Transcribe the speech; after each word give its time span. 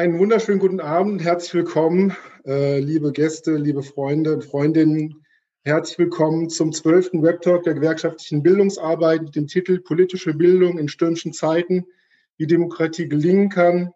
Einen 0.00 0.18
wunderschönen 0.18 0.60
guten 0.60 0.80
Abend, 0.80 1.22
herzlich 1.22 1.52
willkommen, 1.52 2.16
äh, 2.46 2.80
liebe 2.80 3.12
Gäste, 3.12 3.56
liebe 3.56 3.82
Freunde 3.82 4.32
und 4.32 4.42
Freundinnen. 4.42 5.26
Herzlich 5.62 5.98
willkommen 5.98 6.48
zum 6.48 6.72
zwölften 6.72 7.22
Webtalk 7.22 7.64
der 7.64 7.74
gewerkschaftlichen 7.74 8.42
Bildungsarbeit 8.42 9.20
mit 9.20 9.36
dem 9.36 9.46
Titel 9.46 9.78
Politische 9.78 10.32
Bildung 10.32 10.78
in 10.78 10.88
stürmischen 10.88 11.34
Zeiten, 11.34 11.84
wie 12.38 12.46
Demokratie 12.46 13.10
gelingen 13.10 13.50
kann. 13.50 13.92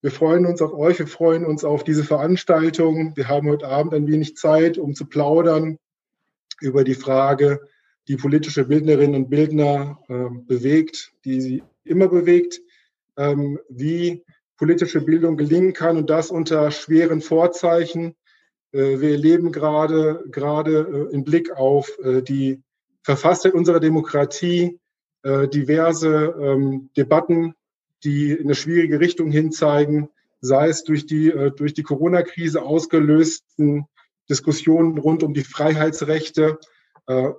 Wir 0.00 0.12
freuen 0.12 0.46
uns 0.46 0.62
auf 0.62 0.74
euch, 0.74 1.00
wir 1.00 1.08
freuen 1.08 1.44
uns 1.44 1.64
auf 1.64 1.82
diese 1.82 2.04
Veranstaltung. 2.04 3.16
Wir 3.16 3.26
haben 3.26 3.48
heute 3.48 3.66
Abend 3.66 3.92
ein 3.94 4.06
wenig 4.06 4.36
Zeit, 4.36 4.78
um 4.78 4.94
zu 4.94 5.06
plaudern 5.06 5.76
über 6.60 6.84
die 6.84 6.94
Frage, 6.94 7.58
die 8.06 8.16
politische 8.16 8.64
Bildnerinnen 8.64 9.24
und 9.24 9.28
Bildner 9.28 9.98
äh, 10.08 10.28
bewegt, 10.46 11.14
die 11.24 11.40
sie 11.40 11.64
immer 11.82 12.06
bewegt, 12.06 12.60
ähm, 13.16 13.58
wie 13.68 14.22
politische 14.60 15.00
Bildung 15.00 15.38
gelingen 15.38 15.72
kann 15.72 15.96
und 15.96 16.10
das 16.10 16.30
unter 16.30 16.70
schweren 16.70 17.22
Vorzeichen. 17.22 18.14
Äh, 18.72 19.00
wir 19.00 19.12
erleben 19.12 19.52
gerade, 19.52 20.22
gerade 20.30 21.08
äh, 21.10 21.14
im 21.14 21.24
Blick 21.24 21.50
auf 21.56 21.90
äh, 22.04 22.20
die 22.20 22.62
Verfasstheit 23.02 23.54
unserer 23.54 23.80
Demokratie 23.80 24.78
diverse 25.22 26.34
ähm, 26.40 26.88
Debatten, 26.96 27.54
die 28.04 28.32
in 28.32 28.44
eine 28.44 28.54
schwierige 28.54 29.00
Richtung 29.00 29.30
hinzeigen, 29.30 30.08
sei 30.40 30.68
es 30.68 30.82
durch 30.82 31.04
die, 31.04 31.30
durch 31.56 31.74
die 31.74 31.82
Corona-Krise 31.82 32.62
ausgelösten 32.62 33.84
Diskussionen 34.30 34.96
rund 34.96 35.22
um 35.22 35.34
die 35.34 35.44
Freiheitsrechte 35.44 36.58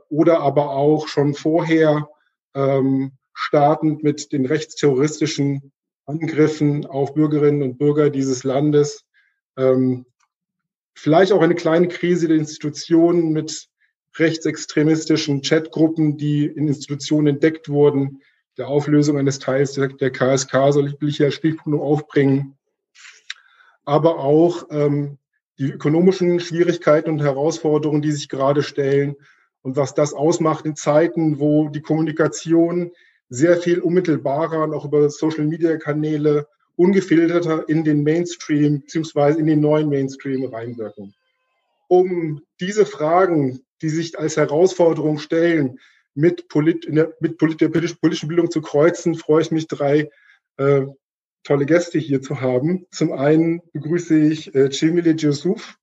oder 0.10 0.42
aber 0.42 0.70
auch 0.70 1.08
schon 1.08 1.34
vorher 1.34 2.08
ähm, 2.54 3.14
startend 3.34 4.04
mit 4.04 4.32
den 4.32 4.46
rechtsterroristischen 4.46 5.72
Angriffen 6.12 6.86
auf 6.86 7.14
Bürgerinnen 7.14 7.64
und 7.64 7.78
Bürger 7.78 8.10
dieses 8.10 8.44
Landes, 8.44 9.06
ähm, 9.58 10.06
Vielleicht 10.94 11.32
auch 11.32 11.42
eine 11.42 11.56
kleine 11.56 11.88
Krise 11.88 12.28
der 12.28 12.38
Institutionen 12.38 13.32
mit 13.32 13.70
rechtsextremistischen 14.18 15.42
Chatgruppen, 15.42 16.18
die 16.18 16.46
in 16.46 16.68
Institutionen 16.68 17.28
entdeckt 17.28 17.70
wurden. 17.70 18.22
Der 18.58 18.68
Auflösung 18.68 19.18
eines 19.18 19.40
Teils 19.40 19.74
der, 19.74 19.88
der 19.88 20.12
KSK 20.12 20.72
soll 20.72 20.96
ich 21.02 21.18
hier 21.18 21.28
als 21.28 21.36
Stichpunkt 21.36 21.80
aufbringen. 21.80 22.58
Aber 23.86 24.20
auch 24.20 24.68
ähm, 24.70 25.18
die 25.58 25.72
ökonomischen 25.72 26.40
Schwierigkeiten 26.40 27.10
und 27.10 27.22
Herausforderungen, 27.22 28.02
die 28.02 28.12
sich 28.12 28.30
gerade 28.30 28.62
stellen 28.62 29.16
und 29.62 29.78
was 29.78 29.94
das 29.94 30.14
ausmacht 30.14 30.66
in 30.66 30.76
Zeiten, 30.76 31.40
wo 31.40 31.70
die 31.70 31.82
Kommunikation 31.82 32.92
sehr 33.32 33.56
viel 33.58 33.80
unmittelbarer 33.80 34.66
und 34.66 34.74
auch 34.74 34.84
über 34.84 35.10
Social-Media-Kanäle 35.10 36.48
ungefilterter 36.76 37.68
in 37.70 37.86
den 37.86 38.04
Mainstream 38.04 38.82
bzw. 38.82 39.40
in 39.40 39.48
den 39.48 39.62
neuen 39.62 39.88
Mainstream 39.88 40.44
reinwirken. 40.44 41.16
Um 41.88 42.42
diese 42.60 42.86
Fragen, 42.86 43.62
die 43.82 43.88
sich 43.90 44.20
als 44.20 44.36
Herausforderung 44.36 45.18
stellen, 45.18 45.80
mit, 46.14 46.50
Polit, 46.50 46.86
der, 46.90 47.14
mit 47.22 47.38
Polit, 47.38 47.62
der 47.62 47.70
politischen 47.70 48.28
Bildung 48.28 48.52
zu 48.52 48.62
kreuzen, 48.62 49.16
freue 49.16 49.44
ich 49.44 49.52
mich, 49.52 49.68
drei 49.68 50.12
äh, 50.58 50.82
tolle 51.44 51.66
Gäste 51.66 52.00
hier 52.00 52.22
zu 52.22 52.42
haben. 52.42 52.86
Zum 52.92 53.14
einen 53.14 53.62
begrüße 53.72 54.20
ich 54.20 54.54
äh, 54.54 54.70
Cemile 54.72 55.12
Yusuf, 55.12 55.78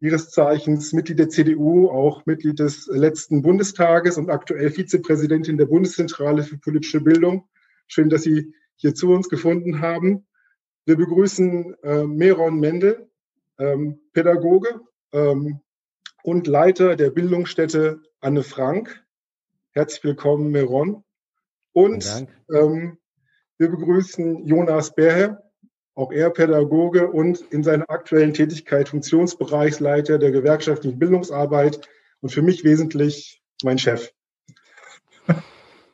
ihres 0.00 0.30
Zeichens 0.30 0.92
Mitglied 0.92 1.18
der 1.18 1.28
CDU, 1.28 1.88
auch 1.88 2.24
Mitglied 2.26 2.58
des 2.58 2.86
letzten 2.86 3.42
Bundestages 3.42 4.16
und 4.16 4.30
aktuell 4.30 4.70
Vizepräsidentin 4.70 5.58
der 5.58 5.66
Bundeszentrale 5.66 6.42
für 6.42 6.58
politische 6.58 7.00
Bildung. 7.00 7.48
Schön, 7.88 8.08
dass 8.08 8.22
Sie 8.22 8.54
hier 8.76 8.94
zu 8.94 9.10
uns 9.10 9.28
gefunden 9.28 9.80
haben. 9.80 10.26
Wir 10.84 10.96
begrüßen 10.96 11.74
äh, 11.82 12.04
Meron 12.04 12.58
Mendel, 12.58 13.08
ähm, 13.58 14.00
Pädagoge 14.12 14.80
ähm, 15.12 15.60
und 16.22 16.46
Leiter 16.46 16.96
der 16.96 17.10
Bildungsstätte 17.10 18.00
Anne 18.20 18.42
Frank. 18.42 19.04
Herzlich 19.72 20.04
willkommen, 20.04 20.50
Meron. 20.50 21.04
Und 21.72 22.26
ähm, 22.52 22.98
wir 23.58 23.68
begrüßen 23.68 24.46
Jonas 24.46 24.94
Berhe, 24.94 25.42
auch 25.94 26.12
er 26.12 26.30
Pädagoge 26.30 27.10
und 27.10 27.40
in 27.50 27.62
seiner 27.62 27.88
aktuellen 27.90 28.34
Tätigkeit 28.34 28.88
Funktionsbereichsleiter 28.88 30.18
der 30.18 30.30
gewerkschaftlichen 30.30 30.98
Bildungsarbeit 30.98 31.80
und 32.20 32.30
für 32.30 32.42
mich 32.42 32.64
wesentlich 32.64 33.42
mein 33.62 33.78
Chef. 33.78 34.10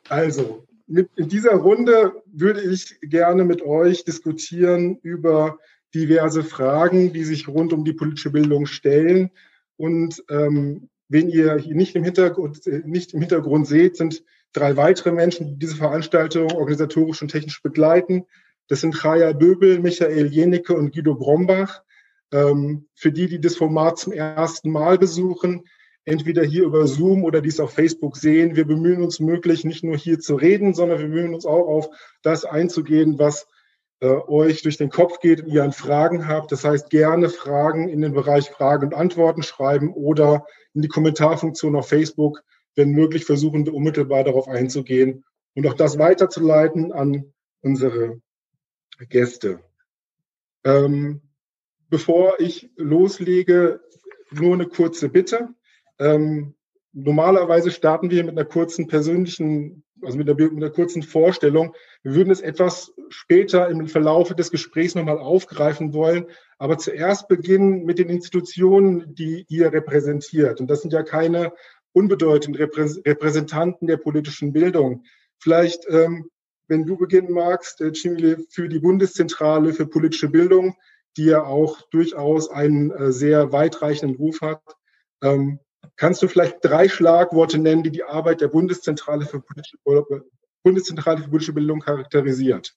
Also, 0.07 0.65
mit, 0.87 1.09
in 1.15 1.29
dieser 1.29 1.53
Runde 1.53 2.23
würde 2.25 2.61
ich 2.61 2.99
gerne 3.01 3.45
mit 3.45 3.61
euch 3.61 4.03
diskutieren 4.05 4.97
über 5.03 5.59
diverse 5.93 6.43
Fragen, 6.43 7.13
die 7.13 7.23
sich 7.23 7.47
rund 7.47 7.73
um 7.73 7.85
die 7.85 7.93
politische 7.93 8.31
Bildung 8.31 8.65
stellen. 8.65 9.29
Und 9.77 10.23
ähm, 10.29 10.89
wen 11.07 11.29
ihr 11.29 11.57
hier 11.57 11.75
nicht 11.75 11.95
im, 11.95 12.03
Hintergrund, 12.03 12.65
nicht 12.85 13.13
im 13.13 13.21
Hintergrund 13.21 13.67
seht, 13.67 13.97
sind 13.97 14.23
drei 14.53 14.77
weitere 14.77 15.11
Menschen, 15.11 15.47
die 15.47 15.59
diese 15.59 15.75
Veranstaltung 15.75 16.51
organisatorisch 16.51 17.21
und 17.21 17.29
technisch 17.29 17.61
begleiten. 17.61 18.25
Das 18.69 18.81
sind 18.81 18.95
Chaya 18.95 19.33
Böbel, 19.33 19.79
Michael 19.79 20.27
Jenicke 20.27 20.75
und 20.75 20.93
Guido 20.93 21.15
Brombach. 21.15 21.81
Ähm, 22.31 22.87
für 22.93 23.11
die, 23.11 23.27
die 23.27 23.41
das 23.41 23.55
Format 23.55 23.97
zum 23.97 24.13
ersten 24.13 24.71
Mal 24.71 24.99
besuchen, 24.99 25.63
entweder 26.05 26.43
hier 26.43 26.63
über 26.63 26.85
Zoom 26.85 27.23
oder 27.23 27.41
dies 27.41 27.59
auf 27.59 27.73
Facebook 27.73 28.17
sehen. 28.17 28.55
Wir 28.55 28.65
bemühen 28.65 29.01
uns 29.01 29.19
möglich, 29.19 29.65
nicht 29.65 29.83
nur 29.83 29.97
hier 29.97 30.19
zu 30.19 30.35
reden, 30.35 30.75
sondern 30.75 30.99
wir 30.99 31.07
bemühen 31.07 31.33
uns 31.33 31.47
auch 31.47 31.67
auf 31.67 31.89
das 32.21 32.45
einzugehen, 32.45 33.17
was 33.17 33.47
äh, 34.01 34.07
euch 34.07 34.61
durch 34.61 34.77
den 34.77 34.91
Kopf 34.91 35.19
geht 35.19 35.41
und 35.41 35.47
ihr 35.51 35.63
an 35.63 35.73
Fragen 35.73 36.27
habt. 36.27 36.51
Das 36.51 36.63
heißt, 36.63 36.91
gerne 36.91 37.29
Fragen 37.29 37.89
in 37.89 38.01
den 38.01 38.13
Bereich 38.13 38.49
Fragen 38.51 38.87
und 38.87 38.93
Antworten 38.93 39.41
schreiben 39.41 39.91
oder 39.91 40.45
in 40.75 40.83
die 40.83 40.87
Kommentarfunktion 40.87 41.75
auf 41.75 41.87
Facebook. 41.87 42.43
Wenn 42.75 42.91
möglich, 42.91 43.25
versuchen 43.25 43.65
wir 43.65 43.73
unmittelbar 43.73 44.23
darauf 44.23 44.47
einzugehen 44.47 45.25
und 45.55 45.65
auch 45.65 45.73
das 45.73 45.97
weiterzuleiten 45.97 46.91
an 46.91 47.33
unsere 47.61 48.21
Gäste. 49.07 49.59
Ähm, 50.63 51.21
bevor 51.89 52.39
ich 52.39 52.69
loslege, 52.75 53.81
nur 54.31 54.53
eine 54.53 54.67
kurze 54.67 55.09
Bitte. 55.09 55.49
Ähm, 55.97 56.55
normalerweise 56.93 57.71
starten 57.71 58.09
wir 58.11 58.23
mit 58.23 58.37
einer 58.37 58.45
kurzen 58.45 58.87
persönlichen, 58.87 59.83
also 60.01 60.17
mit 60.17 60.29
einer, 60.29 60.37
mit 60.37 60.63
einer 60.63 60.69
kurzen 60.69 61.03
Vorstellung. 61.03 61.75
Wir 62.03 62.15
würden 62.15 62.31
es 62.31 62.41
etwas 62.41 62.93
später 63.09 63.69
im 63.69 63.87
Verlauf 63.87 64.33
des 64.33 64.51
Gesprächs 64.51 64.95
nochmal 64.95 65.17
aufgreifen 65.17 65.93
wollen, 65.93 66.25
aber 66.57 66.77
zuerst 66.77 67.27
beginnen 67.27 67.85
mit 67.85 67.99
den 67.99 68.09
Institutionen, 68.09 69.15
die 69.15 69.45
ihr 69.49 69.71
repräsentiert. 69.73 70.61
Und 70.61 70.69
das 70.69 70.81
sind 70.81 70.93
ja 70.93 71.03
keine 71.03 71.53
unbedeutenden 71.91 72.61
Repräsentanten 72.61 73.87
der 73.87 73.97
politischen 73.97 74.53
Bildung. 74.53 75.03
Vielleicht, 75.39 75.85
ähm, 75.89 76.29
wenn 76.69 76.85
du 76.85 76.97
beginnen 76.97 77.33
magst, 77.33 77.81
äh, 77.81 77.91
Chimile, 77.91 78.37
für 78.49 78.69
die 78.69 78.79
Bundeszentrale 78.79 79.73
für 79.73 79.87
politische 79.87 80.29
Bildung, 80.29 80.75
die 81.17 81.25
ja 81.25 81.43
auch 81.43 81.81
durchaus 81.89 82.49
einen 82.49 82.91
äh, 82.91 83.11
sehr 83.11 83.51
weitreichenden 83.51 84.17
Ruf 84.17 84.41
hat. 84.41 84.61
Ähm, 85.21 85.59
Kannst 85.99 86.21
du 86.21 86.29
vielleicht 86.29 86.59
drei 86.61 86.87
Schlagworte 86.87 87.59
nennen, 87.59 87.83
die 87.83 87.91
die 87.91 88.05
Arbeit 88.05 88.39
der 88.39 88.47
Bundeszentrale 88.47 89.25
für 89.25 89.41
politische, 89.41 89.77
Bundeszentrale 90.63 91.17
für 91.17 91.27
politische 91.27 91.51
Bildung 91.51 91.81
charakterisiert? 91.81 92.73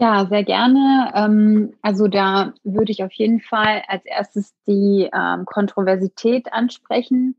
Ja, 0.00 0.26
sehr 0.26 0.44
gerne. 0.44 1.12
Ähm, 1.14 1.74
also 1.82 2.06
da 2.06 2.54
würde 2.62 2.92
ich 2.92 3.02
auf 3.02 3.12
jeden 3.12 3.40
Fall 3.40 3.82
als 3.88 4.04
erstes 4.04 4.54
die 4.66 5.10
ähm, 5.12 5.44
Kontroversität 5.44 6.52
ansprechen 6.52 7.34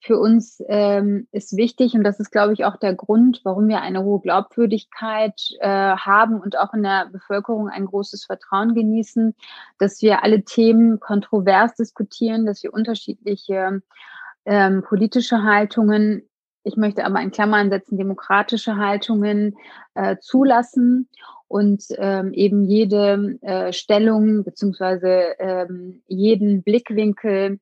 für 0.00 0.18
uns 0.18 0.62
ähm, 0.68 1.26
ist 1.32 1.56
wichtig, 1.56 1.94
und 1.94 2.04
das 2.04 2.20
ist, 2.20 2.30
glaube 2.30 2.52
ich, 2.52 2.64
auch 2.64 2.76
der 2.76 2.94
Grund, 2.94 3.40
warum 3.44 3.68
wir 3.68 3.80
eine 3.80 4.02
hohe 4.02 4.20
Glaubwürdigkeit 4.20 5.40
äh, 5.60 5.68
haben 5.68 6.40
und 6.40 6.58
auch 6.58 6.74
in 6.74 6.82
der 6.82 7.08
Bevölkerung 7.10 7.68
ein 7.68 7.86
großes 7.86 8.24
Vertrauen 8.26 8.74
genießen, 8.74 9.34
dass 9.78 10.02
wir 10.02 10.22
alle 10.22 10.44
Themen 10.44 11.00
kontrovers 11.00 11.74
diskutieren, 11.74 12.46
dass 12.46 12.62
wir 12.62 12.72
unterschiedliche 12.72 13.82
ähm, 14.44 14.82
politische 14.82 15.42
Haltungen, 15.42 16.28
ich 16.62 16.76
möchte 16.76 17.04
aber 17.04 17.20
in 17.20 17.30
Klammern 17.30 17.70
setzen, 17.70 17.98
demokratische 17.98 18.76
Haltungen 18.76 19.56
äh, 19.94 20.16
zulassen 20.20 21.08
und 21.48 21.84
ähm, 21.96 22.32
eben 22.32 22.64
jede 22.64 23.38
äh, 23.42 23.72
Stellung 23.72 24.44
beziehungsweise 24.44 25.34
ähm, 25.38 26.02
jeden 26.06 26.62
Blickwinkel 26.62 27.60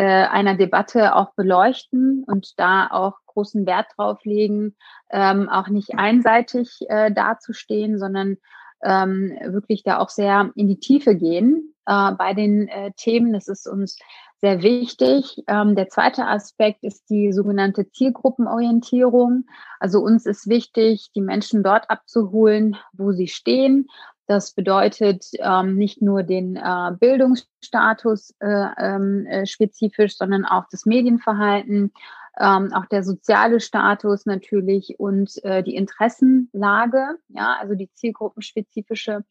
einer 0.00 0.56
Debatte 0.56 1.14
auch 1.14 1.34
beleuchten 1.34 2.24
und 2.26 2.58
da 2.58 2.88
auch 2.90 3.14
großen 3.26 3.66
Wert 3.66 3.86
drauf 3.96 4.24
legen, 4.24 4.74
ähm, 5.10 5.48
auch 5.48 5.68
nicht 5.68 5.94
einseitig 5.96 6.80
äh, 6.88 7.12
dazustehen, 7.12 7.98
sondern 7.98 8.38
ähm, 8.82 9.36
wirklich 9.46 9.82
da 9.82 9.98
auch 9.98 10.10
sehr 10.10 10.50
in 10.56 10.68
die 10.68 10.78
Tiefe 10.78 11.16
gehen 11.16 11.74
äh, 11.86 12.12
bei 12.12 12.34
den 12.34 12.68
äh, 12.68 12.92
Themen. 12.96 13.32
Das 13.32 13.48
ist 13.48 13.66
uns 13.66 13.98
sehr 14.40 14.62
wichtig. 14.62 15.42
Ähm, 15.46 15.74
der 15.74 15.88
zweite 15.88 16.26
Aspekt 16.26 16.84
ist 16.84 17.08
die 17.08 17.32
sogenannte 17.32 17.90
Zielgruppenorientierung. 17.90 19.46
Also 19.80 20.00
uns 20.00 20.26
ist 20.26 20.48
wichtig, 20.48 21.10
die 21.14 21.22
Menschen 21.22 21.62
dort 21.62 21.88
abzuholen, 21.88 22.76
wo 22.92 23.12
sie 23.12 23.28
stehen, 23.28 23.86
Das 24.26 24.52
bedeutet 24.52 25.26
ähm, 25.38 25.76
nicht 25.76 26.00
nur 26.00 26.22
den 26.22 26.56
äh, 26.56 26.92
Bildungsstatus 26.98 28.34
äh, 28.40 28.66
ähm, 28.78 29.26
äh, 29.26 29.46
spezifisch, 29.46 30.16
sondern 30.16 30.44
auch 30.44 30.64
das 30.70 30.86
Medienverhalten, 30.86 31.92
ähm, 32.38 32.72
auch 32.72 32.86
der 32.86 33.04
soziale 33.04 33.60
Status 33.60 34.26
natürlich 34.26 34.96
und 34.98 35.42
äh, 35.44 35.62
die 35.62 35.76
Interessenlage, 35.76 37.18
ja, 37.28 37.56
also 37.60 37.74
die 37.74 37.90
zielgruppenspezifische 37.92 39.24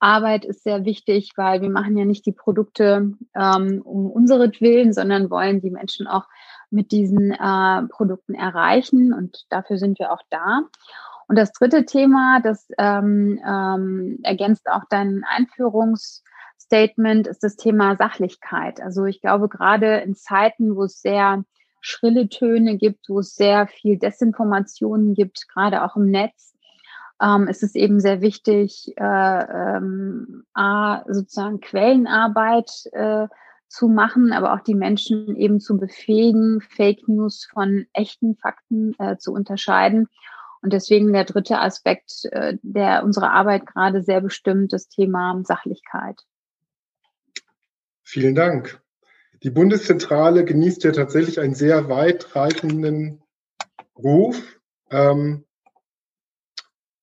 Arbeit 0.00 0.44
ist 0.44 0.64
sehr 0.64 0.84
wichtig, 0.84 1.32
weil 1.36 1.60
wir 1.60 1.70
machen 1.70 1.96
ja 1.96 2.04
nicht 2.04 2.26
die 2.26 2.32
Produkte 2.32 3.12
ähm, 3.34 3.82
um 3.84 4.10
unseretwillen, 4.10 4.92
sondern 4.92 5.30
wollen 5.30 5.60
die 5.60 5.70
Menschen 5.70 6.06
auch 6.06 6.24
mit 6.70 6.90
diesen 6.92 7.30
äh, 7.30 7.82
Produkten 7.88 8.34
erreichen 8.34 9.12
und 9.12 9.46
dafür 9.50 9.78
sind 9.78 9.98
wir 9.98 10.10
auch 10.10 10.22
da. 10.30 10.62
Und 11.30 11.36
das 11.36 11.52
dritte 11.52 11.84
Thema, 11.84 12.40
das 12.42 12.66
ähm, 12.76 13.40
ähm, 13.46 14.18
ergänzt 14.24 14.68
auch 14.68 14.82
dein 14.90 15.22
Einführungsstatement, 15.24 17.28
ist 17.28 17.44
das 17.44 17.54
Thema 17.54 17.94
Sachlichkeit. 17.94 18.82
Also 18.82 19.04
ich 19.04 19.20
glaube, 19.20 19.48
gerade 19.48 19.98
in 19.98 20.16
Zeiten, 20.16 20.74
wo 20.74 20.82
es 20.82 21.00
sehr 21.00 21.44
schrille 21.80 22.28
Töne 22.28 22.78
gibt, 22.78 23.08
wo 23.08 23.20
es 23.20 23.36
sehr 23.36 23.68
viel 23.68 23.96
Desinformationen 23.96 25.14
gibt, 25.14 25.46
gerade 25.46 25.84
auch 25.84 25.94
im 25.94 26.10
Netz, 26.10 26.56
ähm, 27.22 27.46
ist 27.46 27.62
es 27.62 27.76
eben 27.76 28.00
sehr 28.00 28.22
wichtig, 28.22 28.92
äh, 28.96 29.76
ähm, 29.76 30.42
A, 30.52 31.04
sozusagen 31.06 31.60
Quellenarbeit 31.60 32.72
äh, 32.90 33.28
zu 33.68 33.86
machen, 33.86 34.32
aber 34.32 34.54
auch 34.54 34.64
die 34.64 34.74
Menschen 34.74 35.36
eben 35.36 35.60
zu 35.60 35.78
befähigen, 35.78 36.60
Fake 36.60 37.06
News 37.06 37.48
von 37.52 37.86
echten 37.92 38.34
Fakten 38.34 38.96
äh, 38.98 39.16
zu 39.16 39.32
unterscheiden. 39.32 40.08
Und 40.62 40.72
deswegen 40.72 41.12
der 41.12 41.24
dritte 41.24 41.58
Aspekt, 41.58 42.26
äh, 42.32 42.58
der 42.62 43.02
unsere 43.04 43.30
Arbeit 43.30 43.66
gerade 43.66 44.02
sehr 44.02 44.20
bestimmt, 44.20 44.72
das 44.72 44.88
Thema 44.88 45.40
Sachlichkeit. 45.44 46.20
Vielen 48.02 48.34
Dank. 48.34 48.82
Die 49.42 49.50
Bundeszentrale 49.50 50.44
genießt 50.44 50.84
ja 50.84 50.92
tatsächlich 50.92 51.40
einen 51.40 51.54
sehr 51.54 51.88
weitreichenden 51.88 53.22
Ruf. 53.96 54.60
Ähm, 54.90 55.46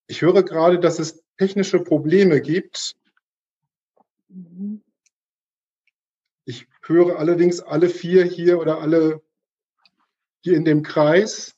ich 0.06 0.22
höre 0.22 0.44
gerade, 0.44 0.80
dass 0.80 1.00
es 1.00 1.24
technische 1.38 1.80
Probleme 1.80 2.42
gibt. 2.42 2.96
Ich 6.46 6.68
höre 6.86 7.18
allerdings 7.18 7.60
alle 7.60 7.90
vier 7.90 8.24
hier 8.24 8.60
oder 8.60 8.82
alle 8.82 9.22
hier 10.42 10.56
in 10.56 10.66
dem 10.66 10.84
Kreis. 10.84 11.57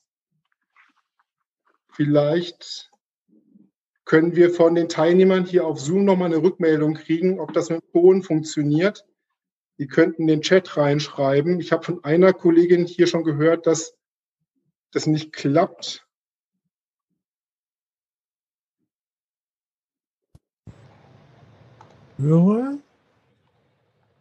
Vielleicht 2.00 2.90
können 4.06 4.34
wir 4.34 4.48
von 4.54 4.74
den 4.74 4.88
Teilnehmern 4.88 5.44
hier 5.44 5.66
auf 5.66 5.78
Zoom 5.78 6.06
nochmal 6.06 6.32
eine 6.32 6.42
Rückmeldung 6.42 6.94
kriegen, 6.94 7.38
ob 7.38 7.52
das 7.52 7.68
mit 7.68 7.82
Ton 7.92 8.22
funktioniert. 8.22 9.04
Die 9.78 9.86
könnten 9.86 10.26
den 10.26 10.40
Chat 10.40 10.78
reinschreiben. 10.78 11.60
Ich 11.60 11.72
habe 11.72 11.84
von 11.84 12.02
einer 12.02 12.32
Kollegin 12.32 12.86
hier 12.86 13.06
schon 13.06 13.22
gehört, 13.22 13.66
dass 13.66 13.98
das 14.92 15.06
nicht 15.06 15.34
klappt. 15.34 16.06
Höre. 22.16 22.78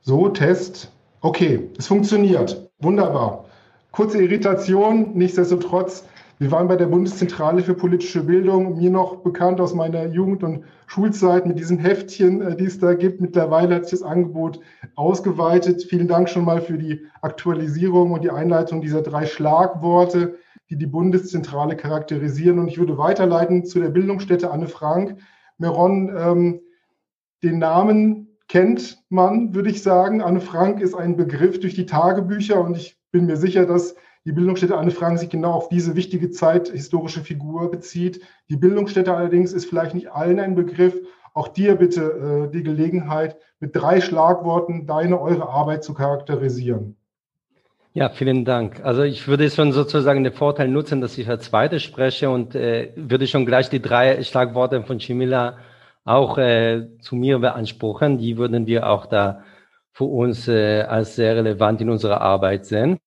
So, 0.02 0.28
Test. 0.28 0.92
Okay, 1.22 1.70
es 1.78 1.88
funktioniert. 1.88 2.70
Wunderbar. 2.80 3.46
Kurze 3.92 4.22
Irritation, 4.22 5.18
nichtsdestotrotz 5.18 6.04
wir 6.40 6.52
waren 6.52 6.70
bei 6.70 6.78
der 6.78 6.86
Bundeszentrale 6.86 7.62
für 7.62 7.74
politische 7.74 8.24
Bildung, 8.24 8.78
mir 8.78 8.90
noch 8.90 9.18
bekannt 9.18 9.60
aus 9.60 9.74
meiner 9.74 10.08
Jugend- 10.08 10.42
und 10.42 10.64
Schulzeit 10.88 11.46
mit 11.46 11.60
diesem 11.60 11.78
Heftchen, 11.78 12.42
äh, 12.42 12.56
die 12.56 12.64
es 12.64 12.80
da 12.80 12.94
gibt. 12.94 13.20
Mittlerweile 13.20 13.76
hat 13.76 13.84
sich 13.84 14.00
das 14.00 14.10
Angebot 14.10 14.62
ausgeweitet. 14.96 15.84
Vielen 15.84 16.08
Dank 16.08 16.30
schon 16.30 16.46
mal 16.46 16.62
für 16.62 16.78
die 16.78 17.02
Aktualisierung 17.22 18.14
und 18.14 18.24
die 18.24 18.32
Einleitung 18.32 18.80
dieser 18.80 19.02
drei 19.02 19.26
Schlagworte, 19.26 20.38
die 20.70 20.78
die 20.78 20.88
Bundeszentrale 20.88 21.76
charakterisieren. 21.76 22.60
Und 22.60 22.70
ich 22.70 22.80
würde 22.80 22.98
weiterleiten 22.98 23.66
zu 23.66 23.82
der 23.82 23.90
Bildungsstätte 23.90 24.50
Anne 24.50 24.68
Frank. 24.68 25.18
Meron, 25.58 26.16
ähm, 26.18 26.62
den 27.44 27.60
Namen 27.60 28.38
kennt 28.48 29.04
man, 29.10 29.54
würde 29.54 29.72
ich 29.72 29.84
sagen. 29.84 30.22
Anne 30.22 30.40
Frank 30.40 30.80
ist 30.80 30.96
ein 30.96 31.18
Begriff 31.18 31.60
durch 31.60 31.76
die 31.76 31.86
Tagebücher 31.86 32.62
und 32.62 32.78
ich 32.78 32.98
bin 33.12 33.26
mir 33.26 33.36
sicher, 33.36 33.66
dass 33.66 33.96
die 34.30 34.34
Bildungsstätte 34.34 34.78
Anne 34.78 34.92
Frank 34.92 35.18
sich 35.18 35.32
genau 35.32 35.54
auf 35.54 35.70
diese 35.70 35.96
wichtige 35.96 36.30
zeithistorische 36.30 37.22
Figur 37.22 37.72
bezieht. 37.72 38.22
Die 38.48 38.58
Bildungsstätte 38.58 39.16
allerdings 39.16 39.54
ist 39.54 39.66
vielleicht 39.66 39.96
nicht 39.96 40.12
allen 40.12 40.40
ein 40.40 40.54
Begriff. 40.54 40.94
Auch 41.34 41.48
dir 41.48 41.74
bitte 41.74 42.48
äh, 42.48 42.52
die 42.52 42.62
Gelegenheit, 42.62 43.38
mit 43.60 43.76
drei 43.76 44.02
Schlagworten 44.02 44.86
deine, 44.86 45.20
eure 45.20 45.50
Arbeit 45.50 45.84
zu 45.84 45.96
charakterisieren. 45.96 46.96
Ja, 47.94 48.10
vielen 48.10 48.46
Dank. 48.46 48.86
Also 48.86 49.02
ich 49.02 49.28
würde 49.28 49.50
schon 49.50 49.72
sozusagen 49.72 50.24
den 50.24 50.34
Vorteil 50.34 50.68
nutzen, 50.68 51.02
dass 51.02 51.18
ich 51.18 51.28
als 51.28 51.46
Zweite 51.46 51.80
spreche 51.80 52.30
und 52.30 52.54
äh, 52.54 52.92
würde 52.96 53.26
schon 53.26 53.48
gleich 53.48 53.72
die 53.72 53.82
drei 53.82 54.22
Schlagworte 54.22 54.84
von 54.84 55.00
Chimila 55.00 55.58
auch 56.06 56.38
äh, 56.38 56.86
zu 57.02 57.16
mir 57.16 57.40
beanspruchen. 57.40 58.20
Die 58.20 58.38
würden 58.38 58.68
wir 58.68 58.88
auch 58.92 59.08
da 59.08 59.42
für 59.92 60.04
uns 60.04 60.48
äh, 60.48 60.84
als 60.84 61.16
sehr 61.16 61.36
relevant 61.36 61.82
in 61.82 61.90
unserer 61.90 62.22
Arbeit 62.22 62.68
sehen. 62.68 63.00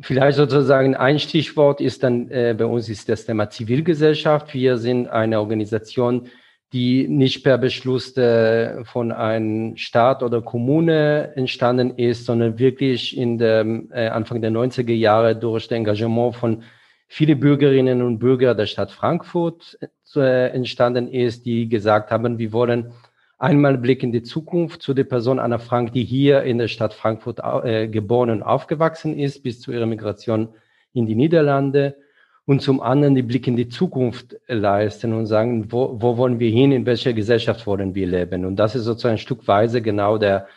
Vielleicht 0.00 0.36
sozusagen 0.36 0.94
ein 0.94 1.18
Stichwort 1.18 1.80
ist 1.80 2.02
dann 2.04 2.30
äh, 2.30 2.54
bei 2.56 2.66
uns 2.66 2.88
ist 2.88 3.08
das 3.08 3.26
Thema 3.26 3.50
Zivilgesellschaft. 3.50 4.54
Wir 4.54 4.78
sind 4.78 5.08
eine 5.08 5.40
Organisation, 5.40 6.28
die 6.72 7.08
nicht 7.08 7.42
per 7.42 7.58
Beschluss 7.58 8.16
äh, 8.16 8.84
von 8.84 9.10
einem 9.10 9.76
Staat 9.76 10.22
oder 10.22 10.42
Kommune 10.42 11.32
entstanden 11.34 11.96
ist, 11.96 12.26
sondern 12.26 12.58
wirklich 12.58 13.16
in 13.16 13.38
der 13.38 13.64
äh, 13.90 14.08
Anfang 14.08 14.40
der 14.40 14.52
90er 14.52 14.92
Jahre 14.92 15.34
durch 15.34 15.66
das 15.66 15.76
Engagement 15.76 16.36
von 16.36 16.62
vielen 17.08 17.40
Bürgerinnen 17.40 18.02
und 18.02 18.18
Bürgern 18.18 18.56
der 18.56 18.66
Stadt 18.66 18.92
Frankfurt 18.92 19.78
äh, 20.14 20.48
entstanden 20.50 21.08
ist, 21.08 21.46
die 21.46 21.68
gesagt 21.68 22.10
haben, 22.10 22.38
wir 22.38 22.52
wollen 22.52 22.92
Einmal 23.40 23.78
Blick 23.78 24.02
in 24.02 24.10
die 24.10 24.24
Zukunft 24.24 24.82
zu 24.82 24.94
der 24.94 25.04
Person 25.04 25.38
Anna 25.38 25.58
Frank, 25.58 25.92
die 25.92 26.02
hier 26.02 26.42
in 26.42 26.58
der 26.58 26.66
Stadt 26.66 26.92
Frankfurt 26.92 27.38
äh, 27.64 27.86
geboren 27.86 28.30
und 28.30 28.42
aufgewachsen 28.42 29.16
ist, 29.16 29.44
bis 29.44 29.60
zu 29.60 29.70
ihrer 29.70 29.86
Migration 29.86 30.48
in 30.92 31.06
die 31.06 31.14
Niederlande. 31.14 31.96
Und 32.46 32.62
zum 32.62 32.80
anderen 32.80 33.14
die 33.14 33.22
Blick 33.22 33.46
in 33.46 33.56
die 33.56 33.68
Zukunft 33.68 34.36
leisten 34.48 35.12
und 35.12 35.26
sagen, 35.26 35.70
wo, 35.70 36.00
wo 36.00 36.16
wollen 36.16 36.40
wir 36.40 36.50
hin, 36.50 36.72
in 36.72 36.84
welcher 36.84 37.12
Gesellschaft 37.12 37.64
wollen 37.66 37.94
wir 37.94 38.08
leben. 38.08 38.44
Und 38.44 38.56
das 38.56 38.74
ist 38.74 38.84
sozusagen 38.84 39.14
ein 39.14 39.18
Stückweise 39.18 39.82
genau 39.82 40.18
der, 40.18 40.48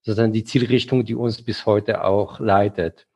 sozusagen 0.00 0.32
die 0.32 0.44
Zielrichtung, 0.44 1.04
die 1.04 1.16
uns 1.16 1.42
bis 1.42 1.66
heute 1.66 2.04
auch 2.04 2.40
leitet. 2.40 3.06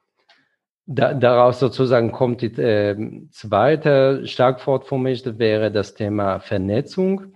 Da, 0.84 1.14
daraus 1.14 1.60
sozusagen 1.60 2.12
kommt 2.12 2.42
die 2.42 2.60
äh, 2.60 3.26
zweite 3.30 4.26
Schlagwort 4.26 4.84
für 4.84 4.98
mich, 4.98 5.22
das 5.22 5.38
wäre 5.38 5.70
das 5.72 5.94
Thema 5.94 6.40
Vernetzung. 6.40 7.33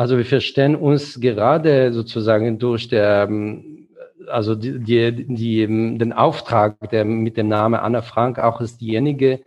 Also 0.00 0.16
wir 0.16 0.24
verstehen 0.24 0.76
uns 0.76 1.20
gerade 1.20 1.92
sozusagen 1.92 2.58
durch 2.58 2.88
der, 2.88 3.26
ähm, 3.28 3.86
also 4.28 4.54
die, 4.54 4.78
die, 4.78 5.26
die, 5.26 5.66
den 5.66 6.14
Auftrag, 6.14 6.88
der 6.88 7.04
mit 7.04 7.36
dem 7.36 7.48
Namen 7.48 7.78
Anna 7.78 8.00
Frank 8.00 8.38
auch 8.38 8.62
ist 8.62 8.80
diejenige, 8.80 9.40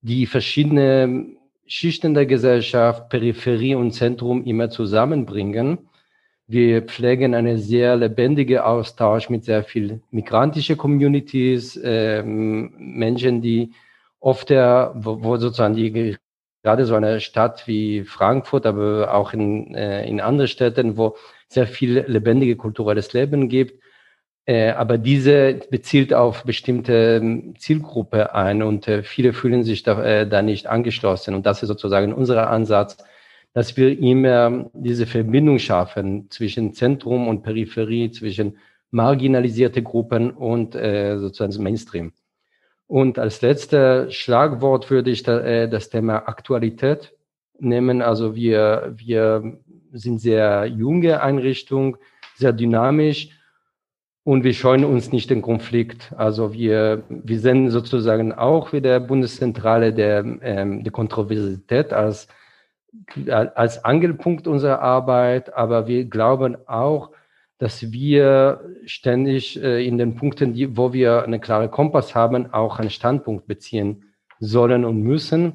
die 0.00 0.26
verschiedene 0.26 1.26
Schichten 1.66 2.14
der 2.14 2.26
Gesellschaft, 2.26 3.08
Peripherie 3.08 3.74
und 3.74 3.90
Zentrum 3.90 4.44
immer 4.44 4.70
zusammenbringen. 4.70 5.78
Wir 6.46 6.82
pflegen 6.82 7.34
einen 7.34 7.58
sehr 7.58 7.96
lebendigen 7.96 8.58
Austausch 8.58 9.28
mit 9.28 9.44
sehr 9.46 9.64
viel 9.64 10.00
migrantische 10.12 10.76
Communities, 10.76 11.76
äh, 11.76 12.22
Menschen, 12.22 13.42
die 13.42 13.72
oft 14.20 14.48
der, 14.50 14.92
wo, 14.94 15.24
wo 15.24 15.36
sozusagen 15.38 15.74
die 15.74 16.16
gerade 16.62 16.84
so 16.84 16.94
eine 16.94 17.20
Stadt 17.20 17.66
wie 17.66 18.04
Frankfurt, 18.04 18.66
aber 18.66 19.14
auch 19.14 19.32
in, 19.32 19.74
äh, 19.74 20.06
in 20.06 20.20
anderen 20.20 20.48
Städten, 20.48 20.96
wo 20.96 21.16
sehr 21.48 21.66
viel 21.66 22.04
lebendige 22.06 22.56
kulturelles 22.56 23.12
Leben 23.12 23.48
gibt. 23.48 23.82
Äh, 24.46 24.70
aber 24.70 24.96
diese 24.98 25.60
bezielt 25.70 26.14
auf 26.14 26.44
bestimmte 26.44 27.20
ähm, 27.22 27.54
Zielgruppe 27.58 28.34
ein 28.34 28.62
und 28.62 28.88
äh, 28.88 29.02
viele 29.02 29.34
fühlen 29.34 29.62
sich 29.62 29.82
da, 29.82 30.02
äh, 30.02 30.26
da 30.26 30.42
nicht 30.42 30.66
angeschlossen. 30.66 31.34
Und 31.34 31.44
das 31.46 31.62
ist 31.62 31.68
sozusagen 31.68 32.14
unser 32.14 32.48
Ansatz, 32.50 32.96
dass 33.52 33.76
wir 33.76 33.98
immer 33.98 34.70
diese 34.72 35.06
Verbindung 35.06 35.58
schaffen 35.58 36.30
zwischen 36.30 36.72
Zentrum 36.72 37.28
und 37.28 37.42
Peripherie, 37.42 38.10
zwischen 38.10 38.58
marginalisierte 38.90 39.82
Gruppen 39.82 40.30
und 40.30 40.74
äh, 40.74 41.18
sozusagen 41.18 41.62
Mainstream. 41.62 42.12
Und 42.88 43.18
als 43.18 43.42
letzter 43.42 44.10
Schlagwort 44.10 44.90
würde 44.90 45.10
ich 45.10 45.28
äh, 45.28 45.68
das 45.68 45.90
Thema 45.90 46.26
Aktualität 46.26 47.14
nehmen. 47.60 48.02
Also 48.02 48.34
wir, 48.34 48.92
wir 48.96 49.58
sind 49.92 50.20
sehr 50.20 50.66
junge 50.66 51.22
Einrichtung, 51.22 51.98
sehr 52.34 52.52
dynamisch 52.52 53.30
und 54.24 54.42
wir 54.42 54.54
scheuen 54.54 54.84
uns 54.84 55.12
nicht 55.12 55.28
den 55.30 55.42
Konflikt. 55.42 56.12
Also 56.16 56.54
wir, 56.54 57.04
wir 57.08 57.38
sehen 57.38 57.70
sozusagen 57.70 58.32
auch 58.32 58.72
wie 58.72 58.80
der 58.80 59.00
Bundeszentrale 59.00 59.92
der, 59.92 60.24
ähm, 60.42 60.82
der 60.82 60.92
Kontroversität 60.92 61.92
als 61.92 62.26
als 63.54 63.84
Angelpunkt 63.84 64.46
unserer 64.46 64.80
Arbeit, 64.80 65.54
aber 65.54 65.86
wir 65.86 66.06
glauben 66.06 66.56
auch, 66.66 67.10
dass 67.58 67.92
wir 67.92 68.60
ständig 68.86 69.62
äh, 69.62 69.84
in 69.84 69.98
den 69.98 70.14
Punkten, 70.14 70.52
die, 70.54 70.76
wo 70.76 70.92
wir 70.92 71.24
eine 71.24 71.40
klare 71.40 71.68
Kompass 71.68 72.14
haben, 72.14 72.52
auch 72.52 72.78
einen 72.78 72.90
Standpunkt 72.90 73.46
beziehen 73.46 74.04
sollen 74.38 74.84
und 74.84 75.02
müssen. 75.02 75.54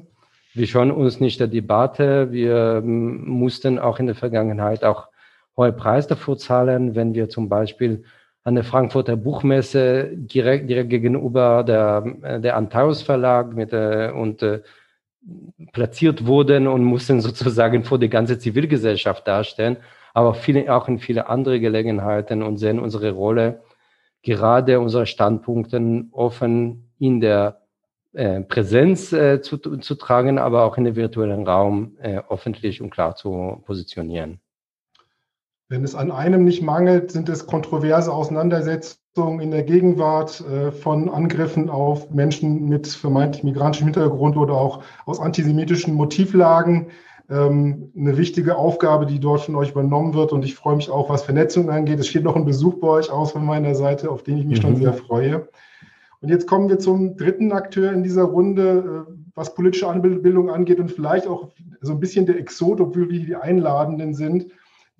Wir 0.52 0.66
schauen 0.66 0.90
uns 0.90 1.18
nicht 1.18 1.40
der 1.40 1.48
Debatte. 1.48 2.30
Wir 2.30 2.82
ähm, 2.84 3.26
mussten 3.26 3.78
auch 3.78 3.98
in 3.98 4.06
der 4.06 4.14
Vergangenheit 4.14 4.84
auch 4.84 5.08
hohe 5.56 5.72
Preise 5.72 6.08
dafür 6.08 6.36
zahlen, 6.36 6.94
wenn 6.94 7.14
wir 7.14 7.28
zum 7.28 7.48
Beispiel 7.48 8.04
an 8.44 8.54
der 8.54 8.64
Frankfurter 8.64 9.16
Buchmesse 9.16 10.10
direkt, 10.12 10.68
direkt 10.68 10.90
gegenüber 10.90 11.64
der, 11.64 12.04
äh, 12.22 12.40
der 12.40 12.56
Antaeus 12.56 13.02
Verlag 13.02 13.54
mit, 13.54 13.72
äh, 13.72 14.12
und 14.14 14.42
äh, 14.42 14.60
platziert 15.72 16.26
wurden 16.26 16.66
und 16.66 16.84
mussten 16.84 17.20
sozusagen 17.22 17.82
vor 17.84 17.98
die 17.98 18.10
ganze 18.10 18.38
Zivilgesellschaft 18.38 19.26
darstellen, 19.26 19.78
aber 20.14 20.34
viele, 20.34 20.74
auch 20.74 20.88
in 20.88 20.98
viele 20.98 21.28
andere 21.28 21.60
Gelegenheiten 21.60 22.42
und 22.42 22.56
sehen 22.56 22.78
unsere 22.78 23.10
Rolle, 23.10 23.62
gerade 24.22 24.80
unsere 24.80 25.06
Standpunkten 25.06 26.08
offen 26.12 26.90
in 26.98 27.20
der 27.20 27.60
äh, 28.14 28.40
Präsenz 28.40 29.12
äh, 29.12 29.42
zu, 29.42 29.58
zu 29.58 29.94
tragen, 29.96 30.38
aber 30.38 30.64
auch 30.64 30.78
in 30.78 30.84
den 30.84 30.96
virtuellen 30.96 31.46
Raum 31.46 31.96
äh, 32.00 32.20
öffentlich 32.30 32.80
und 32.80 32.90
klar 32.90 33.16
zu 33.16 33.60
positionieren. 33.66 34.40
Wenn 35.68 35.82
es 35.82 35.96
an 35.96 36.12
einem 36.12 36.44
nicht 36.44 36.62
mangelt, 36.62 37.10
sind 37.10 37.28
es 37.28 37.46
kontroverse 37.46 38.12
Auseinandersetzungen 38.12 39.40
in 39.40 39.50
der 39.50 39.64
Gegenwart 39.64 40.42
äh, 40.42 40.70
von 40.70 41.08
Angriffen 41.08 41.68
auf 41.68 42.10
Menschen 42.10 42.68
mit 42.68 42.86
vermeintlich 42.86 43.42
migrantischem 43.42 43.88
Hintergrund 43.88 44.36
oder 44.36 44.54
auch 44.54 44.84
aus 45.06 45.18
antisemitischen 45.18 45.94
Motivlagen. 45.94 46.88
Ähm, 47.30 47.90
eine 47.96 48.18
wichtige 48.18 48.56
Aufgabe, 48.56 49.06
die 49.06 49.18
dort 49.18 49.42
von 49.42 49.56
euch 49.56 49.70
übernommen 49.70 50.12
wird. 50.14 50.32
Und 50.32 50.44
ich 50.44 50.54
freue 50.54 50.76
mich 50.76 50.90
auch, 50.90 51.08
was 51.08 51.22
Vernetzung 51.22 51.70
angeht. 51.70 51.98
Es 51.98 52.08
steht 52.08 52.24
noch 52.24 52.36
ein 52.36 52.44
Besuch 52.44 52.80
bei 52.80 52.88
euch 52.88 53.10
aus 53.10 53.32
von 53.32 53.46
meiner 53.46 53.74
Seite, 53.74 54.10
auf 54.10 54.22
den 54.22 54.38
ich 54.38 54.44
mich 54.44 54.58
mhm. 54.58 54.62
schon 54.62 54.76
sehr 54.76 54.92
freue. 54.92 55.48
Und 56.20 56.28
jetzt 56.28 56.46
kommen 56.46 56.68
wir 56.68 56.78
zum 56.78 57.16
dritten 57.16 57.52
Akteur 57.52 57.92
in 57.92 58.02
dieser 58.02 58.24
Runde, 58.24 59.06
äh, 59.08 59.12
was 59.34 59.54
politische 59.54 59.88
Anbildung 59.88 60.50
angeht 60.50 60.80
und 60.80 60.92
vielleicht 60.92 61.26
auch 61.26 61.50
so 61.80 61.92
ein 61.92 62.00
bisschen 62.00 62.26
der 62.26 62.38
Exot, 62.38 62.80
obwohl 62.80 63.10
wir 63.10 63.20
die 63.20 63.36
Einladenden 63.36 64.14
sind. 64.14 64.46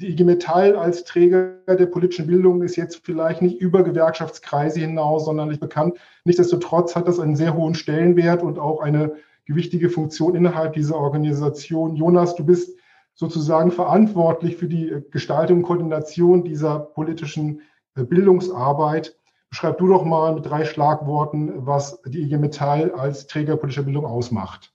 Die 0.00 0.08
IG 0.08 0.24
Metall 0.24 0.74
als 0.74 1.04
Träger 1.04 1.52
der 1.68 1.86
politischen 1.86 2.26
Bildung 2.26 2.62
ist 2.62 2.76
jetzt 2.76 3.02
vielleicht 3.04 3.42
nicht 3.42 3.60
über 3.60 3.84
Gewerkschaftskreise 3.84 4.80
hinaus 4.80 5.26
sonderlich 5.26 5.60
bekannt. 5.60 5.94
Nichtsdestotrotz 6.24 6.96
hat 6.96 7.06
das 7.06 7.20
einen 7.20 7.36
sehr 7.36 7.54
hohen 7.54 7.74
Stellenwert 7.74 8.42
und 8.42 8.58
auch 8.58 8.80
eine 8.80 9.12
gewichtige 9.46 9.90
Funktion 9.90 10.34
innerhalb 10.34 10.74
dieser 10.74 10.96
Organisation. 10.96 11.96
Jonas, 11.96 12.34
du 12.34 12.44
bist 12.44 12.78
sozusagen 13.14 13.70
verantwortlich 13.70 14.56
für 14.56 14.66
die 14.66 14.92
Gestaltung 15.10 15.58
und 15.58 15.62
Koordination 15.64 16.44
dieser 16.44 16.80
politischen 16.80 17.62
äh, 17.96 18.04
Bildungsarbeit. 18.04 19.16
Beschreib 19.50 19.78
du 19.78 19.86
doch 19.86 20.04
mal 20.04 20.34
mit 20.34 20.46
drei 20.46 20.64
Schlagworten, 20.64 21.66
was 21.66 22.00
die 22.06 22.22
IG 22.22 22.38
Metall 22.38 22.90
als 22.90 23.28
Träger 23.28 23.56
politischer 23.56 23.84
Bildung 23.84 24.04
ausmacht. 24.04 24.72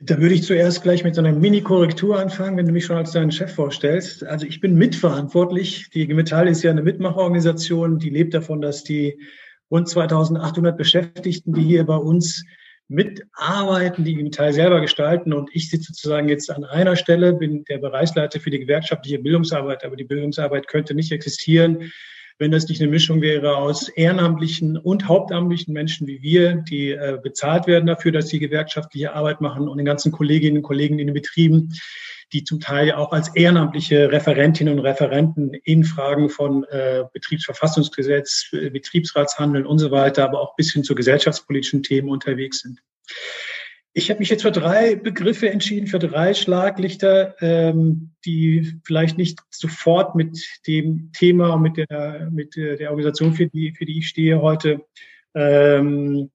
Da 0.00 0.18
würde 0.18 0.34
ich 0.34 0.44
zuerst 0.44 0.84
gleich 0.84 1.02
mit 1.02 1.16
so 1.16 1.20
einer 1.20 1.32
Mini-Korrektur 1.32 2.18
anfangen, 2.18 2.56
wenn 2.56 2.66
du 2.66 2.72
mich 2.72 2.86
schon 2.86 2.96
als 2.96 3.10
deinen 3.10 3.32
Chef 3.32 3.52
vorstellst. 3.52 4.24
Also 4.24 4.46
ich 4.46 4.60
bin 4.60 4.76
mitverantwortlich. 4.76 5.90
Die 5.90 6.02
IG 6.02 6.14
Metall 6.14 6.46
ist 6.46 6.62
ja 6.62 6.70
eine 6.70 6.82
Mitmachorganisation, 6.82 7.98
die 7.98 8.08
lebt 8.08 8.32
davon, 8.32 8.60
dass 8.60 8.84
die 8.84 9.18
rund 9.70 9.88
2800 9.88 10.76
Beschäftigten, 10.76 11.52
die 11.52 11.64
hier 11.64 11.84
bei 11.84 11.96
uns 11.96 12.44
mitarbeiten, 12.88 14.04
die 14.04 14.12
IG 14.12 14.22
Metall 14.22 14.52
selber 14.52 14.80
gestalten. 14.80 15.32
Und 15.32 15.50
ich 15.52 15.70
sitze 15.70 15.92
sozusagen 15.92 16.28
jetzt 16.28 16.50
an 16.50 16.64
einer 16.64 16.96
Stelle, 16.96 17.34
bin 17.34 17.64
der 17.64 17.78
Bereichsleiter 17.78 18.40
für 18.40 18.50
die 18.50 18.58
gewerkschaftliche 18.58 19.18
Bildungsarbeit, 19.18 19.84
aber 19.84 19.96
die 19.96 20.04
Bildungsarbeit 20.04 20.66
könnte 20.68 20.94
nicht 20.94 21.12
existieren, 21.12 21.92
wenn 22.38 22.52
das 22.52 22.68
nicht 22.68 22.80
eine 22.80 22.90
Mischung 22.90 23.20
wäre 23.20 23.56
aus 23.56 23.88
ehrenamtlichen 23.88 24.76
und 24.76 25.08
hauptamtlichen 25.08 25.72
Menschen 25.72 26.06
wie 26.06 26.22
wir, 26.22 26.54
die 26.56 26.90
äh, 26.90 27.18
bezahlt 27.22 27.66
werden 27.66 27.86
dafür, 27.86 28.12
dass 28.12 28.28
sie 28.28 28.38
gewerkschaftliche 28.38 29.12
Arbeit 29.12 29.40
machen 29.40 29.68
und 29.68 29.76
den 29.78 29.86
ganzen 29.86 30.12
Kolleginnen 30.12 30.58
und 30.58 30.62
Kollegen 30.62 30.98
in 30.98 31.08
den 31.08 31.14
Betrieben, 31.14 31.74
die 32.32 32.44
zum 32.44 32.60
Teil 32.60 32.92
auch 32.92 33.12
als 33.12 33.34
ehrenamtliche 33.34 34.12
Referentinnen 34.12 34.78
und 34.78 34.84
Referenten 34.84 35.54
in 35.64 35.82
Fragen 35.84 36.28
von 36.28 36.64
äh, 36.64 37.04
Betriebsverfassungsgesetz, 37.12 38.50
Betriebsratshandeln 38.50 39.66
und 39.66 39.78
so 39.78 39.90
weiter, 39.90 40.24
aber 40.24 40.40
auch 40.40 40.54
bis 40.54 40.72
hin 40.72 40.84
zu 40.84 40.94
gesellschaftspolitischen 40.94 41.82
Themen 41.82 42.08
unterwegs 42.08 42.60
sind. 42.60 42.80
Ich 43.98 44.10
habe 44.10 44.20
mich 44.20 44.28
jetzt 44.28 44.42
für 44.42 44.52
drei 44.52 44.94
Begriffe 44.94 45.50
entschieden, 45.50 45.88
für 45.88 45.98
drei 45.98 46.32
Schlaglichter, 46.32 47.34
ähm, 47.40 48.12
die 48.24 48.78
vielleicht 48.84 49.18
nicht 49.18 49.40
sofort 49.50 50.14
mit 50.14 50.38
dem 50.68 51.10
Thema 51.12 51.54
und 51.54 51.62
mit 51.62 51.78
der, 51.78 52.28
mit 52.30 52.54
der 52.54 52.90
Organisation, 52.90 53.34
für 53.34 53.48
die, 53.48 53.74
für 53.76 53.86
die 53.86 53.98
ich 53.98 54.06
stehe, 54.06 54.40
heute 54.40 54.82
ähm, 55.34 56.30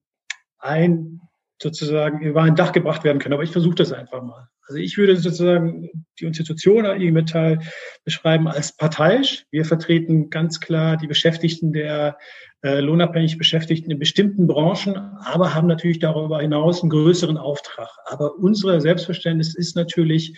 ein 0.58 1.22
sozusagen 1.62 2.20
über 2.20 2.42
ein 2.42 2.54
Dach 2.54 2.72
gebracht 2.72 3.02
werden 3.02 3.18
können. 3.18 3.32
Aber 3.32 3.44
ich 3.44 3.52
versuche 3.52 3.76
das 3.76 3.94
einfach 3.94 4.22
mal. 4.22 4.46
Also 4.66 4.78
ich 4.78 4.98
würde 4.98 5.16
sozusagen 5.16 6.06
die 6.20 6.26
Institution 6.26 6.84
IG 6.84 7.12
Metall 7.12 7.60
beschreiben 8.04 8.46
als 8.46 8.76
parteiisch. 8.76 9.46
Wir 9.50 9.64
vertreten 9.64 10.28
ganz 10.28 10.60
klar 10.60 10.98
die 10.98 11.06
Beschäftigten 11.06 11.72
der 11.72 12.18
äh, 12.64 12.80
lohnabhängig 12.80 13.36
Beschäftigten 13.36 13.90
in 13.90 13.98
bestimmten 13.98 14.46
Branchen, 14.46 14.96
aber 14.96 15.54
haben 15.54 15.68
natürlich 15.68 15.98
darüber 15.98 16.40
hinaus 16.40 16.80
einen 16.80 16.88
größeren 16.88 17.36
Auftrag. 17.36 17.90
Aber 18.06 18.36
unser 18.38 18.80
Selbstverständnis 18.80 19.54
ist 19.54 19.76
natürlich, 19.76 20.34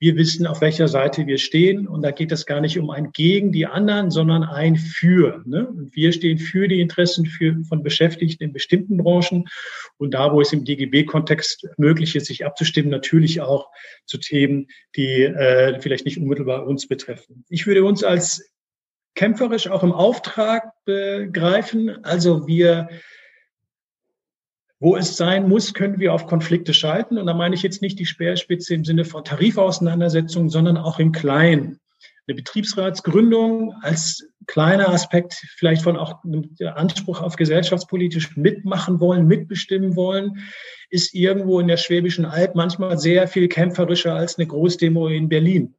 wir 0.00 0.16
wissen, 0.16 0.48
auf 0.48 0.62
welcher 0.62 0.88
Seite 0.88 1.28
wir 1.28 1.38
stehen. 1.38 1.86
Und 1.86 2.02
da 2.02 2.10
geht 2.10 2.32
es 2.32 2.44
gar 2.44 2.60
nicht 2.60 2.76
um 2.76 2.90
ein 2.90 3.12
gegen 3.12 3.52
die 3.52 3.66
anderen, 3.66 4.10
sondern 4.10 4.42
ein 4.42 4.74
für. 4.74 5.44
Ne? 5.46 5.68
Und 5.68 5.94
wir 5.94 6.12
stehen 6.12 6.38
für 6.38 6.66
die 6.66 6.80
Interessen 6.80 7.24
für, 7.24 7.62
von 7.68 7.84
Beschäftigten 7.84 8.42
in 8.42 8.52
bestimmten 8.52 8.96
Branchen. 8.96 9.44
Und 9.96 10.14
da, 10.14 10.32
wo 10.32 10.40
es 10.40 10.52
im 10.52 10.64
DGB-Kontext 10.64 11.68
möglich 11.76 12.16
ist, 12.16 12.26
sich 12.26 12.44
abzustimmen, 12.44 12.90
natürlich 12.90 13.42
auch 13.42 13.68
zu 14.06 14.18
Themen, 14.18 14.66
die 14.96 15.22
äh, 15.22 15.78
vielleicht 15.80 16.04
nicht 16.04 16.18
unmittelbar 16.18 16.66
uns 16.66 16.88
betreffen. 16.88 17.44
Ich 17.48 17.68
würde 17.68 17.84
uns 17.84 18.02
als 18.02 18.50
kämpferisch 19.20 19.68
auch 19.68 19.82
im 19.82 19.92
Auftrag 19.92 20.72
begreifen. 20.86 22.02
Also 22.06 22.46
wir 22.46 22.88
wo 24.82 24.96
es 24.96 25.18
sein 25.18 25.46
muss, 25.46 25.74
können 25.74 26.00
wir 26.00 26.14
auf 26.14 26.26
Konflikte 26.26 26.72
schalten. 26.72 27.18
Und 27.18 27.26
da 27.26 27.34
meine 27.34 27.54
ich 27.54 27.62
jetzt 27.62 27.82
nicht 27.82 27.98
die 27.98 28.06
Speerspitze 28.06 28.72
im 28.72 28.86
Sinne 28.86 29.04
von 29.04 29.22
Tarifauseinandersetzungen, 29.22 30.48
sondern 30.48 30.78
auch 30.78 30.98
im 30.98 31.12
Kleinen. 31.12 31.78
Eine 32.26 32.36
Betriebsratsgründung 32.36 33.74
als 33.82 34.26
kleiner 34.46 34.88
Aspekt 34.88 35.34
vielleicht 35.58 35.82
von 35.82 35.98
auch 35.98 36.20
der 36.24 36.78
Anspruch 36.78 37.20
auf 37.20 37.36
gesellschaftspolitisch 37.36 38.38
mitmachen 38.38 39.00
wollen, 39.00 39.26
mitbestimmen 39.26 39.96
wollen, 39.96 40.38
ist 40.88 41.14
irgendwo 41.14 41.60
in 41.60 41.68
der 41.68 41.76
Schwäbischen 41.76 42.24
Alb 42.24 42.54
manchmal 42.54 42.96
sehr 42.96 43.28
viel 43.28 43.48
kämpferischer 43.48 44.14
als 44.14 44.38
eine 44.38 44.46
Großdemo 44.46 45.08
in 45.08 45.28
Berlin. 45.28 45.74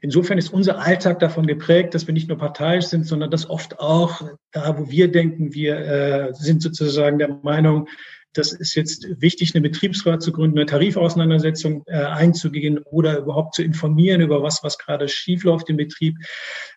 Insofern 0.00 0.38
ist 0.38 0.52
unser 0.52 0.78
Alltag 0.78 1.20
davon 1.20 1.46
geprägt, 1.46 1.94
dass 1.94 2.06
wir 2.06 2.14
nicht 2.14 2.28
nur 2.28 2.38
parteiisch 2.38 2.86
sind, 2.86 3.06
sondern 3.06 3.30
dass 3.30 3.48
oft 3.48 3.78
auch 3.80 4.22
da, 4.52 4.78
wo 4.78 4.90
wir 4.90 5.10
denken, 5.10 5.54
wir 5.54 5.78
äh, 5.78 6.34
sind 6.34 6.62
sozusagen 6.62 7.18
der 7.18 7.28
Meinung, 7.42 7.88
das 8.36 8.52
ist 8.52 8.74
jetzt 8.74 9.06
wichtig, 9.20 9.54
eine 9.54 9.62
Betriebsrat 9.62 10.22
zu 10.22 10.32
gründen, 10.32 10.58
eine 10.58 10.66
Tarifauseinandersetzung 10.66 11.84
äh, 11.86 11.96
einzugehen 11.96 12.78
oder 12.78 13.18
überhaupt 13.18 13.54
zu 13.54 13.62
informieren 13.62 14.20
über 14.20 14.42
was, 14.42 14.62
was 14.62 14.78
gerade 14.78 15.08
schief 15.08 15.44
läuft 15.44 15.70
im 15.70 15.76
Betrieb, 15.76 16.16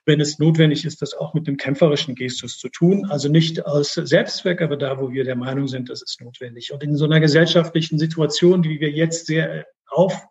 wenn 0.06 0.22
es 0.22 0.40
notwendig 0.40 0.86
ist, 0.86 1.02
das 1.02 1.14
auch 1.14 1.34
mit 1.34 1.48
einem 1.48 1.58
kämpferischen 1.58 2.16
Gestus 2.16 2.58
zu 2.58 2.70
tun. 2.70 3.06
Also 3.10 3.30
nicht 3.30 3.66
aus 3.66 3.94
Selbstzweck, 3.94 4.62
aber 4.62 4.78
da, 4.78 5.00
wo 5.00 5.12
wir 5.12 5.24
der 5.24 5.36
Meinung 5.36 5.68
sind, 5.68 5.90
das 5.90 6.02
ist 6.02 6.22
notwendig. 6.22 6.72
Und 6.72 6.84
in 6.84 6.96
so 6.96 7.06
einer 7.06 7.20
gesellschaftlichen 7.20 8.00
Situation, 8.00 8.64
die 8.64 8.80
wir 8.80 8.92
jetzt 8.92 9.28
sehr 9.28 9.66
auf 9.88 10.26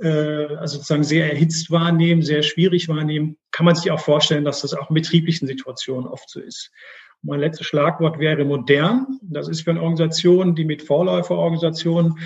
also 0.00 0.76
sozusagen 0.76 1.04
sehr 1.04 1.30
erhitzt 1.30 1.70
wahrnehmen, 1.70 2.22
sehr 2.22 2.42
schwierig 2.42 2.88
wahrnehmen, 2.88 3.36
kann 3.50 3.66
man 3.66 3.74
sich 3.74 3.90
auch 3.90 4.00
vorstellen, 4.00 4.44
dass 4.44 4.62
das 4.62 4.74
auch 4.74 4.90
in 4.90 4.94
betrieblichen 4.94 5.46
Situationen 5.46 6.08
oft 6.08 6.28
so 6.28 6.40
ist. 6.40 6.70
Mein 7.22 7.40
letztes 7.40 7.66
Schlagwort 7.66 8.18
wäre 8.18 8.44
modern. 8.44 9.06
Das 9.22 9.48
ist 9.48 9.62
für 9.62 9.70
eine 9.70 9.82
Organisation, 9.82 10.56
die 10.56 10.64
mit 10.64 10.82
Vorläuferorganisationen 10.82 12.18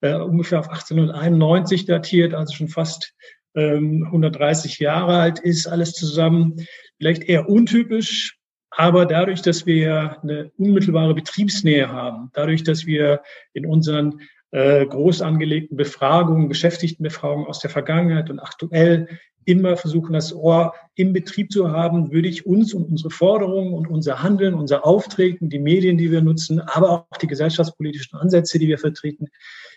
äh, 0.00 0.14
ungefähr 0.14 0.58
auf 0.58 0.68
1891 0.68 1.84
datiert, 1.86 2.34
also 2.34 2.54
schon 2.54 2.68
fast 2.68 3.14
ähm, 3.54 4.04
130 4.06 4.78
Jahre 4.78 5.18
alt 5.18 5.38
ist, 5.38 5.66
alles 5.66 5.92
zusammen. 5.92 6.66
Vielleicht 6.98 7.22
eher 7.24 7.48
untypisch, 7.48 8.38
aber 8.70 9.06
dadurch, 9.06 9.42
dass 9.42 9.66
wir 9.66 10.18
eine 10.22 10.50
unmittelbare 10.56 11.14
Betriebsnähe 11.14 11.90
haben, 11.90 12.30
dadurch, 12.32 12.64
dass 12.64 12.86
wir 12.86 13.22
in 13.52 13.66
unseren 13.66 14.20
äh, 14.52 14.84
groß 14.86 15.22
angelegten 15.22 15.76
Befragungen, 15.76 16.48
Beschäftigtenbefragungen 16.48 17.46
aus 17.46 17.60
der 17.60 17.70
Vergangenheit 17.70 18.30
und 18.30 18.40
aktuell 18.40 19.08
immer 19.44 19.76
versuchen, 19.76 20.12
das 20.12 20.34
Ohr 20.34 20.74
im 20.94 21.12
Betrieb 21.12 21.50
zu 21.50 21.70
haben, 21.70 22.12
würde 22.12 22.28
ich 22.28 22.46
uns 22.46 22.74
und 22.74 22.84
unsere 22.84 23.10
Forderungen 23.10 23.74
und 23.74 23.88
unser 23.88 24.22
Handeln, 24.22 24.54
unser 24.54 24.84
Auftreten, 24.84 25.48
die 25.48 25.58
Medien, 25.58 25.96
die 25.96 26.10
wir 26.10 26.20
nutzen, 26.20 26.60
aber 26.60 26.90
auch 26.90 27.18
die 27.18 27.26
gesellschaftspolitischen 27.26 28.18
Ansätze, 28.18 28.58
die 28.58 28.68
wir 28.68 28.78
vertreten, 28.78 29.28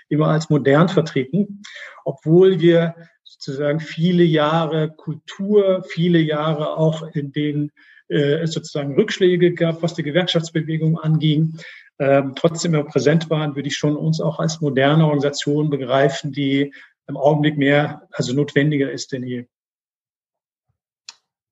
immer 0.10 0.28
als 0.28 0.50
modern 0.50 0.90
vertreten, 0.90 1.62
obwohl 2.04 2.60
wir 2.60 2.96
sozusagen 3.24 3.80
viele 3.80 4.24
Jahre 4.24 4.90
Kultur, 4.90 5.84
viele 5.88 6.20
Jahre 6.20 6.78
auch 6.78 7.04
in 7.14 7.32
denen 7.32 7.72
äh, 8.10 8.42
es 8.42 8.52
sozusagen 8.52 8.96
Rückschläge 8.96 9.54
gab, 9.54 9.82
was 9.82 9.94
die 9.94 10.04
Gewerkschaftsbewegung 10.04 11.00
anging, 11.00 11.58
ähm, 12.00 12.34
trotzdem 12.36 12.74
immer 12.74 12.84
präsent 12.84 13.30
waren, 13.30 13.56
würde 13.56 13.68
ich 13.68 13.76
schon 13.76 13.96
uns 13.96 14.20
auch 14.20 14.40
als 14.40 14.62
moderne 14.62 15.06
Organisation 15.06 15.70
begreifen, 15.70 16.32
die 16.32 16.74
im 17.08 17.18
Augenblick 17.18 17.58
mehr, 17.58 18.08
also 18.12 18.34
notwendiger 18.34 18.92
ist 18.92 19.12
denn 19.12 19.24
je. 19.24 19.46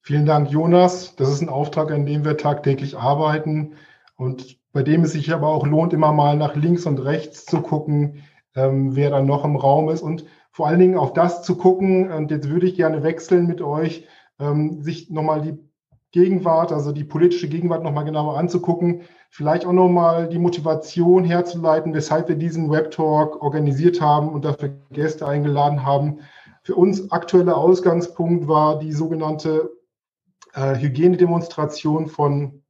Vielen 0.04 0.26
Dank, 0.26 0.50
Jonas. 0.50 1.16
Das 1.16 1.30
ist 1.30 1.42
ein 1.42 1.50
Auftrag, 1.50 1.92
an 1.92 2.06
dem 2.06 2.26
wir 2.26 2.38
tagtäglich 2.38 2.98
arbeiten 2.98 3.76
und 4.16 4.58
bei 4.74 4.84
dem 4.84 5.04
es 5.04 5.12
sich 5.12 5.32
aber 5.32 5.50
auch 5.50 5.68
lohnt, 5.68 5.94
immer 5.94 6.12
mal 6.12 6.38
nach 6.38 6.56
links 6.56 6.86
und 6.86 7.00
rechts 7.00 7.46
zu 7.46 7.62
gucken, 7.62 8.24
ähm, 8.56 8.96
wer 8.96 9.10
da 9.10 9.22
noch 9.22 9.46
im 9.46 9.56
Raum 9.56 9.90
ist 9.90 10.02
und 10.02 10.26
vor 10.52 10.68
allen 10.68 10.80
Dingen 10.80 10.98
auf 10.98 11.14
das 11.14 11.44
zu 11.44 11.56
gucken. 11.56 12.12
Und 12.12 12.32
jetzt 12.32 12.50
würde 12.50 12.68
ich 12.68 12.76
gerne 12.76 13.04
wechseln 13.04 13.48
mit 13.48 13.62
euch, 13.62 14.08
ähm, 14.40 14.82
sich 14.82 15.10
nochmal 15.10 15.42
die 15.42 15.71
Gegenwart, 16.12 16.72
also 16.72 16.92
die 16.92 17.04
politische 17.04 17.48
Gegenwart 17.48 17.84
nochmal 17.84 18.04
genauer 18.04 18.38
anzugucken, 18.38 19.02
vielleicht 19.30 19.66
auch 19.66 19.72
nochmal 19.72 20.28
die 20.28 20.40
Motivation 20.40 21.24
herzuleiten, 21.24 21.94
weshalb 21.94 22.28
wir 22.28 22.36
diesen 22.36 22.70
Web-Talk 22.70 23.42
organisiert 23.42 24.02
haben 24.02 24.30
und 24.30 24.44
dafür 24.44 24.74
Gäste 24.92 25.26
eingeladen 25.26 25.86
haben. 25.86 26.20
Für 26.64 26.76
uns 26.76 27.12
aktueller 27.12 27.58
Ausgangspunkt 27.58 28.48
war 28.48 28.78
die 28.80 28.92
sogenannte 28.92 29.72
äh, 30.54 30.76
Hygienedemonstration 30.76 32.08
von 32.08 32.62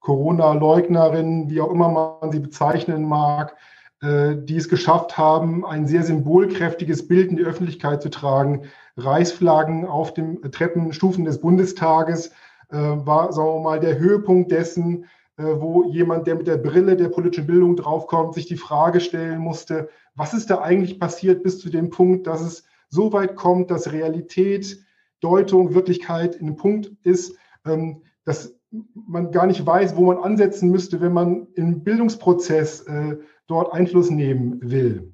Corona-Leugnerinnen, 0.00 1.50
wie 1.50 1.60
auch 1.60 1.70
immer 1.70 2.18
man 2.20 2.32
sie 2.32 2.40
bezeichnen 2.40 3.04
mag, 3.04 3.56
äh, 4.02 4.34
die 4.36 4.56
es 4.56 4.68
geschafft 4.68 5.18
haben, 5.18 5.64
ein 5.64 5.86
sehr 5.86 6.02
symbolkräftiges 6.02 7.06
Bild 7.06 7.30
in 7.30 7.36
die 7.36 7.44
Öffentlichkeit 7.44 8.02
zu 8.02 8.10
tragen. 8.10 8.62
Reichsflaggen 8.96 9.86
auf 9.86 10.14
den 10.14 10.42
Treppenstufen 10.50 11.24
des 11.24 11.40
Bundestages 11.40 12.32
war, 12.76 13.32
sagen 13.32 13.48
wir 13.48 13.60
mal, 13.60 13.80
der 13.80 13.98
Höhepunkt 13.98 14.52
dessen, 14.52 15.06
äh, 15.38 15.60
wo 15.60 15.84
jemand, 15.84 16.26
der 16.26 16.34
mit 16.34 16.48
der 16.48 16.56
Brille 16.56 16.96
der 16.96 17.08
politischen 17.08 17.46
Bildung 17.46 17.76
draufkommt, 17.76 18.34
sich 18.34 18.46
die 18.46 18.56
Frage 18.56 19.00
stellen 19.00 19.38
musste, 19.38 19.88
was 20.14 20.34
ist 20.34 20.50
da 20.50 20.60
eigentlich 20.60 20.98
passiert 20.98 21.44
bis 21.44 21.60
zu 21.60 21.70
dem 21.70 21.90
Punkt, 21.90 22.26
dass 22.26 22.40
es 22.40 22.64
so 22.88 23.12
weit 23.12 23.36
kommt, 23.36 23.70
dass 23.70 23.92
Realität, 23.92 24.84
Deutung, 25.20 25.74
Wirklichkeit 25.74 26.36
in 26.36 26.46
einem 26.46 26.56
Punkt 26.56 26.92
ist, 27.02 27.36
ähm, 27.64 28.02
dass 28.24 28.54
man 28.94 29.30
gar 29.30 29.46
nicht 29.46 29.64
weiß, 29.64 29.96
wo 29.96 30.06
man 30.06 30.18
ansetzen 30.18 30.70
müsste, 30.70 31.00
wenn 31.00 31.12
man 31.12 31.46
im 31.54 31.82
Bildungsprozess 31.84 32.82
äh, 32.82 33.16
dort 33.46 33.72
Einfluss 33.72 34.10
nehmen 34.10 34.58
will. 34.60 35.12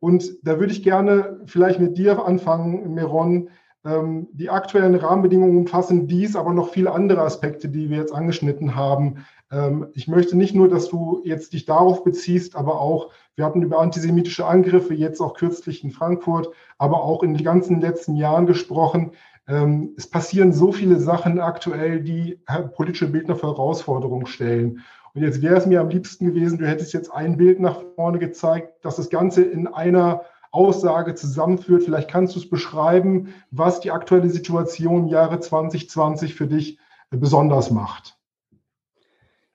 Und 0.00 0.38
da 0.42 0.58
würde 0.58 0.72
ich 0.72 0.82
gerne 0.82 1.40
vielleicht 1.46 1.80
mit 1.80 1.98
dir 1.98 2.24
anfangen, 2.24 2.94
Meron. 2.94 3.50
Ähm, 3.84 4.28
die 4.32 4.50
aktuellen 4.50 4.96
Rahmenbedingungen 4.96 5.56
umfassen 5.56 6.08
dies, 6.08 6.34
aber 6.34 6.52
noch 6.52 6.70
viele 6.70 6.92
andere 6.92 7.22
Aspekte, 7.22 7.68
die 7.68 7.90
wir 7.90 7.98
jetzt 7.98 8.12
angeschnitten 8.12 8.74
haben. 8.74 9.24
Ähm, 9.52 9.86
ich 9.94 10.08
möchte 10.08 10.36
nicht 10.36 10.54
nur, 10.54 10.68
dass 10.68 10.88
du 10.88 11.22
jetzt 11.24 11.52
dich 11.52 11.64
darauf 11.64 12.02
beziehst, 12.02 12.56
aber 12.56 12.80
auch, 12.80 13.12
wir 13.36 13.44
hatten 13.44 13.62
über 13.62 13.78
antisemitische 13.78 14.46
Angriffe 14.46 14.94
jetzt 14.94 15.20
auch 15.20 15.34
kürzlich 15.34 15.84
in 15.84 15.92
Frankfurt, 15.92 16.48
aber 16.76 17.02
auch 17.04 17.22
in 17.22 17.34
den 17.34 17.44
ganzen 17.44 17.80
letzten 17.80 18.16
Jahren 18.16 18.46
gesprochen. 18.46 19.12
Ähm, 19.46 19.94
es 19.96 20.08
passieren 20.10 20.52
so 20.52 20.72
viele 20.72 20.98
Sachen 20.98 21.38
aktuell, 21.38 22.00
die 22.02 22.40
politische 22.74 23.08
Bildner 23.08 23.36
vor 23.36 23.50
Herausforderungen 23.50 24.26
stellen. 24.26 24.80
Und 25.14 25.22
jetzt 25.22 25.40
wäre 25.40 25.56
es 25.56 25.66
mir 25.66 25.80
am 25.80 25.88
liebsten 25.88 26.26
gewesen, 26.26 26.58
du 26.58 26.66
hättest 26.66 26.92
jetzt 26.92 27.12
ein 27.12 27.36
Bild 27.36 27.60
nach 27.60 27.80
vorne 27.94 28.18
gezeigt, 28.18 28.84
dass 28.84 28.96
das 28.96 29.08
Ganze 29.08 29.42
in 29.42 29.66
einer 29.66 30.22
Aussage 30.50 31.14
zusammenführt. 31.14 31.82
Vielleicht 31.82 32.10
kannst 32.10 32.34
du 32.34 32.40
es 32.40 32.48
beschreiben, 32.48 33.34
was 33.50 33.80
die 33.80 33.90
aktuelle 33.90 34.30
Situation 34.30 35.08
Jahre 35.08 35.40
2020 35.40 36.34
für 36.34 36.46
dich 36.46 36.78
besonders 37.10 37.70
macht. 37.70 38.16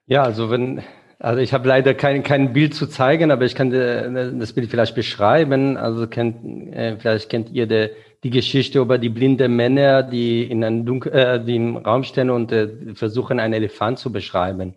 Ja, 0.06 0.22
also 0.22 0.50
wenn, 0.50 0.82
also 1.18 1.40
ich 1.40 1.52
habe 1.52 1.68
leider 1.68 1.94
kein, 1.94 2.22
kein 2.22 2.52
Bild 2.52 2.74
zu 2.74 2.86
zeigen, 2.86 3.30
aber 3.30 3.44
ich 3.44 3.54
kann 3.54 3.70
das 3.70 4.52
Bild 4.52 4.70
vielleicht 4.70 4.94
beschreiben. 4.94 5.76
Also 5.76 6.06
kennt, 6.06 6.74
äh, 6.74 6.96
vielleicht 6.98 7.30
kennt 7.30 7.50
ihr 7.50 7.66
de, 7.66 7.90
die 8.22 8.30
Geschichte 8.30 8.80
über 8.80 8.98
die 8.98 9.08
blinden 9.08 9.54
Männer, 9.54 10.02
die 10.02 10.44
in 10.44 10.64
einem 10.64 10.84
Dunkel, 10.84 11.12
äh, 11.12 11.44
die 11.44 11.56
im 11.56 11.76
Raum 11.76 12.04
stehen 12.04 12.30
und 12.30 12.52
äh, 12.52 12.94
versuchen, 12.94 13.40
einen 13.40 13.54
Elefant 13.54 13.98
zu 13.98 14.12
beschreiben. 14.12 14.74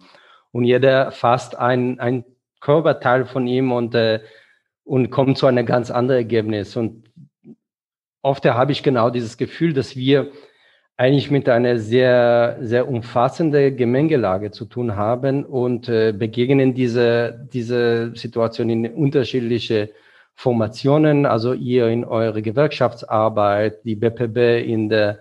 Und 0.52 0.64
jeder 0.64 1.12
fasst 1.12 1.58
ein, 1.58 2.00
ein 2.00 2.24
Körperteil 2.60 3.26
von 3.26 3.48
ihm 3.48 3.72
und 3.72 3.96
äh, 3.96 4.20
und 4.88 5.10
kommt 5.12 5.38
zu 5.38 5.46
einem 5.48 5.66
ganz 5.66 5.92
anderen 5.92 6.22
Ergebnis. 6.22 6.76
Und 6.78 7.04
oft 8.22 8.46
habe 8.46 8.72
ich 8.72 8.84
genau 8.84 9.10
dieses 9.10 9.38
Gefühl, 9.38 9.74
dass 9.74 9.96
wir 9.96 10.32
eigentlich 10.96 11.30
mit 11.30 11.48
einer 11.48 11.78
sehr, 11.78 12.58
sehr 12.62 12.88
umfassenden 12.88 13.78
Gemengelage 13.78 14.50
zu 14.50 14.66
tun 14.66 14.96
haben 14.96 15.46
und 15.46 15.90
äh, 15.90 16.12
begegnen 16.12 16.74
diese, 16.74 17.48
diese 17.54 18.16
Situation 18.16 18.70
in 18.70 18.92
unterschiedliche 18.94 19.92
Formationen, 20.34 21.26
also 21.26 21.54
ihr 21.54 21.88
in 21.88 22.04
eure 22.04 22.42
Gewerkschaftsarbeit, 22.42 23.84
die 23.86 23.96
BPB 23.96 24.68
in 24.68 24.90
der, 24.90 25.20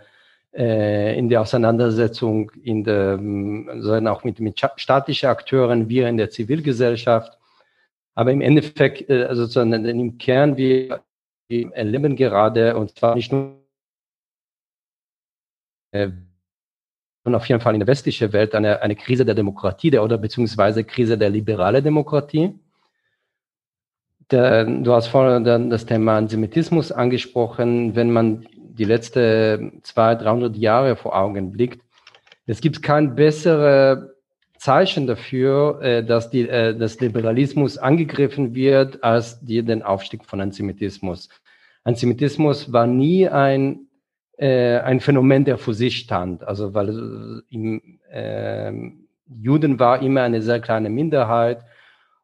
äh, 0.55 1.19
in 1.19 1.29
der 1.29 1.43
Auseinandersetzung, 1.43 2.53
in 2.63 2.85
der, 2.85 3.17
sondern 3.17 4.09
auch 4.09 4.25
mit, 4.25 4.41
mit 4.41 4.59
staatlichen 4.77 5.29
Akteuren, 5.29 5.89
wir 5.91 6.09
in 6.09 6.17
der 6.17 6.31
Zivilgesellschaft. 6.31 7.36
Aber 8.17 8.33
im 8.33 8.41
Endeffekt, 8.41 9.09
äh, 9.11 9.25
also 9.25 9.43
sozusagen 9.43 9.73
im 9.85 10.19
Kern, 10.19 10.57
wir 10.57 11.05
erleben 11.49 12.17
gerade, 12.17 12.77
und 12.77 12.99
zwar 12.99 13.15
nicht 13.15 13.31
nur 13.31 13.63
äh, 15.93 16.11
auf 17.25 17.47
jeden 17.47 17.61
Fall 17.61 17.75
in 17.75 17.81
der 17.81 17.87
westlichen 17.87 18.33
Welt 18.33 18.55
eine, 18.55 18.83
eine 18.83 18.97
Krise 18.97 19.25
der 19.25 19.35
Demokratie 19.35 19.91
der, 19.91 20.03
oder 20.03 20.17
beziehungsweise 20.17 20.83
Krise 20.83 21.19
der 21.19 21.31
liberalen 21.31 21.85
Demokratie. 21.85 22.59
Der, 24.31 24.65
du 24.65 24.93
hast 24.93 25.09
vorhin 25.09 25.71
das 25.71 25.87
Thema 25.87 26.17
Antisemitismus 26.17 26.91
angesprochen. 26.91 27.95
Wenn 27.95 28.13
man 28.13 28.47
die 28.57 28.85
letzten 28.85 29.83
200, 29.85 30.25
300 30.25 30.57
Jahre 30.57 30.97
vor 30.97 31.15
Augen 31.15 31.53
blickt, 31.53 31.83
es 32.47 32.61
gibt 32.61 32.83
kein 32.83 33.15
bessere 33.15 34.16
Zeichen 34.59 35.07
dafür, 35.07 35.81
äh, 35.83 36.05
dass 36.05 36.31
die, 36.31 36.49
äh, 36.49 36.77
das 36.77 37.01
Liberalismus 37.01 37.79
angegriffen 37.79 38.55
wird, 38.55 39.03
als 39.03 39.41
die, 39.41 39.63
den 39.63 39.83
Aufstieg 39.83 40.25
von 40.25 40.41
Antisemitismus. 40.41 41.29
Antisemitismus 41.85 42.73
war 42.73 42.87
nie 42.87 43.29
ein, 43.29 43.87
äh, 44.39 44.79
ein 44.79 45.01
Phänomen, 45.01 45.45
der 45.45 45.59
vor 45.59 45.75
sich 45.75 45.99
stand. 45.99 46.43
Also 46.45 46.75
weil 46.75 46.89
äh, 46.89 47.55
im, 47.55 48.01
äh, 48.11 48.73
Juden 49.29 49.79
war 49.79 50.03
immer 50.03 50.23
eine 50.23 50.43
sehr 50.43 50.61
kleine 50.61 50.91
Minderheit 50.91 51.63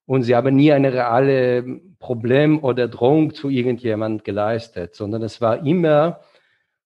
und 0.06 0.22
sie 0.22 0.34
haben 0.34 0.54
nie 0.56 0.72
eine 0.72 0.92
reale 0.92 1.80
Problem 1.98 2.62
oder 2.62 2.88
Drohung 2.88 3.34
zu 3.34 3.48
irgendjemand 3.48 4.24
geleistet, 4.24 4.94
sondern 4.94 5.22
es 5.22 5.40
war 5.40 5.64
immer 5.64 6.20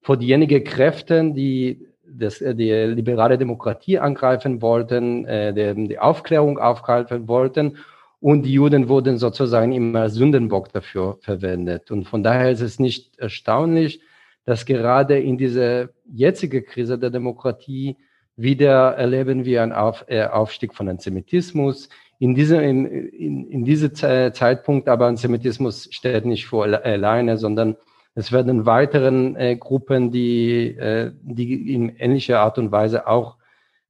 vor 0.01 0.17
diejenigen 0.17 0.63
Kräften, 0.63 1.35
die 1.35 1.86
das, 2.09 2.40
äh, 2.40 2.55
die 2.55 2.71
liberale 2.71 3.38
Demokratie 3.38 3.99
angreifen 3.99 4.62
wollten, 4.62 5.25
äh, 5.25 5.53
die, 5.53 5.88
die 5.88 5.99
Aufklärung 5.99 6.59
aufgreifen 6.59 7.29
wollten. 7.29 7.79
Und 8.21 8.42
die 8.42 8.53
Juden 8.53 8.88
wurden 8.88 9.19
sozusagen 9.19 9.73
immer 9.73 10.03
als 10.03 10.14
Sündenbock 10.14 10.73
dafür 10.73 11.19
verwendet. 11.21 11.90
Und 11.90 12.09
von 12.09 12.23
daher 12.23 12.51
ist 12.51 12.62
es 12.62 12.79
nicht 12.79 13.19
erstaunlich, 13.19 14.01
dass 14.45 14.64
gerade 14.64 15.19
in 15.19 15.37
dieser 15.37 15.90
jetzigen 16.12 16.64
Krise 16.64 16.99
der 16.99 17.11
Demokratie 17.11 17.97
wieder 18.37 18.95
erleben 18.97 19.45
wir 19.45 19.62
einen 19.62 19.73
Auf, 19.73 20.05
äh, 20.09 20.25
Aufstieg 20.25 20.75
von 20.75 20.88
Antisemitismus. 20.88 21.88
In 22.19 22.35
diesem 22.35 22.61
in, 22.61 22.87
in, 22.87 23.51
in 23.51 23.64
diese 23.64 23.92
Zeitpunkt 23.92 24.88
aber 24.88 25.07
Antisemitismus 25.07 25.88
steht 25.90 26.25
nicht 26.25 26.47
vor 26.47 26.64
alleine, 26.64 27.37
sondern 27.37 27.77
es 28.17 28.33
werden 28.33 28.65
weiteren 28.65 29.37
äh, 29.37 29.57
Gruppen, 29.57 30.11
die, 30.11 30.69
äh, 30.69 31.13
die 31.23 31.75
in 31.75 31.97
ähnlicher 31.97 32.41
Art 32.41 32.57
und 32.57 32.73
Weise 32.73 33.07
auch 33.07 33.37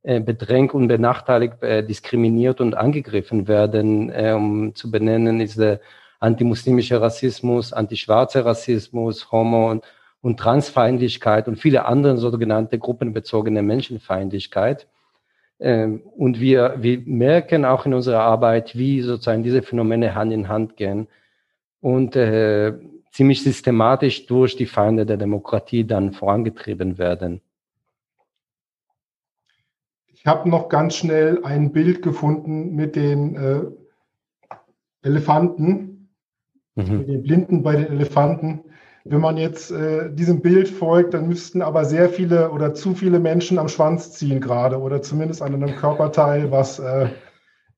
äh, 0.02 0.20
bedrängt 0.20 0.74
und 0.74 0.88
benachteiligt, 0.88 1.62
äh, 1.62 1.86
diskriminiert 1.86 2.60
und 2.60 2.76
angegriffen 2.76 3.46
werden. 3.46 4.10
Äh, 4.10 4.32
um 4.32 4.74
zu 4.74 4.90
benennen 4.90 5.40
ist 5.40 5.58
der 5.58 5.80
antimuslimische 6.18 7.00
Rassismus, 7.00 7.72
antischwarzer 7.72 8.44
Rassismus, 8.44 9.30
Homo- 9.30 9.70
und, 9.70 9.84
und 10.22 10.40
Transfeindlichkeit 10.40 11.46
und 11.46 11.56
viele 11.60 11.84
andere 11.84 12.16
sogenannte 12.18 12.80
gruppenbezogene 12.80 13.62
Menschenfeindlichkeit. 13.62 14.88
Ähm, 15.60 16.02
und 16.16 16.40
wir, 16.40 16.74
wir 16.78 17.00
merken 17.06 17.64
auch 17.64 17.86
in 17.86 17.94
unserer 17.94 18.22
Arbeit, 18.22 18.76
wie 18.76 19.02
sozusagen 19.02 19.44
diese 19.44 19.62
Phänomene 19.62 20.16
Hand 20.16 20.32
in 20.32 20.48
Hand 20.48 20.76
gehen. 20.76 21.06
Und 21.80 22.16
äh, 22.16 22.74
ziemlich 23.16 23.42
systematisch 23.42 24.26
durch 24.26 24.56
die 24.56 24.66
Feinde 24.66 25.06
der 25.06 25.16
Demokratie 25.16 25.86
dann 25.86 26.12
vorangetrieben 26.12 26.98
werden. 26.98 27.40
Ich 30.08 30.26
habe 30.26 30.50
noch 30.50 30.68
ganz 30.68 30.96
schnell 30.96 31.42
ein 31.42 31.72
Bild 31.72 32.02
gefunden 32.02 32.74
mit 32.74 32.94
den 32.94 33.36
äh, 33.36 33.62
Elefanten, 35.00 36.10
mhm. 36.74 36.98
mit 36.98 37.08
den 37.08 37.22
Blinden 37.22 37.62
bei 37.62 37.76
den 37.76 37.86
Elefanten. 37.86 38.64
Wenn 39.04 39.22
man 39.22 39.38
jetzt 39.38 39.70
äh, 39.70 40.12
diesem 40.12 40.42
Bild 40.42 40.68
folgt, 40.68 41.14
dann 41.14 41.26
müssten 41.26 41.62
aber 41.62 41.86
sehr 41.86 42.10
viele 42.10 42.50
oder 42.50 42.74
zu 42.74 42.94
viele 42.94 43.18
Menschen 43.18 43.58
am 43.58 43.68
Schwanz 43.68 44.12
ziehen 44.12 44.42
gerade 44.42 44.78
oder 44.78 45.00
zumindest 45.00 45.40
an 45.40 45.54
einem 45.54 45.74
Körperteil, 45.74 46.50
was 46.50 46.80
äh, 46.80 47.08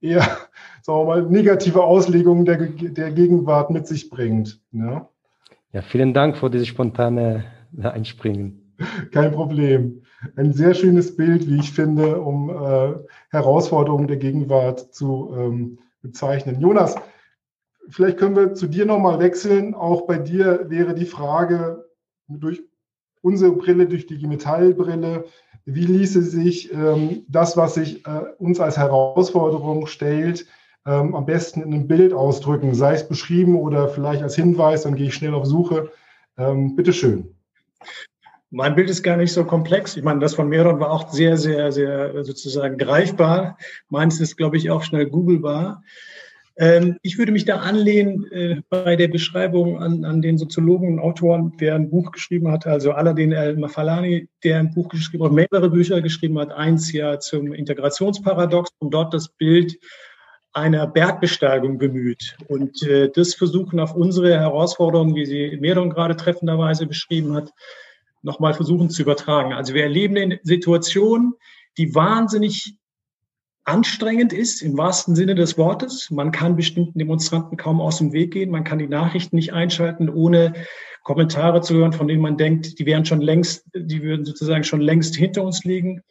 eher, 0.01 0.22
sagen 0.83 0.98
wir 0.98 1.05
mal, 1.05 1.22
negative 1.22 1.85
Auslegungen 1.85 2.44
der, 2.44 2.57
der 2.57 3.12
Gegenwart 3.12 3.70
mit 3.70 3.87
sich 3.87 4.11
bringt. 4.11 4.61
Ja? 4.72 5.09
Ja, 5.79 5.83
vielen 5.83 6.12
Dank 6.12 6.37
für 6.37 6.51
dieses 6.51 6.67
spontane 6.67 7.45
Einspringen. 7.81 8.75
Kein 9.12 9.31
Problem. 9.31 10.03
Ein 10.35 10.53
sehr 10.53 10.75
schönes 10.75 11.14
Bild, 11.14 11.49
wie 11.49 11.61
ich 11.61 11.71
finde, 11.71 12.21
um 12.21 12.51
äh, 12.51 12.95
Herausforderungen 13.31 14.09
der 14.09 14.17
Gegenwart 14.17 14.93
zu 14.93 15.33
ähm, 15.37 15.79
bezeichnen. 16.03 16.61
Jonas, 16.61 16.97
vielleicht 17.88 18.19
können 18.19 18.35
wir 18.35 18.55
zu 18.55 18.67
dir 18.67 18.87
nochmal 18.87 19.21
wechseln. 19.21 19.75
Auch 19.75 20.07
bei 20.07 20.19
dir 20.19 20.67
wäre 20.69 20.95
die 20.95 21.07
Frage 21.07 21.85
durch 22.27 22.61
unsere 23.23 23.53
Brille, 23.53 23.87
durch 23.87 24.07
die 24.07 24.27
Metallbrille, 24.27 25.27
wie 25.64 25.87
ließe 25.87 26.23
sich 26.23 26.73
ähm, 26.73 27.25
das, 27.29 27.57
was 27.57 27.75
sich 27.75 28.05
äh, 28.05 28.23
uns 28.38 28.59
als 28.59 28.79
Herausforderung 28.79 29.87
stellt, 29.87 30.47
ähm, 30.88 31.14
am 31.14 31.27
besten 31.27 31.61
in 31.61 31.74
einem 31.74 31.87
Bild 31.87 32.14
ausdrücken, 32.14 32.74
sei 32.74 32.94
es 32.94 33.07
beschrieben 33.07 33.57
oder 33.57 33.88
vielleicht 33.88 34.22
als 34.22 34.37
Hinweis, 34.37 34.83
dann 34.83 34.94
gehe 34.94 35.09
ich 35.09 35.14
schnell 35.14 35.35
auf 35.35 35.44
Suche. 35.44 35.90
Ähm, 36.38 36.77
Bitte 36.77 36.94
schön. 36.94 37.35
Mein 38.51 38.74
Bild 38.74 38.88
ist 38.88 39.03
gar 39.03 39.18
nicht 39.18 39.33
so 39.33 39.44
komplex. 39.44 39.98
Ich 39.98 40.03
meine, 40.03 40.20
das 40.20 40.35
von 40.35 40.48
Meron 40.48 40.81
war 40.81 40.90
auch 40.90 41.12
sehr, 41.12 41.37
sehr, 41.37 41.70
sehr 41.70 42.24
sozusagen 42.24 42.79
greifbar. 42.79 43.59
Meins 43.90 44.18
ist, 44.20 44.37
glaube 44.38 44.57
ich, 44.57 44.70
auch 44.70 44.83
schnell 44.83 45.05
googelbar. 45.05 45.83
Ähm, 46.57 46.96
ich 47.03 47.18
würde 47.18 47.33
mich 47.33 47.44
da 47.44 47.59
anlehnen 47.59 48.24
äh, 48.33 48.62
bei 48.70 48.96
der 48.96 49.09
Beschreibung 49.09 49.79
an, 49.83 50.07
an 50.07 50.22
den 50.22 50.38
Soziologen 50.38 50.94
und 50.94 51.01
Autoren, 51.01 51.53
der 51.61 51.74
ein 51.74 51.90
Buch 51.90 52.11
geschrieben 52.11 52.51
hat, 52.51 52.66
also 52.66 52.92
Aladdin 52.92 53.33
El-Mafalani, 53.33 54.29
der 54.42 54.59
ein 54.59 54.72
Buch 54.72 54.88
geschrieben 54.88 55.24
hat, 55.24 55.33
mehrere 55.33 55.68
Bücher 55.68 56.01
geschrieben 56.01 56.38
hat, 56.38 56.51
eins 56.51 56.90
ja 56.92 57.20
zum 57.20 57.53
Integrationsparadox 57.53 58.70
und 58.79 58.94
dort 58.94 59.12
das 59.12 59.29
Bild 59.29 59.79
einer 60.53 60.87
Bergbesteigung 60.87 61.79
bemüht. 61.79 62.37
Und 62.49 62.83
äh, 62.83 63.11
das 63.11 63.35
versuchen 63.35 63.81
auf 63.81 63.95
unsere 63.95 64.35
Herausforderungen, 64.35 65.15
wie 65.15 65.27
sie 65.27 65.59
Meron 65.61 65.91
gerade 65.91 66.17
treffenderweise 66.17 66.87
beschrieben 66.87 67.35
hat, 67.35 67.53
nochmal 68.23 68.55
versuchen 68.55 68.91
zu 68.91 69.03
übertragen. 69.03 69.53
Also 69.53 69.75
wir 69.75 69.83
erleben 69.83 70.17
eine 70.17 70.41
Situation, 70.43 71.35
die 71.77 71.95
wahnsinnig 71.95 72.75
anstrengend 73.65 74.33
ist, 74.33 74.63
im 74.63 74.77
wahrsten 74.79 75.15
Sinne 75.15 75.35
des 75.35 75.59
Wortes. 75.59 76.11
Man 76.11 76.33
kann 76.33 76.57
bestimmten 76.57 76.99
Demonstranten 76.99 77.59
kaum 77.59 77.81
aus 77.81 77.99
dem 77.99 78.13
Weg 78.13 78.33
gehen. 78.33 78.51
Man 78.51 78.65
kann 78.65 78.79
die 78.79 78.89
Nachrichten 78.89 79.37
nicht 79.37 79.53
einschalten, 79.53 80.09
ohne 80.09 80.55
Kommentare 81.05 81.61
zu 81.61 81.75
hören, 81.75 81.93
von 81.93 82.09
denen 82.09 82.23
man 82.23 82.39
denkt, 82.39 82.79
die 82.79 82.87
wären 82.87 83.05
schon 83.05 83.21
längst, 83.21 83.65
die 83.75 84.03
würden 84.03 84.25
sozusagen 84.25 84.65
schon 84.65 84.81
längst 84.81 85.17
hinter 85.17 85.45
uns 85.45 85.65
liegen. 85.65 86.03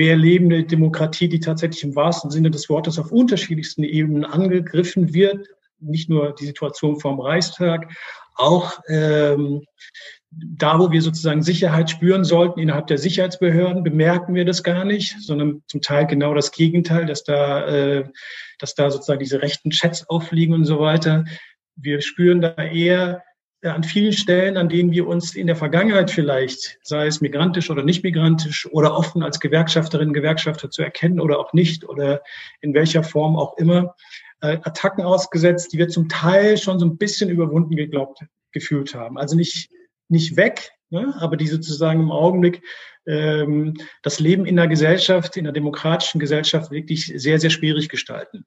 Wir 0.00 0.12
erleben 0.12 0.46
eine 0.46 0.64
Demokratie, 0.64 1.28
die 1.28 1.40
tatsächlich 1.40 1.84
im 1.84 1.94
wahrsten 1.94 2.30
Sinne 2.30 2.50
des 2.50 2.70
Wortes 2.70 2.98
auf 2.98 3.12
unterschiedlichsten 3.12 3.84
Ebenen 3.84 4.24
angegriffen 4.24 5.12
wird. 5.12 5.46
Nicht 5.78 6.08
nur 6.08 6.34
die 6.34 6.46
Situation 6.46 6.98
vom 6.98 7.20
Reichstag, 7.20 7.92
auch 8.34 8.80
ähm, 8.88 9.66
da, 10.30 10.78
wo 10.78 10.90
wir 10.90 11.02
sozusagen 11.02 11.42
Sicherheit 11.42 11.90
spüren 11.90 12.24
sollten 12.24 12.60
innerhalb 12.60 12.86
der 12.86 12.96
Sicherheitsbehörden, 12.96 13.82
bemerken 13.84 14.34
wir 14.34 14.46
das 14.46 14.62
gar 14.62 14.86
nicht, 14.86 15.20
sondern 15.20 15.64
zum 15.66 15.82
Teil 15.82 16.06
genau 16.06 16.32
das 16.32 16.50
Gegenteil, 16.50 17.04
dass 17.04 17.22
da, 17.22 17.66
äh, 17.66 18.04
dass 18.58 18.74
da 18.74 18.90
sozusagen 18.90 19.20
diese 19.20 19.42
rechten 19.42 19.68
Chats 19.68 20.08
auffliegen 20.08 20.54
und 20.54 20.64
so 20.64 20.80
weiter. 20.80 21.26
Wir 21.76 22.00
spüren 22.00 22.40
da 22.40 22.54
eher 22.54 23.22
an 23.62 23.84
vielen 23.84 24.12
Stellen, 24.12 24.56
an 24.56 24.68
denen 24.68 24.90
wir 24.90 25.06
uns 25.06 25.34
in 25.34 25.46
der 25.46 25.56
Vergangenheit 25.56 26.10
vielleicht, 26.10 26.78
sei 26.82 27.06
es 27.06 27.20
migrantisch 27.20 27.70
oder 27.70 27.82
nicht 27.82 28.02
migrantisch 28.02 28.66
oder 28.72 28.96
offen 28.96 29.22
als 29.22 29.38
Gewerkschafterinnen, 29.40 30.14
Gewerkschafter 30.14 30.70
zu 30.70 30.82
erkennen 30.82 31.20
oder 31.20 31.38
auch 31.38 31.52
nicht 31.52 31.88
oder 31.88 32.22
in 32.60 32.72
welcher 32.72 33.02
Form 33.02 33.36
auch 33.36 33.58
immer, 33.58 33.94
äh, 34.40 34.58
Attacken 34.62 35.04
ausgesetzt, 35.04 35.72
die 35.72 35.78
wir 35.78 35.88
zum 35.88 36.08
Teil 36.08 36.56
schon 36.56 36.78
so 36.78 36.86
ein 36.86 36.96
bisschen 36.96 37.28
überwunden 37.28 37.76
geglaubt 37.76 38.24
gefühlt 38.52 38.94
haben. 38.94 39.18
Also 39.18 39.36
nicht 39.36 39.70
nicht 40.10 40.36
weg, 40.36 40.72
ne, 40.90 41.14
aber 41.18 41.36
die 41.36 41.46
sozusagen 41.46 42.00
im 42.00 42.10
Augenblick 42.10 42.62
ähm, 43.06 43.74
das 44.02 44.20
Leben 44.20 44.44
in 44.44 44.56
der 44.56 44.68
Gesellschaft, 44.68 45.36
in 45.36 45.44
der 45.44 45.52
demokratischen 45.52 46.18
Gesellschaft 46.18 46.70
wirklich 46.70 47.12
sehr, 47.16 47.38
sehr 47.38 47.50
schwierig 47.50 47.88
gestalten. 47.88 48.44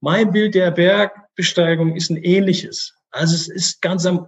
Mein 0.00 0.32
Bild 0.32 0.54
der 0.54 0.70
Bergbesteigung 0.72 1.94
ist 1.94 2.10
ein 2.10 2.16
ähnliches. 2.16 2.94
Also 3.10 3.34
es 3.34 3.48
ist 3.48 3.82
ganz 3.82 4.04
am, 4.06 4.26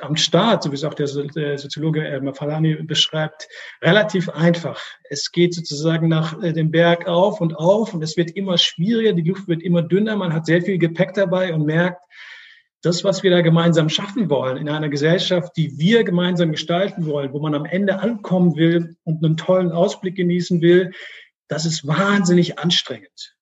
am 0.00 0.16
Start, 0.16 0.62
so 0.62 0.70
wie 0.70 0.74
es 0.74 0.84
auch 0.84 0.94
der, 0.94 1.06
der 1.06 1.58
Soziologe 1.58 2.06
äh, 2.06 2.20
Mafalani 2.20 2.74
beschreibt, 2.82 3.48
relativ 3.82 4.28
einfach. 4.28 4.80
Es 5.08 5.30
geht 5.30 5.54
sozusagen 5.54 6.08
nach 6.08 6.42
äh, 6.42 6.52
dem 6.52 6.70
Berg 6.70 7.06
auf 7.06 7.40
und 7.40 7.54
auf 7.54 7.94
und 7.94 8.02
es 8.02 8.16
wird 8.16 8.32
immer 8.32 8.58
schwieriger, 8.58 9.12
die 9.12 9.28
Luft 9.28 9.48
wird 9.48 9.62
immer 9.62 9.82
dünner, 9.82 10.16
man 10.16 10.32
hat 10.32 10.46
sehr 10.46 10.62
viel 10.62 10.78
Gepäck 10.78 11.14
dabei 11.14 11.54
und 11.54 11.66
merkt, 11.66 12.02
das, 12.82 13.04
was 13.04 13.22
wir 13.22 13.30
da 13.30 13.42
gemeinsam 13.42 13.90
schaffen 13.90 14.30
wollen, 14.30 14.56
in 14.56 14.68
einer 14.68 14.88
Gesellschaft, 14.88 15.54
die 15.56 15.78
wir 15.78 16.02
gemeinsam 16.02 16.50
gestalten 16.52 17.06
wollen, 17.06 17.32
wo 17.32 17.38
man 17.38 17.54
am 17.54 17.66
Ende 17.66 17.98
ankommen 18.00 18.56
will 18.56 18.96
und 19.04 19.22
einen 19.22 19.36
tollen 19.36 19.70
Ausblick 19.70 20.16
genießen 20.16 20.62
will, 20.62 20.92
das 21.48 21.66
ist 21.66 21.86
wahnsinnig 21.86 22.58
anstrengend. 22.58 23.36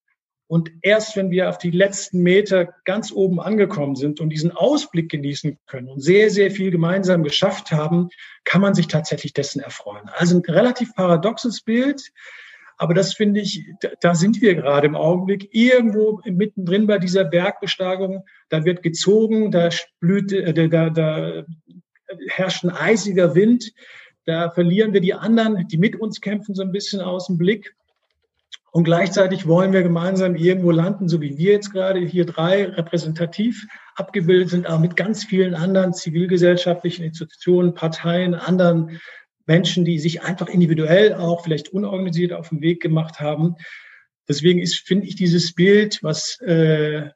Und 0.48 0.70
erst 0.80 1.14
wenn 1.14 1.30
wir 1.30 1.50
auf 1.50 1.58
die 1.58 1.70
letzten 1.70 2.22
Meter 2.22 2.74
ganz 2.84 3.12
oben 3.12 3.38
angekommen 3.38 3.96
sind 3.96 4.18
und 4.18 4.30
diesen 4.30 4.50
Ausblick 4.50 5.10
genießen 5.10 5.58
können 5.66 5.88
und 5.88 6.00
sehr, 6.00 6.30
sehr 6.30 6.50
viel 6.50 6.70
gemeinsam 6.70 7.22
geschafft 7.22 7.70
haben, 7.70 8.08
kann 8.44 8.62
man 8.62 8.74
sich 8.74 8.88
tatsächlich 8.88 9.34
dessen 9.34 9.60
erfreuen. 9.60 10.08
Also 10.14 10.38
ein 10.38 10.42
relativ 10.42 10.94
paradoxes 10.94 11.60
Bild, 11.60 12.12
aber 12.78 12.94
das 12.94 13.12
finde 13.12 13.40
ich, 13.40 13.64
da 14.00 14.14
sind 14.14 14.40
wir 14.40 14.54
gerade 14.54 14.86
im 14.86 14.94
Augenblick 14.94 15.48
irgendwo 15.52 16.20
mittendrin 16.24 16.86
bei 16.86 16.98
dieser 16.98 17.24
Bergbesteigung. 17.24 18.24
Da 18.48 18.64
wird 18.64 18.82
gezogen, 18.82 19.50
da 19.50 19.68
blüht, 20.00 20.32
äh, 20.32 20.68
da, 20.68 20.88
da 20.88 21.44
herrscht 22.28 22.64
ein 22.64 22.70
eisiger 22.70 23.34
Wind. 23.34 23.72
Da 24.26 24.50
verlieren 24.50 24.92
wir 24.92 25.00
die 25.00 25.14
anderen, 25.14 25.66
die 25.66 25.76
mit 25.76 25.96
uns 25.96 26.20
kämpfen, 26.20 26.54
so 26.54 26.62
ein 26.62 26.70
bisschen 26.70 27.00
aus 27.00 27.26
dem 27.26 27.36
Blick. 27.36 27.74
Und 28.70 28.84
gleichzeitig 28.84 29.46
wollen 29.46 29.72
wir 29.72 29.82
gemeinsam 29.82 30.36
irgendwo 30.36 30.70
landen, 30.70 31.08
so 31.08 31.20
wie 31.20 31.38
wir 31.38 31.52
jetzt 31.52 31.72
gerade 31.72 32.00
hier 32.00 32.26
drei 32.26 32.66
repräsentativ 32.66 33.66
abgebildet 33.94 34.50
sind, 34.50 34.66
aber 34.66 34.78
mit 34.78 34.94
ganz 34.94 35.24
vielen 35.24 35.54
anderen 35.54 35.94
zivilgesellschaftlichen 35.94 37.04
Institutionen, 37.04 37.74
Parteien, 37.74 38.34
anderen 38.34 39.00
Menschen, 39.46 39.84
die 39.84 39.98
sich 39.98 40.22
einfach 40.22 40.48
individuell 40.48 41.14
auch 41.14 41.42
vielleicht 41.42 41.70
unorganisiert 41.70 42.34
auf 42.34 42.50
den 42.50 42.60
Weg 42.60 42.82
gemacht 42.82 43.20
haben. 43.20 43.56
Deswegen 44.28 44.60
ist, 44.60 44.86
finde 44.86 45.06
ich, 45.06 45.16
dieses 45.16 45.54
Bild, 45.54 46.00
was 46.02 46.38
äh, 46.42 47.08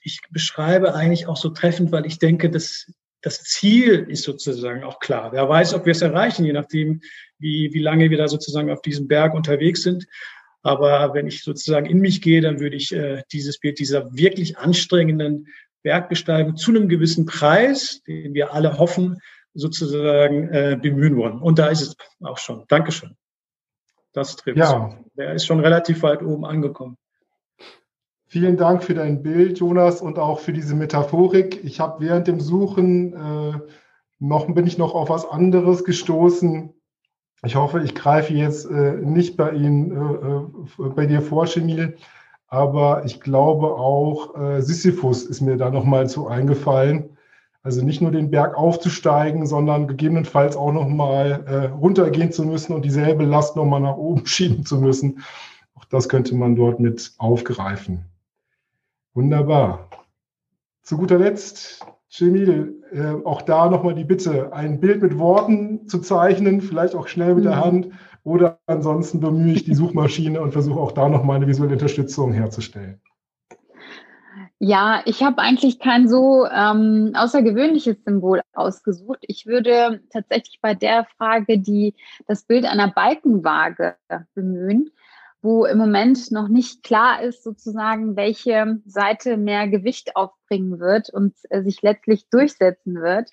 ich 0.00 0.20
beschreibe, 0.30 0.94
eigentlich 0.94 1.26
auch 1.26 1.36
so 1.36 1.50
treffend, 1.50 1.92
weil 1.92 2.06
ich 2.06 2.18
denke, 2.18 2.48
dass 2.48 2.90
das 3.20 3.42
Ziel 3.42 4.06
ist 4.08 4.22
sozusagen 4.22 4.84
auch 4.84 5.00
klar. 5.00 5.32
Wer 5.32 5.48
weiß, 5.48 5.74
ob 5.74 5.84
wir 5.84 5.92
es 5.92 6.00
erreichen, 6.00 6.44
je 6.44 6.52
nachdem, 6.52 7.00
wie, 7.38 7.70
wie 7.72 7.80
lange 7.80 8.08
wir 8.08 8.18
da 8.18 8.28
sozusagen 8.28 8.70
auf 8.70 8.82
diesem 8.82 9.08
Berg 9.08 9.34
unterwegs 9.34 9.82
sind. 9.82 10.06
Aber 10.66 11.14
wenn 11.14 11.28
ich 11.28 11.44
sozusagen 11.44 11.86
in 11.86 12.00
mich 12.00 12.20
gehe, 12.20 12.40
dann 12.40 12.58
würde 12.58 12.74
ich 12.74 12.92
äh, 12.92 13.22
dieses 13.30 13.60
Bild 13.60 13.78
dieser 13.78 14.12
wirklich 14.14 14.58
anstrengenden 14.58 15.46
Bergbesteigung 15.82 16.56
zu 16.56 16.72
einem 16.72 16.88
gewissen 16.88 17.24
Preis, 17.24 18.02
den 18.06 18.34
wir 18.34 18.52
alle 18.52 18.76
hoffen, 18.78 19.20
sozusagen 19.54 20.48
äh, 20.48 20.76
bemühen 20.80 21.16
wollen. 21.16 21.38
Und 21.38 21.60
da 21.60 21.68
ist 21.68 21.82
es 21.82 21.96
auch 22.20 22.38
schon. 22.38 22.64
Dankeschön. 22.66 23.16
Das 24.12 24.34
trifft. 24.34 24.58
Ja. 24.58 24.98
Der 25.16 25.34
ist 25.34 25.46
schon 25.46 25.60
relativ 25.60 26.02
weit 26.02 26.22
oben 26.22 26.44
angekommen. 26.44 26.96
Vielen 28.26 28.56
Dank 28.56 28.82
für 28.82 28.94
dein 28.94 29.22
Bild, 29.22 29.60
Jonas, 29.60 30.02
und 30.02 30.18
auch 30.18 30.40
für 30.40 30.52
diese 30.52 30.74
Metaphorik. 30.74 31.62
Ich 31.62 31.78
habe 31.78 32.04
während 32.04 32.26
dem 32.26 32.40
Suchen 32.40 33.12
äh, 33.12 33.60
noch 34.18 34.52
bin 34.52 34.66
ich 34.66 34.78
noch 34.78 34.94
auf 34.94 35.10
was 35.10 35.28
anderes 35.28 35.84
gestoßen. 35.84 36.72
Ich 37.46 37.54
hoffe, 37.54 37.80
ich 37.80 37.94
greife 37.94 38.34
jetzt 38.34 38.68
äh, 38.68 38.96
nicht 38.96 39.36
bei 39.36 39.52
Ihnen, 39.52 39.92
äh, 39.92 40.82
äh 40.82 40.88
bei 40.88 41.06
dir 41.06 41.22
vor, 41.22 41.46
Chemil, 41.46 41.96
aber 42.48 43.04
ich 43.04 43.20
glaube 43.20 43.68
auch 43.68 44.36
äh, 44.36 44.60
Sisyphus 44.60 45.22
ist 45.22 45.40
mir 45.40 45.56
da 45.56 45.70
noch 45.70 45.84
mal 45.84 46.08
so 46.08 46.26
eingefallen. 46.26 47.16
Also 47.62 47.84
nicht 47.84 48.00
nur 48.00 48.10
den 48.10 48.30
Berg 48.30 48.56
aufzusteigen, 48.56 49.46
sondern 49.46 49.86
gegebenenfalls 49.86 50.56
auch 50.56 50.72
nochmal 50.72 51.44
äh, 51.46 51.66
runtergehen 51.66 52.32
zu 52.32 52.44
müssen 52.44 52.72
und 52.74 52.84
dieselbe 52.84 53.24
Last 53.24 53.56
nochmal 53.56 53.80
nach 53.80 53.96
oben 53.96 54.26
schieben 54.26 54.66
zu 54.66 54.78
müssen. 54.78 55.22
Auch 55.74 55.84
das 55.84 56.08
könnte 56.08 56.34
man 56.34 56.56
dort 56.56 56.80
mit 56.80 57.14
aufgreifen. 57.18 58.06
Wunderbar. 59.14 59.88
Zu 60.82 60.96
guter 60.96 61.18
Letzt 61.18 61.84
Jamil, 62.08 62.82
äh, 62.92 63.24
auch 63.24 63.42
da 63.42 63.68
nochmal 63.68 63.94
die 63.94 64.04
Bitte, 64.04 64.52
ein 64.52 64.80
Bild 64.80 65.02
mit 65.02 65.18
Worten 65.18 65.86
zu 65.88 65.98
zeichnen, 66.00 66.60
vielleicht 66.60 66.94
auch 66.94 67.08
schnell 67.08 67.34
mit 67.34 67.44
der 67.44 67.56
mhm. 67.56 67.64
Hand 67.64 67.88
oder 68.22 68.58
ansonsten 68.66 69.20
bemühe 69.20 69.52
ich 69.52 69.64
die 69.64 69.74
Suchmaschine 69.76 70.40
und 70.40 70.52
versuche 70.52 70.80
auch 70.80 70.92
da 70.92 71.08
nochmal 71.08 71.36
eine 71.36 71.46
visuelle 71.46 71.74
Unterstützung 71.74 72.32
herzustellen. 72.32 73.00
Ja, 74.58 75.02
ich 75.04 75.22
habe 75.22 75.42
eigentlich 75.42 75.78
kein 75.78 76.08
so 76.08 76.46
ähm, 76.46 77.12
außergewöhnliches 77.14 78.02
Symbol 78.04 78.40
ausgesucht. 78.54 79.18
Ich 79.20 79.44
würde 79.44 80.00
tatsächlich 80.10 80.60
bei 80.62 80.72
der 80.72 81.06
Frage 81.18 81.58
die, 81.58 81.94
das 82.26 82.44
Bild 82.44 82.64
einer 82.64 82.88
Balkenwaage 82.88 83.96
bemühen, 84.34 84.90
wo 85.46 85.64
im 85.64 85.78
Moment 85.78 86.32
noch 86.32 86.48
nicht 86.48 86.82
klar 86.82 87.22
ist, 87.22 87.44
sozusagen, 87.44 88.16
welche 88.16 88.80
Seite 88.84 89.36
mehr 89.36 89.68
Gewicht 89.68 90.16
aufbringen 90.16 90.80
wird 90.80 91.08
und 91.08 91.34
äh, 91.50 91.62
sich 91.62 91.82
letztlich 91.82 92.28
durchsetzen 92.30 92.96
wird. 92.96 93.30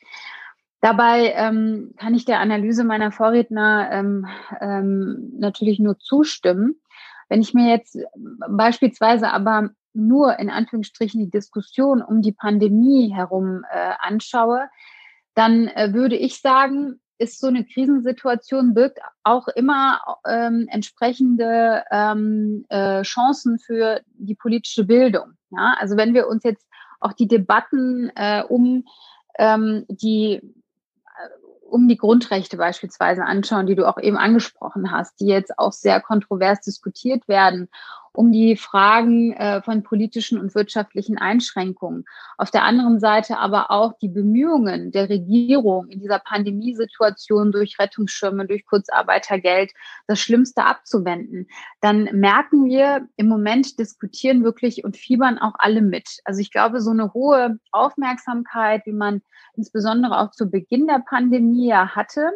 Dabei 0.80 1.34
ähm, 1.36 1.96
kann 1.98 2.14
ich 2.14 2.26
der 2.26 2.40
Analyse 2.40 2.84
meiner 2.84 3.12
Vorredner 3.12 3.90
ähm, 3.92 4.28
ähm, 4.62 5.32
natürlich 5.40 5.80
nur 5.80 5.98
zustimmen. 5.98 6.76
Wenn 7.30 7.42
ich 7.42 7.56
mir 7.56 7.70
jetzt 7.70 7.98
beispielsweise 8.48 9.32
aber 9.32 9.72
nur 9.94 10.38
in 10.38 10.52
Anführungsstrichen 10.52 11.20
die 11.20 11.32
Diskussion 11.32 12.04
um 12.04 12.22
die 12.22 12.34
Pandemie 12.34 13.12
herum 13.12 13.64
äh, 13.72 13.94
anschaue, 13.98 14.70
dann 15.34 15.68
äh, 15.68 15.94
würde 15.94 16.16
ich 16.16 16.42
sagen, 16.42 17.00
ist 17.18 17.40
so 17.40 17.48
eine 17.48 17.66
Krisensituation 17.66 18.74
birgt 18.74 19.00
auch 19.24 19.48
immer 19.50 20.02
ähm, 20.28 20.68
entsprechende 20.70 21.84
ähm, 21.92 22.66
äh, 22.70 23.02
Chancen 23.04 23.60
für 23.60 24.02
die 24.14 24.36
politische 24.36 24.84
Bildung. 24.84 25.34
Ja? 25.52 25.76
Also 25.80 25.98
wenn 25.98 26.14
wir 26.14 26.28
uns 26.28 26.44
jetzt 26.44 26.68
auch 27.00 27.14
die 27.14 27.28
Debatten 27.28 28.12
äh, 28.16 28.44
um 28.48 28.86
ähm, 29.38 29.86
die 29.90 30.42
um 31.74 31.88
die 31.88 31.98
Grundrechte 31.98 32.56
beispielsweise 32.56 33.26
anschauen, 33.26 33.66
die 33.66 33.74
du 33.74 33.88
auch 33.88 33.98
eben 33.98 34.16
angesprochen 34.16 34.92
hast, 34.92 35.20
die 35.20 35.26
jetzt 35.26 35.58
auch 35.58 35.72
sehr 35.72 36.02
kontrovers 36.02 36.62
diskutiert 36.62 37.28
werden 37.28 37.68
um 38.14 38.32
die 38.32 38.56
Fragen 38.56 39.34
äh, 39.34 39.62
von 39.64 39.84
politischen 39.84 40.40
und 40.40 40.54
wirtschaftlichen 40.54 41.18
Einschränkungen. 41.18 42.06
Auf 42.38 42.52
der 42.52 42.64
anderen 42.64 43.00
Seite 43.00 43.40
aber 43.40 43.72
auch 43.72 43.94
die 44.00 44.08
Bemühungen 44.08 44.92
der 44.92 45.10
Regierung 45.10 45.90
in 45.90 46.00
dieser 46.00 46.20
Pandemiesituation 46.20 47.52
durch 47.52 47.80
Rettungsschirme, 47.80 48.46
durch 48.46 48.66
Kurzarbeitergeld 48.66 49.72
das 50.08 50.20
Schlimmste 50.20 50.64
abzuwenden. 50.64 51.48
Dann 51.82 52.04
merken 52.14 52.66
wir, 52.66 53.08
im 53.16 53.28
Moment 53.28 53.80
diskutieren 53.80 54.44
wirklich 54.44 54.84
und 54.84 54.96
fiebern 54.96 55.40
auch 55.40 55.56
alle 55.58 55.82
mit. 55.82 56.20
Also 56.24 56.40
ich 56.40 56.52
glaube, 56.52 56.82
so 56.82 56.92
eine 56.92 57.14
hohe 57.14 57.58
Aufmerksamkeit, 57.72 58.86
wie 58.86 58.94
man 58.94 59.22
insbesondere 59.56 60.20
auch 60.20 60.32
zu 60.32 60.50
Beginn 60.50 60.88
der 60.88 61.04
Pandemie 61.08 61.68
ja 61.68 61.96
hatte, 61.96 62.32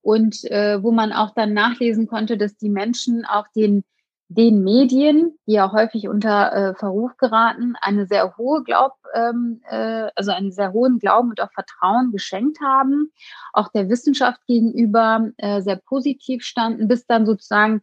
und 0.00 0.44
äh, 0.44 0.82
wo 0.82 0.90
man 0.90 1.12
auch 1.12 1.34
dann 1.34 1.52
nachlesen 1.52 2.06
konnte, 2.06 2.38
dass 2.38 2.56
die 2.56 2.70
Menschen 2.70 3.26
auch 3.26 3.46
den 3.54 3.84
den 4.28 4.62
Medien, 4.62 5.38
die 5.46 5.52
ja 5.52 5.72
häufig 5.72 6.06
unter 6.06 6.52
äh, 6.52 6.74
Verruf 6.74 7.16
geraten, 7.16 7.74
eine 7.80 8.06
sehr 8.06 8.36
hohe 8.36 8.62
Glaub, 8.62 8.92
ähm, 9.14 9.62
äh, 9.70 10.10
also 10.14 10.32
einen 10.32 10.52
sehr 10.52 10.72
hohen 10.72 10.98
Glauben 10.98 11.30
und 11.30 11.40
auch 11.40 11.52
Vertrauen 11.52 12.12
geschenkt 12.12 12.60
haben, 12.60 13.10
auch 13.54 13.68
der 13.68 13.88
Wissenschaft 13.88 14.40
gegenüber 14.46 15.30
äh, 15.38 15.62
sehr 15.62 15.76
positiv 15.76 16.44
standen, 16.44 16.88
bis 16.88 17.06
dann 17.06 17.24
sozusagen 17.24 17.82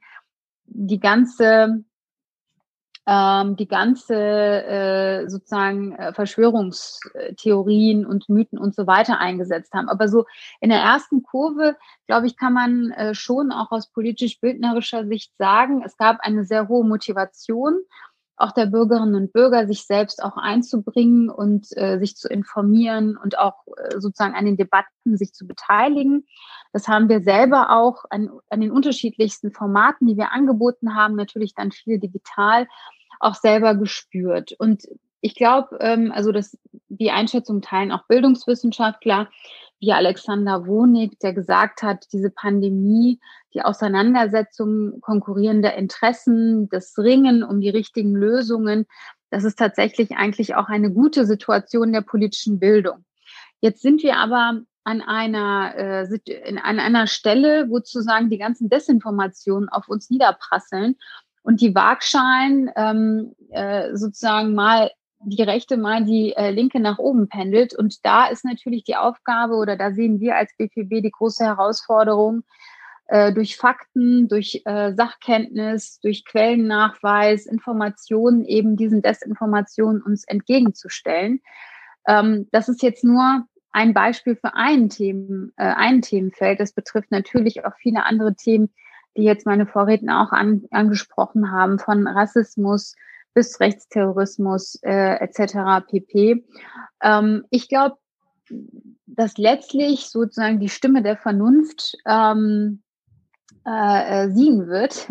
die 0.65 0.99
ganze 0.99 1.83
ähm, 3.07 3.55
die 3.55 3.67
ganze 3.67 4.15
äh, 4.15 5.29
sozusagen 5.29 5.93
äh, 5.95 6.13
Verschwörungstheorien 6.13 8.05
und 8.05 8.29
Mythen 8.29 8.57
und 8.57 8.75
so 8.75 8.87
weiter 8.87 9.19
eingesetzt 9.19 9.73
haben. 9.73 9.89
Aber 9.89 10.07
so 10.07 10.25
in 10.59 10.69
der 10.69 10.79
ersten 10.79 11.23
Kurve, 11.23 11.75
glaube 12.07 12.27
ich, 12.27 12.37
kann 12.37 12.53
man 12.53 12.91
äh, 12.91 13.13
schon 13.13 13.51
auch 13.51 13.71
aus 13.71 13.91
politisch-bildnerischer 13.91 15.05
Sicht 15.07 15.31
sagen, 15.37 15.83
es 15.85 15.97
gab 15.97 16.19
eine 16.21 16.45
sehr 16.45 16.67
hohe 16.67 16.85
Motivation 16.85 17.79
auch 18.37 18.51
der 18.51 18.65
Bürgerinnen 18.65 19.15
und 19.15 19.33
Bürger, 19.33 19.67
sich 19.67 19.85
selbst 19.85 20.21
auch 20.21 20.37
einzubringen 20.37 21.29
und 21.29 21.67
äh, 21.77 21.99
sich 21.99 22.17
zu 22.17 22.27
informieren 22.27 23.17
und 23.17 23.39
auch 23.39 23.65
äh, 23.77 23.99
sozusagen 23.99 24.35
an 24.35 24.45
den 24.45 24.57
Debatten 24.57 25.17
sich 25.17 25.33
zu 25.33 25.47
beteiligen. 25.47 26.25
Das 26.73 26.87
haben 26.87 27.07
wir 27.07 27.21
selber 27.21 27.69
auch 27.71 28.03
an, 28.09 28.29
an 28.49 28.59
den 28.59 28.71
unterschiedlichsten 28.71 29.51
Formaten, 29.51 30.07
die 30.07 30.17
wir 30.17 30.33
angeboten 30.33 30.95
haben, 30.95 31.15
natürlich 31.15 31.53
dann 31.53 31.71
viel 31.71 31.99
digital, 31.99 32.67
auch 33.19 33.35
selber 33.35 33.75
gespürt. 33.75 34.53
Und 34.57 34.83
ich 35.21 35.35
glaube, 35.35 35.77
ähm, 35.79 36.11
also 36.13 36.31
dass 36.31 36.57
die 36.87 37.11
Einschätzung 37.11 37.61
teilen 37.61 37.91
auch 37.91 38.05
Bildungswissenschaftler, 38.07 39.29
wie 39.79 39.91
Alexander 39.91 40.67
Wonig, 40.67 41.17
der 41.19 41.33
gesagt 41.33 41.83
hat, 41.83 42.05
diese 42.13 42.29
Pandemie, 42.29 43.19
die 43.53 43.61
Auseinandersetzung 43.61 45.01
konkurrierender 45.01 45.75
Interessen, 45.75 46.69
das 46.69 46.97
Ringen 46.97 47.43
um 47.43 47.59
die 47.59 47.69
richtigen 47.69 48.13
Lösungen, 48.13 48.85
das 49.29 49.43
ist 49.43 49.59
tatsächlich 49.59 50.11
eigentlich 50.11 50.55
auch 50.55 50.69
eine 50.69 50.91
gute 50.91 51.25
Situation 51.25 51.91
der 51.91 52.01
politischen 52.01 52.59
Bildung. 52.59 53.03
Jetzt 53.59 53.81
sind 53.81 54.03
wir 54.03 54.17
aber 54.17 54.61
an 54.83 55.01
einer, 55.01 55.73
äh, 55.75 56.57
an 56.61 56.79
einer 56.79 57.07
Stelle, 57.07 57.69
wo 57.69 57.77
sozusagen 57.77 58.29
die 58.29 58.37
ganzen 58.37 58.69
Desinformationen 58.69 59.67
auf 59.69 59.89
uns 59.89 60.09
niederprasseln 60.09 60.95
und 61.45 61.61
die 61.61 61.75
Waagschalen 61.75 62.71
ähm, 62.75 63.35
äh, 63.51 63.95
sozusagen 63.95 64.55
mal 64.55 64.91
die 65.19 65.43
rechte 65.43 65.77
mal 65.77 66.03
die 66.03 66.33
äh, 66.35 66.51
linke 66.51 66.79
nach 66.79 66.99
oben 66.99 67.29
pendelt. 67.29 67.73
Und 67.75 68.05
da 68.05 68.27
ist 68.27 68.45
natürlich 68.45 68.83
die 68.83 68.95
Aufgabe 68.95 69.55
oder 69.55 69.75
da 69.77 69.91
sehen 69.91 70.19
wir 70.19 70.35
als 70.35 70.51
BPB 70.57 71.03
die 71.03 71.11
große 71.11 71.43
Herausforderung, 71.45 72.43
äh, 73.07 73.31
durch 73.31 73.57
Fakten, 73.57 74.27
durch 74.27 74.63
äh, 74.65 74.93
Sachkenntnis, 74.93 75.99
durch 76.01 76.25
Quellennachweis, 76.25 77.45
Informationen 77.45 78.43
eben 78.45 78.75
diesen 78.75 79.01
Desinformationen 79.01 80.01
uns 80.01 80.23
entgegenzustellen. 80.25 81.41
Ähm, 82.07 82.47
das 82.51 82.69
ist 82.69 82.81
jetzt 82.81 83.03
nur 83.03 83.45
ein 83.71 83.93
Beispiel 83.93 84.35
für 84.35 84.55
ein, 84.55 84.89
Themen, 84.89 85.53
äh, 85.57 85.65
ein 85.65 86.01
Themenfeld. 86.01 86.59
Das 86.59 86.73
betrifft 86.73 87.11
natürlich 87.11 87.65
auch 87.65 87.75
viele 87.77 88.03
andere 88.03 88.35
Themen, 88.35 88.73
die 89.17 89.23
jetzt 89.23 89.45
meine 89.45 89.65
Vorredner 89.65 90.21
auch 90.21 90.31
an, 90.31 90.63
angesprochen 90.71 91.51
haben, 91.51 91.79
von 91.79 92.07
Rassismus 92.07 92.95
bis 93.33 93.59
Rechtsterrorismus 93.59 94.79
äh, 94.83 95.15
etc. 95.19 95.85
pp. 95.87 96.45
Ähm, 97.01 97.45
ich 97.49 97.67
glaube, 97.67 97.97
dass 99.05 99.37
letztlich 99.37 100.09
sozusagen 100.09 100.59
die 100.59 100.69
Stimme 100.69 101.01
der 101.01 101.17
Vernunft 101.17 101.95
ähm, 102.05 102.81
äh, 103.65 104.23
äh 104.25 104.31
siegen 104.31 104.67
wird. 104.67 105.07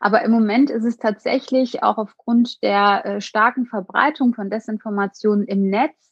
Aber 0.00 0.22
im 0.22 0.32
Moment 0.32 0.70
ist 0.70 0.84
es 0.84 0.96
tatsächlich 0.96 1.82
auch 1.82 1.98
aufgrund 1.98 2.62
der 2.62 3.04
äh, 3.04 3.20
starken 3.20 3.66
Verbreitung 3.66 4.34
von 4.34 4.50
Desinformationen 4.50 5.46
im 5.46 5.68
Netz 5.68 6.09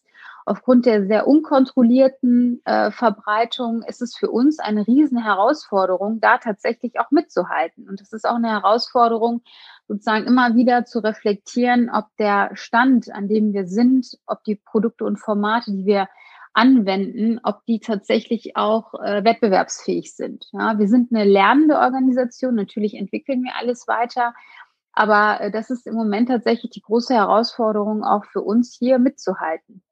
aufgrund 0.49 0.87
der 0.87 1.07
sehr 1.07 1.27
unkontrollierten 1.27 2.63
äh, 2.65 2.91
Verbreitung 2.91 3.83
ist 3.83 4.03
es 4.03 4.17
für 4.17 4.31
uns 4.31 4.59
eine 4.59 4.87
riesen 4.87 5.23
Herausforderung, 5.23 6.21
da 6.21 6.39
tatsächlich 6.39 6.99
auch 6.99 7.11
mitzuhalten. 7.11 7.89
Und 7.89 8.01
es 8.01 8.13
ist 8.13 8.27
auch 8.27 8.37
eine 8.37 8.51
Herausforderung, 8.51 9.43
sozusagen 9.87 10.27
immer 10.27 10.55
wieder 10.55 10.85
zu 10.85 11.01
reflektieren, 11.01 11.91
ob 11.91 12.07
der 12.19 12.51
Stand, 12.55 13.13
an 13.13 13.29
dem 13.29 13.53
wir 13.53 13.67
sind, 13.67 14.19
ob 14.27 14.43
die 14.45 14.57
Produkte 14.57 15.05
und 15.05 15.19
Formate, 15.19 15.71
die 15.71 15.87
wir 15.87 16.09
anwenden, 16.55 17.41
ob 17.45 17.65
die 17.67 17.79
tatsächlich 17.79 18.57
auch 18.57 18.95
äh, 18.95 19.23
wettbewerbsfähig 19.25 20.15
sind. 20.15 20.49
Ja, 20.53 20.79
wir 20.79 20.89
sind 20.89 21.13
eine 21.13 21.25
lernende 21.25 21.79
Organisation, 21.79 22.55
natürlich 22.55 22.95
entwickeln 22.95 23.45
wir 23.45 23.53
alles 23.57 23.87
weiter, 23.87 24.35
aber 24.93 25.41
äh, 25.41 25.51
das 25.51 25.71
ist 25.71 25.87
im 25.87 25.95
Moment 25.95 26.29
tatsächlich 26.29 26.73
die 26.73 26.83
große 26.83 27.15
Herausforderung 27.15 28.03
auch 28.03 28.25
für 28.25 28.41
uns 28.41 28.75
hier 28.77 28.99
mitzuhalten. 28.99 29.83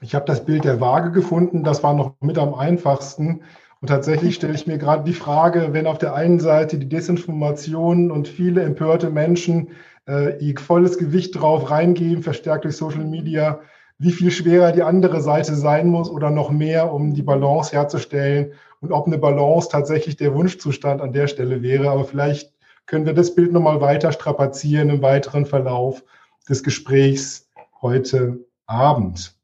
Ich 0.00 0.14
habe 0.14 0.26
das 0.26 0.44
Bild 0.44 0.64
der 0.64 0.80
Waage 0.80 1.10
gefunden, 1.10 1.64
das 1.64 1.82
war 1.82 1.94
noch 1.94 2.14
mit 2.20 2.38
am 2.38 2.54
einfachsten. 2.54 3.42
Und 3.80 3.88
tatsächlich 3.88 4.36
stelle 4.36 4.54
ich 4.54 4.66
mir 4.66 4.78
gerade 4.78 5.04
die 5.04 5.12
Frage, 5.12 5.68
wenn 5.72 5.86
auf 5.86 5.98
der 5.98 6.14
einen 6.14 6.40
Seite 6.40 6.78
die 6.78 6.88
Desinformation 6.88 8.10
und 8.10 8.28
viele 8.28 8.62
empörte 8.62 9.10
Menschen 9.10 9.68
äh, 10.08 10.36
ihr 10.38 10.58
volles 10.58 10.98
Gewicht 10.98 11.40
drauf 11.40 11.70
reingeben, 11.70 12.22
verstärkt 12.22 12.64
durch 12.64 12.76
Social 12.76 13.04
Media, 13.04 13.60
wie 13.98 14.12
viel 14.12 14.30
schwerer 14.30 14.72
die 14.72 14.82
andere 14.82 15.20
Seite 15.20 15.54
sein 15.54 15.88
muss 15.88 16.10
oder 16.10 16.30
noch 16.30 16.50
mehr, 16.50 16.92
um 16.92 17.14
die 17.14 17.22
Balance 17.22 17.72
herzustellen 17.72 18.52
und 18.80 18.92
ob 18.92 19.06
eine 19.06 19.18
Balance 19.18 19.68
tatsächlich 19.70 20.16
der 20.16 20.34
Wunschzustand 20.34 21.00
an 21.00 21.12
der 21.12 21.26
Stelle 21.26 21.62
wäre. 21.62 21.90
Aber 21.90 22.04
vielleicht 22.04 22.52
können 22.86 23.06
wir 23.06 23.14
das 23.14 23.34
Bild 23.34 23.52
nochmal 23.52 23.80
weiter 23.80 24.12
strapazieren 24.12 24.90
im 24.90 25.02
weiteren 25.02 25.46
Verlauf 25.46 26.04
des 26.48 26.62
Gesprächs 26.62 27.48
heute 27.82 28.38
Abend. 28.66 29.37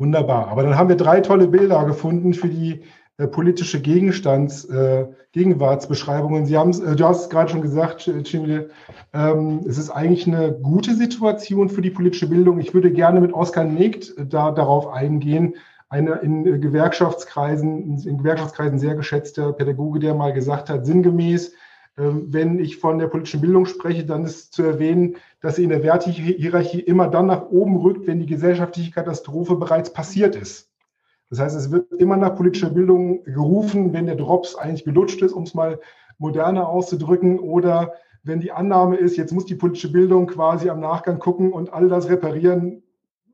Wunderbar. 0.00 0.48
Aber 0.48 0.62
dann 0.62 0.78
haben 0.78 0.88
wir 0.88 0.96
drei 0.96 1.20
tolle 1.20 1.46
Bilder 1.46 1.84
gefunden 1.84 2.32
für 2.32 2.48
die 2.48 2.80
äh, 3.18 3.26
politische 3.26 3.82
Gegenstands, 3.82 4.64
äh, 4.64 5.04
Gegenwartsbeschreibungen. 5.32 6.46
Sie 6.46 6.56
haben, 6.56 6.70
äh, 6.70 6.96
du 6.96 7.04
hast 7.04 7.24
es 7.24 7.28
gerade 7.28 7.50
schon 7.50 7.60
gesagt, 7.60 8.10
Chimile, 8.24 8.70
ähm, 9.12 9.60
es 9.68 9.76
ist 9.76 9.90
eigentlich 9.90 10.26
eine 10.26 10.52
gute 10.52 10.94
Situation 10.94 11.68
für 11.68 11.82
die 11.82 11.90
politische 11.90 12.30
Bildung. 12.30 12.60
Ich 12.60 12.72
würde 12.72 12.90
gerne 12.90 13.20
mit 13.20 13.34
Oskar 13.34 13.64
Negt 13.64 14.14
da, 14.16 14.52
darauf 14.52 14.88
eingehen, 14.88 15.56
einer 15.90 16.22
in 16.22 16.62
Gewerkschaftskreisen, 16.62 17.98
in 18.02 18.16
Gewerkschaftskreisen 18.16 18.78
sehr 18.78 18.94
geschätzter 18.94 19.52
Pädagoge, 19.52 19.98
der 19.98 20.14
mal 20.14 20.32
gesagt 20.32 20.70
hat, 20.70 20.86
sinngemäß, 20.86 21.52
wenn 22.02 22.58
ich 22.58 22.78
von 22.78 22.98
der 22.98 23.08
politischen 23.08 23.40
Bildung 23.40 23.66
spreche, 23.66 24.04
dann 24.04 24.24
ist 24.24 24.52
zu 24.52 24.62
erwähnen, 24.62 25.16
dass 25.40 25.56
sie 25.56 25.64
in 25.64 25.70
der 25.70 25.82
Wertehierarchie 25.82 26.80
immer 26.80 27.08
dann 27.08 27.26
nach 27.26 27.50
oben 27.50 27.76
rückt, 27.76 28.06
wenn 28.06 28.20
die 28.20 28.26
gesellschaftliche 28.26 28.90
Katastrophe 28.90 29.56
bereits 29.56 29.92
passiert 29.92 30.36
ist. 30.36 30.70
Das 31.28 31.38
heißt, 31.38 31.56
es 31.56 31.70
wird 31.70 31.92
immer 31.92 32.16
nach 32.16 32.36
politischer 32.36 32.70
Bildung 32.70 33.22
gerufen, 33.24 33.92
wenn 33.92 34.06
der 34.06 34.16
Drops 34.16 34.56
eigentlich 34.56 34.84
gelutscht 34.84 35.22
ist, 35.22 35.32
um 35.32 35.44
es 35.44 35.54
mal 35.54 35.78
moderner 36.18 36.68
auszudrücken, 36.68 37.38
oder 37.38 37.92
wenn 38.22 38.40
die 38.40 38.52
Annahme 38.52 38.96
ist, 38.96 39.16
jetzt 39.16 39.32
muss 39.32 39.46
die 39.46 39.54
politische 39.54 39.92
Bildung 39.92 40.26
quasi 40.26 40.68
am 40.68 40.80
Nachgang 40.80 41.18
gucken 41.18 41.52
und 41.52 41.72
all 41.72 41.88
das 41.88 42.08
reparieren, 42.08 42.82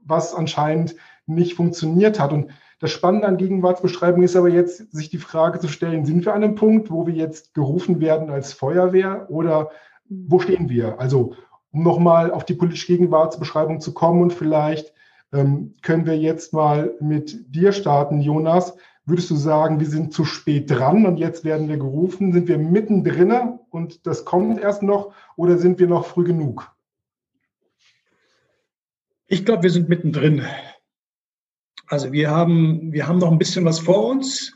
was 0.04 0.34
anscheinend 0.34 0.94
nicht 1.26 1.54
funktioniert 1.54 2.20
hat. 2.20 2.32
Und 2.32 2.50
das 2.78 2.90
Spannende 2.90 3.26
an 3.26 3.38
Gegenwartsbeschreibung 3.38 4.22
ist 4.22 4.36
aber 4.36 4.48
jetzt, 4.48 4.92
sich 4.92 5.08
die 5.08 5.18
Frage 5.18 5.60
zu 5.60 5.68
stellen, 5.68 6.04
sind 6.04 6.24
wir 6.24 6.34
an 6.34 6.44
einem 6.44 6.54
Punkt, 6.54 6.90
wo 6.90 7.06
wir 7.06 7.14
jetzt 7.14 7.54
gerufen 7.54 8.00
werden 8.00 8.30
als 8.30 8.52
Feuerwehr 8.52 9.26
oder 9.30 9.70
wo 10.08 10.38
stehen 10.38 10.68
wir? 10.68 11.00
Also, 11.00 11.34
um 11.70 11.82
nochmal 11.82 12.30
auf 12.30 12.44
die 12.44 12.54
politische 12.54 12.86
Gegenwartsbeschreibung 12.88 13.80
zu 13.80 13.94
kommen 13.94 14.22
und 14.22 14.32
vielleicht 14.32 14.92
ähm, 15.32 15.74
können 15.82 16.06
wir 16.06 16.18
jetzt 16.18 16.52
mal 16.52 16.94
mit 17.00 17.54
dir 17.54 17.72
starten, 17.72 18.20
Jonas. 18.20 18.76
Würdest 19.06 19.30
du 19.30 19.36
sagen, 19.36 19.80
wir 19.80 19.86
sind 19.86 20.12
zu 20.12 20.24
spät 20.24 20.70
dran 20.70 21.06
und 21.06 21.16
jetzt 21.16 21.44
werden 21.44 21.68
wir 21.68 21.78
gerufen? 21.78 22.32
Sind 22.32 22.48
wir 22.48 22.58
mittendrin 22.58 23.58
und 23.70 24.06
das 24.06 24.24
kommt 24.24 24.60
erst 24.60 24.82
noch 24.82 25.12
oder 25.36 25.58
sind 25.58 25.78
wir 25.78 25.86
noch 25.86 26.06
früh 26.06 26.24
genug? 26.24 26.72
Ich 29.28 29.44
glaube, 29.44 29.62
wir 29.64 29.70
sind 29.70 29.88
mittendrin. 29.88 30.42
Also 31.88 32.12
wir 32.12 32.30
haben, 32.30 32.92
wir 32.92 33.06
haben 33.06 33.18
noch 33.18 33.30
ein 33.30 33.38
bisschen 33.38 33.64
was 33.64 33.78
vor 33.78 34.06
uns. 34.06 34.52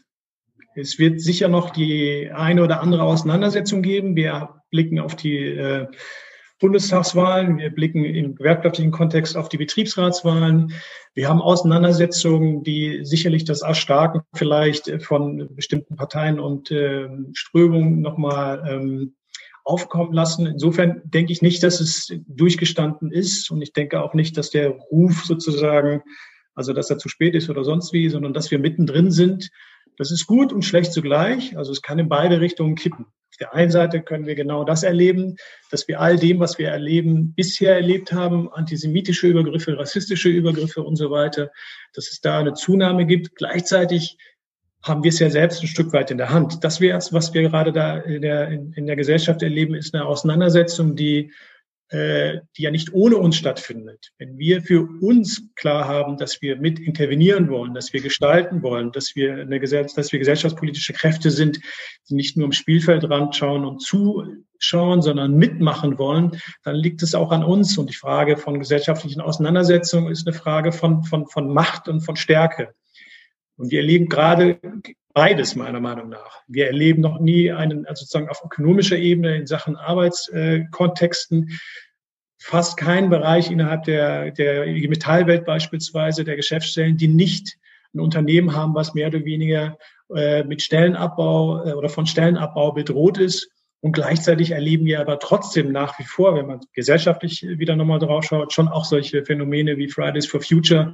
Es 0.74 0.98
wird 0.98 1.20
sicher 1.20 1.48
noch 1.48 1.70
die 1.70 2.30
eine 2.32 2.62
oder 2.62 2.80
andere 2.80 3.02
Auseinandersetzung 3.02 3.82
geben. 3.82 4.16
Wir 4.16 4.62
blicken 4.70 5.00
auf 5.00 5.16
die 5.16 5.36
äh, 5.36 5.86
Bundestagswahlen, 6.60 7.56
wir 7.56 7.70
blicken 7.70 8.04
im 8.04 8.34
gewerkschaftlichen 8.34 8.90
Kontext 8.90 9.36
auf 9.36 9.48
die 9.48 9.56
Betriebsratswahlen. 9.56 10.72
Wir 11.14 11.28
haben 11.28 11.40
Auseinandersetzungen, 11.40 12.62
die 12.62 13.00
sicherlich 13.02 13.44
das 13.44 13.62
Erstarken 13.62 14.20
vielleicht 14.34 15.02
von 15.02 15.54
bestimmten 15.54 15.96
Parteien 15.96 16.38
und 16.38 16.70
äh, 16.70 17.08
Strömungen 17.32 18.00
nochmal 18.00 18.62
ähm, 18.68 19.14
aufkommen 19.64 20.12
lassen. 20.12 20.46
Insofern 20.46 21.00
denke 21.04 21.32
ich 21.32 21.42
nicht, 21.42 21.62
dass 21.62 21.80
es 21.80 22.12
durchgestanden 22.28 23.10
ist 23.10 23.50
und 23.50 23.62
ich 23.62 23.72
denke 23.72 24.02
auch 24.02 24.14
nicht, 24.14 24.36
dass 24.36 24.50
der 24.50 24.68
Ruf 24.68 25.24
sozusagen, 25.24 26.02
also 26.60 26.72
dass 26.74 26.90
er 26.90 26.98
zu 26.98 27.08
spät 27.08 27.34
ist 27.34 27.50
oder 27.50 27.64
sonst 27.64 27.92
wie, 27.92 28.08
sondern 28.08 28.34
dass 28.34 28.50
wir 28.50 28.58
mittendrin 28.58 29.10
sind. 29.10 29.50
Das 29.96 30.10
ist 30.10 30.26
gut 30.26 30.52
und 30.52 30.62
schlecht 30.62 30.92
zugleich. 30.92 31.56
Also 31.56 31.72
es 31.72 31.82
kann 31.82 31.98
in 31.98 32.08
beide 32.08 32.40
Richtungen 32.40 32.74
kippen 32.74 33.06
der 33.40 33.54
einen 33.54 33.70
Seite 33.70 34.02
können 34.02 34.26
wir 34.26 34.34
genau 34.34 34.64
das 34.64 34.82
erleben, 34.82 35.36
dass 35.70 35.88
wir 35.88 36.00
all 36.00 36.16
dem, 36.16 36.38
was 36.40 36.58
wir 36.58 36.68
erleben, 36.68 37.32
bisher 37.34 37.74
erlebt 37.74 38.12
haben, 38.12 38.52
antisemitische 38.52 39.26
Übergriffe, 39.26 39.76
rassistische 39.78 40.28
Übergriffe 40.28 40.82
und 40.82 40.96
so 40.96 41.10
weiter, 41.10 41.50
dass 41.94 42.12
es 42.12 42.20
da 42.20 42.38
eine 42.38 42.52
Zunahme 42.52 43.06
gibt. 43.06 43.34
Gleichzeitig 43.34 44.18
haben 44.82 45.02
wir 45.02 45.08
es 45.08 45.18
ja 45.18 45.30
selbst 45.30 45.62
ein 45.62 45.68
Stück 45.68 45.92
weit 45.92 46.10
in 46.10 46.18
der 46.18 46.30
Hand. 46.30 46.64
Das 46.64 46.80
wäre 46.80 46.98
was 47.10 47.34
wir 47.34 47.42
gerade 47.42 47.72
da 47.72 47.98
in 47.98 48.22
der, 48.22 48.48
in, 48.48 48.72
in 48.74 48.86
der 48.86 48.96
Gesellschaft 48.96 49.42
erleben, 49.42 49.74
ist 49.74 49.94
eine 49.94 50.04
Auseinandersetzung, 50.04 50.94
die 50.96 51.32
die 51.92 52.62
ja 52.62 52.70
nicht 52.70 52.92
ohne 52.92 53.16
uns 53.16 53.36
stattfindet. 53.36 54.12
Wenn 54.18 54.38
wir 54.38 54.62
für 54.62 54.88
uns 55.00 55.42
klar 55.56 55.88
haben, 55.88 56.18
dass 56.18 56.40
wir 56.40 56.56
mit 56.56 56.78
intervenieren 56.78 57.50
wollen, 57.50 57.74
dass 57.74 57.92
wir 57.92 58.00
gestalten 58.00 58.62
wollen, 58.62 58.92
dass 58.92 59.16
wir 59.16 59.34
eine 59.34 59.58
Gesellschaft, 59.58 59.98
dass 59.98 60.12
wir 60.12 60.20
gesellschaftspolitische 60.20 60.92
Kräfte 60.92 61.32
sind, 61.32 61.58
die 62.08 62.14
nicht 62.14 62.36
nur 62.36 62.46
am 62.46 62.52
Spielfeldrand 62.52 63.34
schauen 63.34 63.64
und 63.64 63.82
zuschauen, 63.82 65.02
sondern 65.02 65.34
mitmachen 65.34 65.98
wollen, 65.98 66.40
dann 66.62 66.76
liegt 66.76 67.02
es 67.02 67.16
auch 67.16 67.32
an 67.32 67.42
uns. 67.42 67.76
Und 67.76 67.90
die 67.90 67.96
Frage 67.96 68.36
von 68.36 68.60
gesellschaftlichen 68.60 69.20
Auseinandersetzungen 69.20 70.12
ist 70.12 70.28
eine 70.28 70.36
Frage 70.36 70.70
von, 70.70 71.02
von, 71.02 71.26
von 71.26 71.52
Macht 71.52 71.88
und 71.88 72.02
von 72.02 72.14
Stärke. 72.14 72.72
Und 73.56 73.72
wir 73.72 73.80
erleben 73.80 74.08
gerade 74.08 74.60
beides 75.12 75.56
meiner 75.56 75.80
Meinung 75.80 76.08
nach. 76.08 76.42
Wir 76.46 76.66
erleben 76.66 77.02
noch 77.02 77.20
nie 77.20 77.52
einen, 77.52 77.86
also 77.86 78.04
sozusagen 78.04 78.28
auf 78.28 78.42
ökonomischer 78.44 78.96
Ebene 78.96 79.36
in 79.36 79.46
Sachen 79.46 79.76
Arbeitskontexten 79.76 81.58
fast 82.38 82.76
keinen 82.78 83.10
Bereich 83.10 83.50
innerhalb 83.50 83.84
der, 83.84 84.30
der 84.30 84.66
Metallwelt 84.66 85.44
beispielsweise, 85.44 86.24
der 86.24 86.36
Geschäftsstellen, 86.36 86.96
die 86.96 87.08
nicht 87.08 87.58
ein 87.94 88.00
Unternehmen 88.00 88.54
haben, 88.54 88.74
was 88.74 88.94
mehr 88.94 89.08
oder 89.08 89.24
weniger 89.24 89.76
äh, 90.14 90.42
mit 90.44 90.62
Stellenabbau 90.62 91.64
äh, 91.64 91.72
oder 91.72 91.88
von 91.88 92.06
Stellenabbau 92.06 92.72
bedroht 92.72 93.18
ist. 93.18 93.50
Und 93.82 93.92
gleichzeitig 93.92 94.50
erleben 94.50 94.84
wir 94.84 95.00
aber 95.00 95.18
trotzdem 95.18 95.72
nach 95.72 95.98
wie 95.98 96.04
vor, 96.04 96.34
wenn 96.34 96.46
man 96.46 96.60
gesellschaftlich 96.72 97.42
wieder 97.42 97.76
nochmal 97.76 97.98
drauf 97.98 98.24
schaut, 98.24 98.52
schon 98.52 98.68
auch 98.68 98.84
solche 98.84 99.24
Phänomene 99.24 99.76
wie 99.76 99.88
Fridays 99.88 100.26
for 100.26 100.40
Future, 100.40 100.92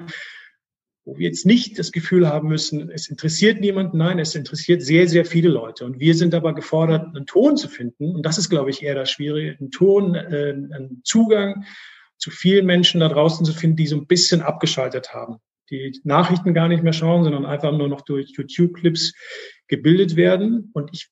wo 1.06 1.16
wir 1.16 1.28
jetzt 1.28 1.46
nicht 1.46 1.78
das 1.78 1.92
Gefühl 1.92 2.28
haben 2.28 2.48
müssen, 2.48 2.90
es 2.90 3.08
interessiert 3.08 3.60
niemanden. 3.60 3.96
Nein, 3.98 4.18
es 4.18 4.34
interessiert 4.34 4.82
sehr, 4.82 5.06
sehr 5.08 5.24
viele 5.24 5.48
Leute. 5.48 5.84
Und 5.84 6.00
wir 6.00 6.14
sind 6.14 6.34
aber 6.34 6.52
gefordert, 6.52 7.14
einen 7.14 7.26
Ton 7.26 7.56
zu 7.56 7.68
finden. 7.68 8.16
Und 8.16 8.26
das 8.26 8.38
ist, 8.38 8.50
glaube 8.50 8.70
ich, 8.70 8.82
eher 8.82 8.96
das 8.96 9.12
Schwierige, 9.12 9.56
einen 9.58 9.70
Ton, 9.70 10.16
äh, 10.16 10.50
einen 10.50 11.02
Zugang 11.04 11.64
zu 12.18 12.32
vielen 12.32 12.66
Menschen 12.66 13.00
da 13.00 13.08
draußen 13.08 13.46
zu 13.46 13.52
finden, 13.52 13.76
die 13.76 13.86
so 13.86 13.96
ein 13.96 14.08
bisschen 14.08 14.42
abgeschaltet 14.42 15.14
haben, 15.14 15.36
die 15.70 15.96
Nachrichten 16.02 16.54
gar 16.54 16.66
nicht 16.66 16.82
mehr 16.82 16.92
schauen, 16.92 17.22
sondern 17.22 17.46
einfach 17.46 17.70
nur 17.70 17.88
noch 17.88 18.00
durch 18.00 18.32
YouTube-Clips 18.36 19.14
gebildet 19.68 20.16
werden. 20.16 20.70
Und 20.74 20.90
ich 20.92 21.08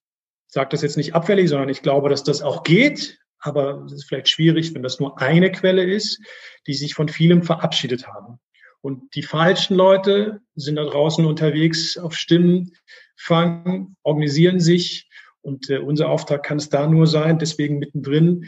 sage 0.49 0.71
das 0.71 0.83
jetzt 0.83 0.97
nicht 0.97 1.15
abfällig, 1.15 1.49
sondern 1.49 1.69
ich 1.69 1.83
glaube, 1.83 2.09
dass 2.09 2.25
das 2.25 2.43
auch 2.43 2.65
geht. 2.65 3.21
Aber 3.39 3.85
es 3.87 3.93
ist 3.93 4.05
vielleicht 4.07 4.29
schwierig, 4.29 4.75
wenn 4.75 4.83
das 4.83 4.99
nur 4.99 5.21
eine 5.21 5.53
Quelle 5.53 5.85
ist, 5.85 6.21
die 6.67 6.75
sich 6.75 6.95
von 6.95 7.09
vielem 7.09 7.45
verabschiedet 7.45 8.09
haben. 8.09 8.41
Und 8.85 9.14
die 9.14 9.23
falschen 9.23 9.77
Leute 9.77 10.42
sind 10.57 10.77
da 10.77 10.85
draußen 10.85 11.25
unterwegs 11.25 11.97
auf 11.97 12.14
Stimmen, 12.14 12.73
fangen, 13.16 13.97
organisieren 14.03 14.61
sich. 14.61 15.09
Und 15.40 15.70
äh, 15.70 15.79
unser 15.79 16.11
Auftrag 16.11 16.42
kann 16.42 16.59
es 16.59 16.68
da 16.68 16.87
nur 16.87 17.07
sein, 17.07 17.38
deswegen 17.38 17.79
mittendrin 17.79 18.44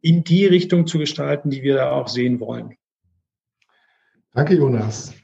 in 0.00 0.24
die 0.24 0.44
Richtung 0.44 0.88
zu 0.88 0.98
gestalten, 0.98 1.50
die 1.50 1.62
wir 1.62 1.76
da 1.76 1.92
auch 1.92 2.08
sehen 2.08 2.40
wollen. 2.40 2.74
Danke, 4.32 4.56
Jonas. 4.56 5.14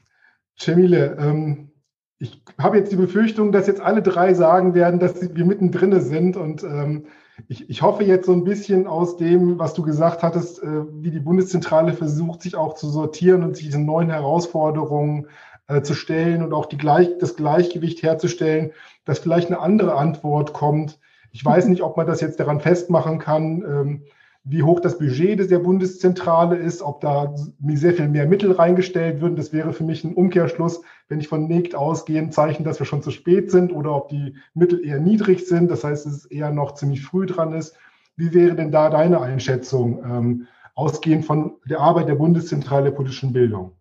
Cemile, 0.57 1.17
ähm, 1.19 1.73
ich 2.19 2.41
habe 2.57 2.77
jetzt 2.77 2.93
die 2.93 2.95
Befürchtung, 2.95 3.51
dass 3.51 3.67
jetzt 3.67 3.81
alle 3.81 4.01
drei 4.01 4.33
sagen 4.33 4.75
werden, 4.75 4.97
dass 4.97 5.35
wir 5.35 5.43
mittendrin 5.43 5.99
sind. 5.99 6.37
Und 6.37 6.63
ähm, 6.63 7.07
ich, 7.47 7.69
ich, 7.69 7.81
hoffe 7.81 8.03
jetzt 8.03 8.25
so 8.25 8.31
ein 8.31 8.43
bisschen 8.43 8.87
aus 8.87 9.17
dem, 9.17 9.59
was 9.59 9.73
du 9.73 9.83
gesagt 9.83 10.23
hattest, 10.23 10.61
äh, 10.61 10.83
wie 11.01 11.11
die 11.11 11.19
Bundeszentrale 11.19 11.93
versucht, 11.93 12.41
sich 12.41 12.55
auch 12.55 12.75
zu 12.75 12.89
sortieren 12.89 13.43
und 13.43 13.55
sich 13.55 13.65
diesen 13.65 13.85
neuen 13.85 14.09
Herausforderungen 14.09 15.27
äh, 15.67 15.81
zu 15.81 15.93
stellen 15.93 16.43
und 16.43 16.53
auch 16.53 16.67
die 16.67 16.77
Gleich, 16.77 17.09
das 17.19 17.35
Gleichgewicht 17.35 18.03
herzustellen, 18.03 18.71
dass 19.05 19.19
vielleicht 19.19 19.47
eine 19.47 19.59
andere 19.59 19.95
Antwort 19.95 20.53
kommt. 20.53 20.99
Ich 21.31 21.43
weiß 21.43 21.67
nicht, 21.67 21.81
ob 21.81 21.97
man 21.97 22.05
das 22.05 22.21
jetzt 22.21 22.39
daran 22.39 22.59
festmachen 22.59 23.17
kann. 23.17 24.03
Wie 24.45 24.63
hoch 24.63 24.81
das 24.81 24.97
Budget 24.97 25.49
der 25.49 25.59
Bundeszentrale 25.59 26.57
ist, 26.57 26.81
ob 26.81 26.99
da 26.99 27.33
sehr 27.75 27.93
viel 27.93 28.09
mehr 28.09 28.27
Mittel 28.27 28.51
reingestellt 28.51 29.21
würden. 29.21 29.37
Das 29.37 29.53
wäre 29.53 29.71
für 29.71 29.85
mich 29.85 30.03
ein 30.03 30.13
Umkehrschluss, 30.13 30.81
wenn 31.07 31.21
ich 31.21 31.29
von 31.29 31.47
NECT 31.47 31.75
ausgehe, 31.75 32.19
ein 32.19 32.33
Zeichen, 32.33 32.65
dass 32.65 32.79
wir 32.79 32.85
schon 32.85 33.01
zu 33.01 33.11
spät 33.11 33.51
sind 33.51 33.71
oder 33.71 33.95
ob 33.95 34.09
die 34.09 34.35
Mittel 34.53 34.85
eher 34.85 34.99
niedrig 34.99 35.47
sind. 35.47 35.71
Das 35.71 35.85
heißt, 35.85 36.05
dass 36.05 36.13
es 36.13 36.25
eher 36.25 36.51
noch 36.51 36.73
ziemlich 36.73 37.03
früh 37.03 37.25
dran 37.25 37.53
ist. 37.53 37.77
Wie 38.17 38.33
wäre 38.33 38.55
denn 38.55 38.71
da 38.71 38.89
deine 38.89 39.21
Einschätzung, 39.21 40.03
ähm, 40.03 40.47
ausgehend 40.75 41.25
von 41.25 41.53
der 41.69 41.79
Arbeit 41.79 42.09
der 42.09 42.15
Bundeszentrale 42.15 42.85
der 42.85 42.91
politischen 42.91 43.31
Bildung? 43.31 43.71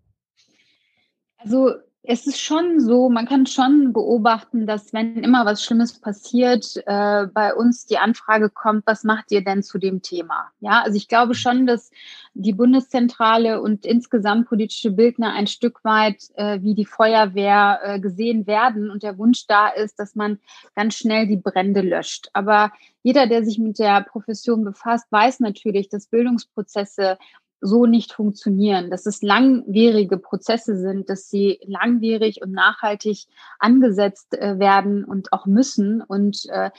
Also 1.38 1.72
es 2.04 2.26
ist 2.26 2.40
schon 2.40 2.80
so, 2.80 3.08
man 3.08 3.26
kann 3.26 3.46
schon 3.46 3.92
beobachten, 3.92 4.66
dass 4.66 4.92
wenn 4.92 5.22
immer 5.22 5.46
was 5.46 5.62
Schlimmes 5.62 6.00
passiert, 6.00 6.76
äh, 6.86 7.26
bei 7.28 7.54
uns 7.54 7.86
die 7.86 7.98
Anfrage 7.98 8.50
kommt, 8.50 8.84
was 8.86 9.04
macht 9.04 9.30
ihr 9.30 9.44
denn 9.44 9.62
zu 9.62 9.78
dem 9.78 10.02
Thema? 10.02 10.50
Ja, 10.58 10.82
also 10.82 10.96
ich 10.96 11.06
glaube 11.06 11.34
schon, 11.36 11.64
dass 11.64 11.92
die 12.34 12.54
Bundeszentrale 12.54 13.60
und 13.60 13.86
insgesamt 13.86 14.48
politische 14.48 14.90
Bildner 14.90 15.32
ein 15.32 15.46
Stück 15.46 15.84
weit 15.84 16.24
äh, 16.34 16.60
wie 16.62 16.74
die 16.74 16.86
Feuerwehr 16.86 17.80
äh, 17.84 18.00
gesehen 18.00 18.48
werden 18.48 18.90
und 18.90 19.04
der 19.04 19.16
Wunsch 19.18 19.46
da 19.46 19.68
ist, 19.68 20.00
dass 20.00 20.16
man 20.16 20.40
ganz 20.74 20.96
schnell 20.96 21.28
die 21.28 21.36
Brände 21.36 21.82
löscht. 21.82 22.30
Aber 22.32 22.72
jeder, 23.04 23.28
der 23.28 23.44
sich 23.44 23.58
mit 23.58 23.78
der 23.78 24.02
Profession 24.02 24.64
befasst, 24.64 25.06
weiß 25.10 25.38
natürlich, 25.38 25.88
dass 25.88 26.06
Bildungsprozesse 26.06 27.18
so 27.62 27.86
nicht 27.86 28.12
funktionieren, 28.12 28.90
dass 28.90 29.06
es 29.06 29.22
langwierige 29.22 30.18
Prozesse 30.18 30.76
sind, 30.76 31.08
dass 31.08 31.30
sie 31.30 31.58
langwierig 31.64 32.42
und 32.42 32.52
nachhaltig 32.52 33.24
angesetzt 33.60 34.34
äh, 34.34 34.58
werden 34.58 35.04
und 35.04 35.32
auch 35.32 35.46
müssen. 35.46 36.02
Und 36.02 36.44
äh, 36.50 36.70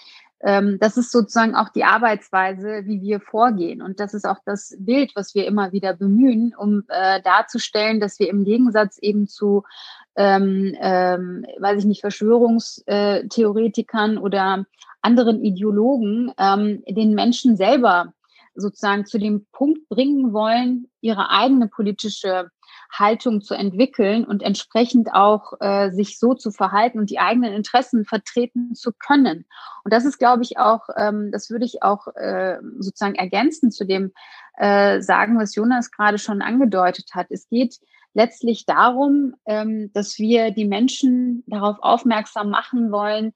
ähm, 0.42 0.78
das 0.82 0.98
ist 0.98 1.12
sozusagen 1.12 1.56
auch 1.56 1.70
die 1.70 1.86
Arbeitsweise, 1.86 2.82
wie 2.86 3.02
wir 3.02 3.22
vorgehen. 3.22 3.82
Und 3.82 4.02
das 4.02 4.14
ist 4.14 4.26
auch 4.26 4.40
das 4.46 4.76
Bild, 4.78 5.14
was 5.16 5.34
wir 5.34 5.48
immer 5.48 5.72
wieder 5.72 5.94
bemühen, 5.94 6.54
um 6.56 6.84
äh, 6.90 7.22
darzustellen, 7.22 8.02
dass 8.02 8.20
wir 8.20 8.30
im 8.30 8.44
Gegensatz 8.44 8.98
eben 8.98 9.30
zu, 9.30 9.64
ähm, 10.18 10.76
ähm, 10.82 11.46
weiß 11.60 11.80
ich 11.80 11.86
nicht, 11.86 12.02
Verschwörungstheoretikern 12.02 14.18
oder 14.18 14.66
anderen 15.02 15.42
Ideologen 15.42 16.34
ähm, 16.38 16.84
den 16.90 17.16
Menschen 17.16 17.56
selber 17.56 18.12
sozusagen 18.56 19.06
zu 19.06 19.18
dem 19.18 19.46
Punkt 19.52 19.88
bringen 19.90 20.34
wollen, 20.34 20.88
ihre 21.02 21.30
eigene 21.30 21.68
politische 21.68 22.50
Haltung 22.92 23.42
zu 23.42 23.56
entwickeln 23.56 24.24
und 24.24 24.44
entsprechend 24.44 25.14
auch 25.14 25.54
äh, 25.60 25.90
sich 25.92 26.20
so 26.20 26.34
zu 26.34 26.52
verhalten 26.52 27.00
und 27.00 27.10
die 27.10 27.20
eigenen 27.20 27.54
Interessen 27.54 28.06
vertreten 28.06 28.76
zu 28.76 28.92
können. 28.92 29.46
Und 29.84 29.94
das 29.94 30.06
ist, 30.06 30.20
glaube 30.20 30.44
ich, 30.44 30.58
auch, 30.58 30.88
ähm, 30.96 31.32
das 31.32 31.50
würde 31.50 31.66
ich 31.66 31.82
auch 31.82 32.08
äh, 32.16 32.58
sozusagen 32.78 33.16
ergänzen 33.16 33.72
zu 33.72 33.86
dem 33.86 34.12
äh, 34.58 35.02
sagen, 35.02 35.40
was 35.40 35.56
Jonas 35.56 35.92
gerade 35.92 36.20
schon 36.20 36.42
angedeutet 36.42 37.12
hat. 37.14 37.28
Es 37.32 37.48
geht 37.50 37.80
letztlich 38.14 38.66
darum, 38.66 39.36
ähm, 39.46 39.92
dass 39.94 40.20
wir 40.20 40.52
die 40.52 40.66
Menschen 40.66 41.44
darauf 41.48 41.78
aufmerksam 41.82 42.50
machen 42.50 42.92
wollen, 42.92 43.34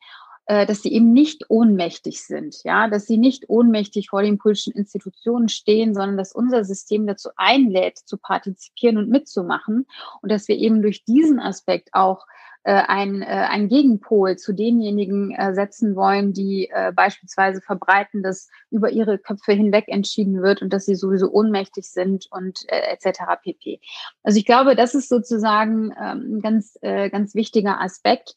dass 0.47 0.81
sie 0.81 0.93
eben 0.93 1.11
nicht 1.11 1.49
ohnmächtig 1.49 2.23
sind, 2.23 2.63
ja, 2.63 2.87
dass 2.87 3.05
sie 3.05 3.17
nicht 3.17 3.49
ohnmächtig 3.49 4.09
vor 4.09 4.21
den 4.21 4.37
politischen 4.37 4.73
Institutionen 4.73 5.49
stehen, 5.49 5.93
sondern 5.93 6.15
dass 6.15 6.31
unser 6.31 6.63
System 6.63 7.05
dazu 7.05 7.29
einlädt, 7.35 7.97
zu 7.97 8.17
partizipieren 8.17 8.97
und 8.97 9.09
mitzumachen 9.09 9.85
und 10.21 10.31
dass 10.31 10.47
wir 10.47 10.55
eben 10.55 10.81
durch 10.81 11.03
diesen 11.03 11.39
Aspekt 11.39 11.89
auch 11.91 12.25
äh, 12.67 12.83
ein, 12.85 13.21
äh, 13.21 13.25
ein 13.25 13.69
Gegenpol 13.69 14.35
zu 14.35 14.51
denjenigen 14.51 15.31
äh, 15.31 15.53
setzen 15.53 15.95
wollen, 15.95 16.33
die 16.33 16.69
äh, 16.69 16.91
beispielsweise 16.93 17.61
verbreiten, 17.61 18.23
dass 18.23 18.49
über 18.69 18.89
ihre 18.89 19.17
Köpfe 19.17 19.53
hinweg 19.53 19.85
entschieden 19.87 20.43
wird 20.43 20.61
und 20.61 20.73
dass 20.73 20.85
sie 20.85 20.95
sowieso 20.95 21.31
ohnmächtig 21.31 21.89
sind 21.89 22.27
und 22.29 22.65
äh, 22.67 22.81
etc. 22.91 23.19
pp. 23.41 23.79
Also 24.23 24.37
ich 24.37 24.45
glaube, 24.45 24.75
das 24.75 24.95
ist 24.95 25.07
sozusagen 25.07 25.93
ähm, 25.97 26.37
ein 26.37 26.41
ganz, 26.41 26.77
äh, 26.81 27.09
ganz 27.09 27.35
wichtiger 27.35 27.79
Aspekt 27.79 28.35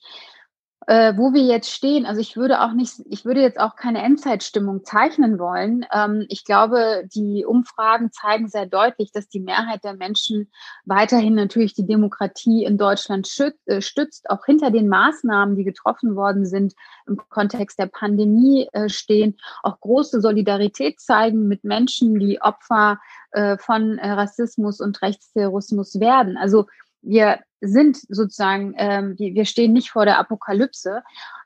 äh, 0.90 1.16
wo 1.16 1.32
wir 1.32 1.44
jetzt 1.44 1.70
stehen, 1.70 2.04
also 2.04 2.20
ich 2.20 2.36
würde 2.36 2.62
auch 2.62 2.72
nicht, 2.72 2.94
ich 3.08 3.24
würde 3.24 3.40
jetzt 3.40 3.60
auch 3.60 3.76
keine 3.76 4.02
Endzeitstimmung 4.02 4.82
zeichnen 4.82 5.38
wollen. 5.38 5.86
Ähm, 5.94 6.26
ich 6.28 6.44
glaube, 6.44 7.04
die 7.14 7.44
Umfragen 7.44 8.10
zeigen 8.10 8.48
sehr 8.48 8.66
deutlich, 8.66 9.12
dass 9.12 9.28
die 9.28 9.38
Mehrheit 9.38 9.84
der 9.84 9.94
Menschen 9.94 10.50
weiterhin 10.84 11.36
natürlich 11.36 11.74
die 11.74 11.86
Demokratie 11.86 12.64
in 12.64 12.76
Deutschland 12.76 13.28
äh, 13.66 13.80
stützt, 13.80 14.28
auch 14.30 14.44
hinter 14.44 14.72
den 14.72 14.88
Maßnahmen, 14.88 15.54
die 15.54 15.62
getroffen 15.62 16.16
worden 16.16 16.44
sind 16.44 16.74
im 17.06 17.18
Kontext 17.28 17.78
der 17.78 17.86
Pandemie 17.86 18.68
äh, 18.72 18.88
stehen, 18.88 19.36
auch 19.62 19.78
große 19.78 20.20
Solidarität 20.20 20.98
zeigen 20.98 21.46
mit 21.46 21.62
Menschen, 21.62 22.18
die 22.18 22.42
Opfer 22.42 22.98
äh, 23.30 23.58
von 23.58 23.98
äh, 23.98 24.10
Rassismus 24.10 24.80
und 24.80 25.00
Rechtsterrorismus 25.02 26.00
werden. 26.00 26.36
Also 26.36 26.66
wir 27.00 27.38
sind 27.60 27.96
sozusagen, 28.08 28.74
ähm, 28.76 29.16
die, 29.16 29.34
wir 29.34 29.44
stehen 29.44 29.72
nicht 29.72 29.90
vor 29.90 30.04
der 30.04 30.18
Apokalypse. 30.18 31.02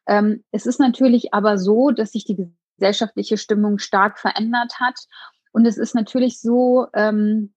Ähm, 0.07 0.45
es 0.53 0.67
ist 0.67 0.81
natürlich 0.81 1.35
aber 1.35 1.59
so, 1.59 1.91
dass 1.91 2.13
sich 2.13 2.25
die 2.25 2.37
gesellschaftliche 2.77 3.37
Stimmung 3.37 3.79
stark 3.79 4.19
verändert 4.19 4.81
hat. 4.81 4.99
Und 5.53 5.67
es 5.67 5.79
ist 5.79 5.95
natürlich 5.95 6.41
so, 6.41 6.87
ähm, 6.95 7.53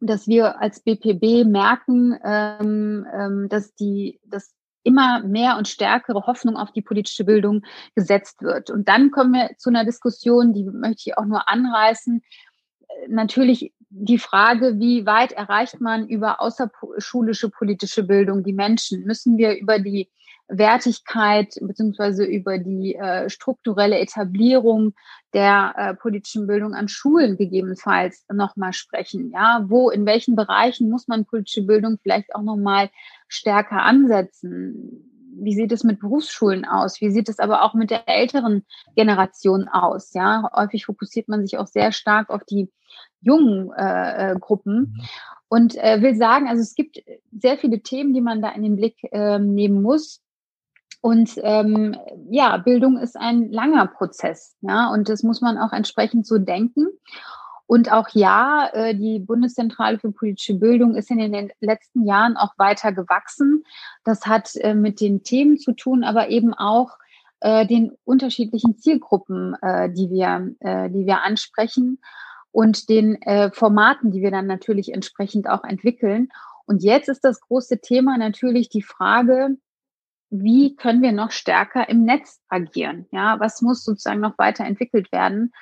dass 0.00 0.26
wir 0.26 0.60
als 0.60 0.80
BPB 0.80 1.46
merken, 1.46 2.18
ähm, 2.24 3.06
ähm, 3.12 3.48
dass 3.48 3.74
die, 3.74 4.20
dass 4.24 4.54
immer 4.82 5.22
mehr 5.22 5.56
und 5.56 5.66
stärkere 5.66 6.26
Hoffnung 6.26 6.56
auf 6.56 6.72
die 6.72 6.82
politische 6.82 7.24
Bildung 7.24 7.62
gesetzt 7.94 8.42
wird. 8.42 8.70
Und 8.70 8.88
dann 8.88 9.10
kommen 9.10 9.32
wir 9.32 9.56
zu 9.56 9.70
einer 9.70 9.84
Diskussion, 9.84 10.52
die 10.52 10.64
möchte 10.64 11.04
ich 11.06 11.18
auch 11.18 11.24
nur 11.24 11.48
anreißen. 11.48 12.22
Natürlich 13.08 13.72
die 13.96 14.18
Frage, 14.18 14.80
wie 14.80 15.06
weit 15.06 15.32
erreicht 15.32 15.80
man 15.80 16.08
über 16.08 16.40
außerschulische 16.40 17.48
politische 17.48 18.02
Bildung 18.02 18.42
die 18.42 18.52
Menschen? 18.52 19.04
Müssen 19.04 19.38
wir 19.38 19.56
über 19.56 19.78
die 19.78 20.10
Wertigkeit 20.48 21.54
beziehungsweise 21.60 22.24
über 22.24 22.58
die 22.58 22.96
äh, 22.96 23.30
strukturelle 23.30 23.98
Etablierung 23.98 24.94
der 25.32 25.74
äh, 25.76 25.94
politischen 25.94 26.46
Bildung 26.46 26.74
an 26.74 26.88
Schulen 26.88 27.36
gegebenenfalls 27.36 28.24
nochmal 28.32 28.72
sprechen. 28.72 29.30
Ja, 29.30 29.64
wo, 29.68 29.90
in 29.90 30.04
welchen 30.06 30.36
Bereichen 30.36 30.90
muss 30.90 31.08
man 31.08 31.24
politische 31.24 31.62
Bildung 31.62 31.98
vielleicht 32.02 32.34
auch 32.34 32.42
nochmal 32.42 32.90
stärker 33.28 33.82
ansetzen? 33.82 35.13
Wie 35.36 35.54
sieht 35.54 35.72
es 35.72 35.84
mit 35.84 36.00
Berufsschulen 36.00 36.64
aus? 36.64 37.00
Wie 37.00 37.10
sieht 37.10 37.28
es 37.28 37.38
aber 37.38 37.62
auch 37.62 37.74
mit 37.74 37.90
der 37.90 38.08
älteren 38.08 38.64
Generation 38.96 39.68
aus? 39.68 40.12
Ja, 40.14 40.50
häufig 40.54 40.86
fokussiert 40.86 41.28
man 41.28 41.42
sich 41.46 41.58
auch 41.58 41.66
sehr 41.66 41.92
stark 41.92 42.30
auf 42.30 42.44
die 42.44 42.70
jungen 43.20 43.72
äh, 43.72 44.32
äh, 44.32 44.38
Gruppen. 44.38 44.76
Mhm. 44.76 45.00
Und 45.48 45.76
äh, 45.76 46.02
will 46.02 46.16
sagen, 46.16 46.48
also 46.48 46.62
es 46.62 46.74
gibt 46.74 47.02
sehr 47.32 47.58
viele 47.58 47.80
Themen, 47.80 48.12
die 48.12 48.20
man 48.20 48.42
da 48.42 48.50
in 48.50 48.62
den 48.62 48.76
Blick 48.76 48.96
äh, 49.12 49.38
nehmen 49.38 49.82
muss. 49.82 50.20
Und 51.00 51.32
ähm, 51.42 51.96
ja, 52.30 52.56
Bildung 52.56 52.96
ist 52.96 53.16
ein 53.16 53.52
langer 53.52 53.86
Prozess, 53.86 54.56
ja, 54.62 54.90
und 54.90 55.10
das 55.10 55.22
muss 55.22 55.42
man 55.42 55.58
auch 55.58 55.72
entsprechend 55.72 56.26
so 56.26 56.38
denken. 56.38 56.86
Und 57.66 57.90
auch 57.90 58.08
ja, 58.10 58.68
äh, 58.72 58.94
die 58.94 59.18
Bundeszentrale 59.18 59.98
für 59.98 60.12
politische 60.12 60.54
Bildung 60.54 60.96
ist 60.96 61.10
in 61.10 61.18
den 61.18 61.50
letzten 61.60 62.06
Jahren 62.06 62.36
auch 62.36 62.52
weiter 62.58 62.92
gewachsen. 62.92 63.64
Das 64.04 64.26
hat 64.26 64.54
äh, 64.56 64.74
mit 64.74 65.00
den 65.00 65.22
Themen 65.22 65.58
zu 65.58 65.72
tun, 65.72 66.04
aber 66.04 66.28
eben 66.28 66.52
auch 66.52 66.98
äh, 67.40 67.66
den 67.66 67.92
unterschiedlichen 68.04 68.76
Zielgruppen, 68.78 69.56
die 69.96 70.10
wir, 70.10 70.54
die 70.88 71.06
wir 71.06 71.22
ansprechen 71.22 71.98
und 72.52 72.88
den 72.88 73.18
Formaten, 73.52 74.10
die 74.12 74.22
wir 74.22 74.30
dann 74.30 74.46
natürlich 74.46 74.92
entsprechend 74.92 75.48
auch 75.48 75.64
entwickeln. 75.64 76.28
Und 76.66 76.82
jetzt 76.82 77.08
ist 77.08 77.24
das 77.24 77.40
große 77.40 77.80
Thema 77.80 78.16
natürlich 78.16 78.68
die 78.68 78.82
Frage, 78.82 79.56
wie 80.30 80.74
können 80.74 81.02
wir 81.02 81.12
noch 81.12 81.30
stärker 81.30 81.88
im 81.88 82.04
Netz 82.04 82.40
agieren? 82.48 83.06
Ja, 83.10 83.38
was 83.40 83.62
muss 83.62 83.84
sozusagen 83.84 84.20
noch 84.20 84.38
weiterentwickelt 84.38 85.12
werden, 85.12 85.52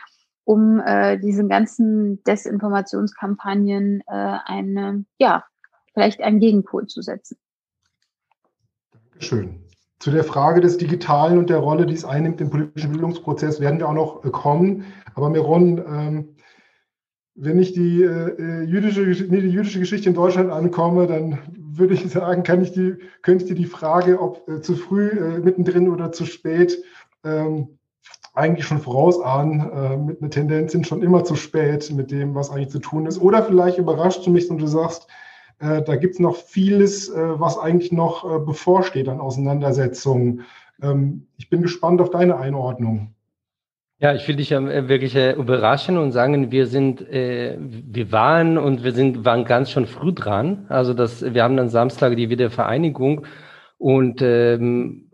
um 0.44 0.80
äh, 0.80 1.18
diesen 1.18 1.48
ganzen 1.48 2.22
Desinformationskampagnen 2.24 4.02
äh, 4.06 4.38
eine, 4.44 5.04
ja, 5.18 5.44
vielleicht 5.94 6.20
einen 6.20 6.40
Gegenpol 6.40 6.86
zu 6.86 7.02
setzen? 7.02 7.36
Schön. 9.18 9.60
Zu 9.98 10.10
der 10.10 10.24
Frage 10.24 10.60
des 10.60 10.78
Digitalen 10.78 11.38
und 11.38 11.48
der 11.48 11.58
Rolle, 11.58 11.86
die 11.86 11.94
es 11.94 12.04
einnimmt 12.04 12.40
im 12.40 12.50
politischen 12.50 12.90
Bildungsprozess, 12.90 13.60
werden 13.60 13.78
wir 13.78 13.88
auch 13.88 13.94
noch 13.94 14.24
äh, 14.24 14.30
kommen. 14.30 14.84
Aber 15.14 15.30
Miron, 15.30 15.78
ähm, 15.78 16.36
wenn 17.34 17.58
ich 17.60 17.72
die, 17.72 18.02
äh, 18.02 18.62
jüdische, 18.64 19.02
nee, 19.02 19.40
die 19.40 19.48
jüdische 19.48 19.78
Geschichte 19.78 20.08
in 20.08 20.14
Deutschland 20.14 20.50
ankomme, 20.50 21.06
dann 21.06 21.38
würde 21.56 21.94
ich 21.94 22.02
sagen, 22.10 22.42
kann 22.42 22.62
ich 22.62 22.72
die, 22.72 22.96
könnte 23.22 23.44
ich 23.44 23.50
dir 23.50 23.56
die 23.56 23.66
Frage, 23.66 24.20
ob 24.20 24.48
äh, 24.48 24.60
zu 24.60 24.74
früh, 24.74 25.08
äh, 25.08 25.38
mittendrin 25.38 25.88
oder 25.88 26.10
zu 26.10 26.26
spät, 26.26 26.82
ähm, 27.24 27.78
eigentlich 28.34 28.66
schon 28.66 28.80
vorausahnen. 28.80 29.60
Äh, 29.60 29.96
mit 29.96 30.20
einer 30.20 30.30
Tendenz 30.30 30.72
sind 30.72 30.86
schon 30.86 31.02
immer 31.02 31.24
zu 31.24 31.34
spät 31.34 31.90
mit 31.92 32.10
dem, 32.10 32.34
was 32.34 32.50
eigentlich 32.50 32.70
zu 32.70 32.78
tun 32.78 33.06
ist. 33.06 33.20
Oder 33.20 33.42
vielleicht 33.42 33.78
überrascht 33.78 34.26
du 34.26 34.30
mich 34.30 34.50
und 34.50 34.58
du 34.58 34.66
sagst, 34.66 35.08
äh, 35.58 35.82
da 35.82 35.96
gibt 35.96 36.14
es 36.14 36.20
noch 36.20 36.36
vieles, 36.36 37.08
äh, 37.08 37.40
was 37.40 37.58
eigentlich 37.58 37.92
noch 37.92 38.24
äh, 38.24 38.38
bevorsteht 38.44 39.08
an 39.08 39.20
Auseinandersetzungen. 39.20 40.42
Ähm, 40.82 41.26
ich 41.36 41.50
bin 41.50 41.62
gespannt 41.62 42.00
auf 42.00 42.10
deine 42.10 42.36
Einordnung. 42.36 43.14
Ja, 43.98 44.14
ich 44.14 44.26
will 44.26 44.36
dich 44.36 44.50
äh, 44.50 44.88
wirklich 44.88 45.14
äh, 45.14 45.32
überraschen 45.32 45.98
und 45.98 46.10
sagen, 46.10 46.50
wir 46.50 46.66
sind, 46.66 47.06
wir 47.08 48.12
waren 48.12 48.58
und 48.58 48.82
wir 48.82 48.92
sind, 48.92 49.24
waren 49.24 49.44
ganz 49.44 49.70
schon 49.70 49.86
früh 49.86 50.12
dran. 50.12 50.66
Also 50.68 50.94
das, 50.94 51.22
wir 51.22 51.44
haben 51.44 51.56
dann 51.56 51.68
Samstag 51.68 52.16
die 52.16 52.30
Wiedervereinigung 52.30 53.26
und 53.78 54.20
ähm, 54.22 55.10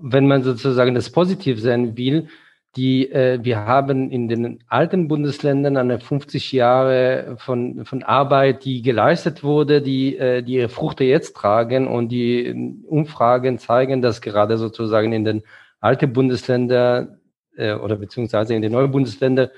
wenn 0.00 0.28
man 0.28 0.42
sozusagen 0.42 0.94
das 0.94 1.10
positiv 1.10 1.60
sehen 1.60 1.96
will, 1.96 2.28
die, 2.76 3.10
äh, 3.10 3.38
wir 3.42 3.64
haben 3.64 4.10
in 4.10 4.28
den 4.28 4.62
alten 4.68 5.08
Bundesländern 5.08 5.76
eine 5.76 6.00
50 6.00 6.52
Jahre 6.52 7.36
von, 7.38 7.84
von 7.84 8.02
Arbeit, 8.02 8.64
die 8.64 8.82
geleistet 8.82 9.42
wurde, 9.42 9.82
die, 9.82 10.16
äh, 10.16 10.42
die 10.42 10.54
ihre 10.54 10.68
Fruchte 10.68 11.04
jetzt 11.04 11.34
tragen 11.34 11.88
und 11.88 12.10
die 12.10 12.82
Umfragen 12.86 13.58
zeigen, 13.58 14.02
dass 14.02 14.20
gerade 14.20 14.58
sozusagen 14.58 15.12
in 15.12 15.24
den 15.24 15.42
alten 15.80 16.12
Bundesländern 16.12 17.20
äh, 17.56 17.74
oder 17.74 17.96
beziehungsweise 17.96 18.54
in 18.54 18.62
den 18.62 18.72
neuen 18.72 18.90
Bundesländern, 18.90 19.48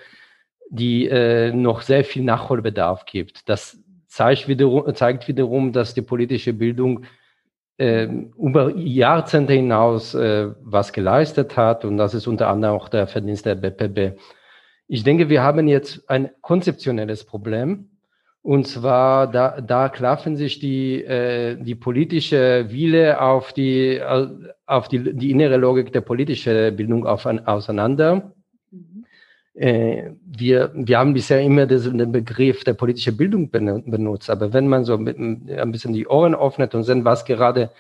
die 0.71 1.09
äh, 1.09 1.53
noch 1.53 1.83
sehr 1.83 2.05
viel 2.05 2.23
Nachholbedarf 2.23 3.05
gibt. 3.05 3.49
Das 3.49 3.79
zeigt 4.07 4.49
wiederum, 4.49 4.95
zeigt 4.95 5.29
wiederum 5.29 5.73
dass 5.73 5.95
die 5.95 6.03
politische 6.03 6.53
Bildung 6.53 7.05
äh, 7.81 8.09
über 8.39 8.77
Jahrzehnte 8.77 9.55
hinaus 9.55 10.15
äh, 10.15 10.49
was 10.63 10.93
geleistet 10.93 11.57
hat 11.57 11.85
und 11.85 11.97
das 11.97 12.15
ist 12.15 12.27
unter 12.27 12.49
anderem 12.49 12.77
auch 12.77 12.89
der 12.89 13.07
Verdienst 13.07 13.47
der 13.47 13.55
BPB. 13.57 14.19
Ich 14.89 15.05
denke, 15.05 15.29
wir 15.29 15.43
haben 15.43 15.69
jetzt 15.69 16.09
ein 16.11 16.31
konzeptionelles 16.43 17.25
Problem 17.25 17.91
Und 18.43 18.67
zwar, 18.67 19.31
da, 19.31 19.61
da 19.61 19.89
klaffen 19.91 20.37
sich 20.37 20.59
die, 20.61 21.05
äh, 21.05 21.57
die 21.63 21.75
politische 21.75 22.67
Wille 22.71 23.21
auf 23.21 23.53
die, 23.53 24.01
auf 24.67 24.89
die, 24.89 25.15
die 25.15 25.31
innere 25.31 25.59
Logik 25.59 25.93
der 25.93 26.01
politischen 26.01 26.75
Bildung 26.75 27.07
auf, 27.07 27.27
auseinander. 27.27 28.33
Äh, 29.55 30.13
wir, 30.25 30.71
wir 30.75 30.99
haben 30.99 31.13
bisher 31.13 31.41
immer 31.41 31.67
den 31.67 32.13
Begriff 32.13 32.65
der 32.65 32.75
politischen 32.75 33.17
Bildung 33.17 33.51
benutzt, 33.51 34.31
aber 34.31 34.53
wenn 34.53 34.69
man 34.69 34.85
so 34.85 34.97
mit, 34.97 35.19
ein 35.19 35.73
bisschen 35.73 35.93
die 35.93 36.07
Ohren 36.07 36.35
öffnet 36.35 36.75
und 36.75 36.85
sehen, 36.85 37.05
was 37.05 37.25
gerade 37.25 37.71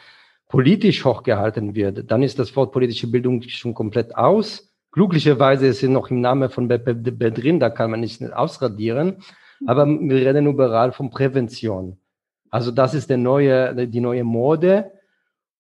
politisch 0.49 1.05
hochgehalten 1.05 1.75
wird, 1.75 2.11
dann 2.11 2.23
ist 2.23 2.39
das 2.39 2.55
Wort 2.57 2.73
politische 2.73 3.07
Bildung 3.07 3.43
schon 3.43 3.73
komplett 3.73 4.16
aus. 4.16 4.68
Glücklicherweise 4.91 5.68
ist 5.68 5.83
es 5.83 5.89
noch 5.89 6.11
im 6.11 6.21
Namen 6.21 6.51
von 6.51 6.66
BPB 6.66 7.33
drin, 7.33 7.61
da 7.61 7.71
kann 7.71 7.93
man 7.93 8.01
nicht 8.01 8.21
ausradieren. 8.33 9.18
Aber 9.66 9.87
wir 9.87 10.27
reden 10.27 10.47
überall 10.47 10.91
von 10.91 11.11
Prävention. 11.11 11.99
Also 12.51 12.73
das 12.73 12.95
ist 12.95 13.11
der 13.11 13.18
neue, 13.18 13.87
die 13.87 14.01
neue 14.01 14.25
Mode. 14.25 14.91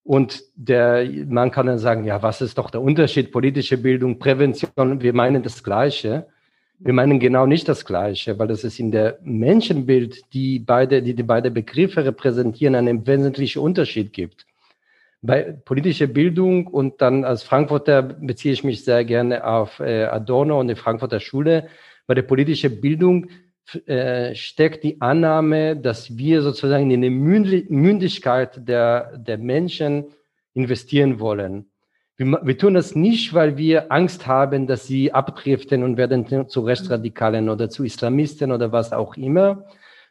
Und 0.02 0.42
der, 0.56 1.06
man 1.28 1.50
kann 1.50 1.66
dann 1.66 1.78
sagen, 1.78 2.04
ja, 2.04 2.22
was 2.22 2.40
ist 2.40 2.58
doch 2.58 2.70
der 2.70 2.80
Unterschied? 2.80 3.32
Politische 3.32 3.76
Bildung, 3.76 4.18
Prävention, 4.18 5.02
wir 5.02 5.12
meinen 5.12 5.42
das 5.42 5.62
Gleiche. 5.62 6.26
Wir 6.78 6.94
meinen 6.94 7.20
genau 7.20 7.44
nicht 7.44 7.68
das 7.68 7.84
Gleiche, 7.84 8.38
weil 8.38 8.48
das 8.48 8.64
ist 8.64 8.80
in 8.80 8.90
der 8.90 9.18
Menschenbild, 9.22 10.32
die 10.32 10.58
beide, 10.58 11.02
die, 11.02 11.14
die 11.14 11.22
beide 11.22 11.50
Begriffe 11.50 12.06
repräsentieren, 12.06 12.74
einen 12.74 13.06
wesentlichen 13.06 13.60
Unterschied 13.60 14.14
gibt. 14.14 14.46
Bei 15.20 15.42
politischer 15.52 16.06
Bildung 16.06 16.66
und 16.66 17.02
dann 17.02 17.24
als 17.24 17.42
Frankfurter 17.42 18.00
beziehe 18.00 18.54
ich 18.54 18.64
mich 18.64 18.82
sehr 18.82 19.04
gerne 19.04 19.44
auf 19.44 19.78
äh, 19.80 20.04
Adorno 20.04 20.58
und 20.58 20.68
die 20.68 20.74
Frankfurter 20.74 21.20
Schule. 21.20 21.68
Bei 22.06 22.14
der 22.14 22.22
politischen 22.22 22.80
Bildung 22.80 23.28
äh, 23.86 24.34
steckt 24.34 24.84
die 24.84 25.00
Annahme, 25.00 25.76
dass 25.76 26.16
wir 26.16 26.42
sozusagen 26.42 26.90
in 26.90 27.02
die 27.02 27.10
Mündigkeit 27.10 28.68
der, 28.68 29.16
der 29.18 29.38
Menschen 29.38 30.06
investieren 30.54 31.20
wollen. 31.20 31.66
Wir, 32.16 32.40
wir, 32.42 32.58
tun 32.58 32.74
das 32.74 32.94
nicht, 32.94 33.32
weil 33.32 33.56
wir 33.56 33.90
Angst 33.90 34.26
haben, 34.26 34.66
dass 34.66 34.86
sie 34.86 35.12
abdriften 35.12 35.82
und 35.82 35.96
werden 35.96 36.48
zu 36.48 36.60
Rechtsradikalen 36.60 37.48
oder 37.48 37.70
zu 37.70 37.84
Islamisten 37.84 38.52
oder 38.52 38.72
was 38.72 38.92
auch 38.92 39.16
immer, 39.16 39.64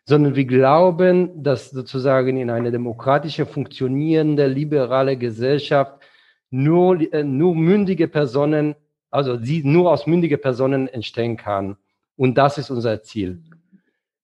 sondern 0.06 0.36
wir 0.36 0.46
glauben, 0.46 1.44
dass 1.44 1.70
sozusagen 1.70 2.38
in 2.38 2.50
einer 2.50 2.72
demokratische, 2.72 3.46
funktionierende, 3.46 4.48
liberale 4.48 5.18
Gesellschaft 5.18 6.02
nur, 6.50 7.00
äh, 7.14 7.24
nur 7.24 7.56
mündige 7.56 8.08
Personen, 8.08 8.76
also 9.12 9.38
sie 9.38 9.64
nur 9.64 9.92
aus 9.92 10.08
mündige 10.08 10.38
Personen 10.38 10.88
entstehen 10.88 11.38
kann. 11.38 11.78
Und 12.20 12.38
das 12.38 12.58
ist 12.58 12.70
unser 12.70 13.02
Ziel. 13.02 13.42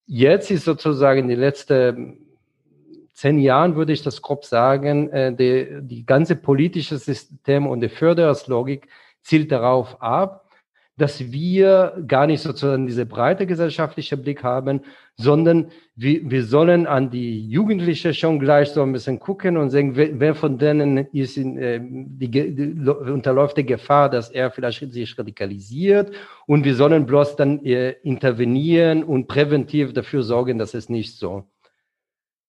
Jetzt 0.06 0.52
ist 0.52 0.66
sozusagen 0.66 1.22
in 1.22 1.28
den 1.30 1.40
letzten 1.40 2.18
zehn 3.14 3.40
Jahren, 3.40 3.78
würde 3.78 3.94
ich 3.94 4.04
das 4.04 4.22
grob 4.22 4.44
sagen, 4.44 5.10
äh, 5.12 5.34
die, 5.34 5.80
die 5.80 6.06
ganze 6.06 6.36
politische 6.36 6.98
System 6.98 7.66
und 7.66 7.80
die 7.80 7.88
Förderungslogik 7.88 8.90
zielt 9.22 9.50
darauf 9.50 10.02
ab, 10.02 10.45
dass 10.98 11.32
wir 11.32 12.02
gar 12.08 12.26
nicht 12.26 12.42
sozusagen 12.42 12.88
diese 12.88 13.06
breite 13.06 13.46
gesellschaftliche 13.46 14.16
Blick 14.16 14.44
haben, 14.44 14.82
sondern 15.18 15.72
wir, 15.96 16.30
wir 16.30 16.44
sollen 16.46 16.88
an 16.88 17.10
die 17.10 17.48
Jugendliche 17.50 18.14
schon 18.14 18.40
gleich 18.40 18.70
so 18.70 18.82
ein 18.82 18.94
bisschen 18.94 19.20
gucken 19.20 19.58
und 19.58 19.72
sagen, 19.72 19.96
wer, 19.96 20.20
wer 20.20 20.36
von 20.36 20.58
denen 20.58 20.98
ist 21.12 21.38
in, 21.38 21.58
äh, 21.58 21.82
die, 21.82 22.30
die, 22.30 22.90
unterläuft 22.90 23.58
die 23.58 23.66
Gefahr, 23.66 24.10
dass 24.10 24.30
er 24.30 24.52
vielleicht 24.52 24.94
sich 24.94 25.20
radikalisiert 25.20 26.12
und 26.48 26.64
wir 26.64 26.76
sollen 26.76 27.06
bloß 27.06 27.36
dann 27.36 27.64
äh, 27.66 27.92
intervenieren 28.04 29.04
und 29.04 29.28
präventiv 29.28 29.92
dafür 29.92 30.24
sorgen, 30.24 30.58
dass 30.58 30.74
es 30.74 30.88
nicht 30.88 31.18
so. 31.18 31.44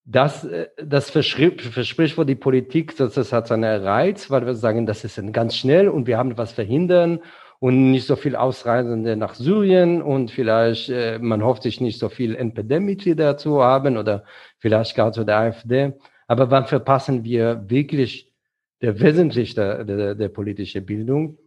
Das, 0.04 0.44
äh, 0.44 0.68
das 0.84 1.10
verspricht 1.10 2.12
für 2.12 2.24
die 2.24 2.36
Politik, 2.36 2.96
dass 2.96 3.14
das 3.14 3.32
hat 3.32 3.48
seinen 3.48 3.82
Reiz, 3.82 4.30
weil 4.30 4.46
wir 4.46 4.54
sagen, 4.54 4.86
das 4.86 5.02
ist 5.02 5.20
ganz 5.32 5.56
schnell 5.56 5.88
und 5.88 6.06
wir 6.06 6.16
haben 6.16 6.38
was 6.38 6.52
verhindern 6.52 7.20
und 7.58 7.90
nicht 7.90 8.06
so 8.06 8.16
viel 8.16 8.36
Ausreisende 8.36 9.16
nach 9.16 9.34
Syrien 9.34 10.02
und 10.02 10.30
vielleicht, 10.30 10.88
äh, 10.90 11.18
man 11.18 11.42
hofft 11.42 11.62
sich 11.62 11.80
nicht 11.80 11.98
so 11.98 12.08
viel 12.08 12.34
NPD-Mitglieder 12.34 13.36
zu 13.36 13.62
haben 13.62 13.96
oder 13.96 14.24
vielleicht 14.58 14.94
gar 14.96 15.12
zu 15.12 15.24
der 15.24 15.38
AfD. 15.38 15.92
Aber 16.26 16.50
wann 16.50 16.66
verpassen 16.66 17.24
wir 17.24 17.64
wirklich 17.68 18.32
der 18.82 19.00
wesentlich 19.00 19.54
der, 19.54 19.84
der, 19.84 20.14
der 20.14 20.28
politische 20.28 20.80
Bildung? 20.80 21.38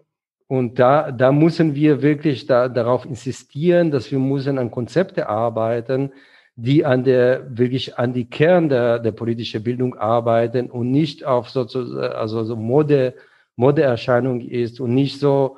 Und 0.48 0.80
da, 0.80 1.12
da 1.12 1.32
müssen 1.32 1.76
wir 1.76 2.02
wirklich 2.02 2.48
da, 2.48 2.70
darauf 2.70 3.06
insistieren, 3.06 3.92
dass 3.92 4.12
wir 4.12 4.18
müssen 4.18 4.58
an 4.58 4.72
Konzepte 4.72 5.30
arbeiten, 5.30 6.12
die 6.56 6.84
an 6.84 7.04
der, 7.04 7.46
wirklich 7.56 8.00
an 8.00 8.14
die 8.14 8.26
Kern 8.26 8.68
der, 8.68 8.98
der 9.00 9.12
politischen 9.12 9.64
Bildung 9.64 9.96
arbeiten 9.96 10.72
und 10.72 10.90
nicht 10.90 11.24
auf 11.24 11.50
sozusagen, 11.50 12.16
also 12.16 12.44
so 12.44 12.56
Mode, 12.56 13.14
Modeerscheinung 13.58 14.42
ist 14.42 14.80
und 14.80 14.96
nicht 14.96 15.20
so 15.20 15.58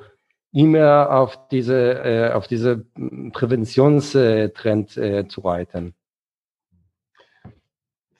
immer 0.52 1.10
auf 1.10 1.48
diese, 1.48 2.04
äh, 2.04 2.32
auf 2.32 2.46
diese 2.46 2.84
Präventionstrend 3.32 4.96
äh, 4.96 5.26
zu 5.26 5.40
reiten. 5.40 5.94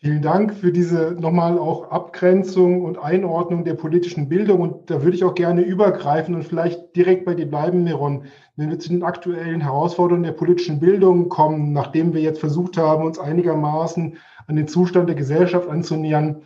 Vielen 0.04 0.22
Dank 0.22 0.54
für 0.54 0.72
diese 0.72 1.12
nochmal 1.12 1.56
auch 1.60 1.92
Abgrenzung 1.92 2.82
und 2.82 2.98
Einordnung 2.98 3.62
der 3.62 3.74
politischen 3.74 4.28
Bildung. 4.28 4.60
Und 4.60 4.90
da 4.90 5.04
würde 5.04 5.16
ich 5.16 5.22
auch 5.22 5.36
gerne 5.36 5.62
übergreifen 5.62 6.34
und 6.34 6.42
vielleicht 6.42 6.96
direkt 6.96 7.24
bei 7.24 7.34
dir 7.34 7.48
bleiben, 7.48 7.84
Miron. 7.84 8.24
Wenn 8.56 8.70
wir 8.70 8.80
zu 8.80 8.88
den 8.88 9.04
aktuellen 9.04 9.60
Herausforderungen 9.60 10.24
der 10.24 10.32
politischen 10.32 10.80
Bildung 10.80 11.28
kommen, 11.28 11.72
nachdem 11.72 12.14
wir 12.14 12.20
jetzt 12.20 12.40
versucht 12.40 12.76
haben, 12.78 13.04
uns 13.04 13.20
einigermaßen 13.20 14.16
an 14.48 14.56
den 14.56 14.66
Zustand 14.66 15.08
der 15.08 15.14
Gesellschaft 15.14 15.68
anzunähern, 15.68 16.42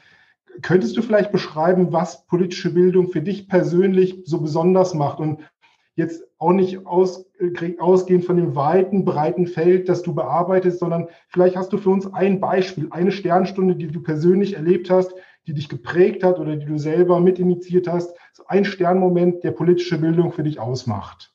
könntest 0.60 0.94
du 0.98 1.00
vielleicht 1.00 1.32
beschreiben, 1.32 1.94
was 1.94 2.26
politische 2.26 2.74
Bildung 2.74 3.08
für 3.08 3.22
dich 3.22 3.48
persönlich 3.48 4.22
so 4.26 4.38
besonders 4.40 4.92
macht 4.92 5.18
und 5.18 5.40
jetzt 5.96 6.22
auch 6.38 6.52
nicht 6.52 6.86
aus, 6.86 7.26
äh, 7.40 7.76
ausgehend 7.78 8.24
von 8.24 8.36
dem 8.36 8.54
weiten, 8.54 9.04
breiten 9.04 9.46
Feld, 9.46 9.88
das 9.88 10.02
du 10.02 10.14
bearbeitest, 10.14 10.78
sondern 10.78 11.08
vielleicht 11.28 11.56
hast 11.56 11.72
du 11.72 11.78
für 11.78 11.90
uns 11.90 12.12
ein 12.12 12.38
Beispiel, 12.38 12.88
eine 12.90 13.10
Sternstunde, 13.10 13.74
die 13.74 13.88
du 13.88 14.02
persönlich 14.02 14.54
erlebt 14.54 14.90
hast, 14.90 15.12
die 15.46 15.54
dich 15.54 15.68
geprägt 15.68 16.22
hat 16.22 16.38
oder 16.38 16.56
die 16.56 16.66
du 16.66 16.78
selber 16.78 17.20
mitinitiiert 17.20 17.88
hast, 17.88 18.14
so 18.32 18.44
ein 18.46 18.64
Sternmoment, 18.64 19.42
der 19.42 19.52
politische 19.52 19.98
Bildung 19.98 20.32
für 20.32 20.42
dich 20.42 20.60
ausmacht. 20.60 21.32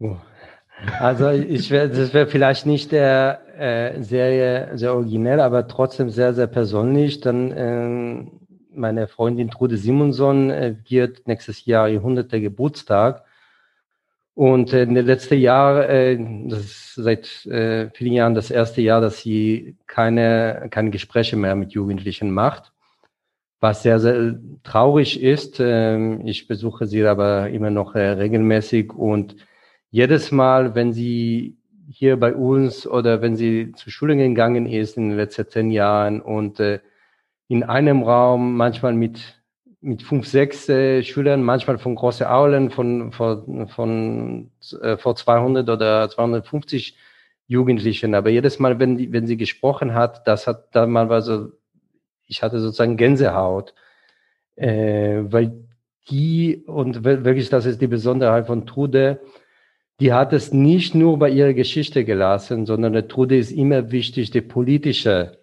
Oh. 0.00 0.16
Also 0.98 1.30
ich 1.30 1.70
wär, 1.70 1.88
das 1.88 2.12
wäre 2.12 2.26
vielleicht 2.26 2.66
nicht 2.66 2.90
der 2.90 3.40
äh, 3.56 4.02
Serie 4.02 4.70
sehr 4.74 4.94
originell, 4.94 5.40
aber 5.40 5.68
trotzdem 5.68 6.10
sehr, 6.10 6.34
sehr 6.34 6.48
persönlich. 6.48 7.20
Dann 7.20 7.52
ähm, 7.56 8.40
meine 8.74 9.08
Freundin 9.08 9.50
Trude 9.50 9.76
Simonson 9.76 10.50
äh, 10.50 10.76
wird 10.88 11.26
nächstes 11.26 11.64
Jahr 11.64 11.88
ihr 11.88 11.98
100. 11.98 12.30
Geburtstag. 12.30 13.24
Und 14.34 14.72
äh, 14.72 14.82
in 14.82 14.94
den 14.94 15.06
letzten 15.06 15.38
Jahren, 15.38 15.82
äh, 15.88 16.48
das 16.48 16.60
ist 16.60 16.94
seit 16.96 17.46
äh, 17.46 17.90
vielen 17.90 18.12
Jahren 18.14 18.34
das 18.34 18.50
erste 18.50 18.82
Jahr, 18.82 19.00
dass 19.00 19.20
sie 19.20 19.76
keine, 19.86 20.66
keine 20.70 20.90
Gespräche 20.90 21.36
mehr 21.36 21.54
mit 21.54 21.72
Jugendlichen 21.72 22.32
macht, 22.32 22.72
was 23.60 23.82
sehr, 23.82 24.00
sehr 24.00 24.38
traurig 24.64 25.22
ist. 25.22 25.60
Äh, 25.60 26.16
ich 26.24 26.48
besuche 26.48 26.86
sie 26.86 27.04
aber 27.04 27.50
immer 27.50 27.70
noch 27.70 27.94
äh, 27.94 28.10
regelmäßig 28.10 28.92
und 28.92 29.36
jedes 29.90 30.32
Mal, 30.32 30.74
wenn 30.74 30.92
sie 30.92 31.56
hier 31.88 32.18
bei 32.18 32.34
uns 32.34 32.86
oder 32.86 33.22
wenn 33.22 33.36
sie 33.36 33.72
zur 33.76 33.92
Schule 33.92 34.16
gegangen 34.16 34.66
ist 34.66 34.96
in 34.96 35.10
den 35.10 35.16
letzten 35.16 35.48
zehn 35.48 35.70
Jahren 35.70 36.20
und 36.20 36.58
äh, 36.58 36.80
in 37.48 37.62
einem 37.62 38.02
Raum, 38.02 38.56
manchmal 38.56 38.94
mit, 38.94 39.42
mit 39.80 40.02
fünf, 40.02 40.26
sechs 40.26 40.68
äh, 40.68 41.02
Schülern, 41.02 41.42
manchmal 41.42 41.78
von 41.78 41.94
große 41.94 42.30
Aulen, 42.30 42.70
von, 42.70 43.12
von, 43.12 43.68
von 43.68 44.50
äh, 44.80 44.96
vor 44.96 45.16
200 45.16 45.68
oder 45.68 46.08
250 46.08 46.96
Jugendlichen. 47.46 48.14
Aber 48.14 48.30
jedes 48.30 48.58
Mal, 48.58 48.78
wenn, 48.78 48.96
die, 48.96 49.12
wenn 49.12 49.26
sie 49.26 49.36
gesprochen 49.36 49.94
hat, 49.94 50.26
das 50.26 50.46
hat 50.46 50.74
dann 50.74 50.90
mal 50.90 51.22
so, 51.22 51.52
ich 52.26 52.42
hatte 52.42 52.60
sozusagen 52.60 52.96
Gänsehaut, 52.96 53.74
äh, 54.56 55.22
weil 55.24 55.64
die, 56.08 56.64
und 56.66 57.04
wirklich, 57.04 57.48
das 57.48 57.66
ist 57.66 57.80
die 57.80 57.86
Besonderheit 57.86 58.46
von 58.46 58.66
Trude, 58.66 59.20
die 60.00 60.12
hat 60.12 60.32
es 60.32 60.52
nicht 60.52 60.94
nur 60.94 61.18
bei 61.18 61.30
ihrer 61.30 61.54
Geschichte 61.54 62.04
gelassen, 62.04 62.66
sondern 62.66 62.92
der 62.94 63.08
Trude 63.08 63.36
ist 63.36 63.52
immer 63.52 63.90
wichtig, 63.90 64.30
der 64.30 64.42
politische 64.42 65.38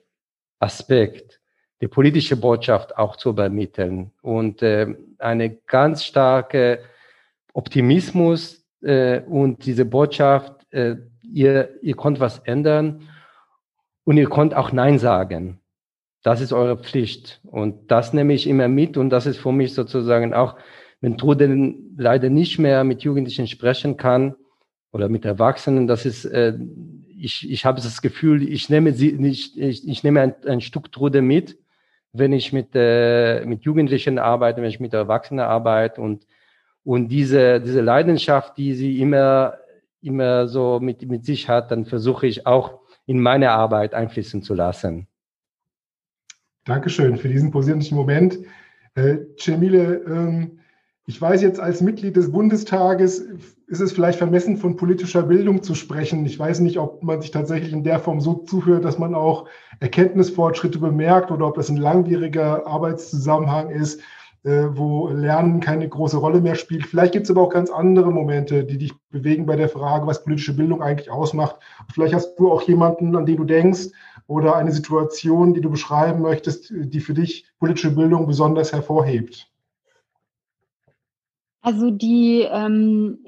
Aspekt 0.60 1.41
die 1.82 1.88
politische 1.88 2.38
Botschaft 2.38 2.98
auch 2.98 3.16
zu 3.16 3.30
übermitteln. 3.30 4.12
Und 4.22 4.62
äh, 4.62 4.96
eine 5.18 5.50
ganz 5.50 6.06
starke 6.06 6.80
Optimismus 7.54 8.64
äh, 8.82 9.22
und 9.22 9.66
diese 9.66 9.86
Botschaft, 9.86 10.54
äh, 10.72 10.98
ihr, 11.24 11.70
ihr 11.82 11.96
konnt 11.96 12.20
was 12.20 12.40
ändern 12.40 13.10
und 14.04 14.18
ihr 14.18 14.30
konnt 14.30 14.54
auch 14.54 14.72
Nein 14.72 15.00
sagen. 15.00 15.60
Das 16.24 16.40
ist 16.40 16.54
eure 16.54 16.78
Pflicht. 16.78 17.42
Und 17.44 17.90
das 17.90 18.14
nehme 18.14 18.34
ich 18.34 18.48
immer 18.48 18.68
mit 18.68 18.96
und 18.96 19.10
das 19.10 19.26
ist 19.26 19.38
für 19.38 19.52
mich 19.52 19.74
sozusagen 19.74 20.36
auch, 20.36 20.56
wenn 21.02 21.18
Trude 21.18 21.74
leider 21.98 22.30
nicht 22.30 22.60
mehr 22.60 22.84
mit 22.84 23.02
Jugendlichen 23.02 23.48
sprechen 23.48 23.98
kann 23.98 24.36
oder 24.92 25.10
mit 25.10 25.26
Erwachsenen, 25.26 25.88
das 25.88 26.06
ist 26.06 26.26
äh, 26.26 26.54
ich, 27.22 27.50
ich 27.50 27.66
habe 27.66 27.82
das 27.82 28.02
Gefühl, 28.02 28.48
ich 28.48 28.70
nehme 28.70 28.94
sie 28.94 29.14
nicht, 29.14 29.58
ich, 29.58 29.88
ich 29.88 30.04
nehme 30.04 30.22
ein, 30.22 30.36
ein 30.46 30.62
Stück 30.62 30.92
Trude 30.92 31.22
mit, 31.22 31.58
wenn 32.14 32.34
ich 32.34 32.51
mit, 32.53 32.70
äh, 32.74 33.45
mit 33.45 33.64
Jugendlichen 33.64 34.20
arbeite, 34.20 34.62
wenn 34.62 34.70
ich 34.70 34.80
mit 34.80 34.93
Erwachsenen 34.93 35.45
arbeite 35.45 36.01
und, 36.01 36.28
und 36.84 37.09
diese, 37.09 37.62
diese 37.62 37.82
Leidenschaft, 37.82 38.57
die 38.57 38.74
sie 38.74 38.99
immer, 38.99 39.57
immer 40.01 40.47
so 40.47 40.80
mit, 40.80 41.07
mit 41.07 41.26
sich 41.26 41.47
hat, 41.47 41.72
dann 41.72 41.86
versuche 41.86 42.28
ich 42.28 42.45
auch 42.45 42.80
in 43.05 43.20
meine 43.20 43.51
Arbeit 43.51 43.93
einfließen 43.93 44.41
zu 44.41 44.53
lassen. 44.53 45.07
Dankeschön 46.66 47.18
für 47.18 47.30
diesen 47.30 47.51
posierlichen 47.51 47.97
Moment. 47.97 48.39
Äh, 48.95 49.18
Cemile, 49.38 50.03
ähm, 50.05 50.61
ich 51.08 51.20
weiß 51.20 51.41
jetzt, 51.41 51.60
als 51.60 51.82
Mitglied 51.82 52.16
des 52.16 52.32
Bundestages 52.32 53.20
ist 53.68 53.80
es 53.80 53.91
vielleicht 53.91 54.20
vermessen, 54.20 54.58
von 54.58 54.76
politischer 54.76 55.24
Bildung 55.24 55.64
zu 55.64 55.74
sprechen. 55.74 56.26
Ich 56.26 56.38
weiß 56.38 56.60
nicht, 56.60 56.78
ob 56.78 57.04
man 57.04 57.22
sich 57.22 57.32
tatsächlich 57.32 57.74
in 57.74 57.84
der 57.84 57.99
Form 57.99 58.22
so 58.22 58.36
zuhört, 58.36 58.86
dass 58.86 58.99
man 58.99 59.16
auch 59.16 59.47
Erkenntnisfortschritte 59.80 60.78
bemerkt 60.78 61.32
oder 61.32 61.47
ob 61.47 61.56
das 61.56 61.70
ein 61.70 61.78
langwieriger 61.78 62.68
Arbeitszusammenhang 62.68 63.72
ist, 63.72 64.02
äh, 64.43 64.68
wo 64.74 65.08
Lernen 65.10 65.60
keine 65.60 65.89
große 65.89 66.18
Rolle 66.18 66.39
mehr 66.39 66.56
spielt. 66.56 66.86
Vielleicht 66.86 67.14
gibt 67.14 67.26
es 67.26 67.32
aber 67.32 67.41
auch 67.41 67.49
ganz 67.49 67.70
andere 67.72 68.12
Momente, 68.12 68.64
die 68.64 68.78
dich 68.78 68.93
bewegen 69.10 69.45
bei 69.45 69.56
der 69.56 69.70
Frage, 69.70 70.06
was 70.08 70.24
politische 70.24 70.56
Bildung 70.56 70.82
eigentlich 70.84 71.10
ausmacht. 71.10 71.58
Vielleicht 71.93 72.14
hast 72.14 72.36
du 72.36 72.52
auch 72.52 72.62
jemanden, 72.62 73.16
an 73.16 73.26
den 73.26 73.38
du 73.38 73.43
denkst 73.43 73.88
oder 74.28 74.56
eine 74.56 74.72
Situation, 74.72 75.54
die 75.54 75.62
du 75.62 75.70
beschreiben 75.70 76.22
möchtest, 76.22 76.72
die 76.76 76.99
für 76.99 77.14
dich 77.14 77.52
politische 77.60 77.91
Bildung 77.91 78.28
besonders 78.28 78.72
hervorhebt. 78.72 79.51
Also 81.62 81.91
die, 81.91 82.41
ähm, 82.49 83.20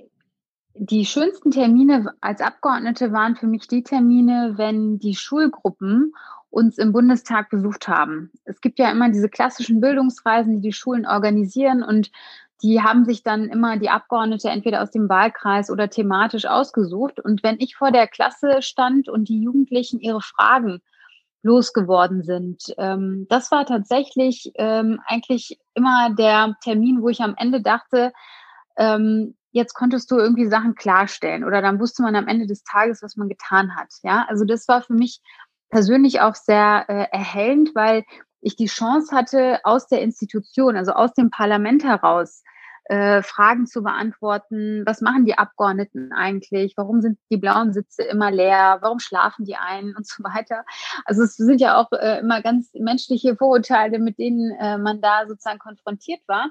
die 0.74 1.06
schönsten 1.06 1.52
Termine 1.52 2.14
als 2.20 2.42
Abgeordnete 2.42 3.12
waren 3.12 3.36
für 3.36 3.48
mich 3.48 3.68
die 3.68 3.84
Termine, 3.84 4.54
wenn 4.58 5.00
die 5.00 5.16
Schulgruppen 5.16 6.14
uns 6.50 6.78
im 6.78 6.94
Bundestag 6.94 7.50
besucht 7.50 7.88
haben. 7.88 8.32
Es 8.46 8.62
gibt 8.62 8.78
ja 8.80 8.92
immer 8.92 9.10
diese 9.10 9.30
klassischen 9.30 9.82
Bildungsreisen, 9.82 10.54
die 10.54 10.70
die 10.70 10.74
Schulen 10.74 11.06
organisieren 11.06 11.84
und 11.84 12.12
die 12.62 12.82
haben 12.82 13.06
sich 13.06 13.24
dann 13.24 13.50
immer 13.50 13.78
die 13.78 13.90
Abgeordnete 13.90 14.50
entweder 14.50 14.82
aus 14.82 14.92
dem 14.92 15.10
Wahlkreis 15.10 15.70
oder 15.70 15.90
thematisch 15.90 16.46
ausgesucht. 16.46 17.20
Und 17.20 17.44
wenn 17.44 17.60
ich 17.60 17.76
vor 17.76 17.92
der 17.92 18.08
Klasse 18.08 18.62
stand 18.62 19.10
und 19.10 19.28
die 19.28 19.42
Jugendlichen 19.42 20.00
ihre 20.00 20.22
Fragen 20.22 20.82
losgeworden 21.44 22.24
sind. 22.24 22.74
Ähm, 22.78 23.28
das 23.30 23.52
war 23.52 23.66
tatsächlich 23.66 24.52
ähm, 24.56 25.00
eigentlich 25.06 25.60
immer 25.76 26.10
der 26.16 26.56
Termin, 26.64 27.02
wo 27.02 27.10
ich 27.10 27.22
am 27.22 27.36
Ende 27.38 27.62
dachte, 27.62 28.14
ähm, 28.78 29.36
jetzt 29.52 29.74
konntest 29.76 30.10
du 30.10 30.18
irgendwie 30.18 30.48
Sachen 30.48 30.74
klarstellen 30.74 31.44
oder 31.44 31.62
dann 31.62 31.80
wusste 31.80 32.02
man 32.02 32.16
am 32.16 32.28
Ende 32.28 32.48
des 32.48 32.64
Tages, 32.64 33.04
was 33.04 33.18
man 33.18 33.30
getan 33.30 33.76
hat. 33.76 33.90
Ja, 34.02 34.26
also 34.28 34.46
das 34.46 34.68
war 34.68 34.82
für 34.82 34.94
mich 34.94 35.22
persönlich 35.70 36.22
auch 36.22 36.36
sehr 36.36 36.86
äh, 36.88 37.08
erhellend, 37.12 37.76
weil 37.76 38.04
ich 38.42 38.56
die 38.56 38.66
Chance 38.66 39.16
hatte, 39.16 39.60
aus 39.64 39.88
der 39.88 40.02
Institution, 40.02 40.76
also 40.76 40.92
aus 40.94 41.14
dem 41.14 41.30
Parlament 41.30 41.84
heraus, 41.84 42.44
äh, 42.86 43.22
Fragen 43.22 43.66
zu 43.66 43.82
beantworten. 43.84 44.84
Was 44.86 45.02
machen 45.02 45.26
die 45.26 45.38
Abgeordneten 45.38 46.12
eigentlich? 46.12 46.74
Warum 46.76 47.02
sind 47.02 47.18
die 47.30 47.38
blauen 47.38 47.74
Sitze 47.74 48.04
immer 48.04 48.32
leer? 48.32 48.80
Warum 48.82 49.00
schlafen 49.00 49.46
die 49.46 49.56
ein 49.56 49.96
und 49.96 50.06
so 50.06 50.24
weiter? 50.24 50.66
Also 51.06 51.24
es 51.24 51.36
sind 51.36 51.62
ja 51.62 51.78
auch 51.78 51.92
äh, 51.92 52.20
immer 52.20 52.42
ganz 52.42 52.72
menschliche 52.74 53.36
Vorurteile, 53.36 54.00
mit 54.00 54.20
denen 54.20 54.52
äh, 54.60 54.78
man 54.78 55.02
da 55.02 55.28
sozusagen 55.28 55.60
konfrontiert 55.60 56.22
war. 56.28 56.50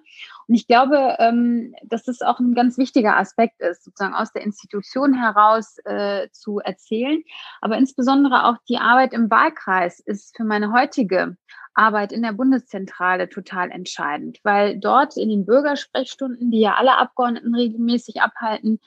Und 0.49 0.55
ich 0.55 0.66
glaube, 0.66 1.16
ähm, 1.18 1.74
dass 1.85 2.05
das 2.05 2.22
auch 2.22 2.41
ein 2.41 2.55
ganz 2.55 2.78
wichtiger 2.78 3.16
Aspekt 3.16 3.61
ist, 3.61 3.85
sozusagen 3.85 4.14
aus 4.14 4.33
der 4.33 4.43
Institution 4.43 5.14
heraus 5.14 5.76
äh, 5.85 6.28
zu 6.33 6.61
erzählen. 6.61 7.22
Aber 7.61 7.76
insbesondere 7.76 8.47
auch 8.47 8.57
die 8.68 8.78
Arbeit 8.78 9.12
im 9.12 9.30
Wahlkreis 9.30 10.01
ist 10.01 10.37
für 10.37 10.45
meine 10.45 10.72
heutige 10.72 11.37
Arbeit 11.75 12.12
in 12.12 12.23
der 12.23 12.33
Bundeszentrale 12.33 13.29
total 13.29 13.70
entscheidend, 13.70 14.39
weil 14.43 14.79
dort 14.79 15.16
in 15.16 15.29
den 15.29 15.47
Bürgersprechstunden, 15.47 16.51
die 16.51 16.61
ja 16.61 16.75
alle 16.75 16.99
Abgeordneten 16.99 17.55
regelmäßig 17.55 18.20
abhalten, 18.20 18.81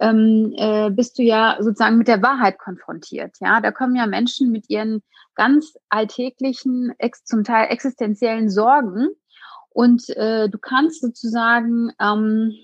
ähm, 0.00 0.52
äh, 0.56 0.90
bist 0.90 1.18
du 1.18 1.22
ja 1.22 1.56
sozusagen 1.60 1.98
mit 1.98 2.08
der 2.08 2.22
Wahrheit 2.22 2.58
konfrontiert. 2.58 3.36
Ja, 3.40 3.60
da 3.60 3.70
kommen 3.70 3.96
ja 3.96 4.06
Menschen 4.06 4.50
mit 4.50 4.68
ihren 4.68 5.02
ganz 5.34 5.78
alltäglichen, 5.88 6.92
ex, 6.98 7.24
zum 7.24 7.44
Teil 7.44 7.68
existenziellen 7.70 8.50
Sorgen 8.50 9.08
und 9.70 10.08
äh, 10.16 10.48
du 10.48 10.58
kannst 10.58 11.00
sozusagen 11.00 11.90
ähm, 12.00 12.54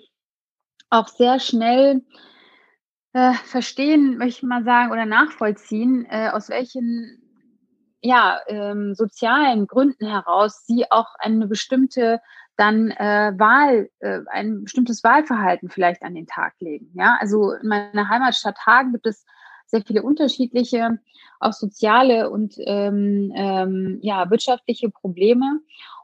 auch 0.91 1.09
sehr 1.09 1.41
schnell 1.41 2.03
äh, 3.12 3.33
verstehen, 3.33 4.16
möchte 4.18 4.39
ich 4.39 4.43
mal 4.43 4.64
sagen, 4.64 4.93
oder 4.93 5.07
nachvollziehen, 5.07 6.07
äh, 6.09 6.31
aus 6.31 6.49
welchen 6.49 7.22
ja, 8.03 8.41
ähm, 8.49 8.95
sozialen 8.95 9.67
Gründen 9.67 10.07
heraus 10.07 10.67
sie 10.67 10.91
auch 10.91 11.15
eine 11.19 11.47
bestimmte 11.47 12.21
dann 12.57 12.91
äh, 12.91 13.33
Wahl, 13.37 13.89
äh, 14.01 14.21
ein 14.31 14.65
bestimmtes 14.65 15.03
Wahlverhalten 15.03 15.71
vielleicht 15.71 16.03
an 16.03 16.15
den 16.15 16.27
Tag 16.27 16.55
legen. 16.61 16.91
Ja, 16.95 17.17
also 17.21 17.53
in 17.53 17.69
meiner 17.69 18.09
Heimatstadt 18.09 18.59
Hagen 18.67 18.93
gibt 18.93 19.07
es 19.07 19.25
sehr 19.67 19.83
viele 19.83 20.03
unterschiedliche, 20.03 20.99
auch 21.41 21.53
soziale 21.53 22.29
und 22.29 22.55
ähm, 22.59 23.33
ähm, 23.35 23.99
ja, 24.03 24.29
wirtschaftliche 24.31 24.91
Probleme. 24.91 25.61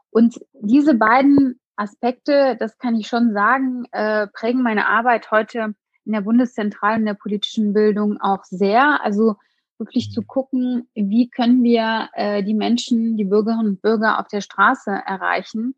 Und 0.09 0.39
diese 0.53 0.95
beiden 0.95 1.59
Aspekte, 1.75 2.57
das 2.59 2.77
kann 2.77 2.95
ich 2.95 3.07
schon 3.07 3.31
sagen, 3.33 3.85
äh, 3.91 4.27
prägen 4.27 4.63
meine 4.63 4.87
Arbeit 4.87 5.31
heute 5.31 5.75
in 6.05 6.13
der 6.13 6.21
Bundeszentrale 6.21 6.97
in 6.97 7.05
der 7.05 7.13
politischen 7.13 7.73
Bildung 7.73 8.19
auch 8.19 8.43
sehr. 8.43 9.03
Also 9.03 9.35
wirklich 9.79 10.11
zu 10.11 10.21
gucken, 10.21 10.87
wie 10.93 11.29
können 11.29 11.63
wir 11.63 12.09
äh, 12.13 12.43
die 12.43 12.53
Menschen, 12.53 13.17
die 13.17 13.25
Bürgerinnen 13.25 13.67
und 13.67 13.81
Bürger 13.81 14.19
auf 14.19 14.27
der 14.27 14.41
Straße 14.41 14.91
erreichen? 14.91 15.75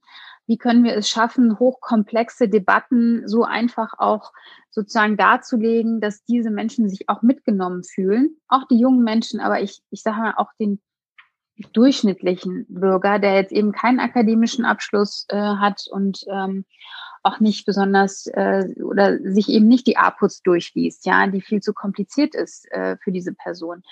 Wie 0.48 0.58
können 0.58 0.84
wir 0.84 0.96
es 0.96 1.08
schaffen, 1.08 1.60
hochkomplexe 1.60 2.50
Debatten 2.50 3.28
so 3.28 3.44
einfach 3.44 3.94
auch 3.98 4.34
sozusagen 4.70 5.16
darzulegen, 5.16 6.02
dass 6.02 6.26
diese 6.26 6.50
Menschen 6.50 6.90
sich 6.90 7.08
auch 7.08 7.22
mitgenommen 7.22 7.84
fühlen? 7.84 8.36
Auch 8.48 8.68
die 8.68 8.80
jungen 8.80 9.04
Menschen, 9.04 9.40
aber 9.40 9.62
ich, 9.62 9.82
ich 9.92 10.02
sage 10.02 10.18
mal 10.18 10.34
auch 10.36 10.52
den 10.60 10.82
durchschnittlichen 11.74 12.66
Bürger, 12.70 13.20
der 13.20 13.36
jetzt 13.36 13.52
eben 13.52 13.72
keinen 13.72 14.00
akademischen 14.00 14.66
Abschluss 14.66 15.26
äh, 15.30 15.38
hat 15.38 15.86
und 15.90 16.26
ähm, 16.30 16.66
auch 17.24 17.40
nicht 17.40 17.66
besonders 17.66 18.28
äh, 18.28 18.66
oder 18.82 19.20
sich 19.20 19.50
eben 19.50 19.68
nicht 19.68 19.88
die 19.88 19.98
APUs 19.98 20.42
durchliest, 20.42 21.06
ja, 21.06 21.28
die 21.28 21.42
viel 21.42 21.62
zu 21.62 21.74
kompliziert 21.74 22.36
ist 22.36 22.72
äh, 22.72 22.98
für 22.98 23.12
diese 23.12 23.34
Person. 23.34 23.84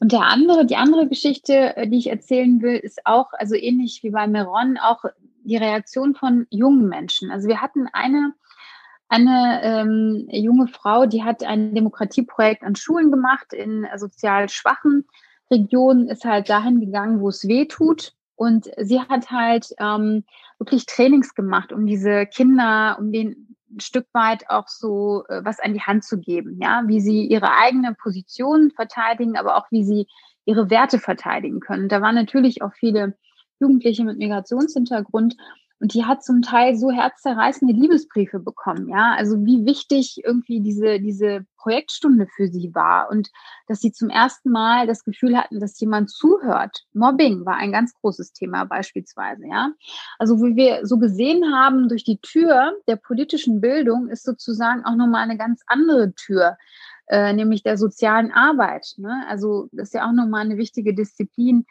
Und 0.00 0.12
der 0.12 0.22
andere, 0.22 0.66
die 0.66 0.76
andere 0.76 1.06
Geschichte, 1.08 1.76
äh, 1.76 1.86
die 1.86 1.98
ich 1.98 2.08
erzählen 2.08 2.60
will, 2.62 2.76
ist 2.76 3.00
auch, 3.04 3.32
also 3.32 3.54
ähnlich 3.54 4.02
wie 4.02 4.10
bei 4.10 4.26
Meron, 4.26 4.78
auch 4.78 5.04
die 5.44 5.56
Reaktion 5.56 6.14
von 6.14 6.46
jungen 6.50 6.88
Menschen. 6.88 7.30
Also 7.30 7.48
wir 7.48 7.60
hatten 7.60 7.86
eine, 7.92 8.34
eine 9.08 9.60
ähm, 9.62 10.28
junge 10.30 10.68
Frau, 10.68 11.06
die 11.06 11.22
hat 11.22 11.44
ein 11.44 11.74
Demokratieprojekt 11.74 12.62
an 12.62 12.76
Schulen 12.76 13.10
gemacht 13.10 13.52
in 13.52 13.86
sozial 13.96 14.48
schwachen 14.48 15.06
Regionen, 15.50 16.08
ist 16.08 16.24
halt 16.24 16.48
dahin 16.48 16.80
gegangen, 16.80 17.20
wo 17.20 17.28
es 17.28 17.46
weh 17.46 17.66
tut. 17.66 18.14
Und 18.36 18.70
sie 18.78 19.00
hat 19.00 19.30
halt 19.30 19.74
ähm, 19.78 20.24
wirklich 20.58 20.86
Trainings 20.86 21.34
gemacht, 21.34 21.72
um 21.72 21.86
diese 21.86 22.26
Kinder, 22.26 22.96
um 22.98 23.12
den 23.12 23.56
ein 23.70 23.80
Stück 23.80 24.06
weit 24.12 24.48
auch 24.48 24.68
so 24.68 25.24
äh, 25.28 25.44
was 25.44 25.60
an 25.60 25.74
die 25.74 25.82
Hand 25.82 26.04
zu 26.04 26.18
geben, 26.18 26.58
ja, 26.60 26.82
wie 26.86 27.00
sie 27.00 27.26
ihre 27.26 27.52
eigene 27.54 27.94
Position 27.94 28.70
verteidigen, 28.70 29.36
aber 29.36 29.56
auch 29.56 29.66
wie 29.70 29.84
sie 29.84 30.06
ihre 30.44 30.70
Werte 30.70 30.98
verteidigen 30.98 31.60
können. 31.60 31.88
da 31.88 32.00
waren 32.00 32.14
natürlich 32.14 32.62
auch 32.62 32.72
viele 32.72 33.16
Jugendliche 33.60 34.04
mit 34.04 34.18
Migrationshintergrund 34.18 35.36
und 35.80 35.94
die 35.94 36.04
hat 36.04 36.22
zum 36.22 36.42
Teil 36.42 36.76
so 36.76 36.90
herzzerreißende 36.90 37.72
Liebesbriefe 37.72 38.38
bekommen, 38.38 38.88
ja. 38.88 39.14
Also 39.16 39.44
wie 39.44 39.64
wichtig 39.64 40.20
irgendwie 40.24 40.60
diese, 40.60 41.00
diese 41.00 41.46
Projektstunde 41.56 42.26
für 42.26 42.48
sie 42.48 42.74
war 42.74 43.10
und 43.10 43.30
dass 43.66 43.80
sie 43.80 43.90
zum 43.90 44.10
ersten 44.10 44.50
Mal 44.50 44.86
das 44.86 45.04
Gefühl 45.04 45.36
hatten, 45.36 45.58
dass 45.58 45.80
jemand 45.80 46.10
zuhört. 46.10 46.84
Mobbing 46.92 47.46
war 47.46 47.56
ein 47.56 47.72
ganz 47.72 47.94
großes 47.94 48.32
Thema 48.32 48.64
beispielsweise, 48.64 49.46
ja. 49.46 49.72
Also 50.18 50.36
wie 50.42 50.54
wir 50.54 50.86
so 50.86 50.98
gesehen 50.98 51.52
haben, 51.54 51.88
durch 51.88 52.04
die 52.04 52.18
Tür 52.18 52.74
der 52.86 52.96
politischen 52.96 53.60
Bildung 53.60 54.08
ist 54.08 54.24
sozusagen 54.24 54.84
auch 54.84 54.96
nochmal 54.96 55.22
eine 55.22 55.38
ganz 55.38 55.62
andere 55.66 56.12
Tür, 56.14 56.58
äh, 57.08 57.32
nämlich 57.32 57.62
der 57.62 57.76
sozialen 57.76 58.32
Arbeit. 58.32 58.94
Ne? 58.96 59.24
Also 59.28 59.68
das 59.72 59.88
ist 59.88 59.94
ja 59.94 60.06
auch 60.06 60.12
nochmal 60.12 60.42
eine 60.42 60.58
wichtige 60.58 60.94
Disziplin, 60.94 61.66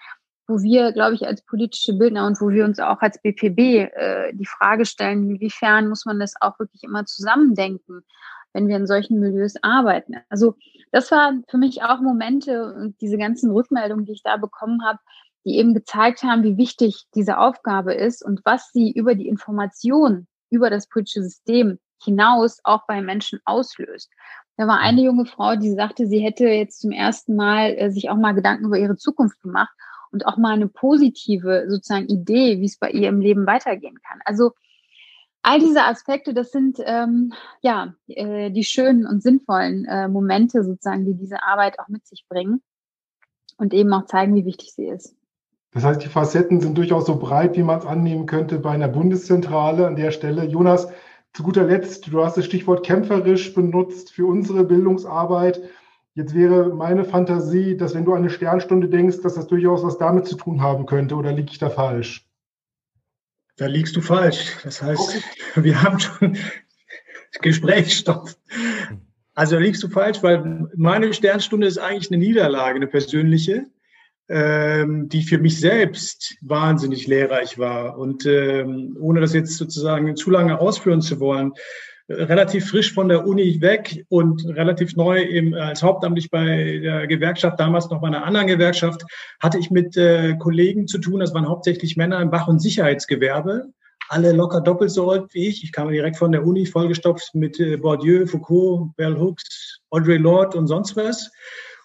wo 0.50 0.62
wir, 0.64 0.92
glaube 0.92 1.14
ich, 1.14 1.28
als 1.28 1.44
politische 1.44 1.94
Bildner 1.94 2.26
und 2.26 2.42
wo 2.42 2.50
wir 2.50 2.66
uns 2.66 2.80
auch 2.80 3.00
als 3.02 3.22
BPB 3.22 3.60
äh, 3.94 4.34
die 4.34 4.48
Frage 4.48 4.86
stellen, 4.86 5.30
inwiefern 5.30 5.88
muss 5.88 6.06
man 6.06 6.20
das 6.20 6.34
auch 6.42 6.58
wirklich 6.58 6.84
immer 6.84 7.06
zusammendenken, 7.06 8.02
wenn 8.52 8.68
wir 8.68 8.76
in 8.76 8.88
solchen 8.88 9.20
Milieus 9.20 9.54
arbeiten. 9.62 10.16
Also 10.28 10.56
das 10.92 11.12
waren 11.12 11.46
für 11.48 11.60
mich 11.60 11.84
auch 11.84 12.02
Momente 12.02 12.74
und 12.74 13.00
diese 13.00 13.18
ganzen 13.18 13.52
Rückmeldungen, 13.52 14.06
die 14.06 14.14
ich 14.14 14.24
da 14.24 14.38
bekommen 14.38 14.84
habe, 14.84 14.98
die 15.46 15.58
eben 15.58 15.76
gezeigt 15.76 16.24
haben, 16.24 16.44
wie 16.44 16.58
wichtig 16.58 17.06
diese 17.14 17.38
Aufgabe 17.38 17.94
ist 17.94 18.26
und 18.26 18.42
was 18.44 18.72
sie 18.72 18.92
über 18.92 19.14
die 19.14 19.28
Information 19.28 20.28
über 20.50 20.72
das 20.72 20.90
politische 20.90 21.22
System 21.22 21.78
hinaus 22.02 22.60
auch 22.64 22.88
bei 22.88 23.02
Menschen 23.04 23.40
auslöst. 23.46 24.10
Da 24.58 24.66
war 24.66 24.80
eine 24.80 25.02
junge 25.02 25.26
Frau, 25.26 25.56
die 25.56 25.74
sagte, 25.74 26.08
sie 26.08 26.20
hätte 26.20 26.46
jetzt 26.46 26.82
zum 26.82 26.92
ersten 26.92 27.36
Mal 27.36 27.76
äh, 27.78 27.92
sich 27.92 28.10
auch 28.10 28.18
mal 28.18 28.34
Gedanken 28.34 28.66
über 28.66 28.80
ihre 28.80 28.98
Zukunft 28.98 29.40
gemacht 29.42 29.70
und 30.12 30.26
auch 30.26 30.38
mal 30.38 30.54
eine 30.54 30.68
positive 30.68 31.66
sozusagen 31.68 32.08
Idee, 32.08 32.60
wie 32.60 32.66
es 32.66 32.78
bei 32.78 32.90
ihr 32.92 33.10
im 33.10 33.22
Leben 33.22 33.46
weitergehen 33.46 34.00
kann. 34.02 34.20
Also 34.26 34.52
all 35.42 35.60
diese 35.60 35.84
Aspekte, 35.84 36.34
das 36.34 36.52
sind 36.52 36.80
ähm, 36.84 37.34
ja 37.62 37.94
äh, 38.08 38.52
die 38.52 38.64
schönen 38.64 39.06
und 39.06 39.22
sinnvollen 39.24 39.86
äh, 39.86 40.08
Momente 40.08 40.64
sozusagen, 40.64 41.06
die 41.06 41.16
diese 41.16 41.44
Arbeit 41.44 41.80
auch 41.80 41.88
mit 41.88 42.06
sich 42.06 42.26
bringen 42.28 42.62
und 43.58 43.74
eben 43.74 43.94
auch 43.94 44.06
zeigen, 44.06 44.36
wie 44.36 44.46
wichtig 44.46 44.74
sie 44.74 44.88
ist. 44.88 45.16
Das 45.72 45.84
heißt, 45.84 46.04
die 46.04 46.08
Facetten 46.08 46.62
sind 46.62 46.78
durchaus 46.78 47.06
so 47.06 47.18
breit, 47.18 47.56
wie 47.56 47.64
man 47.64 47.80
es 47.80 47.86
annehmen 47.86 48.26
könnte 48.26 48.58
bei 48.58 48.72
einer 48.72 48.88
Bundeszentrale 48.88 49.86
an 49.86 49.96
der 49.96 50.12
Stelle. 50.12 50.46
Jonas, 50.46 50.88
zu 51.34 51.44
guter 51.44 51.64
Letzt, 51.64 52.08
du 52.12 52.24
hast 52.24 52.38
das 52.38 52.46
Stichwort 52.46 52.84
kämpferisch 52.84 53.54
benutzt 53.54 54.12
für 54.12 54.26
unsere 54.26 54.64
Bildungsarbeit. 54.64 55.62
Jetzt 56.20 56.34
wäre 56.34 56.76
meine 56.76 57.06
Fantasie, 57.06 57.78
dass 57.78 57.96
wenn 57.96 58.04
du 58.04 58.12
an 58.12 58.20
eine 58.20 58.30
Sternstunde 58.30 58.90
denkst, 58.90 59.22
dass 59.24 59.36
das 59.36 59.48
durchaus 59.48 59.84
was 59.84 59.98
damit 59.98 60.28
zu 60.28 60.36
tun 60.36 60.62
haben 60.62 60.86
könnte, 60.86 61.16
oder 61.16 61.32
liege 61.32 61.50
ich 61.50 61.60
da 61.60 61.70
falsch? 61.70 62.28
Da 63.56 63.68
liegst 63.68 63.96
du 63.96 64.02
falsch. 64.02 64.58
Das 64.66 64.82
heißt, 64.82 65.00
okay. 65.00 65.24
wir 65.64 65.82
haben 65.82 65.98
schon 65.98 66.38
Gesprächsstoff. 67.42 68.36
Also 69.34 69.56
da 69.56 69.62
liegst 69.62 69.82
du 69.82 69.88
falsch, 69.88 70.22
weil 70.22 70.68
meine 70.76 71.14
Sternstunde 71.14 71.68
ist 71.68 71.78
eigentlich 71.78 72.12
eine 72.12 72.20
Niederlage, 72.22 72.76
eine 72.76 72.88
persönliche 72.88 73.68
ähm, 74.30 75.10
die 75.10 75.24
für 75.24 75.40
mich 75.40 75.60
selbst 75.60 76.36
wahnsinnig 76.42 77.08
lehrreich 77.08 77.58
war. 77.58 77.98
Und 77.98 78.26
ähm, 78.26 78.96
ohne 79.00 79.22
das 79.22 79.34
jetzt 79.34 79.58
sozusagen 79.58 80.16
zu 80.16 80.30
lange 80.30 80.60
ausführen 80.60 81.02
zu 81.02 81.20
wollen, 81.20 81.54
relativ 82.10 82.70
frisch 82.70 82.94
von 82.94 83.08
der 83.08 83.26
Uni 83.28 83.62
weg 83.62 84.06
und 84.10 84.46
relativ 84.48 84.96
neu 84.96 85.22
im, 85.22 85.54
als 85.54 85.84
hauptamtlich 85.84 86.32
bei 86.32 86.80
der 86.82 87.08
Gewerkschaft, 87.08 87.60
damals 87.60 87.90
noch 87.90 88.02
bei 88.02 88.08
einer 88.08 88.26
anderen 88.26 88.48
Gewerkschaft, 88.48 89.04
hatte 89.40 89.60
ich 89.60 89.70
mit 89.70 89.96
äh, 89.96 90.36
Kollegen 90.38 90.88
zu 90.88 90.98
tun, 90.98 91.20
das 91.20 91.34
waren 91.34 91.48
hauptsächlich 91.48 91.98
Männer 91.98 92.20
im 92.22 92.32
Wach- 92.32 92.48
und 92.48 92.60
Sicherheitsgewerbe, 92.60 93.68
alle 94.10 94.32
locker 94.32 94.62
doppelt 94.62 94.90
so 94.90 95.12
alt 95.12 95.34
wie 95.34 95.48
ich. 95.48 95.64
Ich 95.64 95.72
kam 95.72 95.90
direkt 95.90 96.18
von 96.18 96.32
der 96.32 96.46
Uni 96.46 96.66
vollgestopft 96.66 97.36
mit 97.36 97.60
äh, 97.60 97.78
Bourdieu, 97.78 98.26
Foucault, 98.26 98.96
Bell 98.96 99.16
Hooks, 99.16 99.80
Audre 99.92 100.18
Lorde 100.18 100.58
und 100.58 100.68
sonst 100.68 100.96
was. 100.96 101.32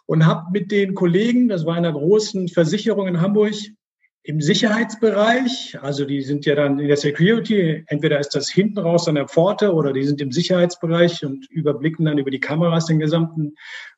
Und 0.07 0.27
habe 0.27 0.47
mit 0.53 0.71
den 0.71 0.95
Kollegen, 0.95 1.49
das 1.49 1.67
war 1.67 1.77
in 1.77 1.85
einer 1.85 1.99
großen 1.99 2.49
Versicherung 2.49 3.09
in 3.09 3.21
Hamburg, 3.21 3.55
im 4.27 4.41
Sicherheitsbereich, 4.41 5.79
also 5.83 6.07
die 6.07 6.23
sind 6.23 6.47
ja 6.47 6.55
dann 6.55 6.79
in 6.79 6.89
der 6.89 6.97
Security, 6.97 7.85
entweder 7.89 8.19
ist 8.19 8.31
das 8.31 8.49
hinten 8.49 8.79
raus 8.79 9.07
an 9.07 9.17
der 9.17 9.29
Pforte 9.29 9.75
oder 9.75 9.93
die 9.93 10.03
sind 10.03 10.19
im 10.23 10.33
Sicherheitsbereich 10.33 11.27
und 11.27 11.47
überblicken 11.51 12.07
dann 12.07 12.17
über 12.17 12.31
die 12.31 12.41
Kameras 12.41 12.87
den 12.87 12.99
gesamten 12.99 13.55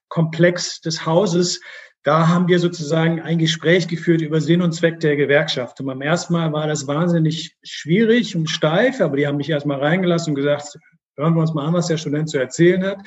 Komplex 0.09 0.81
des 0.81 1.07
Hauses. 1.07 1.61
Da 2.03 2.27
haben 2.27 2.49
wir 2.49 2.59
sozusagen 2.59 3.21
ein 3.21 3.39
Gespräch 3.39 3.87
geführt 3.87 4.21
über 4.21 4.41
Sinn 4.41 4.63
und 4.63 4.73
Zweck 4.73 4.99
der 4.99 5.15
Gewerkschaft. 5.15 5.79
Und 5.79 5.87
beim 5.87 6.03
ersten 6.03 6.33
Mal 6.33 6.53
war 6.53 6.67
das 6.67 6.89
wahnsinnig 6.89 7.57
schwierig 7.63 8.35
und 8.35 8.51
steif, 8.51 9.01
aber 9.01 9.17
die 9.17 9.29
haben 9.29 9.37
mich 9.37 9.51
erstmal 9.51 9.79
reingelassen 9.79 10.33
und 10.33 10.37
gesagt, 10.37 10.77
hören 11.17 11.35
wir 11.35 11.41
uns 11.41 11.55
mal 11.55 11.67
an, 11.67 11.75
was 11.75 11.87
der 11.87 11.99
Student 11.99 12.31
zu 12.31 12.39
erzählen 12.39 12.85
hat. 12.85 12.99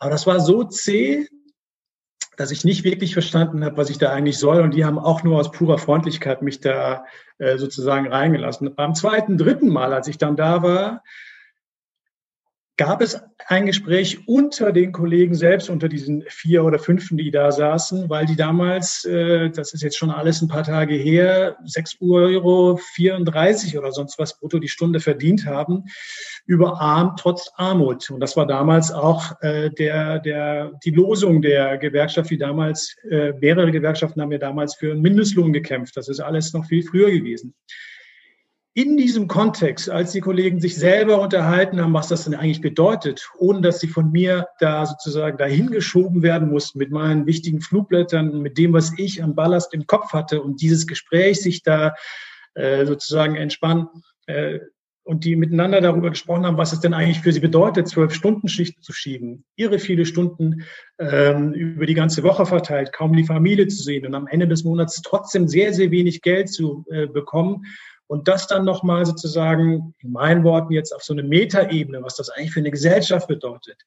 Aber 0.00 0.10
das 0.10 0.26
war 0.26 0.38
so 0.40 0.64
zäh, 0.64 1.26
dass 2.38 2.52
ich 2.52 2.64
nicht 2.64 2.84
wirklich 2.84 3.12
verstanden 3.12 3.64
habe, 3.64 3.76
was 3.76 3.90
ich 3.90 3.98
da 3.98 4.10
eigentlich 4.10 4.38
soll. 4.38 4.62
Und 4.62 4.72
die 4.72 4.84
haben 4.84 4.98
auch 4.98 5.24
nur 5.24 5.40
aus 5.40 5.50
purer 5.50 5.76
Freundlichkeit 5.76 6.40
mich 6.40 6.60
da 6.60 7.04
äh, 7.38 7.58
sozusagen 7.58 8.06
reingelassen. 8.06 8.72
Beim 8.76 8.94
zweiten, 8.94 9.36
dritten 9.36 9.68
Mal, 9.68 9.92
als 9.92 10.06
ich 10.06 10.18
dann 10.18 10.36
da 10.36 10.62
war, 10.62 11.02
gab 12.78 13.02
es 13.02 13.20
ein 13.48 13.66
Gespräch 13.66 14.26
unter 14.28 14.70
den 14.72 14.92
Kollegen 14.92 15.34
selbst, 15.34 15.68
unter 15.68 15.88
diesen 15.88 16.22
vier 16.28 16.64
oder 16.64 16.78
fünf, 16.78 17.08
die 17.10 17.30
da 17.30 17.50
saßen, 17.50 18.08
weil 18.08 18.24
die 18.24 18.36
damals, 18.36 19.04
äh, 19.04 19.50
das 19.50 19.74
ist 19.74 19.82
jetzt 19.82 19.98
schon 19.98 20.10
alles 20.10 20.40
ein 20.40 20.48
paar 20.48 20.62
Tage 20.62 20.94
her, 20.94 21.58
6,34 21.66 22.00
Euro 22.00 22.78
oder 23.78 23.92
sonst 23.92 24.18
was 24.18 24.38
brutto 24.38 24.60
die 24.60 24.68
Stunde 24.68 25.00
verdient 25.00 25.44
haben, 25.44 25.84
über 26.46 26.80
Arm 26.80 27.16
trotz 27.18 27.50
Armut. 27.56 28.10
Und 28.10 28.20
das 28.20 28.36
war 28.36 28.46
damals 28.46 28.92
auch 28.92 29.32
äh, 29.42 29.70
der, 29.70 30.20
der, 30.20 30.72
die 30.84 30.90
Losung 30.90 31.42
der 31.42 31.78
Gewerkschaft, 31.78 32.30
wie 32.30 32.38
damals, 32.38 32.96
äh, 33.10 33.32
mehrere 33.32 33.72
Gewerkschaften 33.72 34.22
haben 34.22 34.32
ja 34.32 34.38
damals 34.38 34.76
für 34.76 34.92
einen 34.92 35.02
Mindestlohn 35.02 35.52
gekämpft. 35.52 35.96
Das 35.96 36.08
ist 36.08 36.20
alles 36.20 36.52
noch 36.52 36.64
viel 36.64 36.84
früher 36.84 37.10
gewesen 37.10 37.54
in 38.78 38.96
diesem 38.96 39.26
Kontext, 39.26 39.90
als 39.90 40.12
die 40.12 40.20
Kollegen 40.20 40.60
sich 40.60 40.76
selber 40.76 41.20
unterhalten 41.20 41.80
haben, 41.80 41.94
was 41.94 42.06
das 42.06 42.22
denn 42.22 42.36
eigentlich 42.36 42.60
bedeutet, 42.60 43.28
ohne 43.36 43.60
dass 43.60 43.80
sie 43.80 43.88
von 43.88 44.12
mir 44.12 44.46
da 44.60 44.86
sozusagen 44.86 45.36
dahin 45.36 45.72
geschoben 45.72 46.22
werden 46.22 46.48
mussten 46.48 46.78
mit 46.78 46.92
meinen 46.92 47.26
wichtigen 47.26 47.60
Flugblättern 47.60 48.40
mit 48.40 48.56
dem, 48.56 48.72
was 48.72 48.92
ich 48.96 49.20
am 49.20 49.34
Ballast 49.34 49.74
im 49.74 49.88
Kopf 49.88 50.12
hatte 50.12 50.40
und 50.42 50.62
dieses 50.62 50.86
Gespräch 50.86 51.40
sich 51.40 51.64
da 51.64 51.96
äh, 52.54 52.86
sozusagen 52.86 53.34
entspannen 53.34 53.88
äh, 54.26 54.60
und 55.02 55.24
die 55.24 55.34
miteinander 55.34 55.80
darüber 55.80 56.10
gesprochen 56.10 56.46
haben, 56.46 56.56
was 56.56 56.72
es 56.72 56.78
denn 56.78 56.94
eigentlich 56.94 57.20
für 57.20 57.32
sie 57.32 57.40
bedeutet, 57.40 57.88
zwölf 57.88 58.14
Stunden 58.14 58.46
Schichten 58.46 58.82
zu 58.82 58.92
schieben, 58.92 59.44
ihre 59.56 59.80
viele 59.80 60.06
Stunden 60.06 60.62
ähm, 61.00 61.52
über 61.52 61.86
die 61.86 61.94
ganze 61.94 62.22
Woche 62.22 62.46
verteilt, 62.46 62.92
kaum 62.92 63.12
die 63.16 63.24
Familie 63.24 63.66
zu 63.66 63.82
sehen 63.82 64.06
und 64.06 64.14
am 64.14 64.28
Ende 64.28 64.46
des 64.46 64.62
Monats 64.62 65.02
trotzdem 65.02 65.48
sehr, 65.48 65.74
sehr 65.74 65.90
wenig 65.90 66.22
Geld 66.22 66.48
zu 66.48 66.84
äh, 66.92 67.08
bekommen 67.08 67.64
und 68.08 68.26
das 68.26 68.46
dann 68.46 68.64
nochmal 68.64 69.06
sozusagen, 69.06 69.94
in 70.00 70.12
meinen 70.12 70.42
Worten 70.42 70.72
jetzt 70.72 70.92
auf 70.92 71.02
so 71.02 71.12
eine 71.12 71.22
Metaebene, 71.22 72.02
was 72.02 72.16
das 72.16 72.30
eigentlich 72.30 72.52
für 72.52 72.60
eine 72.60 72.70
Gesellschaft 72.70 73.28
bedeutet, 73.28 73.84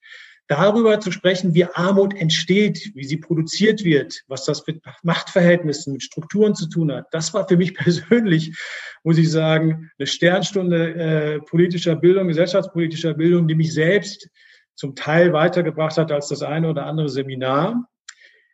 darüber 0.48 1.00
zu 1.00 1.12
sprechen, 1.12 1.54
wie 1.54 1.66
Armut 1.66 2.14
entsteht, 2.14 2.92
wie 2.94 3.04
sie 3.04 3.18
produziert 3.18 3.84
wird, 3.84 4.22
was 4.28 4.46
das 4.46 4.66
mit 4.68 4.82
Machtverhältnissen, 5.02 5.94
mit 5.94 6.04
Strukturen 6.04 6.56
zu 6.56 6.68
tun 6.68 6.92
hat. 6.92 7.08
Das 7.12 7.34
war 7.34 7.48
für 7.48 7.58
mich 7.58 7.74
persönlich, 7.76 8.56
muss 9.04 9.18
ich 9.18 9.32
sagen, 9.32 9.90
eine 9.98 10.08
Sternstunde 10.08 10.94
äh, 10.94 11.40
politischer 11.40 11.96
Bildung, 11.96 12.28
gesellschaftspolitischer 12.28 13.16
Bildung, 13.16 13.48
die 13.48 13.56
mich 13.56 13.74
selbst 13.74 14.30
zum 14.76 14.96
Teil 14.96 15.34
weitergebracht 15.34 15.98
hat 15.98 16.12
als 16.12 16.28
das 16.28 16.44
eine 16.44 16.70
oder 16.70 16.86
andere 16.86 17.10
Seminar. 17.10 17.88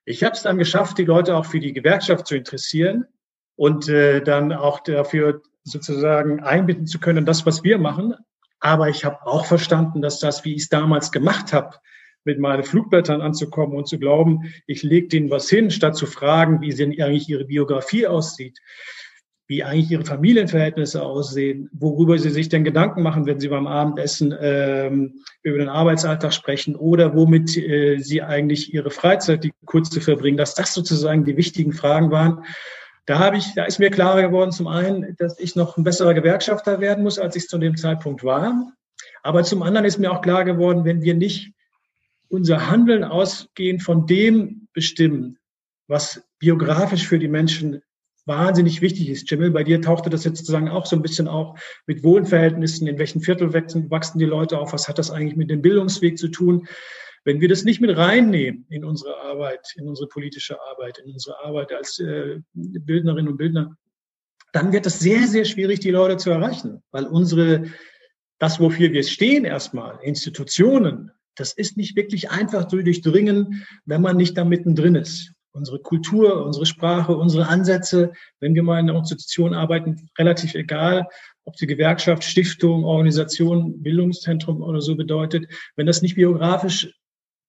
Ich 0.05 0.23
habe 0.23 0.33
es 0.33 0.43
dann 0.43 0.57
geschafft, 0.57 0.97
die 0.97 1.03
Leute 1.03 1.35
auch 1.35 1.45
für 1.45 1.59
die 1.59 1.73
Gewerkschaft 1.73 2.27
zu 2.27 2.35
interessieren 2.35 3.05
und 3.55 3.89
äh, 3.89 4.21
dann 4.21 4.53
auch 4.53 4.81
dafür 4.81 5.41
sozusagen 5.67 6.41
einbinden 6.41 6.87
zu 6.87 6.99
können, 6.99 7.25
das, 7.25 7.45
was 7.45 7.63
wir 7.63 7.77
machen. 7.77 8.13
Aber 8.59 8.89
ich 8.89 9.05
habe 9.05 9.25
auch 9.25 9.45
verstanden, 9.45 10.01
dass 10.01 10.19
das, 10.19 10.43
wie 10.45 10.55
ich 10.55 10.63
es 10.63 10.69
damals 10.69 11.11
gemacht 11.11 11.53
habe, 11.53 11.77
mit 12.23 12.39
meinen 12.39 12.63
Flugblättern 12.63 13.21
anzukommen 13.21 13.75
und 13.75 13.87
zu 13.87 13.99
glauben, 13.99 14.51
ich 14.67 14.83
lege 14.83 15.07
denen 15.07 15.31
was 15.31 15.49
hin, 15.49 15.71
statt 15.71 15.95
zu 15.95 16.05
fragen, 16.05 16.61
wie 16.61 16.73
denn 16.73 16.91
eigentlich 17.01 17.29
ihre 17.29 17.45
Biografie 17.45 18.05
aussieht, 18.05 18.59
wie 19.47 19.63
eigentlich 19.63 19.91
ihre 19.91 20.03
Familienverhältnisse 20.03 21.01
aussehen, 21.01 21.69
worüber 21.71 22.19
sie 22.19 22.29
sich 22.29 22.49
denn 22.49 22.65
Gedanken 22.65 23.01
machen, 23.01 23.25
wenn 23.25 23.39
sie 23.39 23.47
beim 23.47 23.65
Abendessen 23.65 24.35
ähm, 24.39 25.23
über 25.41 25.57
den 25.57 25.69
Arbeitsalltag 25.69 26.33
sprechen 26.33 26.75
oder 26.75 27.15
womit 27.15 27.55
äh, 27.55 27.97
sie 27.99 28.21
eigentlich 28.21 28.73
ihre 28.73 28.91
Freizeit, 28.91 29.45
die 29.45 29.53
kurze 29.65 30.01
verbringen, 30.01 30.37
dass 30.37 30.53
das 30.53 30.73
sozusagen 30.73 31.23
die 31.23 31.37
wichtigen 31.37 31.71
Fragen 31.71 32.11
waren 32.11 32.43
da 33.07 33.19
habe 33.19 33.37
ich, 33.37 33.53
da 33.55 33.63
ist 33.63 33.79
mir 33.79 33.89
klarer 33.89 34.21
geworden, 34.21 34.51
zum 34.51 34.67
einen, 34.67 35.15
dass 35.17 35.39
ich 35.39 35.55
noch 35.55 35.77
ein 35.77 35.83
besserer 35.83 36.13
Gewerkschafter 36.13 36.81
werden 36.81 37.03
muss, 37.03 37.17
als 37.17 37.37
ich 37.37 37.47
zu 37.47 37.57
dem 37.57 37.77
Zeitpunkt 37.77 38.23
war. 38.23 38.73
Aber 39.23 39.43
zum 39.43 39.63
anderen 39.63 39.85
ist 39.85 39.97
mir 39.97 40.11
auch 40.11 40.21
klar 40.21 40.43
geworden, 40.43 40.83
wenn 40.83 41.01
wir 41.01 41.13
nicht 41.13 41.53
unser 42.27 42.69
Handeln 42.69 43.05
ausgehend 43.05 43.81
von 43.81 44.05
dem 44.07 44.67
bestimmen, 44.73 45.39
was 45.87 46.21
biografisch 46.37 47.07
für 47.07 47.17
die 47.17 47.29
Menschen 47.29 47.81
wahnsinnig 48.25 48.81
wichtig 48.81 49.09
ist. 49.09 49.31
Jamil, 49.31 49.51
bei 49.51 49.63
dir 49.63 49.81
tauchte 49.81 50.09
das 50.09 50.25
jetzt 50.25 50.39
sozusagen 50.39 50.67
auch 50.67 50.85
so 50.85 50.97
ein 50.97 51.01
bisschen 51.01 51.29
auf 51.29 51.81
mit 51.87 52.03
Wohnverhältnissen, 52.03 52.87
in 52.87 52.99
welchen 52.99 53.21
Viertel 53.21 53.53
wachsen 53.53 54.19
die 54.19 54.25
Leute 54.25 54.59
auf, 54.59 54.73
was 54.73 54.89
hat 54.89 54.97
das 54.97 55.11
eigentlich 55.11 55.37
mit 55.37 55.49
dem 55.49 55.61
Bildungsweg 55.61 56.17
zu 56.17 56.27
tun? 56.27 56.67
Wenn 57.27 57.41
wir 57.41 57.49
das 57.49 57.65
nicht 57.65 57.81
mit 57.81 57.97
reinnehmen 57.97 58.65
in 58.69 58.85
unsere 58.85 59.17
Arbeit, 59.17 59.73
in 59.75 59.85
unsere 59.89 60.07
politische 60.07 60.61
Arbeit, 60.61 60.99
in 60.99 61.11
unsere 61.11 61.37
Arbeit 61.43 61.73
als 61.73 61.99
äh, 61.99 62.39
Bildnerinnen 62.53 63.27
und 63.29 63.35
Bildner, 63.35 63.75
dann 64.53 64.71
wird 64.71 64.85
es 64.85 64.99
sehr, 64.99 65.27
sehr 65.27 65.43
schwierig, 65.43 65.81
die 65.81 65.91
Leute 65.91 66.15
zu 66.15 66.29
erreichen, 66.29 66.81
weil 66.91 67.05
unsere, 67.05 67.65
das, 68.39 68.61
wofür 68.61 68.93
wir 68.93 69.03
stehen 69.03 69.43
erstmal, 69.43 69.99
Institutionen, 70.03 71.11
das 71.35 71.51
ist 71.51 71.75
nicht 71.75 71.97
wirklich 71.97 72.31
einfach 72.31 72.69
zu 72.69 72.81
durchdringen, 72.81 73.67
wenn 73.83 74.01
man 74.01 74.15
nicht 74.15 74.37
da 74.37 74.45
mittendrin 74.45 74.95
ist. 74.95 75.33
Unsere 75.51 75.79
Kultur, 75.79 76.45
unsere 76.45 76.65
Sprache, 76.65 77.17
unsere 77.17 77.49
Ansätze, 77.49 78.13
wenn 78.39 78.55
wir 78.55 78.63
mal 78.63 78.79
in 78.79 78.89
einer 78.89 78.99
Institution 78.99 79.53
arbeiten, 79.53 80.09
relativ 80.17 80.55
egal, 80.55 81.05
ob 81.43 81.57
die 81.57 81.67
Gewerkschaft, 81.67 82.23
Stiftung, 82.23 82.85
Organisation, 82.85 83.83
Bildungszentrum 83.83 84.61
oder 84.61 84.79
so 84.79 84.95
bedeutet, 84.95 85.51
wenn 85.75 85.87
das 85.87 86.01
nicht 86.01 86.15
biografisch 86.15 86.93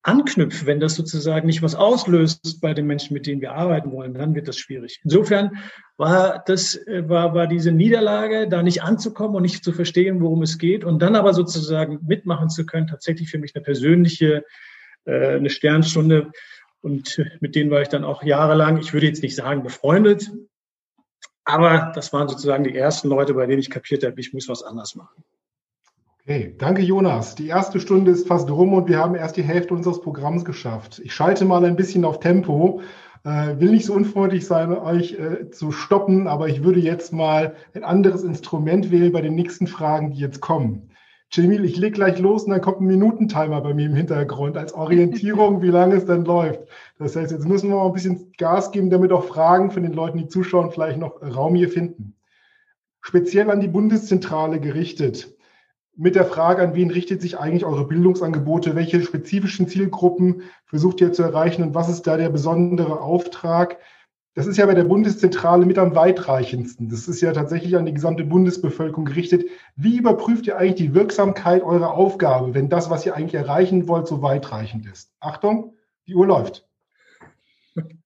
anknüpft, 0.02 0.64
wenn 0.66 0.80
das 0.80 0.94
sozusagen 0.94 1.46
nicht 1.46 1.62
was 1.62 1.74
auslöst 1.74 2.60
bei 2.60 2.72
den 2.72 2.86
Menschen, 2.86 3.14
mit 3.14 3.26
denen 3.26 3.40
wir 3.40 3.52
arbeiten 3.52 3.92
wollen, 3.92 4.14
dann 4.14 4.34
wird 4.34 4.48
das 4.48 4.56
schwierig. 4.56 5.00
Insofern 5.04 5.58
war 5.96 6.42
das, 6.46 6.76
äh, 6.86 7.08
war, 7.08 7.34
war 7.34 7.46
diese 7.46 7.72
Niederlage, 7.72 8.48
da 8.48 8.62
nicht 8.62 8.82
anzukommen 8.82 9.36
und 9.36 9.42
nicht 9.42 9.64
zu 9.64 9.72
verstehen, 9.72 10.20
worum 10.20 10.42
es 10.42 10.58
geht 10.58 10.84
und 10.84 11.00
dann 11.00 11.16
aber 11.16 11.34
sozusagen 11.34 12.00
mitmachen 12.06 12.48
zu 12.48 12.64
können, 12.64 12.86
tatsächlich 12.86 13.30
für 13.30 13.38
mich 13.38 13.54
eine 13.54 13.64
persönliche 13.64 14.44
äh, 15.04 15.36
eine 15.36 15.50
Sternstunde. 15.50 16.30
Und 16.80 17.20
mit 17.40 17.56
denen 17.56 17.70
war 17.70 17.82
ich 17.82 17.88
dann 17.88 18.04
auch 18.04 18.22
jahrelang, 18.22 18.78
ich 18.78 18.92
würde 18.92 19.06
jetzt 19.06 19.22
nicht 19.22 19.34
sagen 19.34 19.64
befreundet, 19.64 20.30
aber 21.44 21.92
das 21.94 22.12
waren 22.12 22.28
sozusagen 22.28 22.62
die 22.62 22.76
ersten 22.76 23.08
Leute, 23.08 23.34
bei 23.34 23.46
denen 23.46 23.58
ich 23.58 23.70
kapiert 23.70 24.04
habe, 24.04 24.20
ich 24.20 24.32
muss 24.32 24.48
was 24.48 24.62
anders 24.62 24.94
machen. 24.94 25.24
Okay, 26.28 26.54
danke 26.58 26.82
Jonas. 26.82 27.36
Die 27.36 27.46
erste 27.46 27.80
Stunde 27.80 28.10
ist 28.10 28.28
fast 28.28 28.50
rum 28.50 28.74
und 28.74 28.86
wir 28.86 28.98
haben 28.98 29.14
erst 29.14 29.38
die 29.38 29.42
Hälfte 29.42 29.72
unseres 29.72 30.02
Programms 30.02 30.44
geschafft. 30.44 31.00
Ich 31.02 31.14
schalte 31.14 31.46
mal 31.46 31.64
ein 31.64 31.74
bisschen 31.74 32.04
auf 32.04 32.20
Tempo. 32.20 32.82
Äh, 33.24 33.58
will 33.58 33.70
nicht 33.70 33.86
so 33.86 33.94
unfreundlich 33.94 34.46
sein, 34.46 34.76
euch 34.76 35.14
äh, 35.14 35.50
zu 35.50 35.72
stoppen, 35.72 36.26
aber 36.26 36.48
ich 36.48 36.62
würde 36.62 36.80
jetzt 36.80 37.14
mal 37.14 37.54
ein 37.72 37.82
anderes 37.82 38.24
Instrument 38.24 38.90
wählen 38.90 39.10
bei 39.10 39.22
den 39.22 39.36
nächsten 39.36 39.66
Fragen, 39.66 40.10
die 40.10 40.18
jetzt 40.18 40.42
kommen. 40.42 40.90
Jamil, 41.32 41.64
ich 41.64 41.78
leg 41.78 41.94
gleich 41.94 42.18
los 42.18 42.44
und 42.44 42.50
dann 42.50 42.60
kommt 42.60 42.82
ein 42.82 42.86
Minutentimer 42.88 43.62
bei 43.62 43.72
mir 43.72 43.86
im 43.86 43.94
Hintergrund 43.94 44.58
als 44.58 44.74
Orientierung, 44.74 45.62
wie 45.62 45.68
lange 45.68 45.94
es 45.94 46.04
dann 46.04 46.26
läuft. 46.26 46.60
Das 46.98 47.16
heißt, 47.16 47.32
jetzt 47.32 47.48
müssen 47.48 47.70
wir 47.70 47.76
mal 47.76 47.86
ein 47.86 47.94
bisschen 47.94 48.32
Gas 48.36 48.70
geben, 48.70 48.90
damit 48.90 49.12
auch 49.12 49.24
Fragen 49.24 49.70
von 49.70 49.82
den 49.82 49.94
Leuten, 49.94 50.18
die 50.18 50.28
zuschauen, 50.28 50.72
vielleicht 50.72 50.98
noch 50.98 51.22
Raum 51.22 51.54
hier 51.54 51.70
finden. 51.70 52.16
Speziell 53.00 53.50
an 53.50 53.60
die 53.60 53.68
Bundeszentrale 53.68 54.60
gerichtet 54.60 55.37
mit 55.98 56.14
der 56.14 56.24
Frage, 56.24 56.62
an 56.62 56.74
wen 56.74 56.90
richtet 56.90 57.20
sich 57.20 57.40
eigentlich 57.40 57.64
eure 57.64 57.84
Bildungsangebote, 57.84 58.76
welche 58.76 59.02
spezifischen 59.02 59.66
Zielgruppen 59.66 60.42
versucht 60.64 61.00
ihr 61.00 61.12
zu 61.12 61.24
erreichen 61.24 61.64
und 61.64 61.74
was 61.74 61.88
ist 61.88 62.06
da 62.06 62.16
der 62.16 62.28
besondere 62.28 63.00
Auftrag? 63.00 63.78
Das 64.34 64.46
ist 64.46 64.58
ja 64.58 64.66
bei 64.66 64.74
der 64.74 64.84
Bundeszentrale 64.84 65.66
mit 65.66 65.76
am 65.76 65.96
weitreichendsten. 65.96 66.88
Das 66.88 67.08
ist 67.08 67.20
ja 67.20 67.32
tatsächlich 67.32 67.76
an 67.76 67.84
die 67.84 67.94
gesamte 67.94 68.22
Bundesbevölkerung 68.22 69.06
gerichtet. 69.06 69.46
Wie 69.74 69.98
überprüft 69.98 70.46
ihr 70.46 70.56
eigentlich 70.56 70.76
die 70.76 70.94
Wirksamkeit 70.94 71.64
eurer 71.64 71.94
Aufgabe, 71.94 72.54
wenn 72.54 72.68
das, 72.68 72.90
was 72.90 73.04
ihr 73.04 73.16
eigentlich 73.16 73.34
erreichen 73.34 73.88
wollt, 73.88 74.06
so 74.06 74.22
weitreichend 74.22 74.86
ist? 74.86 75.10
Achtung, 75.18 75.74
die 76.06 76.14
Uhr 76.14 76.28
läuft. 76.28 76.67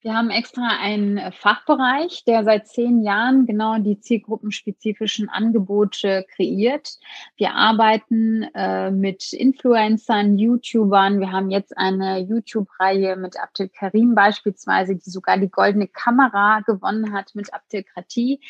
Wir 0.01 0.15
haben 0.15 0.31
extra 0.31 0.79
einen 0.81 1.19
äh, 1.19 1.33
Fachbereich, 1.33 2.25
der 2.25 2.45
seit 2.45 2.67
zehn 2.67 3.03
Jahren 3.03 3.47
genau 3.47 3.79
die 3.79 4.01
zielgruppenspezifischen 4.01 5.29
Angebote 5.29 6.25
kreiert. 6.35 6.99
Wir 7.37 7.55
arbeiten 7.55 8.45
äh, 8.55 8.91
mit 8.91 9.33
Influencern, 9.33 10.39
YouTubern. 10.39 11.21
Wir 11.21 11.31
haben 11.31 11.51
jetzt 11.51 11.77
eine 11.77 12.19
YouTube-Reihe 12.19 13.17
mit 13.17 13.39
Abdel 13.39 13.69
Karim 13.69 14.15
beispielsweise, 14.15 14.97
die 14.97 15.11
sogar 15.11 15.39
die 15.39 15.51
goldene 15.51 15.89
Kamera 15.89 16.61
gewonnen 16.61 17.13
hat 17.13 17.35
mit 17.35 17.55
Abdelkratie. 17.55 18.41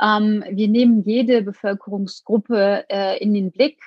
Ähm, 0.00 0.44
wir 0.50 0.68
nehmen 0.68 1.02
jede 1.02 1.42
Bevölkerungsgruppe 1.42 2.84
äh, 2.88 3.18
in 3.18 3.34
den 3.34 3.50
Blick 3.50 3.80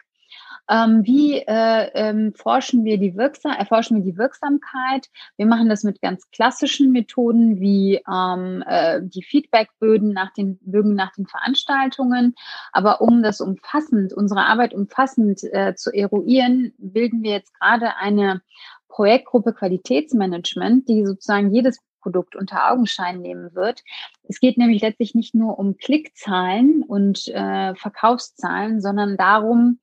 ähm, 0.70 1.06
wie 1.06 1.38
äh, 1.38 1.92
ähm, 1.94 2.34
forschen 2.36 2.84
wir 2.84 2.98
die 2.98 3.16
Wirksam 3.16 3.54
erforschen 3.54 3.98
wir 3.98 4.04
die 4.04 4.18
Wirksamkeit? 4.18 5.08
Wir 5.38 5.46
machen 5.46 5.70
das 5.70 5.84
mit 5.84 6.02
ganz 6.02 6.30
klassischen 6.32 6.92
Methoden 6.92 7.60
wie 7.60 8.02
ähm, 8.12 8.64
äh, 8.68 9.02
die 9.04 9.24
Feedbackböden 9.24 10.14
nach 10.14 10.34
den 10.34 10.60
Bögen 10.62 10.96
nach 10.96 11.14
den 11.14 11.28
Veranstaltungen. 11.28 12.36
Aber 12.72 13.02
um 13.02 13.24
das 13.24 13.42
umfassend, 13.42 14.14
unsere 14.14 14.46
Arbeit 14.46 14.74
umfassend 14.74 15.42
äh, 15.52 15.76
zu 15.76 15.92
eruieren, 15.92 16.74
bilden 16.78 17.24
wir 17.24 17.32
jetzt 17.32 17.54
gerade 17.60 17.96
eine 17.98 18.42
Projektgruppe 18.90 19.54
Qualitätsmanagement, 19.54 20.90
die 20.90 21.06
sozusagen 21.06 21.54
jedes 21.54 21.80
Produkt 22.02 22.36
unter 22.36 22.72
Augenschein 22.72 23.22
nehmen 23.22 23.54
wird. 23.54 23.84
Es 24.24 24.40
geht 24.40 24.58
nämlich 24.58 24.82
letztlich 24.82 25.14
nicht 25.14 25.36
nur 25.36 25.60
um 25.60 25.78
Klickzahlen 25.78 26.84
und 26.84 27.28
äh, 27.28 27.76
Verkaufszahlen, 27.76 28.82
sondern 28.82 29.18
darum, 29.18 29.80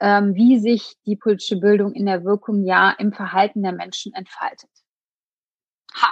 ähm, 0.00 0.34
wie 0.34 0.58
sich 0.58 0.96
die 1.06 1.16
politische 1.16 1.58
Bildung 1.58 1.92
in 1.92 2.06
der 2.06 2.24
Wirkung 2.24 2.64
ja 2.64 2.90
im 2.98 3.12
Verhalten 3.12 3.62
der 3.62 3.72
Menschen 3.72 4.12
entfaltet. 4.14 4.70
Ha! 5.94 6.10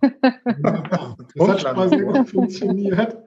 das 0.00 1.64
hat 1.64 1.76
mal 1.76 1.88
sehr 1.88 2.04
gut 2.04 2.28
funktioniert. 2.28 3.18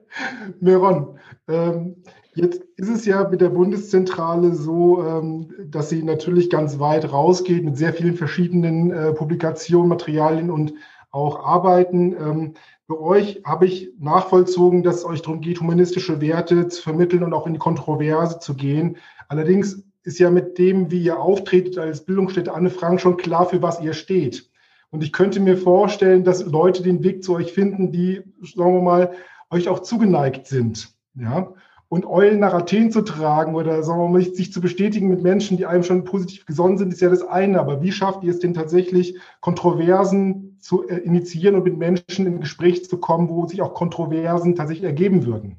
Meron, 0.60 1.20
ähm, 1.48 2.04
jetzt 2.34 2.64
ist 2.78 2.90
es 2.90 3.06
ja 3.06 3.28
mit 3.28 3.42
der 3.42 3.50
Bundeszentrale 3.50 4.54
so, 4.54 5.04
ähm, 5.04 5.54
dass 5.66 5.90
sie 5.90 6.04
natürlich 6.04 6.50
ganz 6.50 6.80
weit 6.80 7.12
rausgeht 7.12 7.64
mit 7.64 7.78
sehr 7.78 7.94
vielen 7.94 8.16
verschiedenen 8.16 8.92
äh, 8.92 9.14
Publikationen, 9.14 9.90
Materialien 9.90 10.50
und 10.50 10.74
auch 11.12 11.44
Arbeiten. 11.46 12.14
Ähm, 12.14 12.54
bei 12.88 12.98
euch 12.98 13.42
habe 13.44 13.66
ich 13.66 13.92
nachvollzogen, 14.00 14.84
dass 14.84 14.98
es 14.98 15.06
euch 15.06 15.22
darum 15.22 15.42
geht, 15.42 15.60
humanistische 15.60 16.22
Werte 16.22 16.68
zu 16.68 16.82
vermitteln 16.82 17.24
und 17.24 17.34
auch 17.34 17.48
in 17.48 17.54
die 17.54 17.60
Kontroverse 17.60 18.40
zu 18.40 18.56
gehen. 18.56 18.98
Allerdings 19.28 19.84
ist 20.08 20.20
ja 20.20 20.32
mit 20.32 20.58
dem, 20.58 20.90
wie 20.90 21.04
ihr 21.04 21.20
auftretet 21.20 21.78
als 21.78 22.06
Bildungsstätte 22.06 22.54
Anne 22.54 22.70
Frank, 22.70 23.02
schon 23.02 23.18
klar, 23.18 23.46
für 23.46 23.62
was 23.62 23.82
ihr 23.82 23.92
steht. 23.94 24.50
Und 24.90 25.04
ich 25.04 25.12
könnte 25.12 25.42
mir 25.42 25.58
vorstellen, 25.58 26.24
dass 26.24 26.46
Leute 26.46 26.82
den 26.82 27.04
Weg 27.04 27.26
zu 27.26 27.36
euch 27.36 27.52
finden, 27.52 27.92
die, 27.92 28.22
sagen 28.42 28.76
wir 28.76 28.82
mal, 28.82 29.12
euch 29.50 29.68
auch 29.68 29.80
zugeneigt 29.80 30.48
sind. 30.48 30.96
Ja? 31.14 31.54
Und 31.90 32.06
Eulen 32.06 32.40
nach 32.40 32.54
Athen 32.54 32.90
zu 32.90 33.02
tragen 33.02 33.54
oder 33.56 33.84
sagen 33.84 34.00
wir 34.00 34.08
mal, 34.08 34.22
sich 34.22 34.54
zu 34.54 34.62
bestätigen 34.62 35.10
mit 35.10 35.22
Menschen, 35.22 35.58
die 35.58 35.66
einem 35.66 35.84
schon 35.84 36.06
positiv 36.06 36.46
gesonnen 36.46 36.78
sind, 36.78 36.94
ist 36.94 37.02
ja 37.02 37.10
das 37.10 37.28
eine. 37.28 37.60
Aber 37.60 37.82
wie 37.82 37.92
schafft 37.92 38.24
ihr 38.24 38.32
es 38.32 38.40
denn 38.40 38.54
tatsächlich, 38.54 39.18
Kontroversen 39.42 40.58
zu 40.62 40.88
äh, 40.88 41.00
initiieren 41.00 41.56
und 41.56 41.66
mit 41.66 41.78
Menschen 41.78 42.26
in 42.26 42.40
Gespräch 42.40 42.88
zu 42.88 42.98
kommen, 42.98 43.28
wo 43.28 43.46
sich 43.46 43.62
auch 43.62 43.74
Kontroversen 43.74 44.56
tatsächlich 44.56 44.86
ergeben 44.86 45.26
würden? 45.26 45.58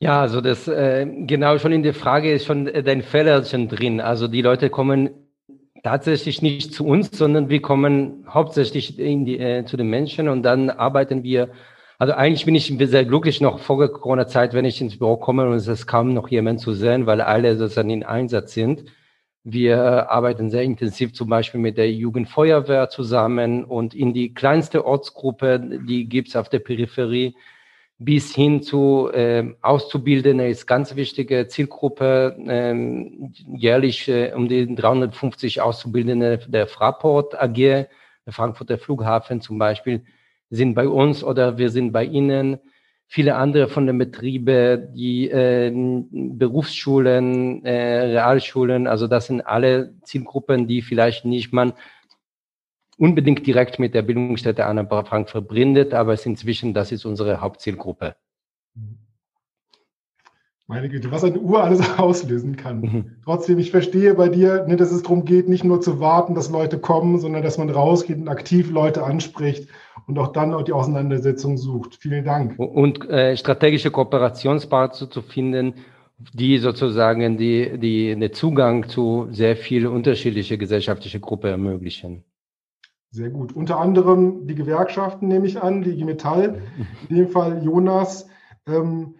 Ja, 0.00 0.20
also 0.20 0.40
das 0.40 0.68
äh, 0.68 1.06
genau 1.26 1.58
schon 1.58 1.72
in 1.72 1.82
der 1.82 1.94
Frage 1.94 2.32
ist 2.32 2.46
schon 2.46 2.68
äh, 2.68 2.82
dein 2.84 3.02
Fehler 3.02 3.40
drin. 3.40 4.00
Also 4.00 4.28
die 4.28 4.42
Leute 4.42 4.70
kommen 4.70 5.10
tatsächlich 5.82 6.40
nicht 6.40 6.72
zu 6.72 6.86
uns, 6.86 7.10
sondern 7.10 7.48
wir 7.48 7.60
kommen 7.60 8.24
hauptsächlich 8.28 8.98
in 8.98 9.24
die, 9.24 9.38
äh, 9.38 9.64
zu 9.64 9.76
den 9.76 9.88
Menschen 9.88 10.28
und 10.28 10.42
dann 10.44 10.70
arbeiten 10.70 11.24
wir. 11.24 11.50
Also 11.98 12.14
eigentlich 12.14 12.44
bin 12.44 12.54
ich 12.54 12.72
sehr 12.78 13.04
glücklich 13.04 13.40
noch 13.40 13.58
vor 13.58 13.78
der 13.80 13.88
Corona-Zeit, 13.88 14.54
wenn 14.54 14.64
ich 14.64 14.80
ins 14.80 14.98
Büro 14.98 15.16
komme 15.16 15.48
und 15.48 15.54
es 15.54 15.66
ist 15.66 15.88
kaum 15.88 16.14
noch 16.14 16.28
jemand 16.28 16.60
zu 16.60 16.74
sehen, 16.74 17.06
weil 17.06 17.20
alle 17.20 17.56
sozusagen 17.56 17.90
in 17.90 18.04
Einsatz 18.04 18.54
sind. 18.54 18.84
Wir 19.42 20.10
arbeiten 20.10 20.50
sehr 20.50 20.62
intensiv 20.62 21.12
zum 21.12 21.28
Beispiel 21.28 21.60
mit 21.60 21.76
der 21.76 21.90
Jugendfeuerwehr 21.90 22.88
zusammen 22.88 23.64
und 23.64 23.94
in 23.94 24.12
die 24.14 24.32
kleinste 24.32 24.84
Ortsgruppe, 24.84 25.80
die 25.88 26.08
gibt's 26.08 26.36
auf 26.36 26.48
der 26.48 26.60
Peripherie, 26.60 27.34
bis 27.98 28.32
hin 28.34 28.62
zu 28.62 29.10
äh, 29.12 29.54
Auszubildende 29.60 30.48
ist 30.48 30.66
ganz 30.66 30.94
wichtige 30.94 31.48
Zielgruppe. 31.48 32.36
Ähm, 32.46 33.32
jährlich 33.56 34.08
äh, 34.08 34.32
um 34.34 34.48
die 34.48 34.72
350 34.74 35.60
Auszubildende 35.60 36.38
der 36.46 36.68
Fraport 36.68 37.34
AG, 37.40 37.54
der 37.56 37.88
Frankfurter 38.28 38.78
Flughafen 38.78 39.40
zum 39.40 39.58
Beispiel, 39.58 40.04
sind 40.48 40.74
bei 40.74 40.88
uns 40.88 41.24
oder 41.24 41.58
wir 41.58 41.70
sind 41.70 41.92
bei 41.92 42.04
Ihnen. 42.04 42.58
Viele 43.08 43.34
andere 43.34 43.68
von 43.68 43.86
den 43.86 43.98
Betrieben, 43.98 44.92
die 44.94 45.28
äh, 45.30 45.72
Berufsschulen, 46.10 47.64
äh, 47.64 48.00
Realschulen, 48.00 48.86
also 48.86 49.08
das 49.08 49.26
sind 49.26 49.40
alle 49.40 49.94
Zielgruppen, 50.02 50.68
die 50.68 50.82
vielleicht 50.82 51.24
nicht 51.24 51.52
man 51.52 51.72
unbedingt 52.98 53.46
direkt 53.46 53.78
mit 53.78 53.94
der 53.94 54.02
Bildungsstätte 54.02 54.66
Anna 54.66 54.84
Frank 55.04 55.30
verbindet, 55.30 55.94
aber 55.94 56.12
es 56.12 56.26
inzwischen, 56.26 56.74
das 56.74 56.92
ist 56.92 57.04
unsere 57.04 57.40
Hauptzielgruppe. 57.40 58.16
Meine 60.70 60.90
Güte, 60.90 61.10
was 61.10 61.24
eine 61.24 61.38
Uhr 61.38 61.64
alles 61.64 61.80
auslösen 61.98 62.56
kann. 62.56 62.80
Mhm. 62.80 63.04
Trotzdem, 63.24 63.58
ich 63.58 63.70
verstehe 63.70 64.14
bei 64.14 64.28
dir, 64.28 64.66
ne, 64.66 64.76
dass 64.76 64.92
es 64.92 65.02
darum 65.02 65.24
geht, 65.24 65.48
nicht 65.48 65.64
nur 65.64 65.80
zu 65.80 65.98
warten, 65.98 66.34
dass 66.34 66.50
Leute 66.50 66.78
kommen, 66.78 67.18
sondern 67.18 67.42
dass 67.42 67.56
man 67.56 67.70
rausgeht 67.70 68.18
und 68.18 68.28
aktiv 68.28 68.70
Leute 68.70 69.02
anspricht 69.02 69.70
und 70.06 70.18
auch 70.18 70.32
dann 70.32 70.52
auch 70.52 70.62
die 70.62 70.72
Auseinandersetzung 70.72 71.56
sucht. 71.56 71.96
Vielen 71.98 72.24
Dank. 72.24 72.58
Und 72.58 73.08
äh, 73.08 73.34
strategische 73.38 73.90
Kooperationspartner 73.90 75.08
zu 75.08 75.22
finden, 75.22 75.72
die 76.34 76.58
sozusagen 76.58 77.38
die, 77.38 77.78
die, 77.78 78.14
den 78.14 78.32
Zugang 78.34 78.88
zu 78.88 79.28
sehr 79.30 79.56
viel 79.56 79.86
unterschiedliche 79.86 80.58
gesellschaftliche 80.58 81.20
Gruppen 81.20 81.48
ermöglichen. 81.48 82.24
Sehr 83.10 83.30
gut. 83.30 83.54
Unter 83.54 83.78
anderem 83.78 84.46
die 84.46 84.54
Gewerkschaften 84.54 85.28
nehme 85.28 85.46
ich 85.46 85.62
an, 85.62 85.82
die 85.82 85.90
IG 85.90 86.04
Metall, 86.04 86.62
in 87.08 87.16
dem 87.16 87.28
Fall 87.28 87.62
Jonas. 87.64 88.28
Ähm, 88.66 89.16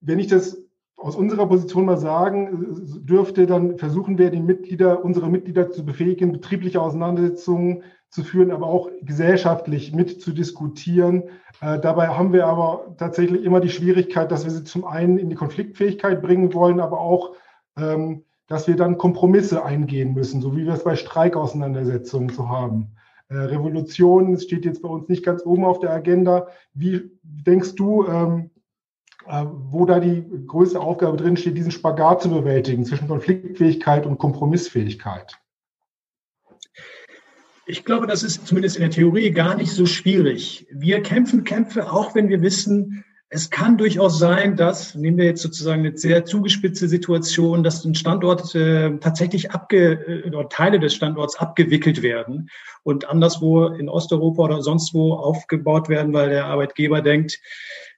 wenn 0.00 0.18
ich 0.18 0.26
das 0.26 0.62
aus 0.96 1.14
unserer 1.14 1.46
Position 1.46 1.84
mal 1.84 1.98
sagen 1.98 3.04
dürfte, 3.06 3.46
dann 3.46 3.78
versuchen 3.78 4.18
wir, 4.18 4.30
die 4.30 4.40
Mitglieder, 4.40 5.04
unsere 5.04 5.28
Mitglieder 5.28 5.70
zu 5.70 5.84
befähigen, 5.84 6.32
betriebliche 6.32 6.80
Auseinandersetzungen 6.80 7.84
zu 8.08 8.24
führen, 8.24 8.50
aber 8.50 8.66
auch 8.66 8.90
gesellschaftlich 9.02 9.92
mit 9.92 10.20
zu 10.20 10.32
diskutieren. 10.32 11.24
Äh, 11.60 11.78
dabei 11.78 12.08
haben 12.08 12.32
wir 12.32 12.46
aber 12.46 12.96
tatsächlich 12.98 13.44
immer 13.44 13.60
die 13.60 13.68
Schwierigkeit, 13.68 14.32
dass 14.32 14.44
wir 14.44 14.50
sie 14.50 14.64
zum 14.64 14.84
einen 14.84 15.18
in 15.18 15.28
die 15.28 15.36
Konfliktfähigkeit 15.36 16.22
bringen 16.22 16.54
wollen, 16.54 16.80
aber 16.80 16.98
auch 17.00 17.34
ähm, 17.76 18.24
dass 18.46 18.68
wir 18.68 18.76
dann 18.76 18.98
Kompromisse 18.98 19.64
eingehen 19.64 20.14
müssen, 20.14 20.40
so 20.40 20.56
wie 20.56 20.64
wir 20.64 20.72
es 20.72 20.84
bei 20.84 20.96
Streikauseinandersetzungen 20.96 22.30
zu 22.30 22.48
haben. 22.48 22.95
Äh, 23.28 23.36
Revolution 23.36 24.38
steht 24.38 24.64
jetzt 24.64 24.82
bei 24.82 24.88
uns 24.88 25.08
nicht 25.08 25.24
ganz 25.24 25.44
oben 25.44 25.64
auf 25.64 25.80
der 25.80 25.90
Agenda. 25.90 26.48
Wie 26.74 27.10
denkst 27.22 27.74
du, 27.74 28.06
ähm, 28.06 28.50
äh, 29.26 29.44
wo 29.44 29.84
da 29.84 29.98
die 29.98 30.24
größte 30.46 30.80
Aufgabe 30.80 31.16
drin 31.16 31.36
steht, 31.36 31.56
diesen 31.56 31.72
Spagat 31.72 32.22
zu 32.22 32.30
bewältigen 32.30 32.84
zwischen 32.84 33.08
Konfliktfähigkeit 33.08 34.06
und 34.06 34.18
Kompromissfähigkeit? 34.18 35.38
Ich 37.68 37.84
glaube, 37.84 38.06
das 38.06 38.22
ist 38.22 38.46
zumindest 38.46 38.76
in 38.76 38.82
der 38.82 38.90
Theorie 38.90 39.32
gar 39.32 39.56
nicht 39.56 39.72
so 39.72 39.86
schwierig. 39.86 40.68
Wir 40.70 41.02
kämpfen 41.02 41.42
Kämpfe, 41.42 41.90
auch 41.90 42.14
wenn 42.14 42.28
wir 42.28 42.40
wissen, 42.40 43.04
es 43.28 43.50
kann 43.50 43.76
durchaus 43.76 44.20
sein, 44.20 44.56
dass, 44.56 44.94
nehmen 44.94 45.18
wir 45.18 45.24
jetzt 45.24 45.42
sozusagen 45.42 45.84
eine 45.84 45.98
sehr 45.98 46.24
zugespitzte 46.24 46.86
Situation, 46.86 47.64
dass 47.64 47.84
ein 47.84 47.96
Standort 47.96 48.54
äh, 48.54 48.96
tatsächlich 48.98 49.50
abge, 49.50 50.22
äh, 50.24 50.28
oder 50.28 50.48
Teile 50.48 50.78
des 50.78 50.94
Standorts 50.94 51.36
abgewickelt 51.36 52.02
werden 52.02 52.48
und 52.84 53.08
anderswo 53.08 53.66
in 53.66 53.88
Osteuropa 53.88 54.44
oder 54.44 54.62
sonst 54.62 54.94
wo 54.94 55.14
aufgebaut 55.14 55.88
werden, 55.88 56.12
weil 56.12 56.28
der 56.28 56.46
Arbeitgeber 56.46 57.02
denkt, 57.02 57.40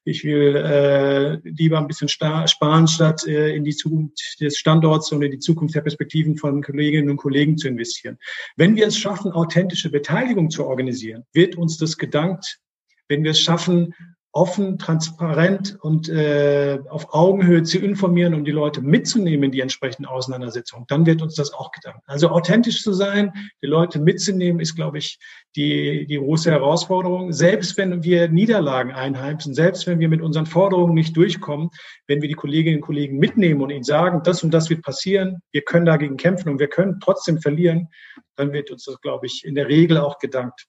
ich 0.05 0.25
will 0.25 0.57
äh, 0.57 1.35
lieber 1.47 1.77
ein 1.77 1.87
bisschen 1.87 2.09
sparen, 2.09 2.89
statt 2.89 3.27
äh, 3.27 3.55
in 3.55 3.65
die 3.65 3.77
Zukunft 3.77 4.41
des 4.41 4.57
Standorts 4.57 5.13
und 5.13 5.21
in 5.21 5.31
die 5.31 5.39
Zukunft 5.39 5.75
der 5.75 5.83
Perspektiven 5.83 6.39
von 6.39 6.63
Kolleginnen 6.63 7.11
und 7.11 7.19
Kollegen 7.19 7.59
zu 7.59 7.69
investieren. 7.69 8.17
Wenn 8.57 8.77
wir 8.77 8.87
es 8.87 8.97
schaffen, 8.97 9.33
authentische 9.33 9.91
Beteiligung 9.91 10.49
zu 10.49 10.65
organisieren, 10.65 11.25
wird 11.35 11.57
uns 11.57 11.77
das 11.77 11.99
gedankt. 11.99 12.61
Wenn 13.09 13.25
wir 13.25 13.33
es 13.33 13.41
schaffen, 13.41 13.95
offen, 14.33 14.79
transparent 14.79 15.79
und 15.81 16.09
äh, 16.09 16.79
auf 16.91 17.15
Augenhöhe 17.15 17.63
zu 17.63 17.79
informieren, 17.79 18.35
um 18.35 18.45
die 18.45 18.51
Leute 18.51 18.83
mitzunehmen 18.83 19.45
in 19.45 19.53
die 19.53 19.61
entsprechenden 19.61 20.07
Auseinandersetzungen, 20.07 20.85
dann 20.89 21.07
wird 21.07 21.23
uns 21.23 21.35
das 21.35 21.53
auch 21.55 21.73
gedankt. 21.73 22.03
Also 22.07 22.29
authentisch 22.29 22.83
zu 22.83 22.93
sein, 22.93 23.33
die 23.63 23.67
Leute 23.67 23.99
mitzunehmen, 23.99 24.61
ist, 24.61 24.77
glaube 24.77 24.99
ich, 24.99 25.19
die, 25.57 26.07
die 26.07 26.19
große 26.19 26.51
Herausforderung. 26.51 27.33
Selbst 27.33 27.77
wenn 27.79 28.05
wir 28.05 28.29
Niederlagen 28.29 28.93
einheimsen, 28.93 29.55
selbst 29.55 29.87
wenn 29.87 29.99
wir 29.99 30.09
mit 30.09 30.21
unseren 30.21 30.47
Forderungen 30.47 30.95
nicht 30.95 31.17
durchkommen, 31.17 31.71
wenn 32.07 32.21
wir 32.21 32.29
die 32.29 32.35
Kolleginnen 32.35 32.77
und 32.77 32.83
Kollegen 32.83 33.19
mitnehmen 33.19 33.63
und 33.63 33.71
ihnen 33.71 33.85
sagen, 33.85 34.23
das 34.25 34.45
und 34.45 34.53
das 34.53 34.69
wird 34.69 34.83
passieren, 34.83 35.39
wir 35.53 35.63
können 35.63 35.87
dagegen 35.87 36.19
kämpfen 36.19 36.51
und 36.51 36.59
wir 36.59 36.69
können 36.69 37.01
trotzdem 37.01 37.41
verlieren, 37.41 37.89
dann 38.37 38.53
wird 38.53 38.71
uns 38.71 38.85
das, 38.85 39.01
glaube 39.01 39.27
ich, 39.27 39.45
in 39.45 39.55
der 39.55 39.69
Regel 39.69 39.97
auch 39.97 40.19
gedankt. 40.19 40.67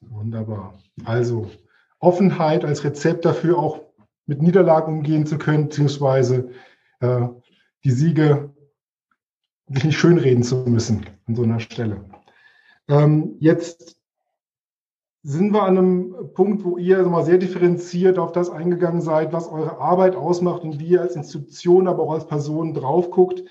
Wunderbar. 0.00 0.74
Also 1.04 1.50
Offenheit 2.02 2.64
als 2.64 2.84
Rezept 2.84 3.24
dafür, 3.24 3.58
auch 3.58 3.80
mit 4.26 4.42
Niederlagen 4.42 4.98
umgehen 4.98 5.24
zu 5.24 5.38
können, 5.38 5.68
beziehungsweise 5.68 6.50
äh, 7.00 7.28
die 7.84 7.90
Siege 7.90 8.52
nicht 9.68 9.98
schönreden 9.98 10.42
zu 10.42 10.56
müssen 10.66 11.06
an 11.26 11.36
so 11.36 11.44
einer 11.44 11.60
Stelle. 11.60 12.04
Ähm, 12.88 13.36
jetzt 13.38 13.96
sind 15.22 15.52
wir 15.52 15.62
an 15.62 15.78
einem 15.78 16.32
Punkt, 16.34 16.64
wo 16.64 16.76
ihr 16.76 17.04
mal 17.04 17.24
sehr 17.24 17.38
differenziert 17.38 18.18
auf 18.18 18.32
das 18.32 18.50
eingegangen 18.50 19.00
seid, 19.00 19.32
was 19.32 19.48
eure 19.48 19.78
Arbeit 19.78 20.16
ausmacht 20.16 20.62
und 20.62 20.80
wie 20.80 20.88
ihr 20.88 21.00
als 21.00 21.14
Institution, 21.14 21.86
aber 21.86 22.02
auch 22.02 22.14
als 22.14 22.26
Person 22.26 22.74
drauf 22.74 23.10
guckt. 23.10 23.44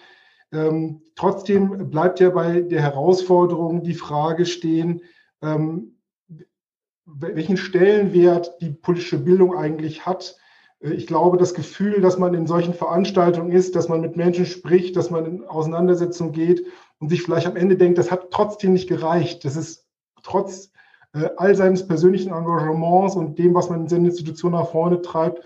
Ähm, 0.51 1.01
trotzdem 1.15 1.89
bleibt 1.89 2.19
ja 2.19 2.29
bei 2.29 2.59
der 2.61 2.81
Herausforderung 2.81 3.83
die 3.83 3.93
Frage 3.93 4.45
stehen, 4.45 5.01
ähm, 5.41 5.95
welchen 7.05 7.57
Stellenwert 7.57 8.61
die 8.61 8.69
politische 8.69 9.17
Bildung 9.17 9.55
eigentlich 9.55 10.05
hat. 10.05 10.37
Äh, 10.79 10.93
ich 10.93 11.07
glaube, 11.07 11.37
das 11.37 11.53
Gefühl, 11.53 12.01
dass 12.01 12.17
man 12.17 12.33
in 12.33 12.47
solchen 12.47 12.73
Veranstaltungen 12.73 13.51
ist, 13.51 13.75
dass 13.75 13.89
man 13.89 14.01
mit 14.01 14.17
Menschen 14.17 14.45
spricht, 14.45 14.95
dass 14.95 15.09
man 15.09 15.25
in 15.25 15.43
Auseinandersetzung 15.45 16.31
geht 16.31 16.65
und 16.99 17.09
sich 17.09 17.23
vielleicht 17.23 17.47
am 17.47 17.55
Ende 17.55 17.77
denkt, 17.77 17.97
das 17.97 18.11
hat 18.11 18.31
trotzdem 18.31 18.73
nicht 18.73 18.87
gereicht. 18.87 19.45
Das 19.45 19.55
ist 19.55 19.87
trotz 20.23 20.71
äh, 21.13 21.29
all 21.37 21.55
seines 21.55 21.87
persönlichen 21.87 22.31
Engagements 22.31 23.15
und 23.15 23.37
dem, 23.37 23.53
was 23.53 23.69
man 23.69 23.81
in 23.81 23.87
seiner 23.87 24.09
Institution 24.09 24.53
nach 24.53 24.69
vorne 24.69 25.01
treibt, 25.01 25.43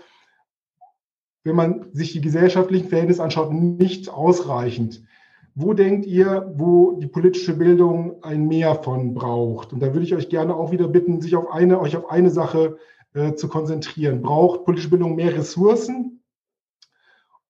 wenn 1.44 1.56
man 1.56 1.92
sich 1.92 2.12
die 2.12 2.20
gesellschaftlichen 2.20 2.88
Verhältnisse 2.88 3.22
anschaut, 3.22 3.52
nicht 3.52 4.08
ausreichend. 4.08 5.04
Wo 5.58 5.72
denkt 5.72 6.04
ihr, 6.04 6.52
wo 6.54 6.98
die 7.00 7.06
politische 7.06 7.56
Bildung 7.56 8.22
ein 8.22 8.46
Mehr 8.46 8.74
von 8.74 9.14
braucht? 9.14 9.72
Und 9.72 9.80
da 9.80 9.94
würde 9.94 10.04
ich 10.04 10.14
euch 10.14 10.28
gerne 10.28 10.54
auch 10.54 10.70
wieder 10.70 10.86
bitten, 10.86 11.22
sich 11.22 11.34
auf 11.34 11.50
eine, 11.50 11.80
euch 11.80 11.96
auf 11.96 12.10
eine 12.10 12.28
Sache 12.28 12.76
äh, 13.14 13.32
zu 13.32 13.48
konzentrieren. 13.48 14.20
Braucht 14.20 14.66
politische 14.66 14.90
Bildung 14.90 15.16
mehr 15.16 15.34
Ressourcen? 15.34 16.22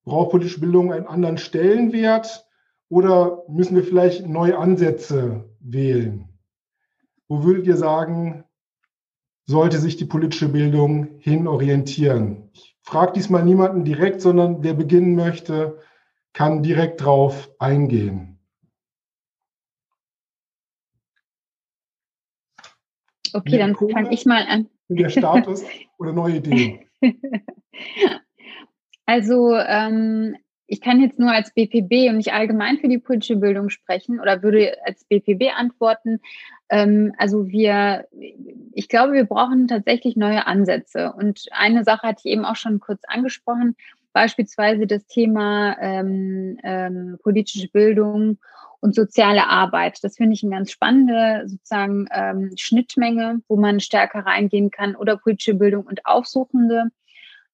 Braucht 0.04 0.30
politische 0.30 0.60
Bildung 0.60 0.92
einen 0.92 1.08
anderen 1.08 1.36
Stellenwert? 1.36 2.46
Oder 2.88 3.42
müssen 3.48 3.74
wir 3.74 3.82
vielleicht 3.82 4.24
neue 4.24 4.56
Ansätze 4.56 5.50
wählen? 5.58 6.28
Wo 7.26 7.42
würdet 7.42 7.66
ihr 7.66 7.76
sagen, 7.76 8.44
sollte 9.46 9.78
sich 9.78 9.96
die 9.96 10.04
politische 10.04 10.48
Bildung 10.48 11.18
hin 11.18 11.48
orientieren? 11.48 12.50
Ich 12.52 12.78
frage 12.82 13.14
diesmal 13.14 13.44
niemanden 13.44 13.84
direkt, 13.84 14.20
sondern 14.20 14.62
wer 14.62 14.74
beginnen 14.74 15.16
möchte, 15.16 15.80
kann 16.36 16.62
direkt 16.62 17.02
drauf 17.02 17.50
eingehen. 17.58 18.38
Okay, 23.32 23.56
dann 23.56 23.74
fange 23.74 24.12
ich 24.12 24.26
mal 24.26 24.44
an. 24.46 24.68
Der 24.88 25.08
Status 25.08 25.64
oder 25.98 26.12
neue 26.12 26.36
Ideen? 26.36 26.80
Also 29.08 29.54
ähm, 29.54 30.36
ich 30.66 30.80
kann 30.80 31.00
jetzt 31.00 31.20
nur 31.20 31.30
als 31.30 31.54
BPB 31.54 32.10
und 32.10 32.16
nicht 32.16 32.32
allgemein 32.32 32.78
für 32.78 32.88
die 32.88 32.98
politische 32.98 33.36
Bildung 33.36 33.70
sprechen 33.70 34.18
oder 34.18 34.42
würde 34.42 34.76
als 34.84 35.04
BPB 35.04 35.54
antworten. 35.56 36.18
Ähm, 36.70 37.12
also 37.16 37.46
wir, 37.46 38.08
ich 38.72 38.88
glaube, 38.88 39.12
wir 39.12 39.24
brauchen 39.24 39.68
tatsächlich 39.68 40.16
neue 40.16 40.48
Ansätze. 40.48 41.12
Und 41.12 41.44
eine 41.52 41.84
Sache 41.84 42.08
hatte 42.08 42.22
ich 42.24 42.32
eben 42.32 42.44
auch 42.44 42.56
schon 42.56 42.80
kurz 42.80 43.02
angesprochen 43.06 43.76
beispielsweise 44.16 44.86
das 44.86 45.06
Thema 45.06 45.76
ähm, 45.78 46.58
ähm, 46.64 47.18
politische 47.22 47.68
Bildung 47.68 48.38
und 48.80 48.94
soziale 48.94 49.46
Arbeit. 49.46 49.98
Das 50.02 50.16
finde 50.16 50.32
ich 50.32 50.42
eine 50.42 50.56
ganz 50.56 50.70
spannende 50.70 51.42
sozusagen 51.46 52.06
ähm, 52.10 52.50
Schnittmenge, 52.56 53.42
wo 53.46 53.56
man 53.56 53.78
stärker 53.78 54.20
reingehen 54.20 54.70
kann 54.70 54.96
oder 54.96 55.18
politische 55.18 55.52
Bildung 55.52 55.84
und 55.84 56.06
aufsuchende 56.06 56.84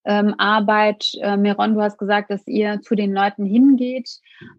ähm, 0.05 0.37
Arbeit. 0.39 1.11
Äh, 1.21 1.37
Meron, 1.37 1.75
du 1.75 1.81
hast 1.83 1.99
gesagt, 1.99 2.31
dass 2.31 2.47
ihr 2.47 2.81
zu 2.81 2.95
den 2.95 3.13
Leuten 3.13 3.45
hingeht. 3.45 4.09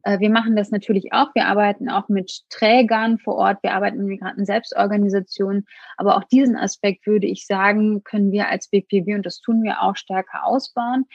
Äh, 0.04 0.20
wir 0.20 0.30
machen 0.30 0.58
das 0.58 0.72
natürlich 0.72 1.14
auch. 1.14 1.34
Wir 1.36 1.46
arbeiten 1.46 1.90
auch 1.90 2.10
mit 2.10 2.42
Trägern 2.50 3.18
vor 3.18 3.36
Ort. 3.36 3.64
Wir 3.64 3.76
arbeiten 3.76 4.00
mit 4.00 4.08
Migranten-Selbstorganisationen. 4.08 5.68
Aber 5.96 6.18
auch 6.18 6.26
diesen 6.26 6.58
Aspekt 6.58 7.08
würde 7.08 7.28
ich 7.28 7.46
sagen, 7.46 8.04
können 8.04 8.34
wir 8.34 8.50
als 8.50 8.68
BPW, 8.68 9.16
und 9.16 9.26
das 9.26 9.40
tun 9.40 9.64
wir 9.64 9.82
auch 9.82 9.96
stärker 9.96 10.46
ausbauen 10.46 11.06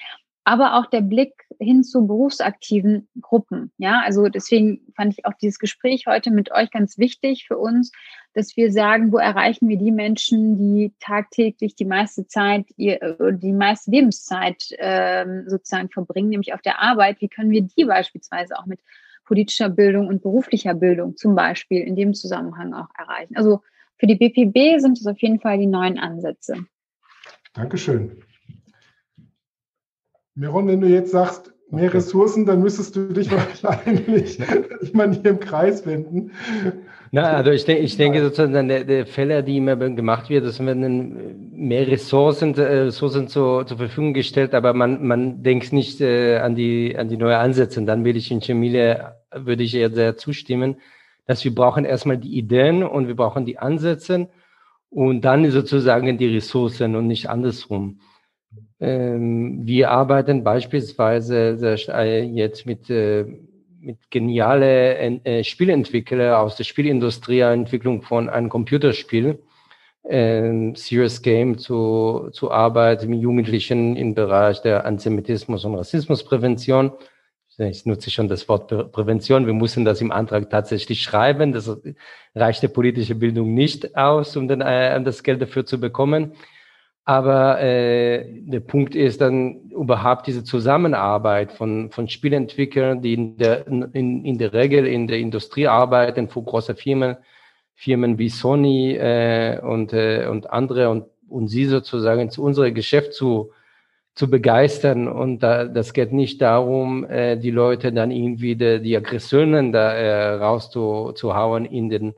aber 0.49 0.79
auch 0.79 0.87
der 0.87 1.03
Blick 1.03 1.45
hin 1.61 1.85
zu 1.85 2.07
berufsaktiven 2.07 3.07
Gruppen. 3.21 3.71
Ja, 3.77 4.01
also 4.03 4.29
deswegen 4.29 4.81
fand 4.97 5.13
ich 5.13 5.27
auch 5.27 5.35
dieses 5.35 5.59
Gespräch 5.59 6.07
heute 6.07 6.31
mit 6.31 6.51
euch 6.53 6.71
ganz 6.71 6.97
wichtig 6.97 7.45
für 7.47 7.59
uns, 7.59 7.93
dass 8.33 8.57
wir 8.57 8.73
sagen, 8.73 9.13
wo 9.13 9.19
erreichen 9.19 9.69
wir 9.69 9.77
die 9.77 9.91
Menschen, 9.91 10.57
die 10.57 10.95
tagtäglich 11.01 11.75
die 11.75 11.85
meiste 11.85 12.27
Zeit, 12.27 12.65
die 12.79 13.53
meiste 13.53 13.91
Lebenszeit 13.91 14.71
ähm, 14.79 15.45
sozusagen 15.49 15.91
verbringen, 15.91 16.31
nämlich 16.31 16.55
auf 16.55 16.63
der 16.63 16.81
Arbeit. 16.81 17.21
Wie 17.21 17.29
können 17.29 17.51
wir 17.51 17.61
die 17.61 17.85
beispielsweise 17.85 18.59
auch 18.59 18.65
mit 18.65 18.81
politischer 19.27 19.69
Bildung 19.69 20.07
und 20.07 20.23
beruflicher 20.23 20.73
Bildung 20.73 21.19
zum 21.19 21.35
Beispiel 21.35 21.83
in 21.83 21.95
dem 21.95 22.15
Zusammenhang 22.15 22.73
auch 22.73 22.89
erreichen? 22.97 23.37
Also 23.37 23.61
für 23.99 24.07
die 24.07 24.15
BPB 24.15 24.81
sind 24.81 24.99
es 24.99 25.07
auf 25.07 25.21
jeden 25.21 25.41
Fall 25.41 25.59
die 25.59 25.67
neuen 25.67 25.99
Ansätze. 25.99 26.65
Dankeschön. 27.53 28.23
Miron, 30.39 30.69
wenn 30.69 30.81
du 30.81 30.87
jetzt 30.87 31.11
sagst, 31.11 31.53
mehr 31.69 31.89
okay. 31.89 31.97
Ressourcen, 31.97 32.47
dann 32.47 32.63
müsstest 32.63 32.95
du 32.95 33.13
dich 33.13 33.29
wahrscheinlich 33.63 34.39
immer 34.93 35.11
hier 35.11 35.31
im 35.31 35.41
Kreis 35.41 35.85
wenden. 35.85 36.31
Na, 37.11 37.25
also 37.33 37.51
ich, 37.51 37.65
denke, 37.65 37.83
ich 37.83 37.97
denke 37.97 38.23
sozusagen, 38.23 38.69
der, 38.69 38.85
der 38.85 39.07
Fälle, 39.07 39.43
die 39.43 39.57
immer 39.57 39.75
gemacht 39.77 40.31
wird, 40.31 40.45
dass 40.45 40.65
wenn 40.65 41.51
mehr 41.53 41.89
Ressourcen, 41.89 42.55
äh, 42.55 42.63
Ressourcen 42.63 43.27
zur, 43.27 43.67
zur 43.67 43.79
Verfügung 43.79 44.15
gestellt, 44.15 44.55
aber 44.55 44.75
man, 44.75 45.05
man 45.05 45.43
denkt 45.43 45.73
nicht 45.73 46.01
äh, 46.01 46.39
an 46.39 46.55
die, 46.55 46.97
an 46.97 47.09
die 47.09 47.17
neuen 47.17 47.39
Ansätze. 47.39 47.81
Und 47.81 47.87
dann 47.87 48.05
will 48.05 48.17
ich 48.17 48.31
in 48.31 48.41
Chemile, 48.41 49.17
würde 49.35 49.65
ich 49.65 49.75
eher 49.75 49.91
sehr 49.91 50.17
zustimmen, 50.17 50.77
dass 51.27 51.45
wir 51.45 51.53
brauchen 51.53 51.85
erstmal 51.85 52.19
die 52.19 52.39
Ideen 52.39 52.85
und 52.85 53.09
wir 53.09 53.17
brauchen 53.17 53.45
die 53.45 53.59
Ansätze 53.59 54.29
und 54.89 55.23
dann 55.23 55.51
sozusagen 55.51 56.17
die 56.17 56.37
Ressourcen 56.37 56.95
und 56.95 57.09
nicht 57.09 57.29
andersrum. 57.29 57.99
Ähm, 58.81 59.67
wir 59.67 59.91
arbeiten 59.91 60.45
beispielsweise 60.45 61.59
jetzt 62.33 62.67
mit, 62.67 62.89
äh, 62.91 63.25
mit 63.81 64.11
geniale 64.11 64.97
äh, 65.25 65.45
Spielentwickler 65.45 66.41
aus 66.41 66.57
der 66.57 66.65
Spielindustrie, 66.65 67.41
Entwicklung 67.41 68.03
von 68.03 68.29
einem 68.29 68.49
Computerspiel, 68.49 69.39
äh, 70.05 70.73
Serious 70.75 71.23
Game 71.23 71.59
zu, 71.59 72.31
zu 72.33 72.51
arbeiten 72.51 73.11
mit 73.11 73.21
Jugendlichen 73.21 73.97
im 73.97 74.15
Bereich 74.15 74.63
der 74.63 74.87
Antisemitismus- 74.87 75.67
und 75.67 75.75
Rassismusprävention. 75.75 76.93
Ich 77.61 77.87
nutze 77.87 78.13
schon 78.13 78.29
das 78.29 78.49
Wort 78.49 78.93
Prävention. 78.93 79.47
Wir 79.47 79.53
müssen 79.53 79.85
das 79.85 80.01
im 80.01 80.13
Antrag 80.13 80.49
tatsächlich 80.49 81.03
schreiben. 81.03 81.53
Das 81.53 81.69
reicht 82.37 82.63
der 82.63 82.69
politische 82.69 83.17
Bildung 83.17 83.53
nicht 83.53 83.97
aus, 83.97 84.37
um 84.37 84.47
dann 84.47 84.61
äh, 84.61 85.03
das 85.03 85.25
Geld 85.25 85.43
dafür 85.43 85.67
zu 85.67 85.81
bekommen. 85.81 86.35
Aber 87.09 87.59
äh, 87.63 88.23
der 88.43 88.61
Punkt 88.61 88.95
ist 88.95 89.23
dann 89.23 89.71
überhaupt 89.71 90.27
diese 90.27 90.45
Zusammenarbeit 90.45 91.53
von, 91.53 91.91
von 91.91 92.07
Spielentwicklern, 92.07 93.01
die 93.01 93.15
in 93.15 93.39
der, 93.39 93.67
in, 93.67 94.27
in 94.27 94.37
der 94.37 94.53
Regel 94.53 94.87
in 94.87 95.07
der 95.07 95.19
Industrie 95.19 95.67
arbeiten, 95.67 96.29
für 96.29 96.43
große 96.43 96.75
Firmen, 96.75 97.17
Firmen 97.75 98.19
wie 98.19 98.29
Sony 98.29 98.93
äh, 98.97 99.59
und, 99.59 99.95
äh, 99.95 100.27
und 100.27 100.51
andere 100.51 100.91
und, 100.91 101.07
und 101.31 101.49
sie 101.49 101.65
sozusagen 101.65 102.29
zu 102.29 102.43
unserem 102.43 102.75
Geschäft 102.75 103.15
zu, 103.15 103.53
zu 104.15 104.29
begeistern. 104.29 105.09
Und 105.09 105.43
da, 105.43 105.65
das 105.65 105.95
geht 105.95 106.13
nicht 106.13 106.43
darum, 106.43 107.09
äh, 107.09 107.39
die 107.39 107.51
Leute 107.51 107.91
dann 107.91 108.11
irgendwie 108.11 108.55
die, 108.55 108.83
die 108.83 108.95
Aggressionen 108.95 109.73
da 109.73 109.95
äh, 109.95 110.35
rauszuhauen 110.35 111.65
in, 111.65 111.89
den, 111.89 112.15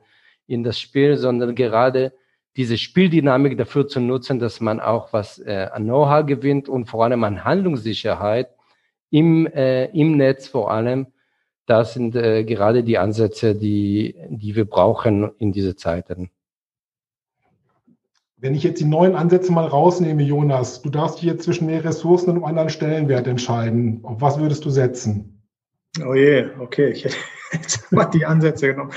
in 0.47 0.65
das 0.65 0.81
Spiel, 0.81 1.15
sondern 1.15 1.55
gerade 1.55 2.11
diese 2.57 2.77
Spieldynamik 2.77 3.57
dafür 3.57 3.87
zu 3.87 3.99
nutzen, 3.99 4.39
dass 4.39 4.59
man 4.59 4.79
auch 4.79 5.13
was 5.13 5.39
äh, 5.39 5.69
an 5.71 5.83
Know-how 5.83 6.25
gewinnt 6.25 6.67
und 6.67 6.85
vor 6.85 7.03
allem 7.03 7.23
an 7.23 7.43
Handlungssicherheit 7.43 8.49
im, 9.09 9.47
äh, 9.47 9.85
im 9.85 10.17
Netz 10.17 10.47
vor 10.47 10.71
allem. 10.71 11.07
Das 11.65 11.93
sind 11.93 12.15
äh, 12.15 12.43
gerade 12.43 12.83
die 12.83 12.97
Ansätze, 12.97 13.55
die, 13.55 14.15
die 14.29 14.55
wir 14.55 14.65
brauchen 14.65 15.31
in 15.37 15.53
diese 15.53 15.75
Zeiten. 15.75 16.29
Wenn 18.35 18.55
ich 18.55 18.63
jetzt 18.63 18.81
die 18.81 18.85
neuen 18.85 19.15
Ansätze 19.15 19.51
mal 19.51 19.67
rausnehme, 19.67 20.23
Jonas, 20.23 20.81
du 20.81 20.89
darfst 20.89 21.19
hier 21.19 21.37
zwischen 21.37 21.67
mehr 21.67 21.83
Ressourcen 21.83 22.31
und 22.31 22.37
einem 22.37 22.45
anderen 22.45 22.69
Stellenwert 22.69 23.27
entscheiden. 23.27 23.99
Auf 24.03 24.19
was 24.19 24.39
würdest 24.39 24.65
du 24.65 24.71
setzen? 24.71 25.43
Oh 26.05 26.15
je, 26.15 26.47
okay, 26.59 26.89
ich 26.89 27.05
hätte 27.05 27.15
jetzt 27.53 27.91
mal 27.91 28.05
die 28.05 28.25
Ansätze 28.25 28.67
genommen 28.67 28.91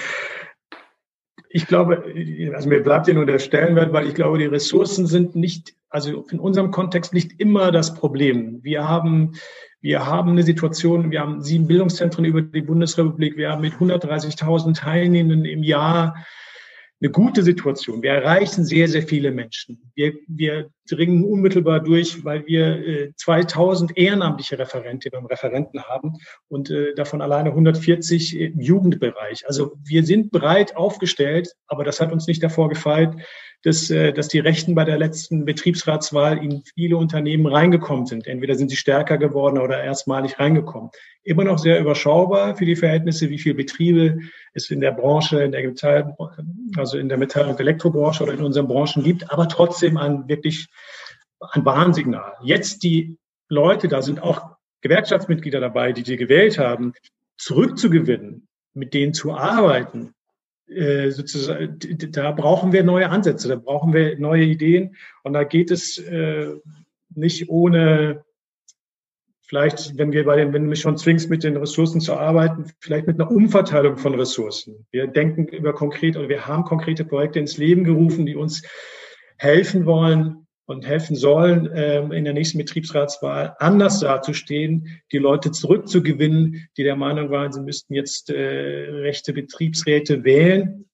ich 1.55 1.69
glaube, 1.69 2.03
also 2.53 2.69
mir 2.69 2.83
bleibt 2.83 3.07
ja 3.07 3.15
nur 3.15 3.27
der 3.27 3.39
Stellenwert, 3.39 3.93
weil 3.93 4.09
ich 4.09 4.15
glaube, 4.15 4.39
die 4.39 4.47
Ressourcen 4.47 5.07
sind 5.07 5.37
nicht, 5.37 5.73
also 5.89 6.27
in 6.29 6.41
unserem 6.41 6.73
Kontext 6.73 7.15
nicht 7.15 7.39
immer 7.39 7.71
das 7.71 7.95
Problem. 7.95 8.59
Wir 8.65 8.89
haben, 8.89 9.35
wir 9.81 10.05
haben 10.05 10.31
eine 10.31 10.43
Situation, 10.43 11.13
wir 11.13 11.21
haben 11.21 11.43
sieben 11.43 11.69
Bildungszentren 11.69 12.25
über 12.25 12.43
die 12.43 12.61
Bundesrepublik, 12.61 13.37
wir 13.37 13.53
haben 13.53 13.61
mit 13.61 13.75
130.000 13.75 14.75
Teilnehmenden 14.75 15.45
im 15.45 15.63
Jahr 15.63 16.17
eine 17.05 17.13
gute 17.13 17.43
Situation. 17.43 18.03
Wir 18.03 18.13
erreichen 18.13 18.65
sehr, 18.65 18.89
sehr 18.89 19.03
viele 19.03 19.31
Menschen. 19.31 19.93
Wir, 19.95 20.15
wir 20.27 20.71
dringen 20.89 21.23
unmittelbar 21.25 21.81
durch, 21.81 22.25
weil 22.25 22.47
wir 22.47 22.67
äh, 22.67 23.13
2000 23.17 23.97
ehrenamtliche 23.99 24.59
Referentinnen 24.59 25.21
und 25.21 25.31
Referenten 25.31 25.83
haben 25.83 26.15
und 26.49 26.71
äh, 26.71 26.95
davon 26.95 27.21
alleine 27.21 27.51
140 27.51 28.39
im 28.39 28.59
Jugendbereich. 28.59 29.47
Also 29.47 29.77
wir 29.85 30.05
sind 30.05 30.31
breit 30.33 30.77
aufgestellt, 30.77 31.53
aber 31.67 31.85
das 31.85 32.01
hat 32.01 32.11
uns 32.11 32.27
nicht 32.27 32.43
davor 32.43 32.71
gefeit, 32.71 33.15
dass, 33.65 33.91
äh, 33.91 34.13
dass 34.13 34.29
die 34.29 34.39
Rechten 34.39 34.75
bei 34.75 34.85
der 34.85 34.99
letzten 34.99 35.47
Betriebsratswahl 35.47 36.39
in 36.39 36.63
viele 36.75 36.99
Unternehmen 36.99 37.47
reingekommen 37.47 38.07
sind. 38.07 38.27
Entweder 38.27 38.55
sind 38.55 38.71
sie 38.71 38.77
stärker 38.77 39.17
geworden 39.17 39.59
oder 39.59 39.83
erstmalig 39.83 40.39
reingekommen. 40.39 40.91
Immer 41.23 41.45
noch 41.45 41.59
sehr 41.59 41.81
überschaubar 41.81 42.57
für 42.57 42.67
die 42.67 42.77
Verhältnisse, 42.77 43.31
wie 43.31 43.39
viele 43.39 43.55
Betriebe 43.55 44.19
es 44.53 44.71
in 44.71 44.81
der 44.81 44.93
Branche, 44.93 45.43
in 45.43 45.53
der 45.53 45.67
Metall, 45.67 46.15
also 46.77 46.99
in 46.99 47.09
der 47.09 47.17
Metall- 47.17 47.49
und 47.49 47.59
Elektrobranche 47.59 48.23
oder 48.23 48.35
in 48.35 48.43
unseren 48.43 48.69
Branchen 48.69 49.03
gibt, 49.03 49.33
aber 49.33 49.49
trotzdem 49.49 49.97
ein 49.97 50.29
wirklich 50.29 50.69
ein 51.53 51.65
Warnsignal. 51.65 52.35
Jetzt 52.43 52.83
die 52.83 53.17
Leute, 53.49 53.89
da 53.89 54.03
sind 54.03 54.23
auch 54.23 54.57
Gewerkschaftsmitglieder 54.83 55.61
dabei, 55.61 55.93
die 55.93 56.05
sie 56.05 56.19
gewählt 56.19 56.59
haben, 56.59 56.93
zurückzugewinnen, 57.39 58.47
mit 58.75 58.93
denen 58.93 59.15
zu 59.15 59.33
arbeiten, 59.33 60.15
äh, 60.69 61.11
sozusagen, 61.11 61.79
da 62.11 62.33
brauchen 62.33 62.73
wir 62.73 62.85
neue 62.85 63.11
Ansätze, 63.11 63.49
da 63.49 63.57
brauchen 63.57 63.93
wir 63.93 64.19
neue 64.19 64.45
Ideen 64.45 64.97
und 65.23 65.33
da 65.33 65.45
geht 65.45 65.71
es 65.71 65.99
äh, 65.99 66.49
nicht 67.15 67.49
ohne 67.49 68.25
vielleicht, 69.47 69.99
wenn 69.99 70.13
wir 70.13 70.25
bei 70.25 70.37
den, 70.37 70.53
wenn 70.53 70.65
du 70.65 70.71
mich 70.71 70.81
schon 70.81 70.97
zwingst, 70.97 71.29
mit 71.31 71.45
den 71.45 71.57
Ressourcen 71.57 72.01
zu 72.01 72.15
arbeiten, 72.15 72.73
vielleicht 72.81 73.07
mit 73.07 73.21
einer 73.21 73.31
Umverteilung 73.31 73.99
von 73.99 74.15
Ressourcen. 74.15 74.87
Wir 74.91 75.07
denken 75.07 75.47
über 75.49 75.75
konkret 75.75 76.17
oder 76.17 76.29
wir 76.29 76.47
haben 76.47 76.65
konkrete 76.65 77.05
Projekte 77.05 77.39
ins 77.39 77.59
Leben 77.59 77.85
gerufen, 77.85 78.27
die 78.27 78.37
uns 78.37 78.63
helfen 79.37 79.85
wollen, 79.85 80.44
und 80.67 80.87
helfen 80.87 81.17
sollen, 81.17 81.71
ähm, 81.75 82.13
in 82.13 82.25
der 82.25 82.33
nächsten 82.33 82.59
Betriebsratswahl 82.59 83.55
anders 83.59 84.01
dazustehen, 84.01 85.03
die 85.13 85.19
Leute 85.19 85.51
zurückzugewinnen, 85.51 86.69
die 86.77 86.85
der 86.85 86.97
Meinung 86.97 87.31
waren, 87.31 87.53
sie 87.53 87.61
müssten 87.61 87.95
jetzt 87.95 88.31
äh, 88.31 88.35
rechte 88.35 89.33
Betriebsräte 89.33 90.25
wählen. 90.25 90.87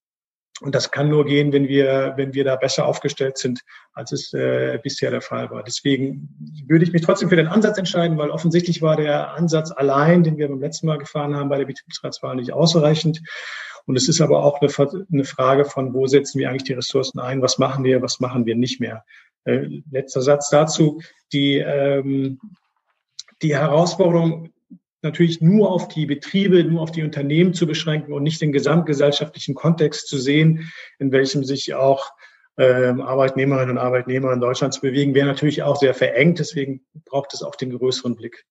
Und 0.60 0.74
das 0.74 0.90
kann 0.90 1.08
nur 1.08 1.24
gehen, 1.24 1.54
wenn 1.54 1.68
wir, 1.68 2.12
wenn 2.16 2.34
wir 2.34 2.44
da 2.44 2.54
besser 2.56 2.84
aufgestellt 2.84 3.38
sind, 3.38 3.62
als 3.94 4.12
es 4.12 4.34
äh, 4.34 4.78
bisher 4.82 5.10
der 5.10 5.22
Fall 5.22 5.50
war. 5.50 5.62
Deswegen 5.62 6.28
würde 6.68 6.84
ich 6.84 6.92
mich 6.92 7.00
trotzdem 7.00 7.30
für 7.30 7.36
den 7.36 7.46
Ansatz 7.46 7.78
entscheiden, 7.78 8.18
weil 8.18 8.28
offensichtlich 8.28 8.82
war 8.82 8.96
der 8.96 9.32
Ansatz 9.32 9.70
allein, 9.70 10.22
den 10.22 10.36
wir 10.36 10.48
beim 10.48 10.60
letzten 10.60 10.86
Mal 10.86 10.98
gefahren 10.98 11.34
haben, 11.34 11.48
bei 11.48 11.56
der 11.56 11.64
Betriebsratswahl 11.64 12.36
nicht 12.36 12.52
ausreichend. 12.52 13.22
Und 13.86 13.96
es 13.96 14.08
ist 14.08 14.20
aber 14.20 14.44
auch 14.44 14.60
eine, 14.60 15.06
eine 15.10 15.24
Frage 15.24 15.64
von, 15.64 15.94
wo 15.94 16.06
setzen 16.06 16.38
wir 16.38 16.50
eigentlich 16.50 16.64
die 16.64 16.74
Ressourcen 16.74 17.20
ein, 17.20 17.40
was 17.40 17.56
machen 17.56 17.82
wir, 17.82 18.02
was 18.02 18.20
machen 18.20 18.44
wir 18.44 18.54
nicht 18.54 18.80
mehr. 18.80 19.04
Äh, 19.45 19.82
letzter 19.91 20.22
Satz 20.22 20.51
dazu. 20.51 21.01
Die, 21.32 21.57
ähm, 21.57 22.38
die 23.43 23.57
Herausforderung 23.57 24.53
natürlich 25.03 25.41
nur 25.41 25.70
auf 25.70 25.88
die 25.88 26.07
Betriebe, 26.07 26.62
nur 26.64 26.82
auf 26.82 26.93
die 26.93 27.03
Unternehmen 27.03 27.55
zu 27.55 27.66
beschränken 27.66 28.12
und 28.12 28.22
nicht 28.22 28.41
den 28.41 28.53
gesamtgesellschaftlichen 28.53 29.55
Kontext 29.55 30.09
zu 30.09 30.18
sehen, 30.18 30.70
in 30.99 31.11
welchem 31.11 31.43
sich 31.45 31.74
auch 31.74 32.11
ähm, 32.59 33.01
Arbeitnehmerinnen 33.01 33.70
und 33.70 33.78
Arbeitnehmer 33.78 34.32
in 34.32 34.41
Deutschland 34.41 34.74
zu 34.74 34.82
bewegen, 34.82 35.14
wäre 35.14 35.26
natürlich 35.26 35.62
auch 35.62 35.76
sehr 35.76 35.95
verengt. 35.95 36.38
Deswegen 36.38 36.84
braucht 37.07 37.32
es 37.32 37.43
auch 37.43 37.55
den 37.55 37.76
größeren 37.76 38.16
Blick. 38.16 38.45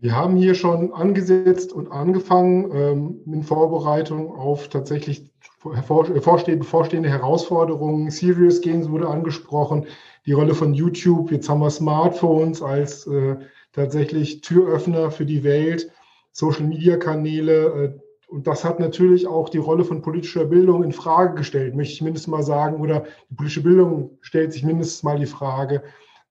Wir 0.00 0.14
haben 0.14 0.36
hier 0.36 0.54
schon 0.54 0.92
angesetzt 0.92 1.72
und 1.72 1.90
angefangen 1.90 2.70
ähm, 2.72 3.20
in 3.26 3.42
Vorbereitung 3.42 4.32
auf 4.32 4.68
tatsächlich 4.68 5.28
vorstehende, 5.58 6.58
bevorstehende 6.60 7.08
Herausforderungen. 7.08 8.08
Serious 8.10 8.60
Games 8.60 8.88
wurde 8.88 9.08
angesprochen, 9.08 9.86
die 10.24 10.32
Rolle 10.32 10.54
von 10.54 10.72
YouTube. 10.72 11.32
Jetzt 11.32 11.48
haben 11.48 11.60
wir 11.60 11.70
Smartphones 11.70 12.62
als 12.62 13.08
äh, 13.08 13.36
tatsächlich 13.72 14.40
Türöffner 14.40 15.10
für 15.10 15.26
die 15.26 15.42
Welt, 15.42 15.90
Social-Media-Kanäle. 16.30 17.66
Äh, 17.66 17.98
und 18.28 18.46
das 18.46 18.64
hat 18.64 18.78
natürlich 18.78 19.26
auch 19.26 19.48
die 19.48 19.58
Rolle 19.58 19.84
von 19.84 20.00
politischer 20.00 20.44
Bildung 20.44 20.84
in 20.84 20.92
Frage 20.92 21.34
gestellt, 21.34 21.74
möchte 21.74 21.94
ich 21.94 22.02
mindestens 22.02 22.30
mal 22.30 22.44
sagen. 22.44 22.80
Oder 22.80 23.04
die 23.30 23.34
politische 23.34 23.64
Bildung 23.64 24.18
stellt 24.20 24.52
sich 24.52 24.62
mindestens 24.62 25.02
mal 25.02 25.18
die 25.18 25.26
Frage, 25.26 25.82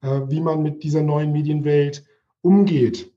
äh, 0.02 0.22
wie 0.30 0.40
man 0.40 0.64
mit 0.64 0.84
dieser 0.84 1.02
neuen 1.02 1.34
Medienwelt 1.34 2.06
umgeht. 2.42 3.12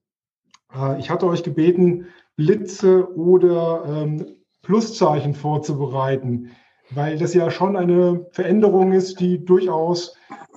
Äh, 0.75 0.99
ich 0.99 1.11
hatte 1.11 1.27
euch 1.27 1.43
gebeten, 1.43 2.07
Blitze 2.37 3.14
oder 3.16 3.85
ähm, 3.87 4.27
Pluszeichen 4.62 5.35
vorzubereiten, 5.35 6.51
weil 6.91 7.18
das 7.18 7.35
ja 7.35 7.51
schon 7.51 7.77
eine 7.77 8.27
Veränderung 8.33 8.93
ist, 8.93 9.21
die 9.21 9.45
durchaus 9.45 10.16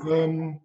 ähm, 0.10 0.60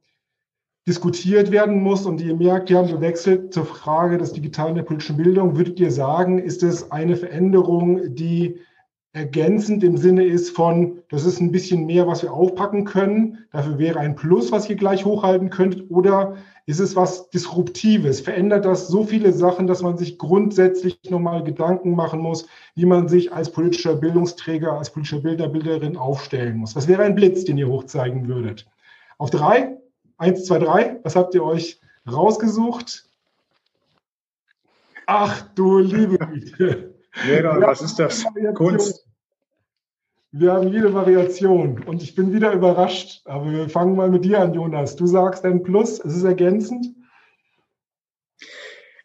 diskutiert 0.87 1.51
werden 1.51 1.83
muss. 1.83 2.07
Und 2.07 2.21
ihr 2.21 2.35
merkt, 2.35 2.71
wir 2.71 2.79
haben 2.79 2.89
gewechselt 2.89 3.53
zur 3.53 3.67
Frage 3.67 4.19
des 4.19 4.33
digitalen 4.33 4.75
der 4.75 4.83
politischen 4.83 5.17
Bildung. 5.17 5.57
Würdet 5.57 5.79
ihr 5.79 5.91
sagen, 5.91 6.39
ist 6.39 6.63
es 6.63 6.91
eine 6.91 7.17
Veränderung, 7.17 8.15
die 8.15 8.61
ergänzend 9.13 9.83
im 9.83 9.97
Sinne 9.97 10.25
ist 10.25 10.55
von, 10.55 11.03
das 11.09 11.25
ist 11.25 11.41
ein 11.41 11.51
bisschen 11.51 11.87
mehr, 11.87 12.07
was 12.07 12.23
wir 12.23 12.33
aufpacken 12.33 12.85
können, 12.85 13.47
dafür 13.53 13.79
wäre 13.79 13.99
ein 13.99 14.17
Plus, 14.17 14.53
was 14.53 14.69
ihr 14.69 14.77
gleich 14.77 15.05
hochhalten 15.05 15.51
könntet, 15.51 15.91
oder 15.91 16.37
ist 16.67 16.81
es 16.81 16.95
was 16.95 17.31
Disruptives? 17.31 18.21
Verändert 18.21 18.67
das 18.67 18.89
so 18.89 19.03
viele 19.03 19.33
Sachen, 19.33 19.67
dass 19.67 19.81
man 19.81 19.97
sich 19.97 20.19
grundsätzlich 20.19 20.99
nochmal 21.09 21.43
Gedanken 21.43 21.93
machen 21.93 22.21
muss, 22.21 22.47
wie 22.75 22.85
man 22.85 23.09
sich 23.09 23.33
als 23.33 23.51
politischer 23.51 23.97
Bildungsträger, 23.97 24.73
als 24.73 24.91
politischer 24.91 25.21
Bilder, 25.21 25.49
Bilderin 25.49 25.97
aufstellen 25.97 26.59
muss? 26.59 26.77
Was 26.77 26.87
wäre 26.87 27.03
ein 27.03 27.15
Blitz, 27.15 27.45
den 27.45 27.57
ihr 27.57 27.69
hochzeigen 27.69 28.29
würdet? 28.29 28.67
Auf 29.17 29.31
drei? 29.31 29.79
Eins, 30.19 30.45
zwei, 30.45 30.59
drei. 30.59 31.01
Was 31.05 31.17
habt 31.17 31.35
ihr 31.35 31.43
euch 31.43 31.81
rausgesucht? 32.11 33.07
Ach 35.07 35.49
du 35.55 35.79
liebe 35.79 36.19
Güte. 36.19 36.98
Lehrer, 37.27 37.61
was 37.61 37.81
ist 37.81 37.99
das? 37.99 38.25
Kunst. 38.55 39.07
Wir 40.31 40.53
haben 40.53 40.69
jede 40.69 40.93
Variation 40.93 41.83
und 41.85 42.03
ich 42.03 42.15
bin 42.15 42.33
wieder 42.33 42.53
überrascht. 42.53 43.23
Aber 43.25 43.51
wir 43.51 43.69
fangen 43.69 43.97
mal 43.97 44.11
mit 44.11 44.25
dir 44.25 44.41
an, 44.41 44.53
Jonas. 44.53 44.95
Du 44.97 45.07
sagst 45.07 45.45
ein 45.45 45.63
Plus, 45.63 46.01
es 46.01 46.17
ist 46.17 46.25
ergänzend. 46.25 46.87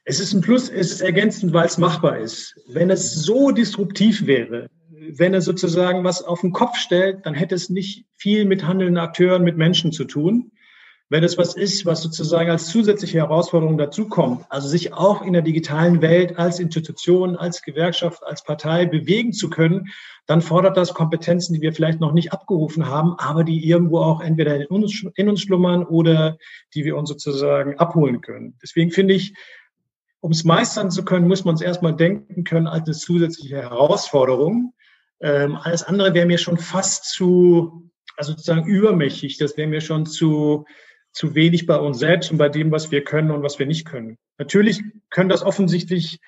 Es 0.05 0.19
ist 0.19 0.33
ein 0.33 0.41
Plus, 0.41 0.69
es 0.69 0.91
ist 0.91 1.01
ergänzend, 1.01 1.53
weil 1.53 1.65
es 1.65 1.77
machbar 1.77 2.17
ist. 2.17 2.55
Wenn 2.67 2.89
es 2.89 3.13
so 3.13 3.51
disruptiv 3.51 4.25
wäre, 4.25 4.69
wenn 4.89 5.33
es 5.33 5.45
sozusagen 5.45 6.03
was 6.03 6.21
auf 6.21 6.41
den 6.41 6.51
Kopf 6.51 6.75
stellt, 6.77 7.25
dann 7.25 7.33
hätte 7.33 7.55
es 7.55 7.69
nicht 7.69 8.05
viel 8.13 8.45
mit 8.45 8.65
handelnden 8.65 8.97
Akteuren, 8.97 9.43
mit 9.43 9.57
Menschen 9.57 9.93
zu 9.93 10.03
tun. 10.03 10.51
Wenn 11.13 11.23
es 11.23 11.37
was 11.37 11.55
ist, 11.55 11.85
was 11.85 12.01
sozusagen 12.01 12.49
als 12.49 12.65
zusätzliche 12.67 13.19
Herausforderung 13.19 13.77
dazukommt, 13.77 14.45
also 14.49 14.67
sich 14.67 14.93
auch 14.93 15.21
in 15.21 15.33
der 15.33 15.43
digitalen 15.43 16.01
Welt 16.01 16.37
als 16.39 16.59
Institution, 16.59 17.35
als 17.35 17.61
Gewerkschaft, 17.61 18.23
als 18.25 18.43
Partei 18.43 18.85
bewegen 18.85 19.31
zu 19.31 19.49
können 19.49 19.91
dann 20.25 20.41
fordert 20.41 20.77
das 20.77 20.93
Kompetenzen, 20.93 21.53
die 21.53 21.61
wir 21.61 21.73
vielleicht 21.73 21.99
noch 21.99 22.13
nicht 22.13 22.31
abgerufen 22.31 22.87
haben, 22.87 23.15
aber 23.17 23.43
die 23.43 23.67
irgendwo 23.67 23.99
auch 23.99 24.21
entweder 24.21 24.55
in 24.55 24.67
uns, 24.67 25.05
in 25.15 25.27
uns 25.27 25.41
schlummern 25.41 25.83
oder 25.83 26.37
die 26.73 26.85
wir 26.85 26.95
uns 26.95 27.09
sozusagen 27.09 27.77
abholen 27.77 28.21
können. 28.21 28.57
Deswegen 28.63 28.91
finde 28.91 29.15
ich, 29.15 29.33
um 30.21 30.31
es 30.31 30.45
meistern 30.45 30.91
zu 30.91 31.03
können, 31.03 31.27
muss 31.27 31.43
man 31.43 31.55
es 31.55 31.61
erstmal 31.61 31.95
denken 31.95 32.45
können 32.45 32.67
als 32.67 32.85
eine 32.85 32.95
zusätzliche 32.95 33.57
Herausforderung. 33.57 34.73
Ähm, 35.19 35.57
alles 35.57 35.83
andere 35.83 36.13
wäre 36.13 36.25
mir 36.25 36.37
schon 36.37 36.57
fast 36.57 37.09
zu, 37.09 37.91
also 38.15 38.31
sozusagen 38.31 38.65
übermächtig. 38.65 39.37
Das 39.37 39.57
wäre 39.57 39.67
mir 39.67 39.81
schon 39.81 40.05
zu, 40.05 40.65
zu 41.13 41.35
wenig 41.35 41.65
bei 41.65 41.77
uns 41.77 41.99
selbst 41.99 42.31
und 42.31 42.37
bei 42.37 42.49
dem, 42.49 42.71
was 42.71 42.91
wir 42.91 43.03
können 43.03 43.31
und 43.31 43.43
was 43.43 43.59
wir 43.59 43.65
nicht 43.65 43.85
können. 43.85 44.17
Natürlich 44.37 44.81
können 45.09 45.29
das 45.29 45.43
offensichtlich 45.43 46.19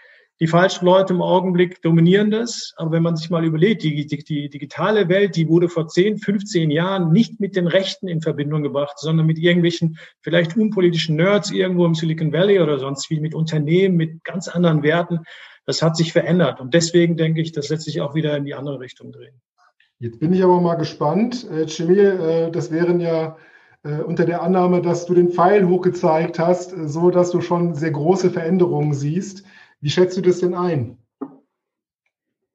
die 0.42 0.48
falschen 0.48 0.86
Leute 0.86 1.14
im 1.14 1.22
Augenblick 1.22 1.82
dominieren 1.82 2.30
das. 2.30 2.74
Aber 2.76 2.92
wenn 2.92 3.04
man 3.04 3.16
sich 3.16 3.30
mal 3.30 3.46
überlegt, 3.46 3.84
die, 3.84 4.06
die, 4.06 4.24
die 4.24 4.50
digitale 4.50 5.08
Welt, 5.08 5.36
die 5.36 5.48
wurde 5.48 5.70
vor 5.70 5.88
10, 5.88 6.18
15 6.18 6.72
Jahren 6.72 7.14
nicht 7.14 7.40
mit 7.40 7.56
den 7.56 7.68
Rechten 7.68 8.08
in 8.08 8.22
Verbindung 8.22 8.62
gebracht, 8.62 9.00
sondern 9.00 9.26
mit 9.26 9.40
irgendwelchen 9.40 9.98
vielleicht 10.22 10.58
unpolitischen 10.58 11.16
Nerds 11.16 11.52
irgendwo 11.52 11.86
im 11.86 11.96
Silicon 11.96 12.34
Valley 12.34 12.60
oder 12.60 12.80
sonst 12.80 13.10
wie, 13.10 13.22
mit 13.22 13.34
Unternehmen, 13.34 13.96
mit 13.96 14.24
ganz 14.26 14.50
anderen 14.50 14.84
Werten. 14.84 15.20
Das 15.66 15.82
hat 15.82 15.96
sich 15.96 16.12
verändert. 16.12 16.60
Und 16.60 16.74
deswegen 16.74 17.16
denke 17.16 17.42
ich, 17.42 17.54
das 17.54 17.70
lässt 17.70 17.84
sich 17.84 18.02
auch 18.02 18.14
wieder 18.14 18.36
in 18.36 18.44
die 18.44 18.56
andere 18.56 18.80
Richtung 18.82 19.14
drehen. 19.14 19.42
Jetzt 20.00 20.20
bin 20.20 20.34
ich 20.34 20.44
aber 20.44 20.60
mal 20.60 20.76
gespannt. 20.76 21.48
Äh, 21.50 21.64
äh, 21.64 22.52
das 22.52 22.72
wären 22.72 23.00
ja 23.00 23.38
unter 24.08 24.26
der 24.26 24.42
Annahme, 24.42 24.82
dass 24.82 25.06
du 25.06 25.14
den 25.14 25.30
Pfeil 25.30 25.68
hochgezeigt 25.68 26.40
hast, 26.40 26.72
so 26.86 27.12
dass 27.12 27.32
du 27.32 27.42
schon 27.42 27.76
sehr 27.76 27.92
große 27.92 28.32
Veränderungen 28.32 28.94
siehst. 28.94 29.46
Wie 29.80 29.90
schätzt 29.90 30.18
du 30.18 30.22
das 30.22 30.40
denn 30.40 30.56
ein? 30.56 30.98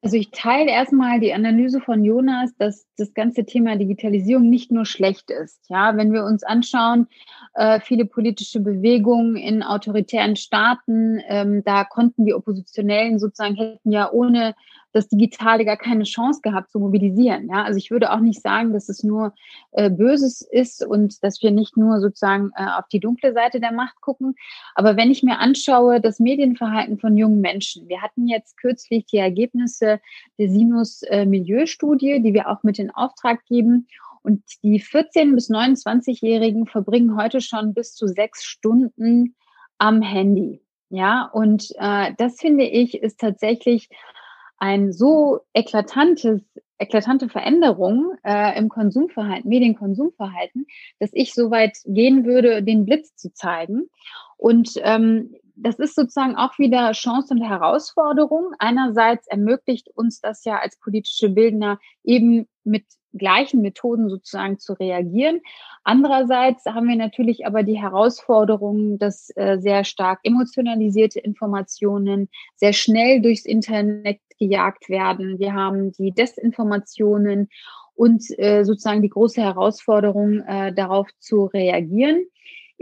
Also 0.03 0.17
ich 0.17 0.31
teile 0.31 0.71
erstmal 0.71 1.19
die 1.19 1.31
Analyse 1.31 1.79
von 1.79 2.03
Jonas, 2.03 2.55
dass 2.57 2.87
das 2.97 3.13
ganze 3.13 3.45
Thema 3.45 3.75
Digitalisierung 3.75 4.49
nicht 4.49 4.71
nur 4.71 4.85
schlecht 4.85 5.29
ist. 5.29 5.69
Ja, 5.69 5.95
wenn 5.95 6.11
wir 6.11 6.25
uns 6.25 6.43
anschauen, 6.43 7.07
äh, 7.53 7.79
viele 7.79 8.05
politische 8.05 8.61
Bewegungen 8.61 9.35
in 9.35 9.61
autoritären 9.61 10.35
Staaten, 10.35 11.21
ähm, 11.27 11.63
da 11.63 11.83
konnten 11.83 12.25
die 12.25 12.33
Oppositionellen 12.33 13.19
sozusagen 13.19 13.55
hätten 13.55 13.91
ja 13.91 14.11
ohne 14.11 14.55
das 14.93 15.07
Digitale 15.07 15.65
gar 15.65 15.77
keine 15.77 16.03
Chance 16.03 16.41
gehabt 16.41 16.71
zu 16.71 16.79
mobilisieren. 16.79 17.49
Ja, 17.49 17.63
also 17.63 17.77
ich 17.77 17.91
würde 17.91 18.11
auch 18.11 18.19
nicht 18.19 18.41
sagen, 18.41 18.73
dass 18.73 18.89
es 18.89 19.03
nur 19.03 19.33
äh, 19.71 19.89
Böses 19.89 20.41
ist 20.41 20.85
und 20.85 21.23
dass 21.23 21.41
wir 21.41 21.51
nicht 21.51 21.77
nur 21.77 21.99
sozusagen 21.99 22.51
äh, 22.55 22.65
auf 22.77 22.87
die 22.91 22.99
dunkle 22.99 23.33
Seite 23.33 23.59
der 23.59 23.71
Macht 23.71 24.01
gucken. 24.01 24.35
Aber 24.75 24.97
wenn 24.97 25.11
ich 25.11 25.23
mir 25.23 25.39
anschaue, 25.39 26.01
das 26.01 26.19
Medienverhalten 26.19 26.99
von 26.99 27.17
jungen 27.17 27.41
Menschen, 27.41 27.87
wir 27.87 28.01
hatten 28.01 28.27
jetzt 28.27 28.57
kürzlich 28.57 29.05
die 29.05 29.17
Ergebnisse 29.17 29.99
der 30.37 30.49
Sinus 30.49 31.03
äh, 31.03 31.25
die 31.25 32.33
wir 32.33 32.49
auch 32.49 32.63
mit 32.63 32.79
in 32.79 32.91
Auftrag 32.91 33.45
geben. 33.45 33.87
Und 34.23 34.43
die 34.63 34.81
14- 34.81 35.33
bis 35.33 35.49
29-Jährigen 35.49 36.67
verbringen 36.67 37.17
heute 37.17 37.41
schon 37.41 37.73
bis 37.73 37.95
zu 37.95 38.07
sechs 38.07 38.43
Stunden 38.43 39.35
am 39.77 40.01
Handy. 40.01 40.61
Ja, 40.89 41.29
und 41.31 41.71
äh, 41.79 42.13
das 42.17 42.37
finde 42.39 42.65
ich 42.65 43.01
ist 43.01 43.19
tatsächlich 43.19 43.89
ein 44.61 44.93
so 44.93 45.39
eklatantes, 45.55 46.43
eklatante 46.77 47.29
Veränderung 47.29 48.13
äh, 48.23 48.57
im 48.57 48.69
Konsumverhalten, 48.69 49.49
Medienkonsumverhalten, 49.49 50.67
dass 50.99 51.09
ich 51.13 51.33
so 51.33 51.49
weit 51.49 51.77
gehen 51.85 52.25
würde, 52.25 52.61
den 52.61 52.85
Blitz 52.85 53.15
zu 53.15 53.33
zeigen. 53.33 53.89
Und 54.37 54.73
ähm, 54.83 55.33
das 55.61 55.79
ist 55.79 55.95
sozusagen 55.95 56.35
auch 56.35 56.57
wieder 56.57 56.91
Chance 56.91 57.33
und 57.33 57.41
Herausforderung. 57.41 58.51
Einerseits 58.59 59.27
ermöglicht 59.27 59.89
uns 59.95 60.19
das 60.19 60.43
ja 60.43 60.59
als 60.59 60.77
politische 60.77 61.29
Bildner 61.29 61.79
eben 62.03 62.47
mit 62.63 62.85
gleichen 63.13 63.61
Methoden 63.61 64.09
sozusagen 64.09 64.57
zu 64.57 64.73
reagieren. 64.73 65.41
Andererseits 65.83 66.65
haben 66.65 66.87
wir 66.87 66.95
natürlich 66.95 67.45
aber 67.45 67.63
die 67.63 67.79
Herausforderung, 67.79 68.99
dass 68.99 69.29
äh, 69.35 69.57
sehr 69.59 69.83
stark 69.83 70.19
emotionalisierte 70.23 71.19
Informationen 71.19 72.29
sehr 72.55 72.73
schnell 72.73 73.21
durchs 73.21 73.45
Internet 73.45 74.19
gejagt 74.39 74.89
werden. 74.89 75.39
Wir 75.39 75.53
haben 75.53 75.91
die 75.91 76.11
Desinformationen 76.11 77.49
und 77.95 78.23
äh, 78.39 78.63
sozusagen 78.63 79.01
die 79.01 79.09
große 79.09 79.41
Herausforderung, 79.41 80.41
äh, 80.41 80.73
darauf 80.73 81.07
zu 81.19 81.45
reagieren. 81.45 82.25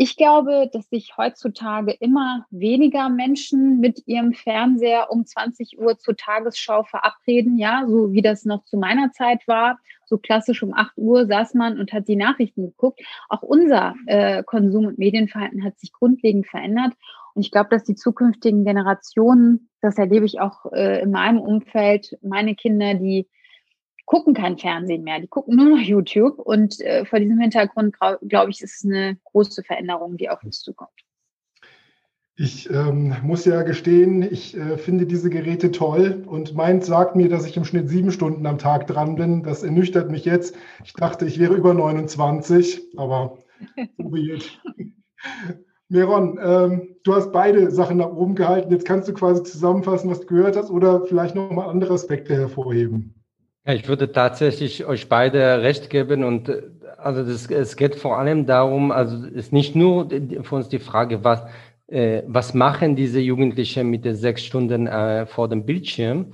Ich 0.01 0.15
glaube, 0.15 0.69
dass 0.71 0.87
sich 0.87 1.17
heutzutage 1.17 1.91
immer 1.91 2.45
weniger 2.51 3.09
Menschen 3.09 3.81
mit 3.81 4.01
ihrem 4.07 4.31
Fernseher 4.31 5.11
um 5.11 5.25
20 5.25 5.77
Uhr 5.77 5.97
zur 5.97 6.15
Tagesschau 6.15 6.83
verabreden, 6.83 7.57
ja, 7.57 7.83
so 7.85 8.13
wie 8.13 8.21
das 8.21 8.45
noch 8.45 8.63
zu 8.63 8.77
meiner 8.77 9.11
Zeit 9.11 9.45
war. 9.45 9.77
So 10.05 10.17
klassisch 10.17 10.63
um 10.63 10.73
8 10.73 10.93
Uhr 10.95 11.25
saß 11.25 11.53
man 11.53 11.77
und 11.77 11.91
hat 11.91 12.07
die 12.07 12.15
Nachrichten 12.15 12.67
geguckt. 12.67 13.01
Auch 13.27 13.41
unser 13.41 13.93
äh, 14.05 14.41
Konsum- 14.43 14.85
und 14.85 14.99
Medienverhalten 14.99 15.65
hat 15.65 15.77
sich 15.77 15.91
grundlegend 15.91 16.47
verändert. 16.47 16.93
Und 17.33 17.41
ich 17.41 17.51
glaube, 17.51 17.67
dass 17.69 17.83
die 17.83 17.95
zukünftigen 17.95 18.63
Generationen, 18.63 19.69
das 19.81 19.97
erlebe 19.97 20.25
ich 20.25 20.39
auch 20.39 20.71
äh, 20.71 21.01
in 21.01 21.11
meinem 21.11 21.41
Umfeld, 21.41 22.17
meine 22.21 22.55
Kinder, 22.55 22.93
die 22.93 23.27
gucken 24.09 24.33
kein 24.33 24.57
Fernsehen 24.57 25.03
mehr, 25.03 25.19
die 25.19 25.27
gucken 25.27 25.55
nur 25.55 25.69
noch 25.69 25.79
YouTube. 25.79 26.39
Und 26.39 26.81
äh, 26.81 27.05
vor 27.05 27.19
diesem 27.19 27.39
Hintergrund, 27.39 27.95
glaube 28.27 28.49
ich, 28.49 28.59
ist 28.63 28.77
es 28.77 28.83
eine 28.83 29.17
große 29.23 29.63
Veränderung, 29.63 30.17
die 30.17 30.29
auf 30.29 30.43
uns 30.43 30.61
zukommt. 30.61 30.89
Ich 32.35 32.71
ähm, 32.71 33.15
muss 33.21 33.45
ja 33.45 33.61
gestehen, 33.61 34.23
ich 34.23 34.57
äh, 34.57 34.79
finde 34.79 35.05
diese 35.05 35.29
Geräte 35.29 35.69
toll 35.69 36.23
und 36.25 36.55
meins 36.55 36.87
sagt 36.87 37.15
mir, 37.15 37.29
dass 37.29 37.45
ich 37.45 37.55
im 37.55 37.65
Schnitt 37.65 37.87
sieben 37.87 38.11
Stunden 38.11 38.47
am 38.47 38.57
Tag 38.57 38.87
dran 38.87 39.15
bin. 39.15 39.43
Das 39.43 39.61
ernüchtert 39.61 40.09
mich 40.09 40.25
jetzt. 40.25 40.55
Ich 40.83 40.93
dachte, 40.93 41.27
ich 41.27 41.37
wäre 41.37 41.53
über 41.53 41.75
29, 41.75 42.97
aber 42.97 43.37
so 43.97 44.11
weird. 44.11 44.59
Meron, 45.87 46.39
ähm, 46.41 46.95
du 47.03 47.13
hast 47.13 47.31
beide 47.31 47.69
Sachen 47.69 47.97
nach 47.97 48.11
oben 48.11 48.33
gehalten. 48.33 48.71
Jetzt 48.71 48.85
kannst 48.85 49.07
du 49.07 49.13
quasi 49.13 49.43
zusammenfassen, 49.43 50.09
was 50.09 50.21
du 50.21 50.25
gehört 50.25 50.55
hast 50.55 50.71
oder 50.71 51.05
vielleicht 51.05 51.35
nochmal 51.35 51.69
andere 51.69 51.93
Aspekte 51.93 52.35
hervorheben. 52.35 53.18
Ich 53.65 53.87
würde 53.87 54.11
tatsächlich 54.11 54.85
euch 54.85 55.09
beide 55.09 55.61
recht 55.61 55.89
geben 55.89 56.23
und 56.23 56.49
äh, 56.49 56.61
also 56.97 57.23
das, 57.23 57.49
es 57.49 57.75
geht 57.75 57.95
vor 57.95 58.17
allem 58.17 58.45
darum, 58.45 58.91
also 58.91 59.25
es 59.27 59.31
ist 59.31 59.53
nicht 59.53 59.75
nur 59.75 60.09
für 60.41 60.55
uns 60.55 60.69
die 60.69 60.79
Frage, 60.79 61.23
was, 61.23 61.43
äh, 61.87 62.23
was 62.27 62.53
machen 62.53 62.95
diese 62.95 63.19
Jugendlichen 63.19 63.89
mit 63.89 64.05
den 64.05 64.15
sechs 64.15 64.43
Stunden 64.43 64.87
äh, 64.87 65.25
vor 65.25 65.47
dem 65.47 65.65
Bildschirm, 65.65 66.33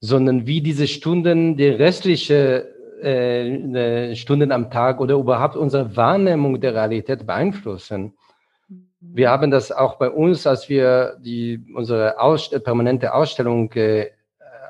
sondern 0.00 0.46
wie 0.46 0.60
diese 0.60 0.86
Stunden, 0.86 1.56
die 1.56 1.68
restliche 1.68 2.68
äh, 3.02 4.14
Stunden 4.14 4.52
am 4.52 4.70
Tag 4.70 5.00
oder 5.00 5.14
überhaupt 5.14 5.56
unsere 5.56 5.96
Wahrnehmung 5.96 6.60
der 6.60 6.74
Realität 6.74 7.26
beeinflussen. 7.26 8.14
Wir 9.00 9.30
haben 9.30 9.50
das 9.50 9.70
auch 9.70 9.96
bei 9.96 10.10
uns, 10.10 10.46
als 10.46 10.68
wir 10.68 11.16
die, 11.20 11.64
unsere 11.74 12.18
Aus, 12.20 12.50
permanente 12.50 13.14
Ausstellung 13.14 13.72
äh, 13.72 14.10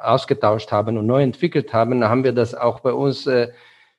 ausgetauscht 0.03 0.73
haben 0.73 0.99
und 0.99 1.07
neu 1.07 1.23
entwickelt 1.23 1.73
haben, 1.73 2.05
haben 2.05 2.25
wir 2.25 2.33
das 2.33 2.55
auch 2.55 2.81
bei 2.81 2.93
uns 2.93 3.27
äh, 3.27 3.49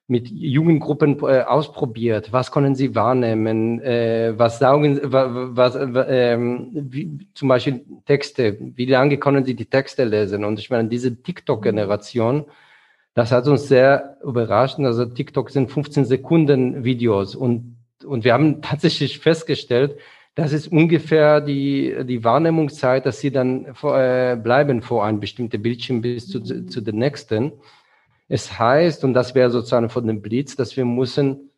mit 0.08 0.30
Jugendgruppen 0.30 1.20
äh, 1.20 1.42
ausprobiert. 1.42 2.32
Was 2.32 2.52
können 2.52 2.76
sie 2.76 2.96
wahrnehmen? 2.96 3.82
Äh, 3.82 4.34
was 4.38 4.60
saugen, 4.60 5.00
was, 5.04 5.76
äh, 5.76 6.38
wie, 6.40 7.28
zum 7.34 7.50
Beispiel 7.50 7.86
Texte. 8.06 8.58
Wie 8.60 8.86
lange 8.86 9.18
können 9.18 9.44
sie 9.44 9.54
die 9.54 9.66
Texte 9.66 10.06
lesen? 10.06 10.46
Und 10.46 10.60
ich 10.60 10.70
meine, 10.70 10.88
diese 10.88 11.22
TikTok-Generation, 11.22 12.46
das 13.16 13.34
hat 13.34 13.48
uns 13.48 13.68
sehr 13.68 14.18
überrascht. 14.24 14.80
Also 14.80 15.06
TikTok 15.06 15.50
sind 15.50 15.72
15 15.72 16.06
Sekunden 16.06 16.86
Videos 16.86 17.36
und, 17.36 17.76
und 18.06 18.24
wir 18.24 18.34
haben 18.34 18.62
tatsächlich 18.62 19.20
festgestellt, 19.20 20.00
das 20.38 20.54
ist 20.54 20.72
ungefähr 20.72 21.42
die, 21.42 21.96
die 22.04 22.24
Wahrnehmungszeit, 22.24 23.08
dass 23.08 23.20
sie 23.20 23.32
dann 23.32 23.74
vor, 23.74 24.00
äh, 24.00 24.38
bleiben 24.42 24.84
vor 24.84 25.04
einem 25.04 25.20
bestimmten 25.20 25.60
Bildschirm 25.60 26.02
bis 26.02 26.28
zu, 26.28 26.40
zu 26.42 26.80
den 26.80 27.00
nächsten. 27.00 27.54
Es 28.30 28.60
heißt, 28.60 29.04
und 29.04 29.16
das 29.16 29.34
wäre 29.34 29.50
sozusagen 29.50 29.90
von 29.90 30.06
dem 30.06 30.22
Blitz, 30.22 30.56
dass 30.56 30.78
wir 30.78 30.86
müssen 30.86 31.50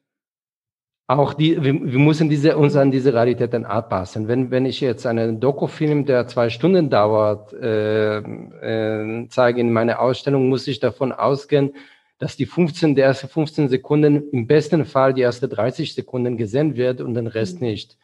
auch 1.08 1.34
die, 1.34 1.62
wir, 1.62 1.74
wir 1.74 2.00
müssen 2.00 2.30
diese, 2.30 2.56
uns 2.56 2.78
an 2.78 2.90
diese 2.90 3.14
Realitäten 3.14 3.66
anpassen. 3.66 4.30
Wenn, 4.30 4.50
wenn 4.50 4.66
ich 4.66 4.80
jetzt 4.80 5.06
einen 5.06 5.42
Dokufilm, 5.42 6.06
der 6.06 6.28
zwei 6.28 6.50
Stunden 6.50 6.90
dauert, 6.90 7.52
äh, 7.52 8.20
äh, 8.20 9.28
zeige 9.28 9.60
in 9.60 9.74
meiner 9.74 10.00
Ausstellung, 10.00 10.48
muss 10.48 10.68
ich 10.70 10.80
davon 10.80 11.12
ausgehen, 11.12 11.74
dass 12.18 12.38
die 12.38 12.46
15, 12.46 12.96
der 12.96 13.08
erste 13.08 13.28
15 13.28 13.68
Sekunden, 13.68 14.30
im 14.32 14.48
besten 14.48 14.86
Fall 14.86 15.14
die 15.14 15.22
erste 15.22 15.50
30 15.50 15.94
Sekunden 15.94 16.38
gesehen 16.38 16.78
wird 16.78 17.02
und 17.02 17.16
den 17.16 17.28
Rest 17.28 17.60
mhm. 17.60 17.68
nicht 17.68 17.98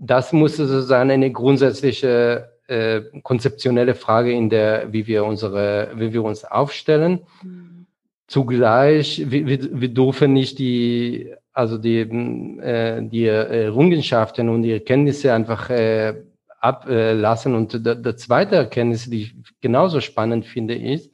das 0.00 0.32
muss 0.32 0.56
sozusagen 0.56 1.10
eine 1.10 1.30
grundsätzliche 1.30 2.50
äh, 2.66 3.02
konzeptionelle 3.22 3.94
Frage 3.94 4.32
in 4.32 4.48
der, 4.48 4.92
wie 4.92 5.06
wir 5.06 5.24
unsere, 5.24 5.92
wie 5.94 6.12
wir 6.12 6.24
uns 6.24 6.44
aufstellen. 6.44 7.20
Mhm. 7.42 7.86
Zugleich, 8.26 9.22
wir, 9.30 9.46
wir, 9.46 9.80
wir 9.80 9.88
dürfen 9.88 10.32
nicht 10.32 10.58
die, 10.58 11.34
also 11.52 11.76
die, 11.76 12.00
äh, 12.00 13.02
die 13.02 13.26
Errungenschaften 13.26 14.48
und 14.48 14.62
die 14.62 14.72
Erkenntnisse 14.72 15.34
einfach 15.34 15.68
äh, 15.68 16.14
ablassen. 16.60 17.54
Und 17.54 17.84
der, 17.84 17.96
der 17.96 18.16
zweite 18.16 18.56
Erkenntnis, 18.56 19.10
die 19.10 19.22
ich 19.22 19.34
genauso 19.60 20.00
spannend 20.00 20.46
finde, 20.46 20.76
ist, 20.76 21.10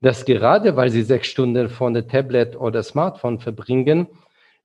dass 0.00 0.24
gerade 0.24 0.74
weil 0.76 0.90
sie 0.90 1.02
sechs 1.02 1.28
Stunden 1.28 1.68
von 1.68 1.94
der 1.94 2.06
Tablet 2.06 2.56
oder 2.56 2.82
Smartphone 2.82 3.38
verbringen, 3.38 4.06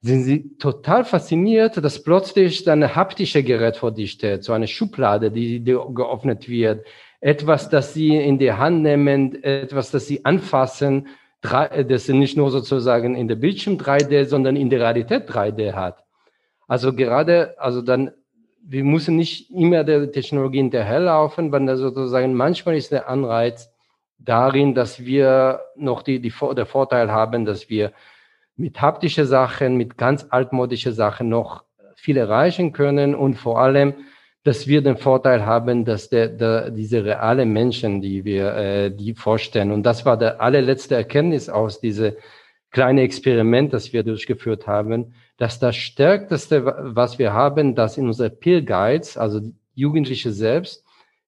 sind 0.04 0.24
sie 0.24 0.58
total 0.58 1.06
fasziniert, 1.06 1.82
dass 1.84 2.04
plötzlich 2.04 2.70
ein 2.70 2.94
haptische 2.94 3.42
Gerät 3.42 3.78
vor 3.78 3.92
dir 3.92 4.08
steht, 4.08 4.44
so 4.44 4.52
eine 4.52 4.68
Schublade, 4.68 5.32
die, 5.32 5.62
die 5.62 5.78
geöffnet 5.94 6.50
wird. 6.50 6.86
etwas, 7.22 7.70
das 7.70 7.94
sie 7.94 8.18
in 8.18 8.38
die 8.38 8.52
Hand 8.52 8.84
nehmen, 8.84 9.42
etwas, 9.44 9.92
das 9.92 10.08
sie 10.08 10.26
anfassen, 10.26 11.08
das 11.42 12.10
nicht 12.10 12.36
nur 12.36 12.52
sozusagen 12.52 13.16
in 13.16 13.30
der 13.30 13.36
Bildschirm 13.36 13.78
3D, 13.78 14.26
sondern 14.26 14.58
in 14.58 14.70
der 14.70 14.82
Realität 14.82 15.30
3D 15.30 15.72
hat. 15.72 16.04
Also 16.68 16.94
gerade, 16.94 17.56
also 17.58 17.82
dann, 17.82 18.12
wir 18.62 18.84
müssen 18.84 19.16
nicht 19.16 19.50
immer 19.52 19.86
der 19.86 20.12
Technologie 20.12 20.58
hinterherlaufen, 20.58 21.50
weil 21.54 21.78
sozusagen 21.78 22.34
manchmal 22.34 22.76
ist 22.76 22.92
der 22.92 23.08
Anreiz 23.08 23.72
darin, 24.20 24.74
dass 24.74 25.06
wir 25.06 25.62
noch 25.78 26.02
die, 26.04 26.20
die, 26.20 26.34
der 26.56 26.66
Vorteil 26.66 27.10
haben, 27.10 27.46
dass 27.46 27.70
wir 27.70 27.94
mit 28.56 28.82
haptischen 28.82 29.26
Sachen, 29.26 29.76
mit 29.76 29.98
ganz 29.98 30.26
altmodischen 30.30 30.94
Sachen 30.94 31.30
noch 31.30 31.64
viel 31.96 32.18
erreichen 32.18 32.74
können 32.74 33.16
und 33.16 33.36
vor 33.36 33.60
allem, 33.60 33.94
dass 34.44 34.68
wir 34.68 34.82
den 34.82 34.98
Vorteil 34.98 35.46
haben, 35.46 35.86
dass 35.86 36.10
der, 36.10 36.28
der, 36.28 36.70
diese 36.70 37.06
reale 37.06 37.46
Menschen, 37.46 38.02
die 38.02 38.26
wir 38.26 38.56
äh, 38.56 38.92
die 38.92 39.14
vorstellen, 39.14 39.72
und 39.72 39.84
das 39.84 40.06
war 40.06 40.18
der 40.18 40.42
allerletzte 40.42 40.96
Erkenntnis 40.96 41.50
aus 41.50 41.80
diesem 41.80 42.14
kleinen 42.72 43.00
Experiment, 43.00 43.72
das 43.72 43.94
wir 43.94 44.04
durchgeführt 44.04 44.68
haben, 44.68 45.14
dass 45.38 45.60
das 45.60 45.76
Stärkste, 45.76 46.66
was 46.66 47.20
wir 47.20 47.32
haben, 47.32 47.76
dass 47.76 47.98
in 47.98 48.08
unseren 48.08 48.38
Peer 48.38 48.62
Guides, 48.62 49.18
also 49.18 49.40
Jugendliche 49.76 50.32
selbst, 50.32 50.84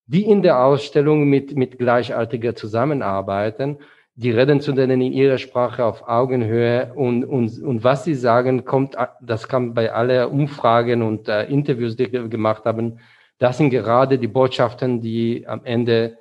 die 0.08 0.24
in 0.24 0.42
der 0.42 0.64
Ausstellung 0.64 1.24
mit, 1.30 1.56
mit 1.56 1.80
Gleichaltriger 1.80 2.56
zusammenarbeiten 2.56 3.80
die 4.16 4.32
reden 4.32 4.62
zu 4.62 4.72
denen 4.72 5.02
in 5.02 5.12
ihrer 5.12 5.38
Sprache 5.38 5.84
auf 5.84 6.08
Augenhöhe 6.08 6.94
und, 6.96 7.26
und, 7.26 7.62
und 7.62 7.84
was 7.84 8.06
sie 8.06 8.16
sagen, 8.16 8.64
kommt, 8.64 8.96
das 9.22 9.48
kam 9.48 9.74
bei 9.74 9.92
aller 9.92 10.32
Umfragen 10.32 11.02
und 11.02 11.28
äh, 11.28 11.44
Interviews, 11.46 11.98
die 11.98 12.12
wir 12.12 12.28
gemacht 12.30 12.64
haben, 12.64 13.00
das 13.40 13.58
sind 13.58 13.72
gerade 13.72 14.18
die 14.18 14.28
Botschaften, 14.28 15.02
die 15.02 15.46
am 15.46 15.66
Ende 15.66 16.18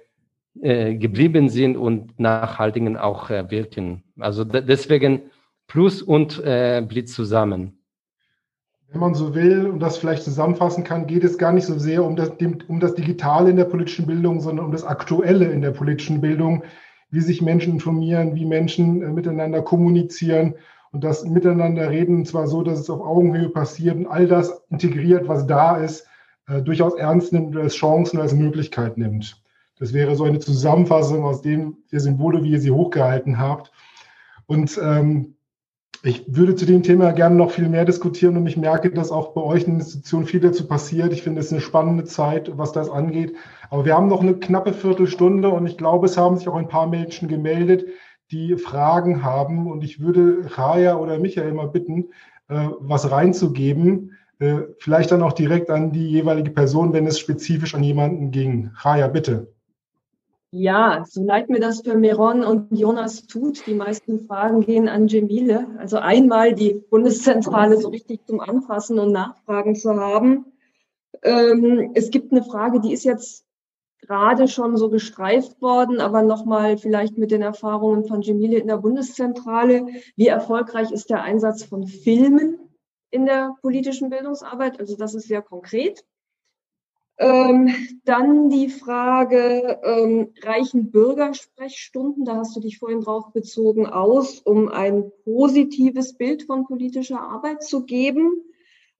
äh, 0.60 0.94
geblieben 0.96 1.48
sind 1.48 1.76
und 1.76 2.18
nachhaltigen 2.18 2.96
auch 2.96 3.30
äh, 3.30 3.48
wirken. 3.50 4.02
Also 4.18 4.42
deswegen 4.44 5.30
Plus 5.68 6.02
und 6.02 6.42
äh, 6.44 6.84
Blitz 6.86 7.14
zusammen. 7.14 7.78
Wenn 8.88 9.00
man 9.00 9.14
so 9.14 9.34
will 9.34 9.66
und 9.66 9.80
das 9.80 9.96
vielleicht 9.96 10.24
zusammenfassen 10.24 10.84
kann, 10.84 11.06
geht 11.06 11.24
es 11.24 11.38
gar 11.38 11.52
nicht 11.52 11.66
so 11.66 11.78
sehr 11.78 12.04
um 12.04 12.16
das, 12.16 12.32
um 12.68 12.80
das 12.80 12.94
Digitale 12.94 13.50
in 13.50 13.56
der 13.56 13.64
politischen 13.64 14.06
Bildung, 14.06 14.40
sondern 14.40 14.66
um 14.66 14.72
das 14.72 14.84
Aktuelle 14.84 15.46
in 15.46 15.62
der 15.62 15.70
politischen 15.70 16.20
Bildung 16.20 16.64
wie 17.14 17.20
sich 17.20 17.40
Menschen 17.40 17.74
informieren, 17.74 18.34
wie 18.34 18.44
Menschen 18.44 19.02
äh, 19.02 19.08
miteinander 19.08 19.62
kommunizieren 19.62 20.56
und 20.90 21.04
das 21.04 21.24
Miteinander 21.24 21.90
reden 21.90 22.24
zwar 22.24 22.46
so, 22.46 22.62
dass 22.62 22.78
es 22.78 22.90
auf 22.90 23.00
Augenhöhe 23.00 23.48
passiert 23.48 23.96
und 23.96 24.06
all 24.06 24.26
das 24.26 24.62
integriert, 24.70 25.28
was 25.28 25.46
da 25.46 25.76
ist, 25.76 26.06
äh, 26.48 26.60
durchaus 26.60 26.94
ernst 26.94 27.32
nimmt 27.32 27.54
und 27.54 27.62
als 27.62 27.74
Chancen, 27.74 28.20
als 28.20 28.34
Möglichkeit 28.34 28.98
nimmt. 28.98 29.40
Das 29.78 29.92
wäre 29.92 30.16
so 30.16 30.24
eine 30.24 30.40
Zusammenfassung 30.40 31.24
aus 31.24 31.40
dem 31.40 31.78
der 31.90 32.00
Symbole, 32.00 32.42
wie 32.42 32.50
ihr 32.50 32.60
sie 32.60 32.70
hochgehalten 32.70 33.38
habt. 33.38 33.72
Und 34.46 34.78
ähm, 34.82 35.34
ich 36.06 36.24
würde 36.28 36.54
zu 36.54 36.66
dem 36.66 36.82
Thema 36.82 37.12
gerne 37.12 37.34
noch 37.34 37.50
viel 37.50 37.70
mehr 37.70 37.86
diskutieren 37.86 38.36
und 38.36 38.46
ich 38.46 38.58
merke, 38.58 38.90
dass 38.90 39.10
auch 39.10 39.32
bei 39.32 39.40
euch 39.40 39.62
in 39.62 39.78
der 39.78 39.80
Institution 39.80 40.26
viel 40.26 40.40
dazu 40.40 40.66
passiert. 40.66 41.14
Ich 41.14 41.22
finde 41.22 41.40
es 41.40 41.50
eine 41.50 41.62
spannende 41.62 42.04
Zeit, 42.04 42.58
was 42.58 42.72
das 42.72 42.90
angeht. 42.90 43.34
Aber 43.70 43.86
wir 43.86 43.94
haben 43.94 44.08
noch 44.08 44.20
eine 44.20 44.34
knappe 44.34 44.74
Viertelstunde 44.74 45.48
und 45.48 45.66
ich 45.66 45.78
glaube, 45.78 46.04
es 46.04 46.18
haben 46.18 46.36
sich 46.36 46.46
auch 46.46 46.56
ein 46.56 46.68
paar 46.68 46.86
Menschen 46.86 47.26
gemeldet, 47.26 47.86
die 48.30 48.56
Fragen 48.56 49.22
haben. 49.22 49.66
Und 49.66 49.82
ich 49.82 49.98
würde 49.98 50.42
Raya 50.58 50.96
oder 50.96 51.18
Michael 51.18 51.54
mal 51.54 51.68
bitten, 51.68 52.10
äh, 52.48 52.68
was 52.80 53.10
reinzugeben. 53.10 54.12
Äh, 54.40 54.58
vielleicht 54.80 55.10
dann 55.10 55.22
auch 55.22 55.32
direkt 55.32 55.70
an 55.70 55.90
die 55.90 56.10
jeweilige 56.10 56.50
Person, 56.50 56.92
wenn 56.92 57.06
es 57.06 57.18
spezifisch 57.18 57.74
an 57.74 57.82
jemanden 57.82 58.30
ging. 58.30 58.72
Raya, 58.74 59.08
bitte. 59.08 59.53
Ja, 60.56 61.04
so 61.04 61.20
leid 61.24 61.50
mir 61.50 61.58
das 61.58 61.80
für 61.80 61.96
Meron 61.96 62.44
und 62.44 62.78
Jonas 62.78 63.26
tut. 63.26 63.66
Die 63.66 63.74
meisten 63.74 64.20
Fragen 64.20 64.60
gehen 64.60 64.88
an 64.88 65.08
Jemile. 65.08 65.66
Also 65.78 65.96
einmal 65.96 66.54
die 66.54 66.74
Bundeszentrale 66.74 67.76
so 67.76 67.88
richtig 67.88 68.24
zum 68.24 68.38
Anfassen 68.38 69.00
und 69.00 69.10
Nachfragen 69.10 69.74
zu 69.74 69.96
haben. 69.96 70.44
Ähm, 71.24 71.90
es 71.94 72.12
gibt 72.12 72.30
eine 72.30 72.44
Frage, 72.44 72.78
die 72.78 72.92
ist 72.92 73.02
jetzt 73.02 73.44
gerade 74.02 74.46
schon 74.46 74.76
so 74.76 74.90
gestreift 74.90 75.60
worden, 75.60 76.00
aber 76.00 76.22
nochmal 76.22 76.78
vielleicht 76.78 77.18
mit 77.18 77.32
den 77.32 77.42
Erfahrungen 77.42 78.04
von 78.04 78.22
Jemile 78.22 78.58
in 78.58 78.68
der 78.68 78.76
Bundeszentrale. 78.76 79.88
Wie 80.14 80.28
erfolgreich 80.28 80.92
ist 80.92 81.10
der 81.10 81.24
Einsatz 81.24 81.64
von 81.64 81.88
Filmen 81.88 82.60
in 83.10 83.26
der 83.26 83.56
politischen 83.60 84.08
Bildungsarbeit? 84.08 84.78
Also 84.78 84.94
das 84.96 85.14
ist 85.14 85.26
sehr 85.26 85.42
konkret. 85.42 86.04
Ähm, 87.16 87.70
dann 88.04 88.50
die 88.50 88.68
Frage, 88.68 89.78
ähm, 89.84 90.32
reichen 90.42 90.90
Bürgersprechstunden, 90.90 92.24
da 92.24 92.36
hast 92.36 92.56
du 92.56 92.60
dich 92.60 92.78
vorhin 92.78 93.02
drauf 93.02 93.32
bezogen, 93.32 93.86
aus, 93.86 94.40
um 94.40 94.68
ein 94.68 95.12
positives 95.22 96.14
Bild 96.14 96.42
von 96.42 96.66
politischer 96.66 97.20
Arbeit 97.20 97.62
zu 97.62 97.84
geben? 97.84 98.42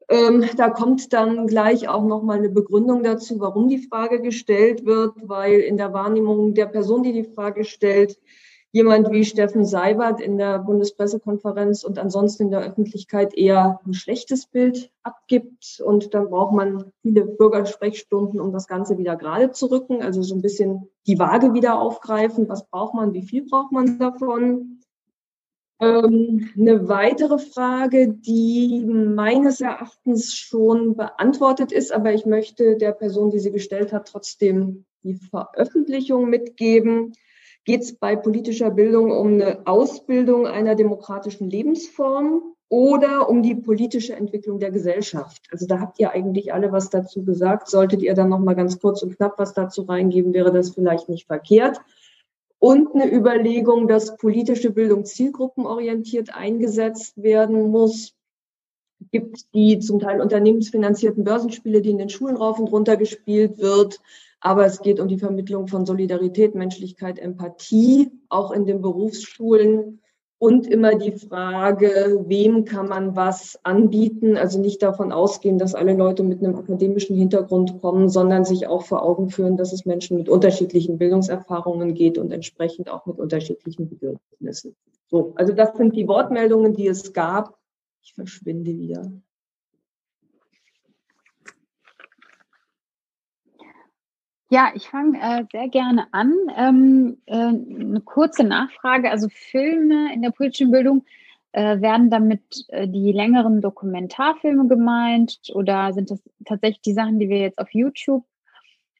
Ähm, 0.09 0.45
da 0.57 0.71
kommt 0.71 1.13
dann 1.13 1.47
gleich 1.47 1.89
auch 1.89 2.05
nochmal 2.05 2.39
eine 2.39 2.51
Begründung 2.51 3.03
dazu, 3.03 3.41
warum 3.41 3.69
die 3.69 3.79
Frage 3.79 4.21
gestellt 4.21 4.85
wird, 4.85 5.15
weil 5.23 5.61
in 5.61 5.77
der 5.77 5.93
Wahrnehmung 5.93 6.55
der 6.55 6.67
Person, 6.67 7.03
die 7.03 7.13
die 7.13 7.25
Frage 7.25 7.65
stellt, 7.65 8.19
jemand 8.75 9.13
wie 9.13 9.25
Steffen 9.25 9.65
Seibert 9.65 10.21
in 10.21 10.37
der 10.37 10.59
Bundespressekonferenz 10.59 11.85
und 11.85 11.97
ansonsten 11.97 12.43
in 12.43 12.51
der 12.51 12.63
Öffentlichkeit 12.63 13.33
eher 13.33 13.79
ein 13.87 13.95
schlechtes 13.95 14.47
Bild 14.47 14.91
abgibt. 15.05 15.81
Und 15.87 16.13
dann 16.13 16.29
braucht 16.29 16.53
man 16.53 16.91
viele 17.01 17.25
Bürgersprechstunden, 17.25 18.41
um 18.41 18.53
das 18.53 18.67
Ganze 18.67 18.99
wieder 18.99 19.15
gerade 19.15 19.53
zu 19.53 19.67
rücken. 19.67 20.03
Also 20.03 20.23
so 20.23 20.35
ein 20.35 20.43
bisschen 20.43 20.89
die 21.07 21.21
Waage 21.21 21.55
wieder 21.55 21.79
aufgreifen. 21.79 22.49
Was 22.49 22.67
braucht 22.67 22.95
man? 22.95 23.13
Wie 23.13 23.23
viel 23.23 23.47
braucht 23.49 23.71
man 23.71 24.01
davon? 24.01 24.81
Ähm, 25.79 26.51
eine 26.59 26.89
weitere 26.89 27.39
Frage, 27.39 28.09
die 28.09 28.85
meines 28.85 29.61
Erachtens 29.61 30.35
schon 30.35 30.97
beantwortet 30.97 31.71
ist, 31.71 31.93
aber 31.93 32.13
ich 32.13 32.27
möchte 32.27 32.77
der 32.77 32.91
Person, 32.91 33.31
die 33.31 33.39
sie 33.39 33.53
gestellt 33.53 33.93
hat, 33.93 34.09
trotzdem 34.09 34.85
die 35.05 35.15
Veröffentlichung 35.15 36.29
mitgeben 36.29 37.13
geht 37.65 37.83
es 37.83 37.97
bei 37.97 38.17
politischer 38.17 38.71
Bildung 38.71 39.11
um 39.11 39.35
eine 39.35 39.67
Ausbildung 39.67 40.47
einer 40.47 40.75
demokratischen 40.75 41.49
Lebensform 41.49 42.55
oder 42.69 43.29
um 43.29 43.43
die 43.43 43.55
politische 43.55 44.15
Entwicklung 44.15 44.59
der 44.59 44.71
Gesellschaft. 44.71 45.47
Also 45.51 45.67
da 45.67 45.81
habt 45.81 45.99
ihr 46.01 46.11
eigentlich 46.11 46.53
alle 46.53 46.73
was 46.73 46.91
dazu 46.91 47.25
gesagt. 47.25 47.69
Solltet 47.69 48.03
ihr 48.03 48.15
dann 48.15 48.29
noch 48.31 48.41
mal 48.41 48.55
ganz 48.55 48.81
kurz 48.81 49.03
und 49.03 49.17
knapp 49.17 49.39
was 49.39 49.55
dazu 49.55 49.83
reingeben, 49.83 50.35
wäre 50.35 50.53
das 50.53 50.71
vielleicht 50.71 51.09
nicht 51.09 51.27
verkehrt. 51.27 51.81
Und 52.59 52.95
eine 52.95 53.13
Überlegung, 53.13 53.89
dass 53.89 54.17
politische 54.17 54.71
Bildung 54.71 55.05
zielgruppenorientiert 55.05 56.35
eingesetzt 56.35 57.23
werden 57.23 57.71
muss. 57.71 58.15
Gibt 59.13 59.55
die 59.55 59.81
zum 59.81 60.01
Teil 60.01 60.21
unternehmensfinanzierten 60.21 61.25
Börsenspiele, 61.25 61.83
die 61.83 61.91
in 61.91 61.99
den 61.99 62.09
Schulen 62.09 62.37
rauf 62.37 62.59
und 62.59 62.69
runter 62.69 62.97
gespielt 62.97 63.59
wird, 63.59 64.01
aber 64.45 64.67
es 64.67 64.83
geht 64.83 65.01
um 65.01 65.09
die 65.09 65.19
Vermittlung 65.19 65.69
von 65.69 65.87
Solidarität, 65.87 66.55
Menschlichkeit, 66.55 67.19
Empathie, 67.19 68.11
auch 68.29 68.51
in 68.51 68.67
den 68.67 68.83
Berufsschulen. 68.83 70.03
Und 70.37 70.67
immer 70.67 70.97
die 70.97 71.13
Frage, 71.13 72.23
wem 72.27 72.67
kann 72.67 72.89
man 72.89 73.17
was 73.17 73.59
anbieten? 73.63 74.37
Also 74.37 74.61
nicht 74.61 74.83
davon 74.83 75.13
ausgehen, 75.13 75.57
dass 75.57 75.75
alle 75.75 75.95
Leute 75.95 76.23
mit 76.23 76.45
einem 76.45 76.57
akademischen 76.57 77.17
Hintergrund 77.17 77.81
kommen, 77.81 78.11
sondern 78.11 78.45
sich 78.45 78.67
auch 78.67 78.85
vor 78.85 79.03
Augen 79.03 79.31
führen, 79.31 79.57
dass 79.57 79.73
es 79.73 79.87
Menschen 79.87 80.19
mit 80.19 80.29
unterschiedlichen 80.29 80.99
Bildungserfahrungen 80.99 81.95
geht 81.95 82.19
und 82.19 82.31
entsprechend 82.31 82.91
auch 82.91 83.07
mit 83.07 83.19
unterschiedlichen 83.19 83.89
Bedürfnissen. 83.89 84.77
So, 85.07 85.33
also 85.37 85.55
das 85.55 85.75
sind 85.79 85.97
die 85.97 86.07
Wortmeldungen, 86.07 86.75
die 86.75 86.89
es 86.89 87.15
gab. 87.15 87.57
Ich 88.03 88.13
verschwinde 88.13 88.77
wieder. 88.77 89.11
Ja, 94.51 94.73
ich 94.75 94.89
fange 94.89 95.19
äh, 95.21 95.45
sehr 95.51 95.69
gerne 95.69 96.07
an. 96.13 96.35
Ähm, 96.57 97.19
äh, 97.27 97.35
eine 97.35 98.01
kurze 98.05 98.45
Nachfrage. 98.45 99.11
Also 99.11 99.29
Filme 99.31 100.13
in 100.13 100.23
der 100.23 100.31
politischen 100.31 100.71
Bildung, 100.71 101.05
äh, 101.55 101.81
werden 101.81 102.11
damit 102.11 102.65
äh, 102.69 102.89
die 102.89 103.13
längeren 103.13 103.61
Dokumentarfilme 103.61 104.67
gemeint 104.67 105.39
oder 105.55 105.93
sind 105.93 106.11
das 106.11 106.21
tatsächlich 106.45 106.83
die 106.83 106.93
Sachen, 106.93 107.21
die 107.21 107.29
wir 107.29 107.39
jetzt 107.39 107.61
auf 107.61 107.73
YouTube? 107.73 108.25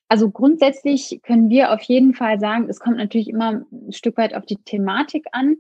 Also 0.09 0.31
grundsätzlich 0.31 1.21
können 1.25 1.51
wir 1.51 1.73
auf 1.73 1.83
jeden 1.83 2.15
Fall 2.15 2.39
sagen, 2.39 2.69
es 2.69 2.79
kommt 2.79 2.99
natürlich 2.99 3.29
immer 3.29 3.65
ein 3.73 3.93
Stück 3.93 4.17
weit 4.19 4.35
auf 4.35 4.47
die 4.47 4.59
Thematik 4.59 5.27
an. 5.33 5.57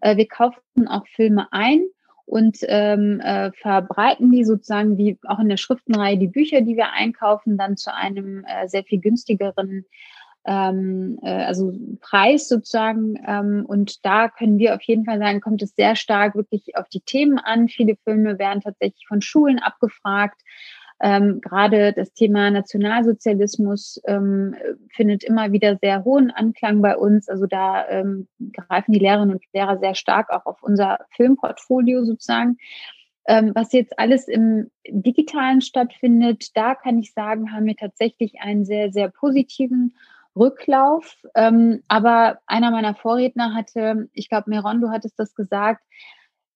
Äh, 0.00 0.16
wir 0.16 0.26
kaufen 0.26 0.88
auch 0.88 1.06
Filme 1.06 1.48
ein 1.50 1.82
und 2.28 2.58
ähm, 2.62 3.20
äh, 3.20 3.50
verbreiten 3.52 4.30
die 4.30 4.44
sozusagen 4.44 4.98
wie 4.98 5.18
auch 5.26 5.38
in 5.38 5.48
der 5.48 5.56
Schriftenreihe 5.56 6.18
die 6.18 6.28
Bücher, 6.28 6.60
die 6.60 6.76
wir 6.76 6.92
einkaufen, 6.92 7.56
dann 7.56 7.76
zu 7.76 7.94
einem 7.94 8.44
äh, 8.44 8.68
sehr 8.68 8.84
viel 8.84 9.00
günstigeren 9.00 9.86
ähm, 10.44 11.18
äh, 11.22 11.44
also 11.44 11.72
Preis 12.00 12.48
sozusagen. 12.48 13.18
Ähm, 13.26 13.64
und 13.66 14.04
da 14.04 14.28
können 14.28 14.58
wir 14.58 14.74
auf 14.74 14.82
jeden 14.82 15.06
Fall 15.06 15.18
sagen, 15.18 15.40
kommt 15.40 15.62
es 15.62 15.74
sehr 15.74 15.96
stark 15.96 16.34
wirklich 16.34 16.76
auf 16.76 16.88
die 16.88 17.00
Themen 17.00 17.38
an. 17.38 17.68
Viele 17.68 17.96
Filme 18.04 18.38
werden 18.38 18.62
tatsächlich 18.62 19.06
von 19.06 19.22
Schulen 19.22 19.58
abgefragt. 19.58 20.40
Ähm, 21.00 21.40
gerade 21.40 21.92
das 21.92 22.12
Thema 22.12 22.50
Nationalsozialismus 22.50 24.00
ähm, 24.06 24.56
findet 24.90 25.22
immer 25.22 25.52
wieder 25.52 25.76
sehr 25.76 26.04
hohen 26.04 26.30
Anklang 26.30 26.82
bei 26.82 26.96
uns. 26.96 27.28
Also 27.28 27.46
da 27.46 27.88
ähm, 27.88 28.26
greifen 28.52 28.92
die 28.92 28.98
Lehrerinnen 28.98 29.34
und 29.34 29.44
Lehrer 29.52 29.78
sehr 29.78 29.94
stark 29.94 30.30
auch 30.30 30.46
auf 30.46 30.62
unser 30.62 30.98
Filmportfolio 31.10 32.04
sozusagen. 32.04 32.58
Ähm, 33.28 33.52
was 33.54 33.72
jetzt 33.72 33.98
alles 33.98 34.26
im 34.26 34.70
Digitalen 34.88 35.60
stattfindet, 35.60 36.56
da 36.56 36.74
kann 36.74 36.98
ich 36.98 37.12
sagen, 37.12 37.52
haben 37.52 37.66
wir 37.66 37.76
tatsächlich 37.76 38.40
einen 38.40 38.64
sehr, 38.64 38.90
sehr 38.90 39.10
positiven 39.10 39.94
Rücklauf. 40.34 41.16
Ähm, 41.34 41.82
aber 41.88 42.38
einer 42.46 42.70
meiner 42.70 42.94
Vorredner 42.94 43.54
hatte, 43.54 44.08
ich 44.14 44.28
glaube, 44.28 44.50
Meron, 44.50 44.80
du 44.80 44.90
hattest 44.90 45.18
das 45.18 45.34
gesagt, 45.34 45.82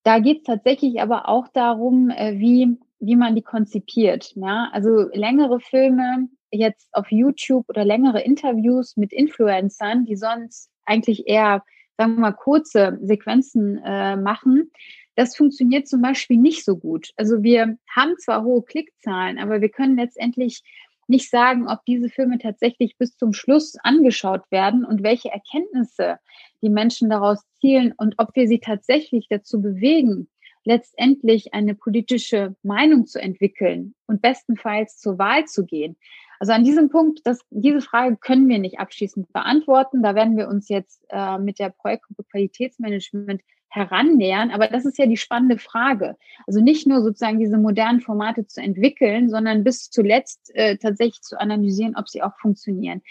da 0.03 0.19
geht 0.19 0.39
es 0.39 0.45
tatsächlich 0.45 1.01
aber 1.01 1.29
auch 1.29 1.49
darum, 1.49 2.11
äh, 2.11 2.39
wie 2.39 2.79
wie 3.03 3.17
man 3.17 3.35
die 3.35 3.43
konzipiert. 3.43 4.33
Ja? 4.37 4.71
Also 4.73 5.09
längere 5.13 5.61
Filme 5.61 6.29
jetzt 6.51 6.89
auf 6.93 7.11
YouTube 7.11 7.69
oder 7.69 7.85
längere 7.85 8.23
Interviews 8.23 8.97
mit 8.97 9.13
Influencern, 9.13 10.05
die 10.05 10.17
sonst 10.17 10.71
eigentlich 10.85 11.27
eher, 11.27 11.65
sagen 11.97 12.15
wir 12.15 12.21
mal, 12.21 12.33
kurze 12.33 12.99
Sequenzen 13.03 13.79
äh, 13.85 14.17
machen. 14.17 14.71
Das 15.17 15.37
funktioniert 15.37 15.89
zum 15.89 16.01
Beispiel 16.01 16.37
nicht 16.37 16.65
so 16.65 16.77
gut. 16.77 17.11
Also 17.17 17.43
wir 17.43 17.77
haben 17.95 18.17
zwar 18.19 18.45
hohe 18.45 18.63
Klickzahlen, 18.63 19.39
aber 19.39 19.61
wir 19.61 19.69
können 19.69 19.97
letztendlich 19.97 20.63
nicht 21.09 21.29
sagen, 21.29 21.69
ob 21.69 21.85
diese 21.85 22.09
Filme 22.09 22.39
tatsächlich 22.39 22.97
bis 22.97 23.17
zum 23.17 23.33
Schluss 23.33 23.77
angeschaut 23.83 24.43
werden 24.51 24.85
und 24.85 25.03
welche 25.03 25.31
Erkenntnisse 25.31 26.19
die 26.63 26.71
Menschen 26.71 27.11
daraus 27.11 27.43
zielen 27.61 27.93
und 27.97 28.15
ob 28.19 28.35
wir 28.35 28.47
sie 28.47 28.61
tatsächlich 28.61 29.27
dazu 29.29 29.61
bewegen, 29.61 30.29
letztendlich 30.65 31.55
eine 31.55 31.75
politische 31.75 32.55
Meinung 32.63 33.07
zu 33.07 33.21
entwickeln 33.21 33.95
und 34.07 34.23
bestenfalls 34.23 34.99
zur 34.99 35.19
Wahl 35.19 35.45
zu 35.47 35.65
gehen. 35.65 35.97
Also 36.39 36.53
an 36.53 36.65
diesem 36.65 36.89
Punkt, 36.89 37.21
das, 37.25 37.41
diese 37.51 37.81
Frage 37.81 38.17
können 38.17 38.49
wir 38.49 38.59
nicht 38.59 38.81
abschließend 38.81 39.33
beantworten. 39.33 40.03
Da 40.03 40.17
werden 40.17 40.37
wir 40.37 40.49
uns 40.49 40.69
jetzt 40.69 41.05
äh, 41.09 41.39
mit 41.39 41.61
der 41.61 41.71
Projektgruppe 41.71 42.25
Qualitätsmanagement 42.25 43.43
herannähern. 43.69 44.51
Aber 44.51 44.67
das 44.67 44.85
ist 44.85 44.99
ja 44.99 45.07
die 45.07 45.17
spannende 45.17 45.59
Frage. 45.59 46.17
Also 46.47 46.61
nicht 46.61 46.87
nur 46.87 47.01
sozusagen 47.01 47.39
diese 47.39 47.59
modernen 47.59 48.01
Formate 48.01 48.47
zu 48.47 48.61
entwickeln, 48.61 49.31
sondern 49.31 49.65
bis 49.65 49.89
zuletzt 49.89 50.51
äh, 50.55 50.77
tatsächlich 50.79 51.23
zu 51.23 51.41
analysieren, 51.41 51.97
ob 51.97 52.09
sie 52.09 52.23
auch 52.23 52.37
funktionieren. 52.39 53.03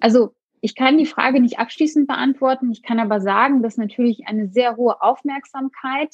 Also 0.00 0.34
ich 0.66 0.74
kann 0.74 0.98
die 0.98 1.06
Frage 1.06 1.40
nicht 1.40 1.60
abschließend 1.60 2.08
beantworten. 2.08 2.72
Ich 2.72 2.82
kann 2.82 2.98
aber 2.98 3.20
sagen, 3.20 3.62
dass 3.62 3.76
natürlich 3.76 4.26
eine 4.26 4.48
sehr 4.48 4.76
hohe 4.76 5.00
Aufmerksamkeit, 5.00 6.12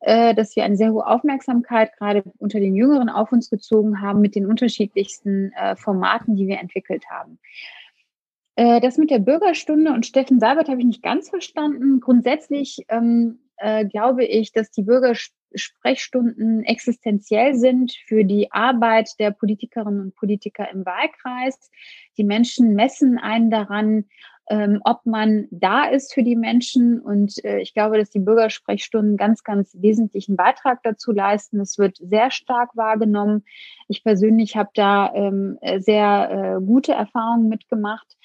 äh, 0.00 0.34
dass 0.34 0.56
wir 0.56 0.64
eine 0.64 0.78
sehr 0.78 0.90
hohe 0.90 1.06
Aufmerksamkeit 1.06 1.94
gerade 1.98 2.22
unter 2.38 2.60
den 2.60 2.74
Jüngeren 2.74 3.10
auf 3.10 3.30
uns 3.30 3.50
gezogen 3.50 4.00
haben 4.00 4.22
mit 4.22 4.34
den 4.34 4.46
unterschiedlichsten 4.46 5.52
äh, 5.52 5.76
Formaten, 5.76 6.34
die 6.34 6.46
wir 6.46 6.60
entwickelt 6.60 7.04
haben. 7.10 7.38
Äh, 8.56 8.80
das 8.80 8.96
mit 8.96 9.10
der 9.10 9.18
Bürgerstunde 9.18 9.92
und 9.92 10.06
Steffen 10.06 10.40
Seibert 10.40 10.70
habe 10.70 10.80
ich 10.80 10.86
nicht 10.86 11.02
ganz 11.02 11.28
verstanden. 11.28 12.00
Grundsätzlich 12.00 12.78
ähm, 12.88 13.40
äh, 13.58 13.84
glaube 13.84 14.24
ich, 14.24 14.52
dass 14.52 14.70
die 14.70 14.86
Bürgersprechstunden 15.50 16.64
existenziell 16.64 17.54
sind 17.54 17.92
für 18.06 18.24
die 18.24 18.52
Arbeit 18.52 19.18
der 19.18 19.30
Politikerinnen 19.30 20.00
und 20.00 20.16
Politiker 20.16 20.70
im 20.70 20.84
Wahlkreis. 20.86 21.70
Die 22.16 22.24
Menschen 22.24 22.74
messen 22.74 23.18
einen 23.18 23.50
daran, 23.50 24.04
ähm, 24.48 24.80
ob 24.84 25.06
man 25.06 25.46
da 25.50 25.84
ist 25.84 26.12
für 26.12 26.22
die 26.22 26.36
Menschen. 26.36 27.00
Und 27.00 27.44
äh, 27.44 27.60
ich 27.60 27.74
glaube, 27.74 27.98
dass 27.98 28.10
die 28.10 28.18
Bürgersprechstunden 28.18 29.16
ganz, 29.16 29.44
ganz 29.44 29.76
wesentlichen 29.78 30.36
Beitrag 30.36 30.82
dazu 30.82 31.12
leisten. 31.12 31.60
Es 31.60 31.78
wird 31.78 31.98
sehr 31.98 32.30
stark 32.30 32.76
wahrgenommen. 32.76 33.44
Ich 33.88 34.02
persönlich 34.02 34.56
habe 34.56 34.70
da 34.74 35.12
ähm, 35.14 35.58
sehr 35.78 36.58
äh, 36.58 36.64
gute 36.64 36.92
Erfahrungen 36.92 37.48
mitgemacht 37.48 38.16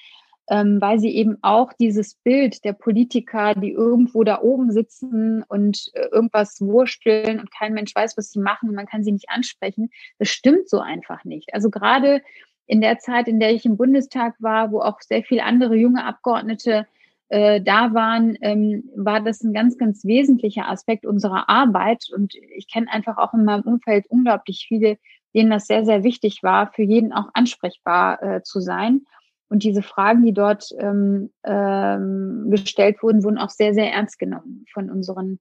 ähm, 0.48 0.80
weil 0.80 0.98
sie 0.98 1.14
eben 1.14 1.38
auch 1.42 1.72
dieses 1.72 2.14
Bild 2.14 2.64
der 2.64 2.72
Politiker, 2.72 3.54
die 3.54 3.72
irgendwo 3.72 4.22
da 4.24 4.40
oben 4.40 4.70
sitzen 4.70 5.42
und 5.42 5.90
äh, 5.94 6.06
irgendwas 6.12 6.60
wursteln 6.60 7.40
und 7.40 7.50
kein 7.50 7.74
Mensch 7.74 7.94
weiß, 7.94 8.16
was 8.16 8.30
sie 8.30 8.40
machen 8.40 8.68
und 8.68 8.74
man 8.74 8.86
kann 8.86 9.02
sie 9.02 9.12
nicht 9.12 9.28
ansprechen, 9.28 9.90
das 10.18 10.28
stimmt 10.28 10.68
so 10.68 10.80
einfach 10.80 11.24
nicht. 11.24 11.52
Also 11.52 11.70
gerade 11.70 12.22
in 12.66 12.80
der 12.80 12.98
Zeit, 12.98 13.28
in 13.28 13.40
der 13.40 13.52
ich 13.52 13.64
im 13.64 13.76
Bundestag 13.76 14.34
war, 14.38 14.72
wo 14.72 14.80
auch 14.80 15.00
sehr 15.00 15.22
viele 15.22 15.44
andere 15.44 15.76
junge 15.76 16.04
Abgeordnete 16.04 16.86
äh, 17.28 17.60
da 17.60 17.92
waren, 17.94 18.36
ähm, 18.40 18.84
war 18.94 19.20
das 19.20 19.42
ein 19.42 19.52
ganz, 19.52 19.78
ganz 19.78 20.04
wesentlicher 20.04 20.68
Aspekt 20.68 21.06
unserer 21.06 21.48
Arbeit. 21.48 22.04
Und 22.14 22.34
ich 22.56 22.70
kenne 22.70 22.90
einfach 22.90 23.18
auch 23.18 23.34
in 23.34 23.44
meinem 23.44 23.62
Umfeld 23.62 24.06
unglaublich 24.08 24.66
viele, 24.68 24.98
denen 25.34 25.50
das 25.50 25.66
sehr, 25.66 25.84
sehr 25.84 26.04
wichtig 26.04 26.42
war, 26.42 26.72
für 26.72 26.82
jeden 26.82 27.12
auch 27.12 27.30
ansprechbar 27.34 28.22
äh, 28.22 28.42
zu 28.42 28.60
sein. 28.60 29.06
Und 29.48 29.62
diese 29.62 29.82
Fragen, 29.82 30.24
die 30.24 30.32
dort 30.32 30.70
ähm, 30.78 31.30
ähm, 31.44 32.46
gestellt 32.50 33.02
wurden, 33.02 33.22
wurden 33.22 33.38
auch 33.38 33.50
sehr, 33.50 33.74
sehr 33.74 33.92
ernst 33.92 34.18
genommen 34.18 34.64
von 34.72 34.90
unseren 34.90 35.38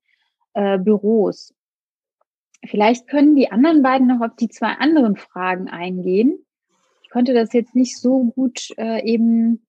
äh, 0.54 0.78
Büros. 0.78 1.54
Vielleicht 2.66 3.08
können 3.08 3.36
die 3.36 3.52
anderen 3.52 3.82
beiden 3.82 4.08
noch 4.08 4.22
auf 4.22 4.36
die 4.36 4.50
zwei 4.50 4.74
anderen 4.74 5.16
Fragen 5.16 5.70
eingehen. 5.70 6.40
Ich 7.04 7.10
konnte 7.10 7.34
das 7.34 7.54
jetzt 7.54 7.76
nicht 7.76 7.98
so 8.00 8.26
gut 8.36 8.70
äh, 8.78 9.04
eben. 9.04 9.66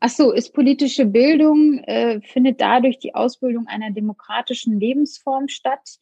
Ach 0.00 0.10
so, 0.10 0.32
ist 0.32 0.54
politische 0.54 1.06
Bildung, 1.06 1.78
äh, 1.78 2.20
findet 2.20 2.60
dadurch 2.60 2.98
die 2.98 3.16
Ausbildung 3.16 3.66
einer 3.66 3.90
demokratischen 3.90 4.78
Lebensform 4.78 5.48
statt? 5.48 5.98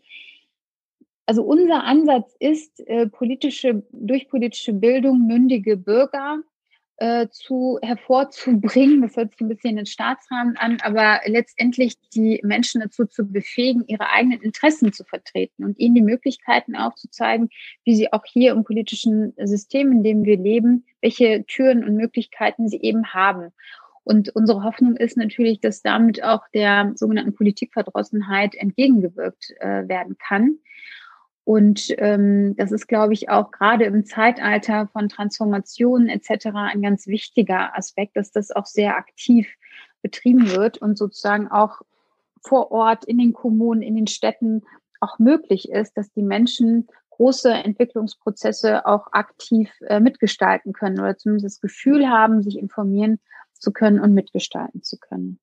Also 1.25 1.43
unser 1.43 1.85
Ansatz 1.85 2.37
ist, 2.39 2.87
äh, 2.87 3.09
politische, 3.09 3.83
durch 3.91 4.29
politische 4.29 4.75
Bildung 4.75 5.27
mündige 5.27 5.79
Bürger 5.79 6.43
äh, 6.98 7.28
zu 7.28 7.78
hervorzubringen. 7.82 9.02
Das 9.02 9.16
hört 9.16 9.32
sich 9.32 9.40
ein 9.40 9.48
bisschen 9.48 9.70
in 9.70 9.77
den 9.77 9.86
Staatsrahmen 9.86 10.56
an, 10.56 10.78
aber 10.82 11.20
letztendlich 11.27 11.97
die 12.14 12.40
Menschen 12.43 12.81
dazu 12.81 13.05
zu 13.05 13.27
befähigen, 13.27 13.85
ihre 13.86 14.09
eigenen 14.10 14.40
Interessen 14.40 14.93
zu 14.93 15.05
vertreten 15.05 15.64
und 15.64 15.78
ihnen 15.78 15.94
die 15.94 16.02
Möglichkeiten 16.02 16.74
aufzuzeigen, 16.74 17.51
wie 17.85 17.94
sie 17.94 18.12
auch 18.12 18.24
hier 18.24 18.52
im 18.52 18.64
politischen 18.64 19.35
System, 19.44 19.93
in 19.93 20.02
dem 20.02 20.24
wir 20.24 20.39
leben, 20.39 20.85
welche 21.02 21.44
Türen 21.47 21.85
und 21.85 21.97
Möglichkeiten 21.97 22.68
sie 22.68 22.81
eben 22.81 23.12
haben. 23.12 23.52
Und 24.05 24.28
unsere 24.36 24.62
Hoffnung 24.62 24.97
ist 24.97 25.16
natürlich, 25.16 25.60
dass 25.60 25.82
damit 25.82 26.23
auch 26.23 26.43
der 26.55 26.93
sogenannten 26.94 27.35
Politikverdrossenheit 27.35 28.55
entgegengewirkt 28.55 29.52
äh, 29.59 29.89
werden 29.89 30.16
kann. 30.16 30.59
Und 31.47 31.94
ähm, 31.98 32.56
das 32.56 32.73
ist, 32.73 32.89
glaube 32.89 33.12
ich, 33.12 33.28
auch 33.28 33.52
gerade 33.52 33.85
im 33.85 34.05
Zeitalter 34.05 34.89
von 34.89 35.09
Transformationen 35.09 36.09
etc. 36.09 36.47
ein 36.55 36.82
ganz 36.82 37.06
wichtiger 37.06 37.78
Aspekt, 37.78 38.16
dass 38.16 38.32
das 38.32 38.51
auch 38.51 38.66
sehr 38.66 38.97
aktiv 38.97 39.47
betrieben 40.02 40.51
wird 40.51 40.78
und 40.78 40.98
sozusagen 40.98 41.47
auch 41.47 41.82
vor 42.40 42.73
Ort 42.73 43.05
in 43.05 43.18
den 43.18 43.32
Kommunen, 43.32 43.81
in 43.81 43.94
den 43.94 44.09
Städten 44.09 44.64
auch 44.98 45.20
möglich 45.20 45.70
ist, 45.70 45.97
dass 45.97 46.10
die 46.10 46.23
Menschen 46.23 46.89
große 47.10 47.52
Entwicklungsprozesse 47.52 48.85
auch 48.85 49.12
aktiv 49.12 49.70
äh, 49.82 50.01
mitgestalten 50.01 50.73
können 50.73 50.98
oder 50.98 51.16
zumindest 51.16 51.47
das 51.47 51.60
Gefühl 51.60 52.09
haben, 52.09 52.43
sich 52.43 52.59
informieren 52.59 53.20
zu 53.52 53.70
können 53.73 54.01
und 54.01 54.14
mitgestalten 54.14 54.82
zu 54.82 54.98
können. 54.98 55.39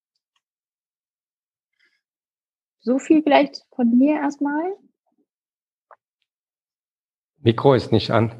So 2.81 2.99
viel 2.99 3.23
vielleicht 3.23 3.65
von 3.73 3.97
mir 3.97 4.15
erstmal. 4.15 4.75
Mikro 7.43 7.73
ist 7.73 7.91
nicht 7.91 8.09
an. 8.11 8.31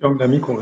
Jong, 0.00 0.18
der 0.18 0.28
Mikro. 0.28 0.60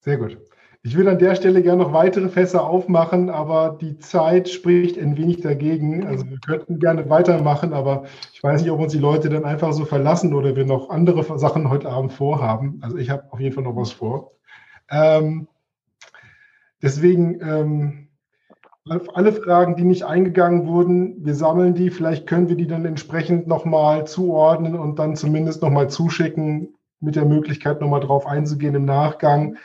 Sehr 0.00 0.18
gut. 0.18 0.38
Ich 0.84 0.96
will 0.96 1.08
an 1.08 1.18
der 1.18 1.36
Stelle 1.36 1.62
gerne 1.62 1.84
noch 1.84 1.92
weitere 1.92 2.28
Fässer 2.28 2.64
aufmachen, 2.64 3.30
aber 3.30 3.78
die 3.80 3.98
Zeit 3.98 4.48
spricht 4.48 4.98
ein 4.98 5.16
wenig 5.16 5.40
dagegen. 5.40 6.06
Also 6.06 6.28
wir 6.28 6.38
könnten 6.40 6.80
gerne 6.80 7.08
weitermachen, 7.08 7.72
aber 7.72 8.04
ich 8.32 8.42
weiß 8.42 8.62
nicht, 8.62 8.70
ob 8.70 8.80
uns 8.80 8.92
die 8.92 8.98
Leute 8.98 9.30
dann 9.30 9.44
einfach 9.44 9.72
so 9.72 9.84
verlassen 9.84 10.34
oder 10.34 10.56
wir 10.56 10.66
noch 10.66 10.90
andere 10.90 11.38
Sachen 11.38 11.70
heute 11.70 11.88
Abend 11.88 12.12
vorhaben. 12.12 12.80
Also 12.82 12.96
ich 12.96 13.10
habe 13.10 13.32
auf 13.32 13.38
jeden 13.38 13.54
Fall 13.54 13.64
noch 13.64 13.76
was 13.76 13.92
vor. 13.92 14.32
Ähm, 14.90 15.46
deswegen 16.82 17.40
ähm, 17.40 18.08
alle 18.88 19.32
Fragen, 19.32 19.76
die 19.76 19.84
nicht 19.84 20.04
eingegangen 20.04 20.66
wurden, 20.66 21.24
wir 21.24 21.34
sammeln 21.34 21.74
die. 21.74 21.90
Vielleicht 21.90 22.26
können 22.26 22.48
wir 22.48 22.56
die 22.56 22.66
dann 22.66 22.84
entsprechend 22.84 23.46
nochmal 23.46 24.06
zuordnen 24.06 24.74
und 24.74 24.98
dann 24.98 25.14
zumindest 25.14 25.62
nochmal 25.62 25.88
zuschicken, 25.88 26.74
mit 27.00 27.16
der 27.16 27.24
Möglichkeit 27.24 27.80
nochmal 27.80 28.00
drauf 28.00 28.26
einzugehen 28.26 28.74
im 28.74 28.84
Nachgang. 28.84 29.56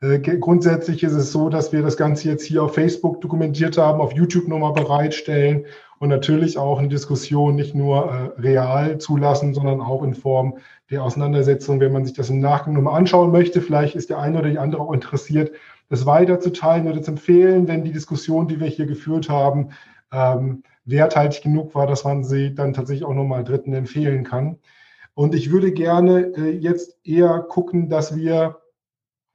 Äh, 0.00 0.18
grundsätzlich 0.18 1.02
ist 1.02 1.12
es 1.12 1.32
so, 1.32 1.48
dass 1.48 1.72
wir 1.72 1.82
das 1.82 1.96
Ganze 1.96 2.28
jetzt 2.28 2.44
hier 2.44 2.62
auf 2.62 2.74
Facebook 2.74 3.20
dokumentiert 3.20 3.78
haben, 3.78 4.00
auf 4.00 4.12
YouTube 4.12 4.48
nochmal 4.48 4.72
bereitstellen 4.72 5.66
und 6.00 6.08
natürlich 6.08 6.58
auch 6.58 6.78
eine 6.78 6.88
Diskussion 6.88 7.54
nicht 7.54 7.74
nur 7.74 8.10
äh, 8.36 8.40
real 8.40 8.98
zulassen, 8.98 9.54
sondern 9.54 9.80
auch 9.80 10.02
in 10.02 10.14
Form 10.14 10.58
der 10.90 11.02
Auseinandersetzung, 11.02 11.78
wenn 11.80 11.92
man 11.92 12.04
sich 12.04 12.14
das 12.14 12.30
im 12.30 12.40
Nachgang 12.40 12.74
nochmal 12.74 12.98
anschauen 12.98 13.32
möchte. 13.32 13.60
Vielleicht 13.60 13.94
ist 13.94 14.10
der 14.10 14.18
eine 14.18 14.38
oder 14.38 14.50
die 14.50 14.58
andere 14.58 14.82
auch 14.82 14.92
interessiert, 14.92 15.52
das 15.92 16.06
weiterzuteilen 16.06 16.88
oder 16.88 17.02
zu 17.02 17.10
empfehlen, 17.10 17.68
wenn 17.68 17.84
die 17.84 17.92
Diskussion, 17.92 18.48
die 18.48 18.58
wir 18.58 18.66
hier 18.66 18.86
geführt 18.86 19.28
haben, 19.28 19.72
ähm, 20.10 20.62
werthaltig 20.86 21.42
genug 21.42 21.74
war, 21.74 21.86
dass 21.86 22.04
man 22.04 22.24
sie 22.24 22.54
dann 22.54 22.72
tatsächlich 22.72 23.04
auch 23.04 23.12
nochmal 23.12 23.44
Dritten 23.44 23.74
empfehlen 23.74 24.24
kann. 24.24 24.58
Und 25.12 25.34
ich 25.34 25.52
würde 25.52 25.70
gerne 25.70 26.32
äh, 26.34 26.50
jetzt 26.50 26.96
eher 27.04 27.40
gucken, 27.40 27.90
dass 27.90 28.16
wir 28.16 28.62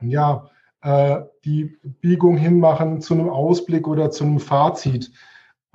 ja 0.01 0.49
äh, 0.81 1.21
die 1.45 1.77
Biegung 2.01 2.38
hinmachen 2.38 3.01
zu 3.01 3.13
einem 3.13 3.29
Ausblick 3.29 3.88
oder 3.88 4.09
zu 4.09 4.23
einem 4.23 4.39
Fazit. 4.39 5.11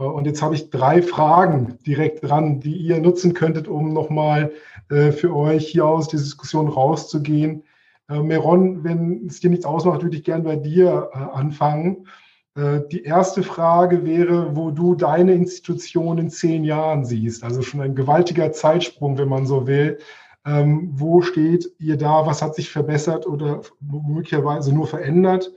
Äh, 0.01 0.03
und 0.03 0.27
jetzt 0.27 0.43
habe 0.43 0.57
ich 0.57 0.71
drei 0.71 1.01
Fragen 1.01 1.79
direkt 1.87 2.29
dran, 2.29 2.59
die 2.59 2.75
ihr 2.75 2.99
nutzen 2.99 3.35
könntet, 3.35 3.69
um 3.69 3.93
nochmal 3.93 4.51
äh, 4.91 5.13
für 5.13 5.33
euch 5.33 5.69
hier 5.69 5.87
aus 5.87 6.09
der 6.09 6.19
Diskussion 6.19 6.67
rauszugehen. 6.67 7.63
Äh, 8.09 8.21
Meron, 8.21 8.85
wenn 8.85 9.27
es 9.27 9.41
dir 9.41 9.51
nichts 9.51 9.65
ausmacht, 9.65 10.03
würde 10.03 10.17
ich 10.17 10.25
gerne 10.25 10.45
bei 10.45 10.57
dir 10.57 11.11
äh, 11.13 11.19
anfangen. 11.19 12.07
Äh, 12.55 12.81
die 12.91 13.05
erste 13.05 13.43
Frage 13.43 14.05
wäre, 14.05 14.55
wo 14.57 14.71
du 14.71 14.95
deine 14.95 15.35
Institution 15.35 16.19
in 16.19 16.31
zehn 16.31 16.65
Jahren 16.65 17.05
siehst. 17.05 17.45
Also 17.45 17.63
schon 17.63 17.81
ein 17.81 17.95
gewaltiger 17.95 18.53
Zeitsprung, 18.53 19.19
wenn 19.19 19.29
man 19.29 19.47
so 19.47 19.67
will. 19.67 19.99
Ähm, 20.45 20.91
wo 20.95 21.23
steht 21.23 21.73
ihr 21.79 21.97
da? 21.97 22.27
Was 22.27 22.43
hat 22.43 22.55
sich 22.55 22.71
verbessert 22.71 23.27
oder 23.27 23.63
möglicherweise 23.81 24.75
nur 24.75 24.87
verändert? 24.87 25.53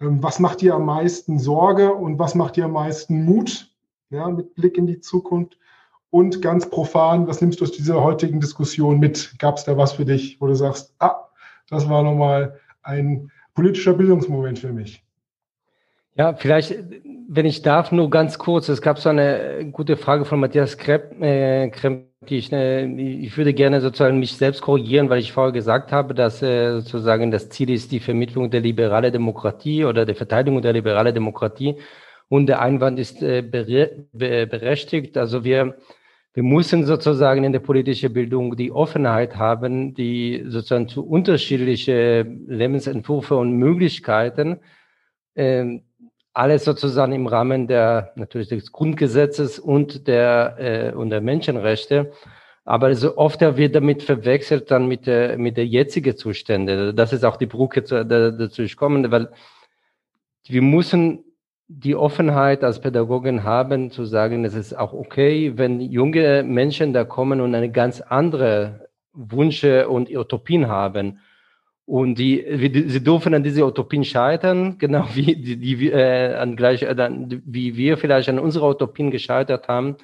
Ähm, 0.00 0.22
was 0.22 0.38
macht 0.38 0.62
dir 0.62 0.74
am 0.74 0.86
meisten 0.86 1.38
Sorge 1.38 1.92
und 1.94 2.18
was 2.18 2.34
macht 2.34 2.56
dir 2.56 2.64
am 2.64 2.72
meisten 2.72 3.24
Mut 3.24 3.70
ja, 4.10 4.28
mit 4.28 4.54
Blick 4.54 4.78
in 4.78 4.86
die 4.86 5.00
Zukunft? 5.00 5.58
Und 6.10 6.42
ganz 6.42 6.68
profan, 6.68 7.26
was 7.26 7.40
nimmst 7.40 7.60
du 7.60 7.64
aus 7.64 7.72
dieser 7.72 8.02
heutigen 8.02 8.40
Diskussion 8.40 8.98
mit? 8.98 9.34
Gab 9.38 9.56
es 9.56 9.64
da 9.64 9.78
was 9.78 9.92
für 9.92 10.04
dich, 10.04 10.40
wo 10.40 10.46
du 10.46 10.54
sagst, 10.54 10.94
ah, 10.98 11.28
das 11.68 11.88
war 11.88 12.02
nochmal 12.02 12.58
ein 12.82 13.30
politischer 13.54 13.94
Bildungsmoment 13.94 14.58
für 14.58 14.72
mich? 14.72 15.02
Ja, 16.14 16.34
vielleicht, 16.34 16.74
wenn 17.28 17.46
ich 17.46 17.62
darf, 17.62 17.90
nur 17.90 18.10
ganz 18.10 18.38
kurz. 18.38 18.68
Es 18.68 18.82
gab 18.82 18.98
so 18.98 19.08
eine 19.08 19.70
gute 19.72 19.96
Frage 19.96 20.26
von 20.26 20.40
Matthias 20.40 20.76
Krepp, 20.76 21.18
äh, 21.22 21.70
Kremp, 21.70 22.04
die 22.28 22.36
ich, 22.36 22.52
äh, 22.52 22.84
ich 22.84 23.34
würde 23.38 23.54
gerne 23.54 23.80
sozusagen 23.80 24.18
mich 24.18 24.36
selbst 24.36 24.60
korrigieren, 24.60 25.08
weil 25.08 25.20
ich 25.20 25.32
vorher 25.32 25.52
gesagt 25.52 25.90
habe, 25.90 26.12
dass 26.12 26.42
äh, 26.42 26.72
sozusagen 26.80 27.30
das 27.30 27.48
Ziel 27.48 27.70
ist 27.70 27.92
die 27.92 28.00
Vermittlung 28.00 28.50
der 28.50 28.60
liberalen 28.60 29.10
Demokratie 29.10 29.86
oder 29.86 30.04
der 30.04 30.14
Verteidigung 30.14 30.60
der 30.60 30.74
liberalen 30.74 31.14
Demokratie. 31.14 31.76
Und 32.28 32.46
der 32.46 32.60
Einwand 32.60 32.98
ist 32.98 33.22
äh, 33.22 33.40
berechtigt. 33.40 35.16
Also 35.16 35.44
wir, 35.44 35.76
wir 36.34 36.42
müssen 36.42 36.86
sozusagen 36.86 37.44
in 37.44 37.52
der 37.52 37.60
politischen 37.60 38.12
Bildung 38.12 38.56
die 38.56 38.72
Offenheit 38.72 39.36
haben, 39.36 39.94
die 39.94 40.44
sozusagen 40.46 40.88
zu 40.88 41.06
unterschiedliche 41.06 42.22
Lebensentwürfe 42.46 43.36
und 43.36 43.52
Möglichkeiten 43.52 44.60
äh, 45.34 45.80
alles 46.34 46.64
sozusagen 46.64 47.12
im 47.12 47.26
Rahmen 47.26 47.66
der 47.66 48.12
natürlich 48.16 48.48
des 48.48 48.72
Grundgesetzes 48.72 49.58
und 49.58 50.06
der 50.08 50.56
äh, 50.58 50.96
und 50.96 51.10
der 51.10 51.20
Menschenrechte. 51.20 52.12
Aber 52.64 52.94
so 52.94 53.16
oft 53.18 53.40
wird 53.40 53.74
damit 53.74 54.02
verwechselt 54.02 54.70
dann 54.70 54.86
mit 54.88 55.06
der 55.06 55.36
mit 55.36 55.58
der 55.58 55.66
jetzigen 55.66 56.16
Zustände. 56.16 56.94
Das 56.94 57.12
ist 57.12 57.24
auch 57.24 57.36
die 57.36 57.46
Brücke 57.46 57.84
zu, 57.84 58.06
dazu 58.06 58.64
kommen, 58.76 59.10
weil 59.10 59.28
wir 60.46 60.62
müssen 60.62 61.24
die 61.78 61.96
Offenheit 61.96 62.64
als 62.64 62.80
Pädagogen 62.80 63.44
haben, 63.44 63.90
zu 63.90 64.04
sagen, 64.04 64.44
es 64.44 64.54
ist 64.54 64.76
auch 64.76 64.92
okay, 64.92 65.52
wenn 65.56 65.80
junge 65.80 66.42
Menschen 66.42 66.92
da 66.92 67.04
kommen 67.04 67.40
und 67.40 67.54
eine 67.54 67.70
ganz 67.70 68.00
andere 68.00 68.88
Wünsche 69.14 69.88
und 69.88 70.10
Utopien 70.10 70.68
haben 70.68 71.20
und 71.86 72.16
die, 72.16 72.44
sie 72.86 73.02
dürfen 73.02 73.34
an 73.34 73.42
diese 73.42 73.64
Utopien 73.64 74.04
scheitern, 74.04 74.78
genau 74.82 75.06
wie, 75.14 75.34
die, 75.34 75.56
die, 75.56 75.90
äh, 75.90 76.34
an 76.34 76.56
gleich, 76.56 76.82
äh, 76.82 77.10
wie 77.44 77.76
wir 77.76 77.96
vielleicht 77.96 78.28
an 78.28 78.38
unserer 78.38 78.68
Utopien 78.68 79.10
gescheitert 79.10 79.68
haben. 79.68 79.96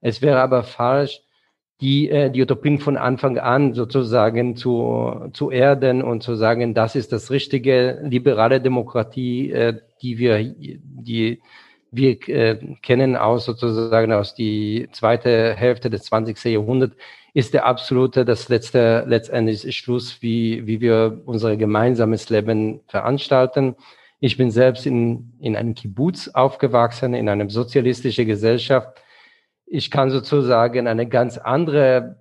Es 0.00 0.22
wäre 0.22 0.40
aber 0.40 0.64
falsch, 0.64 1.22
die, 1.82 2.08
äh, 2.08 2.30
die 2.30 2.40
Utopien 2.40 2.78
von 2.78 2.96
Anfang 2.96 3.38
an 3.38 3.74
sozusagen 3.74 4.56
zu, 4.56 5.28
zu 5.32 5.50
erden 5.50 6.02
und 6.02 6.22
zu 6.22 6.36
sagen, 6.36 6.74
das 6.74 6.94
ist 6.94 7.12
das 7.12 7.30
richtige 7.30 7.98
liberale 8.04 8.60
Demokratie, 8.60 9.50
äh, 9.50 9.80
die 10.00 10.18
wir, 10.18 10.42
die 10.42 11.42
wir 11.90 12.28
äh, 12.28 12.56
kennen 12.82 13.16
aus 13.16 13.44
sozusagen 13.44 14.12
aus 14.12 14.34
die 14.34 14.88
zweite 14.92 15.54
Hälfte 15.54 15.90
des 15.90 16.04
20. 16.04 16.42
Jahrhunderts 16.44 16.96
ist 17.34 17.52
der 17.52 17.66
absolute, 17.66 18.24
das 18.24 18.48
letzte, 18.48 19.04
letztendlich 19.06 19.76
Schluss, 19.76 20.22
wie, 20.22 20.66
wie 20.66 20.80
wir 20.80 21.20
unser 21.24 21.56
gemeinsames 21.56 22.30
Leben 22.30 22.80
veranstalten. 22.86 23.74
Ich 24.20 24.36
bin 24.36 24.50
selbst 24.50 24.86
in, 24.86 25.32
in 25.40 25.56
einem 25.56 25.74
Kibbutz 25.74 26.28
aufgewachsen, 26.28 27.14
in 27.14 27.28
einer 27.28 27.50
sozialistischen 27.50 28.26
Gesellschaft. 28.26 29.02
Ich 29.74 29.90
kann 29.90 30.10
sozusagen 30.10 30.86
eine 30.86 31.08
ganz 31.08 31.38
andere 31.38 32.16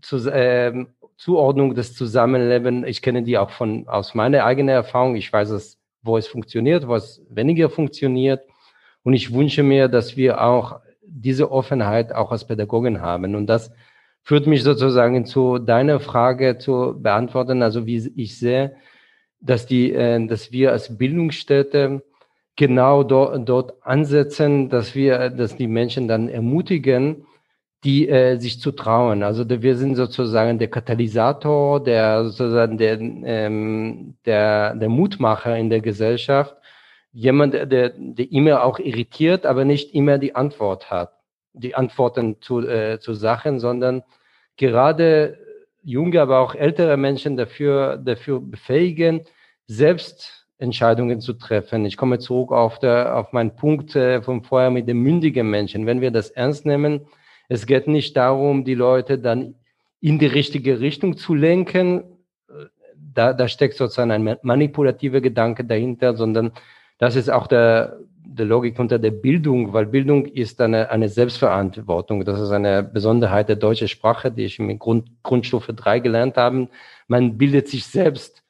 zu, 0.00 0.30
äh, 0.30 0.86
Zuordnung 1.16 1.74
des 1.74 1.96
Zusammenlebens. 1.96 2.86
Ich 2.86 3.02
kenne 3.02 3.24
die 3.24 3.36
auch 3.36 3.50
von, 3.50 3.88
aus 3.88 4.14
meiner 4.14 4.44
eigenen 4.44 4.76
Erfahrung. 4.76 5.16
Ich 5.16 5.32
weiß 5.32 5.50
es, 5.50 5.80
wo 6.02 6.16
es 6.16 6.28
funktioniert, 6.28 6.86
wo 6.86 6.94
es 6.94 7.20
weniger 7.28 7.68
funktioniert. 7.68 8.42
Und 9.02 9.14
ich 9.14 9.34
wünsche 9.34 9.64
mir, 9.64 9.88
dass 9.88 10.16
wir 10.16 10.40
auch 10.40 10.82
diese 11.02 11.50
Offenheit 11.50 12.14
auch 12.14 12.30
als 12.30 12.46
Pädagogen 12.46 13.00
haben 13.00 13.34
und 13.34 13.48
das 13.48 13.72
führt 14.22 14.46
mich 14.46 14.62
sozusagen 14.62 15.26
zu 15.26 15.58
deiner 15.58 15.98
Frage 15.98 16.58
zu 16.58 16.94
beantworten. 16.96 17.62
Also 17.64 17.86
wie 17.86 18.08
ich 18.14 18.38
sehe, 18.38 18.76
dass 19.40 19.66
die, 19.66 19.92
äh, 19.92 20.24
dass 20.28 20.52
wir 20.52 20.70
als 20.70 20.96
Bildungsstätte 20.96 22.04
genau 22.56 23.02
dort, 23.02 23.48
dort 23.48 23.74
ansetzen, 23.82 24.68
dass 24.68 24.94
wir, 24.94 25.30
dass 25.30 25.56
die 25.56 25.66
Menschen 25.66 26.08
dann 26.08 26.28
ermutigen, 26.28 27.26
die 27.84 28.08
äh, 28.08 28.38
sich 28.38 28.60
zu 28.60 28.72
trauen. 28.72 29.22
Also 29.22 29.48
wir 29.48 29.76
sind 29.76 29.96
sozusagen 29.96 30.58
der 30.58 30.68
Katalysator, 30.68 31.82
der 31.82 32.24
sozusagen 32.24 32.78
der, 32.78 32.98
ähm, 33.00 34.16
der, 34.24 34.74
der 34.74 34.88
Mutmacher 34.88 35.56
in 35.58 35.68
der 35.70 35.80
Gesellschaft. 35.80 36.56
Jemand, 37.12 37.54
der, 37.54 37.66
der 37.66 38.32
immer 38.32 38.64
auch 38.64 38.78
irritiert, 38.78 39.46
aber 39.46 39.64
nicht 39.64 39.94
immer 39.94 40.18
die 40.18 40.34
Antwort 40.34 40.90
hat 40.90 41.12
die 41.54 41.74
Antworten 41.74 42.40
zu, 42.40 42.60
äh, 42.66 42.98
zu 43.00 43.14
Sachen, 43.14 43.60
sondern 43.60 44.02
gerade 44.56 45.38
junge, 45.82 46.20
aber 46.20 46.40
auch 46.40 46.54
ältere 46.54 46.96
Menschen 46.96 47.36
dafür, 47.36 47.96
dafür 47.96 48.40
befähigen, 48.40 49.22
selbst 49.66 50.43
Entscheidungen 50.58 51.20
zu 51.20 51.32
treffen. 51.34 51.84
Ich 51.84 51.96
komme 51.96 52.18
zurück 52.18 52.52
auf, 52.52 52.78
der, 52.78 53.16
auf 53.16 53.32
meinen 53.32 53.56
Punkt 53.56 53.96
äh, 53.96 54.22
von 54.22 54.42
vorher 54.42 54.70
mit 54.70 54.88
den 54.88 54.98
mündigen 54.98 55.50
Menschen. 55.50 55.86
Wenn 55.86 56.00
wir 56.00 56.10
das 56.10 56.30
ernst 56.30 56.64
nehmen, 56.66 57.06
es 57.48 57.66
geht 57.66 57.88
nicht 57.88 58.16
darum, 58.16 58.64
die 58.64 58.74
Leute 58.74 59.18
dann 59.18 59.56
in 60.00 60.18
die 60.18 60.26
richtige 60.26 60.80
Richtung 60.80 61.16
zu 61.16 61.34
lenken. 61.34 62.04
Da, 62.96 63.32
da 63.32 63.48
steckt 63.48 63.76
sozusagen 63.76 64.10
ein 64.10 64.38
manipulativer 64.42 65.20
Gedanke 65.20 65.64
dahinter, 65.64 66.16
sondern 66.16 66.52
das 66.98 67.16
ist 67.16 67.30
auch 67.30 67.46
der, 67.46 67.98
der 68.24 68.46
Logik 68.46 68.78
unter 68.78 68.98
der 68.98 69.10
Bildung, 69.10 69.72
weil 69.72 69.86
Bildung 69.86 70.26
ist 70.26 70.60
eine, 70.60 70.90
eine 70.90 71.08
Selbstverantwortung. 71.08 72.24
Das 72.24 72.40
ist 72.40 72.50
eine 72.50 72.82
Besonderheit 72.82 73.48
der 73.48 73.56
deutschen 73.56 73.88
Sprache, 73.88 74.30
die 74.30 74.44
ich 74.44 74.58
in 74.58 74.78
Grund, 74.78 75.08
Grundstufe 75.22 75.74
3 75.74 76.00
gelernt 76.00 76.36
habe. 76.36 76.68
Man 77.08 77.36
bildet 77.36 77.68
sich 77.68 77.86
selbst 77.86 78.43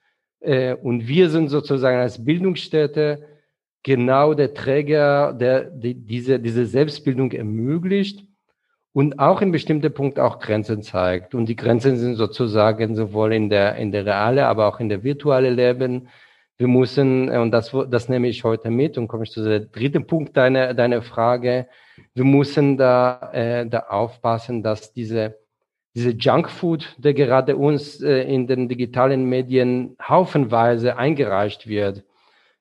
äh, 0.44 0.74
und 0.74 1.08
wir 1.08 1.30
sind 1.30 1.48
sozusagen 1.48 1.98
als 1.98 2.24
Bildungsstätte 2.24 3.26
genau 3.82 4.34
der 4.34 4.54
Träger, 4.54 5.32
der 5.32 5.64
die, 5.64 5.94
diese, 5.94 6.40
diese 6.40 6.66
Selbstbildung 6.66 7.32
ermöglicht 7.32 8.24
und 8.92 9.18
auch 9.18 9.42
in 9.42 9.52
bestimmten 9.52 9.92
Punkten 9.92 10.20
auch 10.20 10.38
Grenzen 10.38 10.82
zeigt. 10.82 11.34
Und 11.34 11.46
die 11.46 11.56
Grenzen 11.56 11.96
sind 11.96 12.14
sozusagen 12.14 12.94
sowohl 12.94 13.34
in 13.34 13.50
der, 13.50 13.76
in 13.76 13.92
der 13.92 14.06
reale, 14.06 14.46
aber 14.46 14.68
auch 14.68 14.80
in 14.80 14.88
der 14.88 15.02
virtuelle 15.02 15.50
Leben 15.50 16.08
wir 16.56 16.68
müssen, 16.68 17.30
äh, 17.30 17.38
und 17.38 17.50
das, 17.50 17.74
das 17.90 18.08
nehme 18.08 18.28
ich 18.28 18.44
heute 18.44 18.70
mit 18.70 18.96
und 18.96 19.08
komme 19.08 19.24
ich 19.24 19.32
zu 19.32 19.42
dem 19.42 19.70
dritten 19.72 20.06
Punkt 20.06 20.36
deiner, 20.36 20.74
deiner 20.74 21.02
Frage, 21.02 21.66
wir 22.14 22.24
müssen 22.24 22.76
da, 22.76 23.30
äh, 23.32 23.66
da 23.66 23.80
aufpassen, 23.88 24.62
dass 24.62 24.92
diese, 24.92 25.36
diese 25.94 26.10
Junkfood, 26.10 26.96
der 26.98 27.14
gerade 27.14 27.56
uns 27.56 28.00
äh, 28.02 28.22
in 28.22 28.46
den 28.46 28.68
digitalen 28.68 29.24
Medien 29.28 29.96
haufenweise 30.02 30.96
eingereicht 30.96 31.68
wird, 31.68 32.04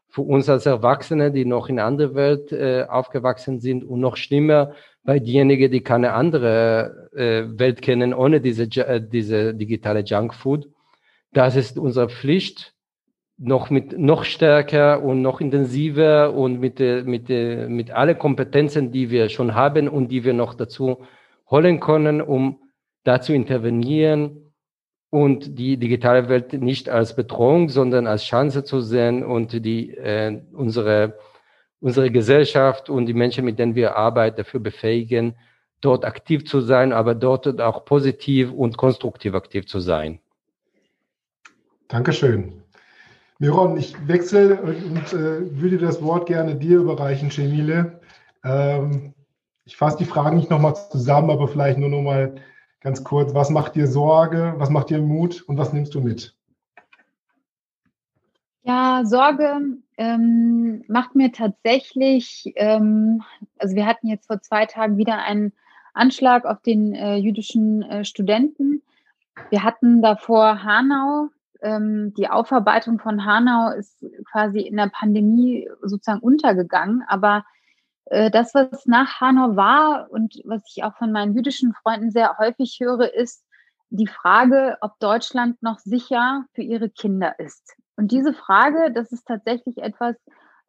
für 0.08 0.22
uns 0.22 0.48
als 0.48 0.68
Erwachsene, 0.68 1.32
die 1.32 1.44
noch 1.44 1.70
in 1.70 1.80
anderer 1.80 2.14
Welt 2.14 2.52
äh, 2.52 2.86
aufgewachsen 2.88 3.60
sind 3.60 3.84
und 3.84 4.00
noch 4.00 4.16
schlimmer 4.16 4.74
bei 5.04 5.18
denjenigen, 5.18 5.72
die 5.72 5.82
keine 5.82 6.14
andere 6.14 7.10
äh, 7.16 7.60
Welt 7.60 7.82
kennen 7.82 8.14
ohne 8.14 8.40
diese, 8.40 8.66
äh, 8.82 9.02
diese 9.02 9.56
digitale 9.56 10.02
Junkfood. 10.02 10.70
Das 11.32 11.56
ist 11.56 11.80
unsere 11.80 12.10
Pflicht, 12.10 12.74
noch 13.38 13.72
mit 13.72 13.98
noch 13.98 14.24
stärker 14.24 15.02
und 15.02 15.24
noch 15.24 15.42
intensiver 15.42 16.36
und 16.36 16.60
mit 16.60 16.80
mit 16.80 17.30
mit 17.30 17.90
alle 17.90 18.14
Kompetenzen, 18.14 18.92
die 18.92 19.10
wir 19.10 19.30
schon 19.30 19.56
haben 19.56 19.90
und 19.90 20.10
die 20.10 20.24
wir 20.24 20.34
noch 20.34 20.54
dazu 20.54 21.00
holen 21.50 21.80
können, 21.80 22.22
um 22.22 22.60
da 23.04 23.22
zu 23.22 23.34
intervenieren 23.34 24.54
und 25.10 25.58
die 25.60 25.78
digitale 25.78 26.30
Welt 26.30 26.54
nicht 26.54 26.90
als 26.90 27.16
Bedrohung, 27.16 27.70
sondern 27.70 28.08
als 28.08 28.24
Chance 28.24 28.64
zu 28.64 28.82
sehen 28.82 29.24
und 29.24 29.66
die 29.66 29.92
äh, 29.92 30.42
unsere 30.54 31.18
unsere 31.84 32.10
Gesellschaft 32.12 32.90
und 32.90 33.08
die 33.08 33.14
Menschen, 33.14 33.44
mit 33.44 33.60
denen 33.60 33.76
wir 33.76 33.98
arbeiten, 33.98 34.38
dafür 34.38 34.62
befähigen, 34.62 35.36
dort 35.82 36.06
aktiv 36.06 36.46
zu 36.46 36.62
sein, 36.62 36.94
aber 36.94 37.14
dort 37.14 37.60
auch 37.60 37.84
positiv 37.84 38.54
und 38.54 38.78
konstruktiv 38.78 39.36
aktiv 39.36 39.68
zu 39.68 39.82
sein. 39.82 40.20
Dankeschön. 41.90 42.64
Miron, 43.38 43.76
ich 43.76 43.96
wechsle 44.08 44.62
und 44.62 45.12
äh, 45.12 45.60
würde 45.60 45.78
das 45.78 46.02
Wort 46.02 46.28
gerne 46.28 46.56
dir 46.56 46.78
überreichen, 46.78 47.30
Cemile. 47.30 48.00
Ähm, 48.46 49.14
ich 49.66 49.76
fasse 49.76 49.98
die 49.98 50.06
Fragen 50.06 50.38
nicht 50.38 50.50
nochmal 50.50 50.76
zusammen, 50.90 51.32
aber 51.32 51.50
vielleicht 51.50 51.78
nur 51.78 51.90
nochmal 51.90 52.36
ganz 52.84 53.04
kurz. 53.04 53.34
Was 53.34 53.50
macht 53.50 53.76
dir 53.76 53.88
Sorge? 53.88 54.54
Was 54.58 54.70
macht 54.70 54.90
dir 54.90 55.02
Mut? 55.02 55.42
Und 55.42 55.58
was 55.58 55.74
nimmst 55.74 55.96
du 55.96 56.02
mit? 56.02 56.36
Ja, 58.64 59.02
Sorge 59.04 59.78
ähm, 59.98 60.84
macht 60.88 61.16
mir 61.16 61.32
tatsächlich, 61.32 62.54
ähm, 62.56 63.24
also 63.58 63.76
wir 63.76 63.86
hatten 63.86 64.08
jetzt 64.08 64.28
vor 64.28 64.42
zwei 64.42 64.66
Tagen 64.66 64.98
wieder 64.98 65.18
einen 65.18 65.52
Anschlag 65.94 66.46
auf 66.46 66.62
den 66.62 66.94
äh, 66.94 67.16
jüdischen 67.18 67.84
äh, 67.84 68.06
Studenten. 68.06 68.82
Wir 69.50 69.64
hatten 69.64 70.02
davor 70.02 70.64
Hanau. 70.64 71.30
Ähm, 71.62 72.14
die 72.16 72.30
Aufarbeitung 72.30 73.00
von 73.00 73.26
Hanau 73.26 73.72
ist 73.72 74.06
quasi 74.32 74.62
in 74.62 74.78
der 74.78 74.90
Pandemie 74.90 75.70
sozusagen 75.82 76.22
untergegangen, 76.22 77.04
aber 77.08 77.46
das, 78.06 78.54
was 78.54 78.86
nach 78.86 79.22
Hanau 79.22 79.56
war 79.56 80.08
und 80.12 80.36
was 80.46 80.62
ich 80.68 80.84
auch 80.84 80.96
von 80.98 81.12
meinen 81.12 81.36
jüdischen 81.36 81.74
Freunden 81.74 82.12
sehr 82.12 82.38
häufig 82.38 82.78
höre, 82.82 83.14
ist 83.14 83.46
die 83.90 84.08
Frage, 84.08 84.78
ob 84.82 85.00
Deutschland 85.00 85.62
noch 85.62 85.80
sicher 85.80 86.46
für 86.54 86.64
ihre 86.64 86.90
Kinder 86.90 87.40
ist. 87.40 87.76
Und 87.96 88.12
diese 88.12 88.34
Frage, 88.34 88.92
das 88.92 89.12
ist 89.12 89.28
tatsächlich 89.28 89.78
etwas, 89.78 90.16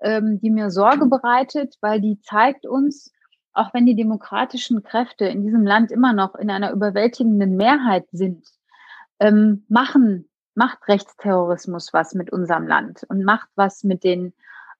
ähm, 0.01 0.41
die 0.41 0.51
mir 0.51 0.71
Sorge 0.71 1.07
bereitet, 1.07 1.77
weil 1.81 2.01
die 2.01 2.21
zeigt 2.21 2.67
uns, 2.67 3.13
auch 3.55 3.73
wenn 3.73 3.87
die 3.87 3.97
demokratischen 3.97 4.83
Kräfte 4.83 5.25
in 5.25 5.43
diesem 5.43 5.65
Land 5.65 5.91
immer 5.91 6.13
noch 6.13 6.35
in 6.35 6.51
einer 6.51 6.73
überwältigenden 6.73 7.57
Mehrheit 7.57 8.07
sind, 8.13 8.47
ähm, 9.21 9.65
machen, 9.69 10.29
macht 10.55 10.87
Rechtsterrorismus 10.87 11.93
was 11.93 12.15
mit 12.15 12.31
unserem 12.31 12.67
Land 12.67 13.05
und 13.09 13.25
macht 13.25 13.49
was 13.55 13.85
mit 13.85 14.05
den 14.05 14.35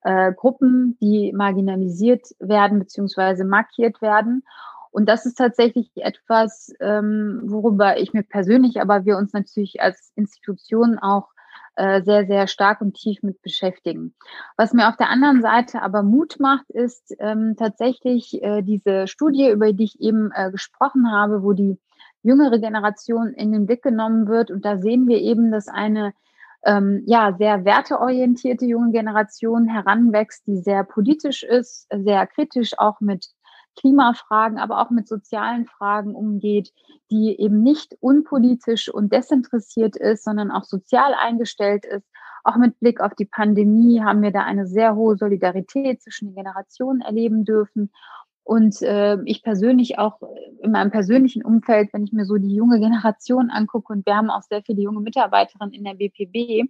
äh, 0.05 0.33
Gruppen, 0.33 0.97
die 1.01 1.33
marginalisiert 1.33 2.27
werden 2.39 2.79
bzw. 2.79 3.43
markiert 3.43 4.01
werden. 4.01 4.43
Und 4.91 5.09
das 5.09 5.25
ist 5.25 5.37
tatsächlich 5.37 5.89
etwas, 5.95 6.71
ähm, 6.79 7.41
worüber 7.43 7.99
ich 7.99 8.13
mir 8.13 8.23
persönlich, 8.23 8.79
aber 8.79 9.03
wir 9.03 9.17
uns 9.17 9.33
natürlich 9.33 9.81
als 9.81 10.13
Institution 10.15 10.99
auch 10.99 11.29
äh, 11.75 12.03
sehr, 12.03 12.25
sehr 12.27 12.47
stark 12.47 12.81
und 12.81 12.93
tief 12.93 13.23
mit 13.23 13.41
beschäftigen. 13.41 14.13
Was 14.55 14.73
mir 14.73 14.87
auf 14.87 14.95
der 14.95 15.09
anderen 15.09 15.41
Seite 15.41 15.81
aber 15.81 16.03
Mut 16.03 16.39
macht, 16.39 16.69
ist 16.69 17.13
ähm, 17.19 17.55
tatsächlich 17.57 18.41
äh, 18.43 18.61
diese 18.61 19.07
Studie, 19.07 19.49
über 19.49 19.73
die 19.73 19.85
ich 19.85 19.99
eben 19.99 20.31
äh, 20.33 20.51
gesprochen 20.51 21.11
habe, 21.11 21.43
wo 21.43 21.51
die 21.53 21.79
jüngere 22.21 22.59
Generation 22.59 23.33
in 23.33 23.51
den 23.51 23.65
Blick 23.65 23.81
genommen 23.81 24.27
wird. 24.27 24.51
Und 24.51 24.63
da 24.65 24.77
sehen 24.77 25.07
wir 25.07 25.17
eben, 25.17 25.51
dass 25.51 25.67
eine 25.67 26.13
ähm, 26.65 27.03
ja, 27.05 27.35
sehr 27.37 27.63
werteorientierte 27.63 28.65
junge 28.65 28.91
Generation 28.91 29.67
heranwächst, 29.67 30.45
die 30.47 30.57
sehr 30.57 30.83
politisch 30.83 31.43
ist, 31.43 31.87
sehr 31.91 32.27
kritisch 32.27 32.77
auch 32.77 32.99
mit 33.01 33.27
Klimafragen, 33.75 34.57
aber 34.57 34.81
auch 34.81 34.89
mit 34.89 35.07
sozialen 35.07 35.65
Fragen 35.65 36.15
umgeht, 36.15 36.71
die 37.11 37.39
eben 37.39 37.61
nicht 37.61 37.95
unpolitisch 37.99 38.89
und 38.89 39.11
desinteressiert 39.13 39.95
ist, 39.95 40.23
sondern 40.23 40.51
auch 40.51 40.63
sozial 40.63 41.13
eingestellt 41.13 41.85
ist. 41.85 42.07
Auch 42.43 42.57
mit 42.57 42.79
Blick 42.79 43.01
auf 43.01 43.13
die 43.15 43.25
Pandemie 43.25 44.01
haben 44.01 44.21
wir 44.21 44.31
da 44.31 44.41
eine 44.41 44.67
sehr 44.67 44.95
hohe 44.95 45.17
Solidarität 45.17 46.01
zwischen 46.01 46.27
den 46.27 46.35
Generationen 46.35 47.01
erleben 47.01 47.43
dürfen. 47.43 47.91
Und 48.45 48.79
äh, 48.83 49.17
ich 49.25 49.41
persönlich 49.41 49.97
auch 49.97 50.21
in 50.61 50.69
meinem 50.69 50.91
persönlichen 50.91 51.43
Umfeld, 51.43 51.91
wenn 51.93 52.03
ich 52.03 52.13
mir 52.13 52.25
so 52.25 52.35
die 52.35 52.53
junge 52.53 52.79
Generation 52.79 53.49
angucke, 53.49 53.91
und 53.91 54.05
wir 54.05 54.15
haben 54.15 54.29
auch 54.29 54.43
sehr 54.43 54.61
viele 54.61 54.83
junge 54.83 55.01
Mitarbeiterinnen 55.01 55.73
in 55.73 55.83
der 55.83 55.95
BPB, 55.95 56.69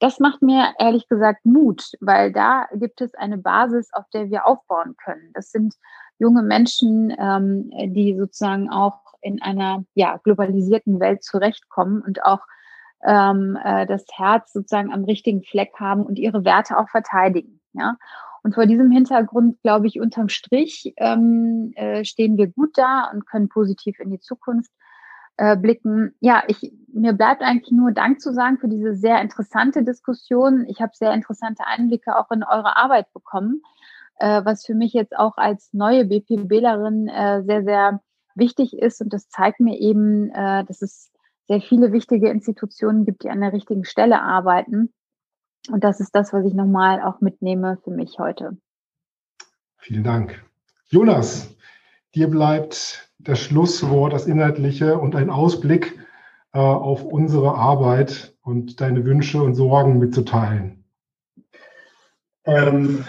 das 0.00 0.20
macht 0.20 0.42
mir 0.42 0.74
ehrlich 0.78 1.08
gesagt 1.08 1.46
Mut, 1.46 1.92
weil 2.00 2.30
da 2.30 2.66
gibt 2.74 3.00
es 3.00 3.14
eine 3.14 3.38
Basis, 3.38 3.88
auf 3.94 4.04
der 4.12 4.28
wir 4.28 4.46
aufbauen 4.46 4.96
können. 5.02 5.30
Das 5.32 5.50
sind 5.50 5.74
junge 6.18 6.42
Menschen, 6.42 7.10
ähm, 7.18 7.70
die 7.94 8.14
sozusagen 8.18 8.68
auch 8.68 9.00
in 9.22 9.40
einer 9.40 9.82
ja, 9.94 10.18
globalisierten 10.22 11.00
Welt 11.00 11.24
zurechtkommen 11.24 12.02
und 12.02 12.22
auch 12.22 12.40
ähm, 13.02 13.58
äh, 13.64 13.86
das 13.86 14.04
Herz 14.14 14.52
sozusagen 14.52 14.92
am 14.92 15.04
richtigen 15.04 15.42
Fleck 15.42 15.72
haben 15.80 16.04
und 16.04 16.18
ihre 16.18 16.44
Werte 16.44 16.76
auch 16.76 16.90
verteidigen. 16.90 17.60
Ja? 17.72 17.96
Und 18.44 18.54
vor 18.54 18.66
diesem 18.66 18.90
Hintergrund, 18.90 19.60
glaube 19.62 19.86
ich, 19.86 19.98
unterm 19.98 20.28
Strich 20.28 20.92
ähm, 20.98 21.72
äh, 21.76 22.04
stehen 22.04 22.36
wir 22.36 22.48
gut 22.48 22.76
da 22.76 23.10
und 23.10 23.26
können 23.26 23.48
positiv 23.48 23.98
in 24.00 24.10
die 24.10 24.20
Zukunft 24.20 24.70
äh, 25.38 25.56
blicken. 25.56 26.14
Ja, 26.20 26.42
ich, 26.46 26.70
mir 26.92 27.14
bleibt 27.14 27.40
eigentlich 27.40 27.72
nur 27.72 27.92
Dank 27.92 28.20
zu 28.20 28.34
sagen 28.34 28.58
für 28.58 28.68
diese 28.68 28.94
sehr 28.94 29.22
interessante 29.22 29.82
Diskussion. 29.82 30.66
Ich 30.68 30.82
habe 30.82 30.92
sehr 30.94 31.14
interessante 31.14 31.66
Einblicke 31.66 32.18
auch 32.18 32.30
in 32.30 32.44
eure 32.44 32.76
Arbeit 32.76 33.10
bekommen, 33.14 33.62
äh, 34.18 34.44
was 34.44 34.66
für 34.66 34.74
mich 34.74 34.92
jetzt 34.92 35.16
auch 35.16 35.38
als 35.38 35.72
neue 35.72 36.04
BPBlerin 36.04 37.08
äh, 37.08 37.42
sehr, 37.44 37.64
sehr 37.64 38.02
wichtig 38.34 38.74
ist. 38.76 39.00
Und 39.00 39.14
das 39.14 39.30
zeigt 39.30 39.58
mir 39.58 39.80
eben, 39.80 40.28
äh, 40.28 40.66
dass 40.66 40.82
es 40.82 41.10
sehr 41.48 41.62
viele 41.62 41.92
wichtige 41.92 42.28
Institutionen 42.28 43.06
gibt, 43.06 43.24
die 43.24 43.30
an 43.30 43.40
der 43.40 43.54
richtigen 43.54 43.84
Stelle 43.84 44.20
arbeiten 44.20 44.92
und 45.70 45.84
das 45.84 46.00
ist 46.00 46.14
das, 46.14 46.32
was 46.32 46.44
ich 46.44 46.54
nochmal 46.54 47.02
auch 47.02 47.20
mitnehme 47.20 47.78
für 47.84 47.90
mich 47.90 48.18
heute. 48.18 48.56
Vielen 49.78 50.04
Dank. 50.04 50.42
Jonas, 50.86 51.54
dir 52.14 52.28
bleibt 52.28 53.10
das 53.18 53.40
Schlusswort, 53.40 54.12
das 54.12 54.26
Inhaltliche 54.26 54.98
und 54.98 55.16
ein 55.16 55.30
Ausblick 55.30 55.98
äh, 56.52 56.58
auf 56.58 57.04
unsere 57.04 57.54
Arbeit 57.54 58.34
und 58.42 58.80
deine 58.80 59.04
Wünsche 59.04 59.42
und 59.42 59.54
Sorgen 59.54 59.98
mitzuteilen. 59.98 60.84
Ähm, 62.44 63.04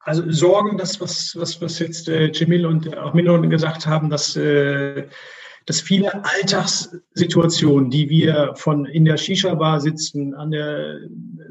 also 0.00 0.30
Sorgen, 0.30 0.76
das, 0.76 1.00
was, 1.00 1.34
was, 1.36 1.60
was 1.62 1.78
jetzt 1.78 2.08
äh, 2.08 2.30
Jamil 2.30 2.66
und 2.66 2.96
auch 2.96 3.14
Milon 3.14 3.48
gesagt 3.48 3.86
haben, 3.86 4.10
dass 4.10 4.36
äh, 4.36 5.08
dass 5.66 5.80
viele 5.80 6.24
Alltagssituationen, 6.24 7.90
die 7.90 8.10
wir 8.10 8.52
von 8.56 8.84
in 8.84 9.04
der 9.04 9.16
Shisha-Bar 9.16 9.80
sitzen, 9.80 10.34
an 10.34 10.50
der, 10.50 10.98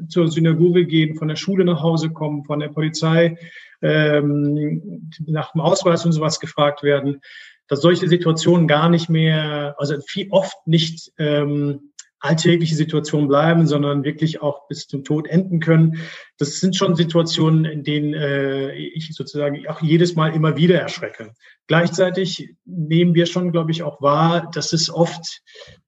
zur 0.08 0.28
Synagoge 0.28 0.86
gehen, 0.86 1.16
von 1.16 1.28
der 1.28 1.36
Schule 1.36 1.64
nach 1.64 1.82
Hause 1.82 2.10
kommen, 2.10 2.44
von 2.44 2.60
der 2.60 2.68
Polizei 2.68 3.36
ähm, 3.82 5.10
nach 5.26 5.52
dem 5.52 5.60
Ausweis 5.60 6.04
und 6.06 6.12
sowas 6.12 6.38
gefragt 6.38 6.82
werden, 6.82 7.20
dass 7.68 7.80
solche 7.80 8.08
Situationen 8.08 8.68
gar 8.68 8.88
nicht 8.88 9.08
mehr, 9.08 9.74
also 9.78 9.96
viel 10.06 10.28
oft 10.30 10.54
nicht 10.66 11.12
ähm, 11.18 11.92
alltägliche 12.24 12.74
Situationen 12.74 13.28
bleiben, 13.28 13.66
sondern 13.66 14.02
wirklich 14.02 14.40
auch 14.40 14.66
bis 14.68 14.86
zum 14.86 15.04
Tod 15.04 15.28
enden 15.28 15.60
können. 15.60 16.00
Das 16.38 16.60
sind 16.60 16.74
schon 16.74 16.96
Situationen, 16.96 17.64
in 17.64 17.84
denen 17.84 18.14
äh, 18.14 18.72
ich 18.74 19.14
sozusagen 19.14 19.66
auch 19.68 19.82
jedes 19.82 20.14
Mal 20.14 20.34
immer 20.34 20.56
wieder 20.56 20.80
erschrecke. 20.80 21.34
Gleichzeitig 21.66 22.54
nehmen 22.64 23.14
wir 23.14 23.26
schon, 23.26 23.52
glaube 23.52 23.70
ich, 23.70 23.82
auch 23.82 24.00
wahr, 24.00 24.50
dass 24.52 24.72
es 24.72 24.90
oft 24.90 25.42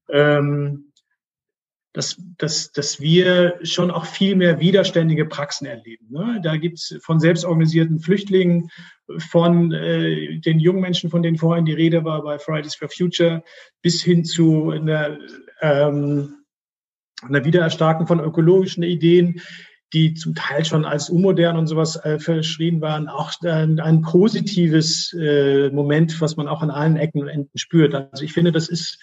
ähm, 0.09 0.87
dass, 1.97 2.21
dass, 2.37 2.71
dass 2.73 3.01
wir 3.01 3.57
schon 3.63 3.89
auch 3.89 4.05
viel 4.05 4.35
mehr 4.35 4.59
widerständige 4.59 5.25
Praxen 5.25 5.65
erleben. 5.65 6.05
Ne? 6.11 6.39
Da 6.43 6.55
gibt's 6.55 6.95
von 7.01 7.19
selbstorganisierten 7.19 7.99
Flüchtlingen, 7.99 8.69
von 9.17 9.71
äh, 9.71 10.37
den 10.37 10.59
jungen 10.59 10.81
Menschen, 10.81 11.09
von 11.09 11.23
denen 11.23 11.37
vorhin 11.37 11.65
die 11.65 11.73
Rede 11.73 12.03
war 12.03 12.21
bei 12.21 12.37
Fridays 12.37 12.75
for 12.75 12.87
Future, 12.89 13.43
bis 13.81 14.03
hin 14.03 14.23
zu 14.23 14.69
einer, 14.69 15.17
ähm, 15.61 16.45
einer 17.21 17.45
Wiedererstarken 17.45 18.07
von 18.07 18.19
ökologischen 18.19 18.83
Ideen, 18.83 19.41
die 19.93 20.13
zum 20.13 20.35
Teil 20.35 20.65
schon 20.65 20.85
als 20.85 21.09
unmodern 21.09 21.57
und 21.57 21.67
sowas 21.67 21.95
äh, 22.03 22.19
verschrien 22.19 22.81
waren, 22.81 23.07
auch 23.07 23.31
ein, 23.43 23.79
ein 23.79 24.01
positives 24.01 25.13
äh, 25.13 25.69
Moment, 25.69 26.19
was 26.19 26.35
man 26.35 26.47
auch 26.47 26.61
an 26.61 26.71
allen 26.71 26.97
Ecken 26.97 27.21
und 27.21 27.29
Enden 27.29 27.57
spürt. 27.57 27.95
Also 27.95 28.23
ich 28.23 28.33
finde, 28.33 28.51
das 28.51 28.67
ist 28.67 28.99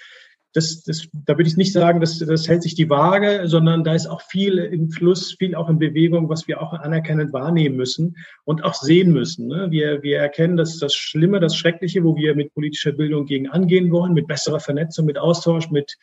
das, 0.55 0.85
das, 0.85 1.09
da 1.12 1.36
würde 1.36 1.48
ich 1.48 1.56
nicht 1.56 1.72
sagen, 1.72 2.01
dass 2.01 2.18
das 2.18 2.48
hält 2.48 2.62
sich 2.62 2.76
die 2.76 2.89
Waage, 2.89 3.43
sondern 3.47 3.82
da 3.82 3.93
ist 3.93 4.06
auch 4.06 4.22
viel 4.22 4.59
im 4.59 4.89
Fluss, 4.89 5.35
viel 5.36 5.56
auch 5.56 5.68
in 5.68 5.81
Bewegung, 5.81 6.28
was 6.28 6.47
wir 6.47 6.62
auch 6.62 6.72
anerkennend 6.72 7.32
wahrnehmen 7.32 7.76
müssen 7.76 8.16
und 8.44 8.62
auch 8.62 8.74
sehen 8.74 9.12
müssen. 9.12 9.48
Ne? 9.48 9.66
Wir, 9.70 10.05
wir 10.05 10.18
erkennen, 10.18 10.56
dass 10.56 10.78
das 10.78 10.94
Schlimme, 10.94 11.40
das 11.40 11.56
Schreckliche, 11.56 12.05
wo 12.05 12.16
wir 12.16 12.36
mit 12.36 12.55
politischer 12.55 12.93
Bildung 12.93 13.26
gegen 13.26 13.48
angehen 13.48 13.90
wollen, 13.90 14.12
mit 14.12 14.28
besserer 14.28 14.60
Vernetzung, 14.60 15.06
mit 15.06 15.18
Austausch, 15.18 15.70
mit 15.70 15.97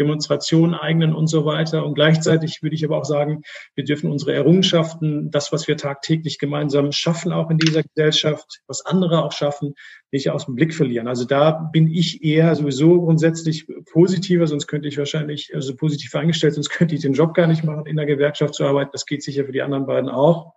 Demonstrationen 0.00 0.74
eigenen 0.74 1.14
und 1.14 1.28
so 1.28 1.44
weiter. 1.44 1.86
Und 1.86 1.94
gleichzeitig 1.94 2.60
würde 2.60 2.74
ich 2.74 2.84
aber 2.84 2.98
auch 2.98 3.04
sagen, 3.04 3.42
wir 3.76 3.84
dürfen 3.84 4.10
unsere 4.10 4.32
Errungenschaften, 4.32 5.30
das, 5.30 5.52
was 5.52 5.68
wir 5.68 5.76
tagtäglich 5.76 6.40
gemeinsam 6.40 6.90
schaffen, 6.90 7.32
auch 7.32 7.50
in 7.50 7.58
dieser 7.58 7.84
Gesellschaft, 7.84 8.62
was 8.66 8.84
andere 8.84 9.22
auch 9.24 9.32
schaffen, 9.32 9.74
nicht 10.12 10.30
aus 10.30 10.44
dem 10.44 10.54
Blick 10.54 10.74
verlieren. 10.74 11.08
Also 11.08 11.24
da 11.24 11.50
bin 11.50 11.88
ich 11.88 12.22
eher 12.22 12.54
sowieso 12.54 13.00
grundsätzlich 13.00 13.66
positiver, 13.90 14.46
sonst 14.46 14.66
könnte 14.66 14.86
ich 14.86 14.98
wahrscheinlich, 14.98 15.54
also 15.54 15.74
positiv 15.74 16.14
eingestellt, 16.14 16.54
sonst 16.54 16.68
könnte 16.68 16.94
ich 16.94 17.00
den 17.00 17.14
Job 17.14 17.34
gar 17.34 17.46
nicht 17.46 17.64
machen, 17.64 17.86
in 17.86 17.96
der 17.96 18.06
Gewerkschaft 18.06 18.54
zu 18.54 18.64
arbeiten. 18.64 18.90
Das 18.92 19.06
geht 19.06 19.22
sicher 19.22 19.46
für 19.46 19.52
die 19.52 19.62
anderen 19.62 19.86
beiden 19.86 20.10
auch. 20.10 20.52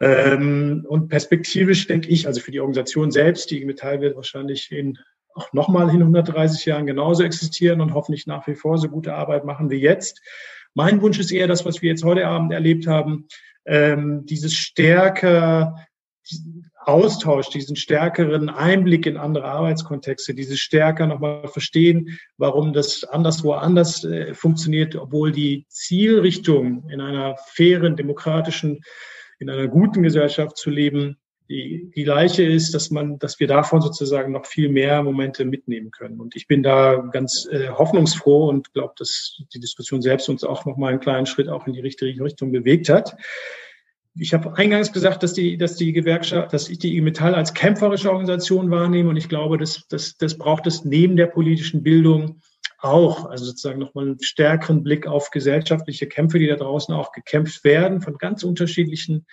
Ähm, 0.00 0.84
und 0.88 1.08
perspektivisch 1.08 1.86
denke 1.86 2.08
ich, 2.08 2.26
also 2.26 2.40
für 2.40 2.50
die 2.50 2.60
Organisation 2.60 3.10
selbst, 3.10 3.50
die 3.50 3.64
Metall 3.64 4.00
wird 4.00 4.16
wahrscheinlich 4.16 4.72
in 4.72 4.98
auch 5.34 5.52
nochmal 5.52 5.90
in 5.90 6.00
130 6.00 6.64
Jahren 6.64 6.86
genauso 6.86 7.24
existieren 7.24 7.80
und 7.80 7.92
hoffentlich 7.92 8.26
nach 8.26 8.46
wie 8.46 8.54
vor 8.54 8.78
so 8.78 8.88
gute 8.88 9.14
Arbeit 9.14 9.44
machen 9.44 9.68
wie 9.68 9.80
jetzt. 9.80 10.22
Mein 10.74 11.02
Wunsch 11.02 11.18
ist 11.18 11.32
eher 11.32 11.48
das, 11.48 11.64
was 11.64 11.82
wir 11.82 11.90
jetzt 11.90 12.04
heute 12.04 12.26
Abend 12.26 12.52
erlebt 12.52 12.86
haben, 12.86 13.26
ähm, 13.66 14.24
dieses 14.26 14.54
stärker 14.54 15.74
Austausch, 16.86 17.48
diesen 17.48 17.76
stärkeren 17.76 18.48
Einblick 18.48 19.06
in 19.06 19.16
andere 19.16 19.46
Arbeitskontexte, 19.46 20.34
dieses 20.34 20.60
stärker 20.60 21.06
nochmal 21.06 21.48
verstehen, 21.48 22.18
warum 22.36 22.72
das 22.72 23.04
anderswo 23.04 23.52
anders 23.52 24.04
äh, 24.04 24.34
funktioniert, 24.34 24.96
obwohl 24.96 25.32
die 25.32 25.66
Zielrichtung 25.68 26.88
in 26.90 27.00
einer 27.00 27.36
fairen, 27.52 27.96
demokratischen, 27.96 28.82
in 29.38 29.50
einer 29.50 29.68
guten 29.68 30.02
Gesellschaft 30.02 30.56
zu 30.56 30.70
leben, 30.70 31.18
die, 31.48 31.90
die 31.94 32.04
gleiche 32.04 32.42
ist, 32.42 32.74
dass 32.74 32.90
man, 32.90 33.18
dass 33.18 33.38
wir 33.38 33.46
davon 33.46 33.82
sozusagen 33.82 34.32
noch 34.32 34.46
viel 34.46 34.70
mehr 34.70 35.02
Momente 35.02 35.44
mitnehmen 35.44 35.90
können. 35.90 36.18
Und 36.20 36.36
ich 36.36 36.46
bin 36.46 36.62
da 36.62 36.96
ganz 37.12 37.46
äh, 37.50 37.68
hoffnungsfroh 37.68 38.48
und 38.48 38.72
glaube, 38.72 38.94
dass 38.96 39.42
die 39.52 39.60
Diskussion 39.60 40.00
selbst 40.00 40.28
uns 40.28 40.42
auch 40.42 40.64
noch 40.64 40.76
mal 40.76 40.88
einen 40.88 41.00
kleinen 41.00 41.26
Schritt 41.26 41.48
auch 41.48 41.66
in 41.66 41.74
die 41.74 41.80
richtige 41.80 42.24
Richtung 42.24 42.50
bewegt 42.50 42.88
hat. 42.88 43.16
Ich 44.16 44.32
habe 44.32 44.56
eingangs 44.56 44.92
gesagt, 44.92 45.22
dass 45.24 45.32
die, 45.32 45.56
dass 45.56 45.76
die 45.76 45.92
Gewerkschaft, 45.92 46.52
dass 46.52 46.68
ich 46.68 46.78
die 46.78 46.92
IG 46.92 47.00
Metall 47.00 47.34
als 47.34 47.52
kämpferische 47.52 48.10
Organisation 48.10 48.70
wahrnehme 48.70 49.10
und 49.10 49.16
ich 49.16 49.28
glaube, 49.28 49.58
dass 49.58 49.88
das, 49.88 50.16
das 50.16 50.38
braucht 50.38 50.66
es 50.66 50.84
neben 50.84 51.16
der 51.16 51.26
politischen 51.26 51.82
Bildung 51.82 52.40
auch, 52.78 53.24
also 53.26 53.44
sozusagen 53.46 53.80
nochmal 53.80 54.06
einen 54.06 54.22
stärkeren 54.22 54.82
Blick 54.82 55.06
auf 55.06 55.30
gesellschaftliche 55.30 56.06
Kämpfe, 56.06 56.38
die 56.38 56.46
da 56.46 56.56
draußen 56.56 56.94
auch 56.94 57.12
gekämpft 57.12 57.64
werden 57.64 58.00
von 58.02 58.18
ganz 58.18 58.44
unterschiedlichen 58.44 59.26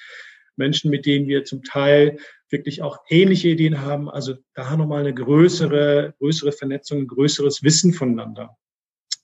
Menschen, 0.56 0.90
mit 0.90 1.06
denen 1.06 1.28
wir 1.28 1.44
zum 1.44 1.64
Teil 1.64 2.18
wirklich 2.49 2.82
auch 2.82 2.99
ähnliche 3.10 3.49
Ideen 3.49 3.82
haben. 3.82 4.10
Also 4.10 4.36
da 4.53 4.76
nochmal 4.76 5.02
eine 5.02 5.14
größere, 5.14 6.16
größere 6.18 6.52
Vernetzung, 6.52 6.99
ein 6.99 7.08
größeres 7.08 7.62
Wissen 7.62 7.94
voneinander, 7.94 8.58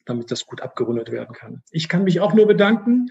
damit 0.05 0.29
das 0.29 0.45
gut 0.45 0.61
abgerundet 0.61 1.11
werden 1.11 1.33
kann. 1.33 1.63
Ich 1.71 1.89
kann 1.89 2.03
mich 2.03 2.19
auch 2.19 2.33
nur 2.33 2.47
bedanken 2.47 3.09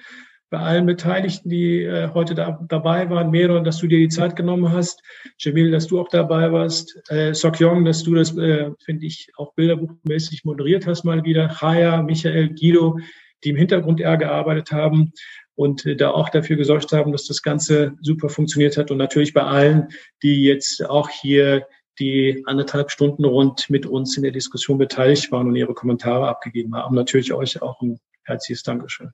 bei 0.51 0.59
allen 0.59 0.87
Beteiligten, 0.87 1.49
die 1.49 1.83
äh, 1.83 2.11
heute 2.15 2.35
da, 2.35 2.61
dabei 2.69 3.11
waren. 3.11 3.31
Meron, 3.31 3.65
dass 3.65 3.79
du 3.79 3.87
dir 3.87 3.99
die 3.99 4.09
Zeit 4.09 4.37
genommen 4.37 4.71
hast. 4.73 5.03
Jamil, 5.39 5.71
dass 5.71 5.89
du 5.89 6.01
auch 6.01 6.09
dabei 6.09 6.53
warst. 6.53 7.01
Äh, 7.09 7.35
Sokyong, 7.35 7.85
dass 7.85 8.03
du 8.05 8.15
das, 8.15 8.37
äh, 8.37 8.71
finde 8.85 9.07
ich, 9.07 9.29
auch 9.37 9.55
bilderbuchmäßig 9.55 10.45
moderiert 10.45 10.87
hast 10.87 11.05
mal 11.05 11.25
wieder. 11.25 11.49
Chaya, 11.49 12.03
Michael, 12.03 12.55
Guido, 12.55 12.99
die 13.43 13.51
im 13.51 13.57
Hintergrund 13.57 14.01
eher 14.01 14.17
gearbeitet 14.17 14.71
haben 14.71 15.13
und 15.57 15.85
äh, 15.85 15.97
da 15.97 16.11
auch 16.11 16.29
dafür 16.29 16.57
gesorgt 16.57 16.93
haben, 16.93 17.11
dass 17.11 17.27
das 17.27 17.43
Ganze 17.43 17.95
super 18.01 18.29
funktioniert 18.29 18.77
hat. 18.77 18.93
Und 18.93 18.99
natürlich 18.99 19.35
bei 19.35 19.43
allen, 19.43 19.89
die 20.23 20.45
jetzt 20.45 20.85
auch 20.89 21.09
hier 21.11 21.67
die 21.99 22.43
anderthalb 22.47 22.91
Stunden 22.91 23.25
rund 23.25 23.69
mit 23.71 23.87
uns 23.87 24.17
in 24.17 24.23
der 24.23 24.33
Diskussion 24.33 24.79
beteiligt 24.79 25.33
waren 25.33 25.49
und 25.49 25.57
ihre 25.57 25.75
Kommentare 25.75 26.29
abgegeben 26.29 26.77
haben. 26.77 26.95
Natürlich 26.95 27.33
euch 27.33 27.63
auch 27.63 27.81
ein 27.81 27.99
herzliches 28.25 28.63
Dankeschön. 28.63 29.13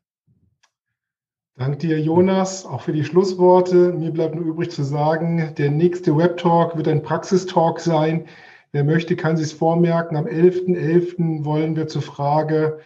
Dank 1.59 1.81
dir, 1.81 2.01
Jonas, 2.01 2.65
auch 2.65 2.81
für 2.81 2.95
die 2.95 3.05
Schlussworte. 3.05 3.93
Mir 3.93 4.11
bleibt 4.11 4.35
nur 4.35 4.45
übrig 4.45 4.71
zu 4.71 4.83
sagen, 4.83 5.55
der 5.59 5.71
nächste 5.71 6.17
Web-Talk 6.17 6.79
wird 6.79 6.89
ein 6.89 7.03
Praxistalk 7.03 7.79
sein. 7.79 8.25
Wer 8.73 8.85
möchte, 8.85 9.17
kann 9.17 9.37
sich 9.37 9.55
vormerken. 9.55 10.17
Am 10.17 10.25
11.11. 10.25 10.69
.11. 11.19 11.45
wollen 11.45 11.77
wir 11.77 11.89
zur 11.89 12.01
Frage 12.01 12.79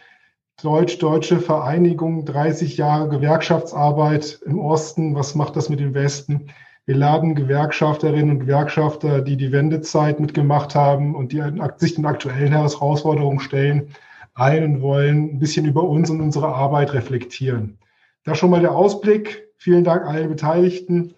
Deutsch-Deutsche 0.61 1.39
Vereinigung, 1.39 2.25
30 2.25 2.75
Jahre 2.75 3.07
Gewerkschaftsarbeit 3.07 4.41
im 4.45 4.59
Osten. 4.59 5.15
Was 5.15 5.33
macht 5.33 5.55
das 5.55 5.69
mit 5.69 5.79
dem 5.79 5.93
Westen? 5.93 6.47
Wir 6.85 6.95
laden 6.97 7.35
Gewerkschafterinnen 7.35 8.31
und 8.31 8.39
Gewerkschafter, 8.41 9.21
die 9.21 9.37
die 9.37 9.53
Wendezeit 9.53 10.19
mitgemacht 10.19 10.75
haben 10.75 11.15
und 11.15 11.31
die 11.31 11.41
sich 11.77 11.95
den 11.95 12.05
aktuellen 12.05 12.51
Herausforderungen 12.51 13.39
stellen, 13.39 13.95
ein 14.33 14.65
und 14.65 14.81
wollen 14.81 15.35
ein 15.35 15.39
bisschen 15.39 15.65
über 15.65 15.83
uns 15.83 16.09
und 16.09 16.19
unsere 16.19 16.49
Arbeit 16.49 16.93
reflektieren. 16.93 17.77
Da 18.27 18.35
schon 18.35 18.49
mal 18.49 18.59
der 18.59 18.75
Ausblick. 18.75 19.47
Vielen 19.55 19.85
Dank 19.85 20.03
allen 20.03 20.27
Beteiligten. 20.27 21.13